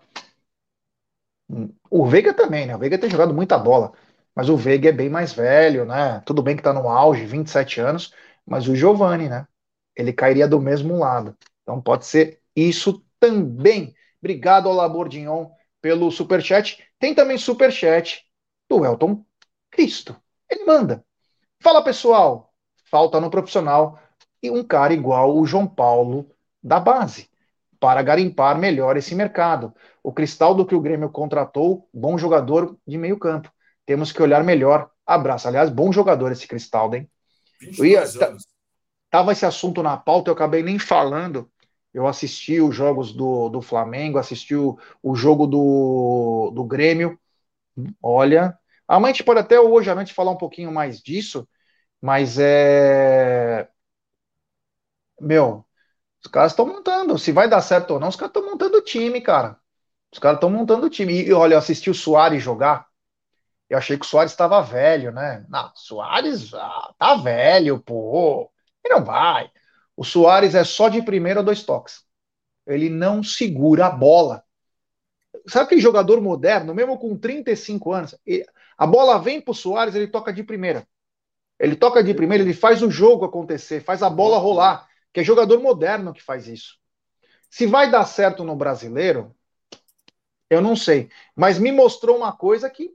O 1.89 2.05
Veiga 2.07 2.33
também, 2.33 2.65
né? 2.65 2.75
O 2.75 2.79
Veiga 2.79 2.97
tem 2.97 3.09
jogado 3.09 3.33
muita 3.33 3.57
bola. 3.57 3.91
Mas 4.35 4.49
o 4.49 4.55
Veiga 4.57 4.89
é 4.89 4.91
bem 4.91 5.09
mais 5.09 5.33
velho, 5.33 5.85
né? 5.85 6.21
Tudo 6.25 6.41
bem 6.41 6.55
que 6.55 6.63
tá 6.63 6.73
no 6.73 6.87
auge, 6.87 7.25
27 7.25 7.79
anos, 7.81 8.13
mas 8.45 8.67
o 8.67 8.75
Giovani, 8.75 9.27
né? 9.29 9.45
Ele 9.95 10.13
cairia 10.13 10.47
do 10.47 10.59
mesmo 10.61 10.97
lado. 10.97 11.35
Então 11.61 11.81
pode 11.81 12.05
ser 12.05 12.41
isso 12.55 13.03
também. 13.19 13.93
Obrigado 14.21 14.69
ao 14.69 14.75
Labordignon 14.75 15.49
pelo 15.81 16.11
superchat. 16.11 16.83
Tem 16.99 17.15
também 17.15 17.37
superchat 17.37 18.23
do 18.69 18.85
Elton 18.85 19.25
Cristo. 19.69 20.15
Ele 20.49 20.65
manda. 20.65 21.03
Fala 21.59 21.83
pessoal, 21.83 22.53
falta 22.89 23.19
no 23.19 23.29
profissional 23.29 23.99
e 24.41 24.49
um 24.49 24.63
cara 24.63 24.93
igual 24.93 25.37
o 25.37 25.45
João 25.45 25.67
Paulo 25.67 26.29
da 26.63 26.79
base 26.79 27.29
para 27.79 28.01
garimpar 28.03 28.57
melhor 28.57 28.95
esse 28.95 29.15
mercado. 29.15 29.73
O 30.03 30.13
Cristaldo 30.13 30.65
que 30.65 30.75
o 30.75 30.81
Grêmio 30.81 31.09
contratou, 31.09 31.89
bom 31.93 32.17
jogador 32.17 32.77
de 32.85 32.97
meio 32.97 33.17
campo. 33.17 33.51
Temos 33.85 34.11
que 34.11 34.21
olhar 34.21 34.43
melhor. 34.43 34.89
Abraço. 35.05 35.47
Aliás, 35.47 35.69
bom 35.69 35.91
jogador 35.91 36.31
esse 36.31 36.47
Cristaldo, 36.47 36.95
hein? 36.95 37.09
Eu 37.77 37.85
ia, 37.85 38.03
tava 39.09 39.31
esse 39.31 39.45
assunto 39.45 39.83
na 39.83 39.97
pauta, 39.97 40.29
eu 40.29 40.33
acabei 40.33 40.63
nem 40.63 40.79
falando. 40.79 41.50
Eu 41.93 42.07
assisti 42.07 42.61
os 42.61 42.75
jogos 42.75 43.13
do, 43.13 43.49
do 43.49 43.61
Flamengo, 43.61 44.17
assisti 44.17 44.55
o, 44.55 44.77
o 45.03 45.15
jogo 45.15 45.45
do, 45.47 46.51
do 46.53 46.63
Grêmio. 46.65 47.19
Olha, 48.01 48.57
a 48.87 48.99
gente 49.07 49.23
pode 49.23 49.39
até 49.41 49.59
hoje 49.59 49.89
à 49.89 49.95
noite 49.95 50.13
falar 50.13 50.31
um 50.31 50.37
pouquinho 50.37 50.71
mais 50.71 51.01
disso, 51.01 51.47
mas 52.01 52.37
é. 52.39 53.69
Meu, 55.19 55.65
os 56.23 56.31
caras 56.31 56.53
estão 56.53 56.67
montando. 56.67 57.17
Se 57.19 57.31
vai 57.31 57.49
dar 57.49 57.61
certo 57.61 57.91
ou 57.93 57.99
não, 57.99 58.09
os 58.09 58.15
caras 58.15 58.31
estão 58.31 58.45
montando 58.49 58.77
o 58.77 58.83
time, 58.83 59.21
cara. 59.21 59.59
Os 60.13 60.19
caras 60.19 60.37
estão 60.37 60.49
montando 60.49 60.87
o 60.87 60.89
time. 60.89 61.23
E 61.23 61.33
olha, 61.33 61.55
eu 61.55 61.59
assisti 61.59 61.89
o 61.89 61.95
Soares 61.95 62.43
jogar. 62.43 62.87
Eu 63.69 63.77
achei 63.77 63.97
que 63.97 64.05
o 64.05 64.09
Soares 64.09 64.31
estava 64.33 64.61
velho, 64.61 65.11
né? 65.11 65.45
Não, 65.49 65.71
Soares 65.75 66.53
ah, 66.53 66.93
tá 66.97 67.15
velho, 67.15 67.79
pô. 67.81 68.51
Ele 68.85 68.95
não 68.95 69.05
vai. 69.05 69.51
O 70.01 70.03
Soares 70.03 70.55
é 70.55 70.63
só 70.63 70.89
de 70.89 70.99
primeira 71.03 71.43
dois 71.43 71.61
toques. 71.61 72.03
Ele 72.65 72.89
não 72.89 73.21
segura 73.21 73.85
a 73.85 73.91
bola. 73.91 74.43
Sabe 75.47 75.65
aquele 75.65 75.79
jogador 75.79 76.19
moderno, 76.19 76.73
mesmo 76.73 76.97
com 76.97 77.15
35 77.15 77.93
anos? 77.93 78.15
a 78.75 78.87
bola 78.87 79.19
vem 79.19 79.39
pro 79.39 79.53
Soares, 79.53 79.93
ele 79.93 80.07
toca 80.07 80.33
de 80.33 80.41
primeira. 80.41 80.87
Ele 81.59 81.75
toca 81.75 82.03
de 82.03 82.15
primeira, 82.15 82.43
ele 82.43 82.51
faz 82.51 82.81
o 82.81 82.89
jogo 82.89 83.25
acontecer, 83.25 83.83
faz 83.83 84.01
a 84.01 84.09
bola 84.09 84.39
rolar 84.39 84.89
que 85.13 85.19
é 85.19 85.23
jogador 85.23 85.61
moderno 85.61 86.15
que 86.15 86.23
faz 86.23 86.47
isso. 86.47 86.79
Se 87.47 87.67
vai 87.67 87.91
dar 87.91 88.05
certo 88.05 88.43
no 88.43 88.55
brasileiro, 88.55 89.35
eu 90.49 90.63
não 90.63 90.75
sei. 90.75 91.11
Mas 91.35 91.59
me 91.59 91.71
mostrou 91.71 92.17
uma 92.17 92.35
coisa 92.35 92.67
que 92.71 92.89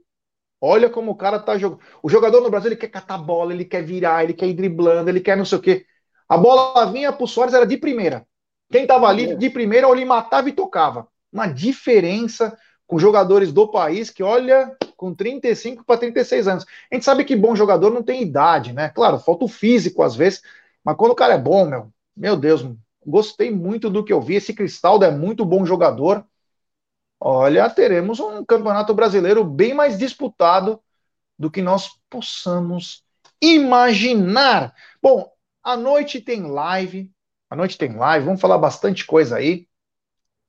Olha 0.59 0.89
como 0.89 1.11
o 1.11 1.15
cara 1.15 1.39
tá 1.39 1.57
jogando. 1.57 1.81
O 2.01 2.09
jogador 2.09 2.41
no 2.41 2.49
Brasil 2.49 2.69
ele 2.71 2.79
quer 2.79 2.89
catar 2.89 3.19
bola, 3.19 3.53
ele 3.53 3.63
quer 3.63 3.83
virar, 3.83 4.23
ele 4.23 4.33
quer 4.33 4.47
ir 4.47 4.55
driblando, 4.55 5.09
ele 5.09 5.21
quer 5.21 5.37
não 5.37 5.45
sei 5.45 5.57
o 5.57 5.61
quê. 5.61 5.85
A 6.27 6.37
bola 6.37 6.91
vinha 6.91 7.11
pro 7.13 7.27
Soares 7.27 7.53
era 7.53 7.65
de 7.65 7.77
primeira. 7.77 8.25
Quem 8.71 8.85
tava 8.85 9.07
ali 9.07 9.35
de 9.35 9.49
primeira, 9.49 9.87
ou 9.87 9.95
ele 9.95 10.05
matava 10.05 10.49
e 10.49 10.53
tocava. 10.53 11.07
Uma 11.31 11.47
diferença 11.47 12.57
com 12.85 12.99
jogadores 12.99 13.51
do 13.51 13.67
país 13.67 14.09
que, 14.09 14.23
olha, 14.23 14.75
com 14.95 15.13
35 15.13 15.85
para 15.85 15.99
36 15.99 16.47
anos. 16.47 16.65
A 16.91 16.95
gente 16.95 17.05
sabe 17.05 17.23
que 17.23 17.35
bom 17.35 17.55
jogador 17.55 17.91
não 17.91 18.03
tem 18.03 18.21
idade, 18.21 18.73
né? 18.73 18.89
Claro, 18.89 19.19
falta 19.19 19.45
o 19.45 19.49
físico 19.49 20.01
às 20.03 20.15
vezes, 20.15 20.41
mas 20.83 20.95
quando 20.97 21.11
o 21.11 21.15
cara 21.15 21.33
é 21.33 21.37
bom, 21.37 21.65
meu, 21.65 21.91
meu 22.15 22.35
Deus, 22.35 22.65
gostei 23.05 23.51
muito 23.51 23.89
do 23.89 24.03
que 24.03 24.11
eu 24.11 24.21
vi. 24.21 24.35
Esse 24.35 24.53
Cristaldo 24.53 25.05
é 25.05 25.11
muito 25.11 25.45
bom 25.45 25.65
jogador. 25.65 26.25
Olha, 27.19 27.69
teremos 27.69 28.19
um 28.19 28.43
campeonato 28.45 28.93
brasileiro 28.93 29.43
bem 29.43 29.73
mais 29.73 29.97
disputado 29.97 30.81
do 31.37 31.51
que 31.51 31.61
nós 31.61 31.89
possamos 32.09 33.03
imaginar. 33.41 34.73
Bom, 35.01 35.31
à 35.67 35.75
noite 35.75 36.21
tem 36.21 36.43
live. 36.43 37.11
À 37.49 37.55
noite 37.55 37.77
tem 37.77 37.93
live, 37.93 38.25
vamos 38.25 38.39
falar 38.39 38.57
bastante 38.57 39.05
coisa 39.05 39.35
aí. 39.35 39.67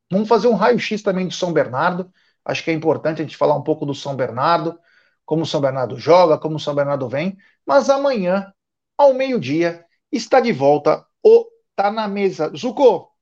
Vamos 0.08 0.28
fazer 0.28 0.46
um 0.46 0.54
raio-x 0.54 1.02
também 1.02 1.26
de 1.26 1.34
São 1.34 1.52
Bernardo. 1.52 2.08
Acho 2.44 2.62
que 2.62 2.70
é 2.70 2.74
importante 2.74 3.20
a 3.20 3.24
gente 3.24 3.36
falar 3.36 3.56
um 3.56 3.62
pouco 3.62 3.84
do 3.84 3.96
São 3.96 4.14
Bernardo, 4.14 4.78
como 5.26 5.42
o 5.42 5.46
São 5.46 5.60
Bernardo 5.60 5.98
joga, 5.98 6.38
como 6.38 6.54
o 6.54 6.60
São 6.60 6.72
Bernardo 6.72 7.08
vem. 7.08 7.36
Mas 7.66 7.90
amanhã, 7.90 8.52
ao 8.96 9.12
meio-dia, 9.12 9.84
está 10.12 10.38
de 10.38 10.52
volta 10.52 11.04
o 11.20 11.46
Tá 11.74 11.90
na 11.90 12.06
Mesa. 12.06 12.52
Zuko, 12.56 13.12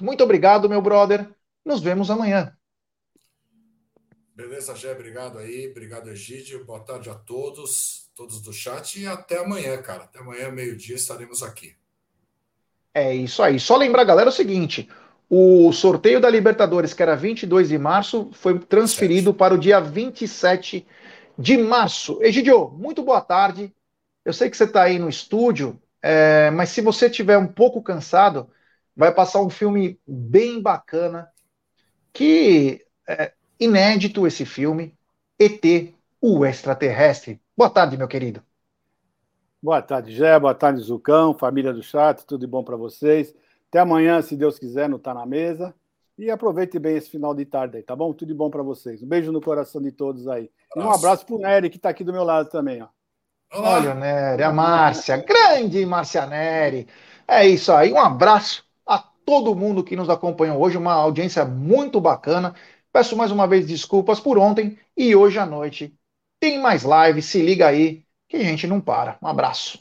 muito 0.00 0.22
obrigado, 0.22 0.68
meu 0.68 0.82
brother. 0.82 1.34
Nos 1.64 1.80
vemos 1.80 2.10
amanhã. 2.10 2.54
Beleza, 4.42 4.74
Gé, 4.74 4.90
obrigado 4.90 5.38
aí. 5.38 5.68
Obrigado, 5.70 6.10
Egídio. 6.10 6.64
Boa 6.64 6.80
tarde 6.80 7.08
a 7.08 7.14
todos, 7.14 8.10
todos 8.12 8.42
do 8.42 8.52
chat. 8.52 9.00
E 9.00 9.06
até 9.06 9.38
amanhã, 9.38 9.80
cara. 9.80 10.02
Até 10.02 10.18
amanhã, 10.18 10.50
meio-dia, 10.50 10.96
estaremos 10.96 11.44
aqui. 11.44 11.76
É 12.92 13.14
isso 13.14 13.40
aí. 13.40 13.60
Só 13.60 13.76
lembrar, 13.76 14.02
galera, 14.02 14.30
o 14.30 14.32
seguinte: 14.32 14.88
o 15.30 15.72
sorteio 15.72 16.20
da 16.20 16.28
Libertadores, 16.28 16.92
que 16.92 17.04
era 17.04 17.14
22 17.14 17.68
de 17.68 17.78
março, 17.78 18.30
foi 18.32 18.58
transferido 18.58 19.30
7. 19.30 19.38
para 19.38 19.54
o 19.54 19.58
dia 19.58 19.80
27 19.80 20.84
de 21.38 21.56
março. 21.56 22.18
Egidio, 22.20 22.68
muito 22.70 23.00
boa 23.04 23.20
tarde. 23.20 23.72
Eu 24.24 24.32
sei 24.32 24.50
que 24.50 24.56
você 24.56 24.64
está 24.64 24.82
aí 24.82 24.98
no 24.98 25.08
estúdio, 25.08 25.80
é, 26.02 26.50
mas 26.50 26.70
se 26.70 26.80
você 26.80 27.08
tiver 27.08 27.38
um 27.38 27.46
pouco 27.46 27.80
cansado, 27.80 28.50
vai 28.96 29.14
passar 29.14 29.40
um 29.40 29.48
filme 29.48 30.00
bem 30.04 30.60
bacana, 30.60 31.28
que 32.12 32.84
é 33.06 33.32
inédito 33.62 34.26
esse 34.26 34.44
filme, 34.44 34.92
ET, 35.38 35.94
o 36.20 36.44
extraterrestre. 36.44 37.40
Boa 37.56 37.70
tarde, 37.70 37.96
meu 37.96 38.08
querido. 38.08 38.42
Boa 39.62 39.80
tarde, 39.80 40.12
Gé. 40.12 40.38
Boa 40.40 40.54
tarde, 40.54 40.80
Zucão, 40.80 41.32
família 41.32 41.72
do 41.72 41.82
chat, 41.82 42.26
tudo 42.26 42.40
de 42.40 42.46
bom 42.46 42.64
para 42.64 42.76
vocês. 42.76 43.32
Até 43.68 43.78
amanhã, 43.78 44.20
se 44.20 44.36
Deus 44.36 44.58
quiser, 44.58 44.88
não 44.88 44.98
tá 44.98 45.14
na 45.14 45.24
mesa. 45.24 45.72
E 46.18 46.30
aproveite 46.30 46.78
bem 46.78 46.96
esse 46.96 47.08
final 47.08 47.34
de 47.34 47.44
tarde 47.44 47.76
aí, 47.76 47.82
tá 47.82 47.94
bom? 47.94 48.12
Tudo 48.12 48.28
de 48.28 48.34
bom 48.34 48.50
para 48.50 48.62
vocês. 48.62 49.02
Um 49.02 49.06
beijo 49.06 49.30
no 49.30 49.40
coração 49.40 49.80
de 49.80 49.92
todos 49.92 50.26
aí. 50.26 50.50
E 50.76 50.80
um 50.80 50.90
abraço 50.90 51.24
pro 51.24 51.38
Nery, 51.38 51.70
que 51.70 51.78
tá 51.78 51.88
aqui 51.88 52.02
do 52.02 52.12
meu 52.12 52.24
lado 52.24 52.50
também, 52.50 52.82
ó. 52.82 52.88
Olá. 53.54 53.76
Olha 53.76 53.92
o 53.92 53.94
Nery, 53.94 54.42
a 54.42 54.52
Márcia, 54.52 55.16
grande 55.18 55.86
Márcia 55.86 56.26
Nery. 56.26 56.88
É 57.28 57.46
isso 57.46 57.72
aí, 57.72 57.92
um 57.92 57.98
abraço 57.98 58.64
a 58.84 58.98
todo 58.98 59.54
mundo 59.54 59.84
que 59.84 59.94
nos 59.94 60.10
acompanhou 60.10 60.60
hoje, 60.60 60.76
uma 60.76 60.94
audiência 60.94 61.44
muito 61.44 62.00
bacana. 62.00 62.54
Peço 62.92 63.16
mais 63.16 63.30
uma 63.30 63.46
vez 63.46 63.66
desculpas 63.66 64.20
por 64.20 64.38
ontem 64.38 64.78
e 64.96 65.14
hoje 65.16 65.38
à 65.38 65.46
noite 65.46 65.96
tem 66.40 66.60
mais 66.60 66.82
live, 66.82 67.22
se 67.22 67.40
liga 67.42 67.68
aí 67.68 68.04
que 68.28 68.36
a 68.36 68.42
gente 68.44 68.66
não 68.66 68.80
para. 68.80 69.18
Um 69.22 69.26
abraço. 69.28 69.78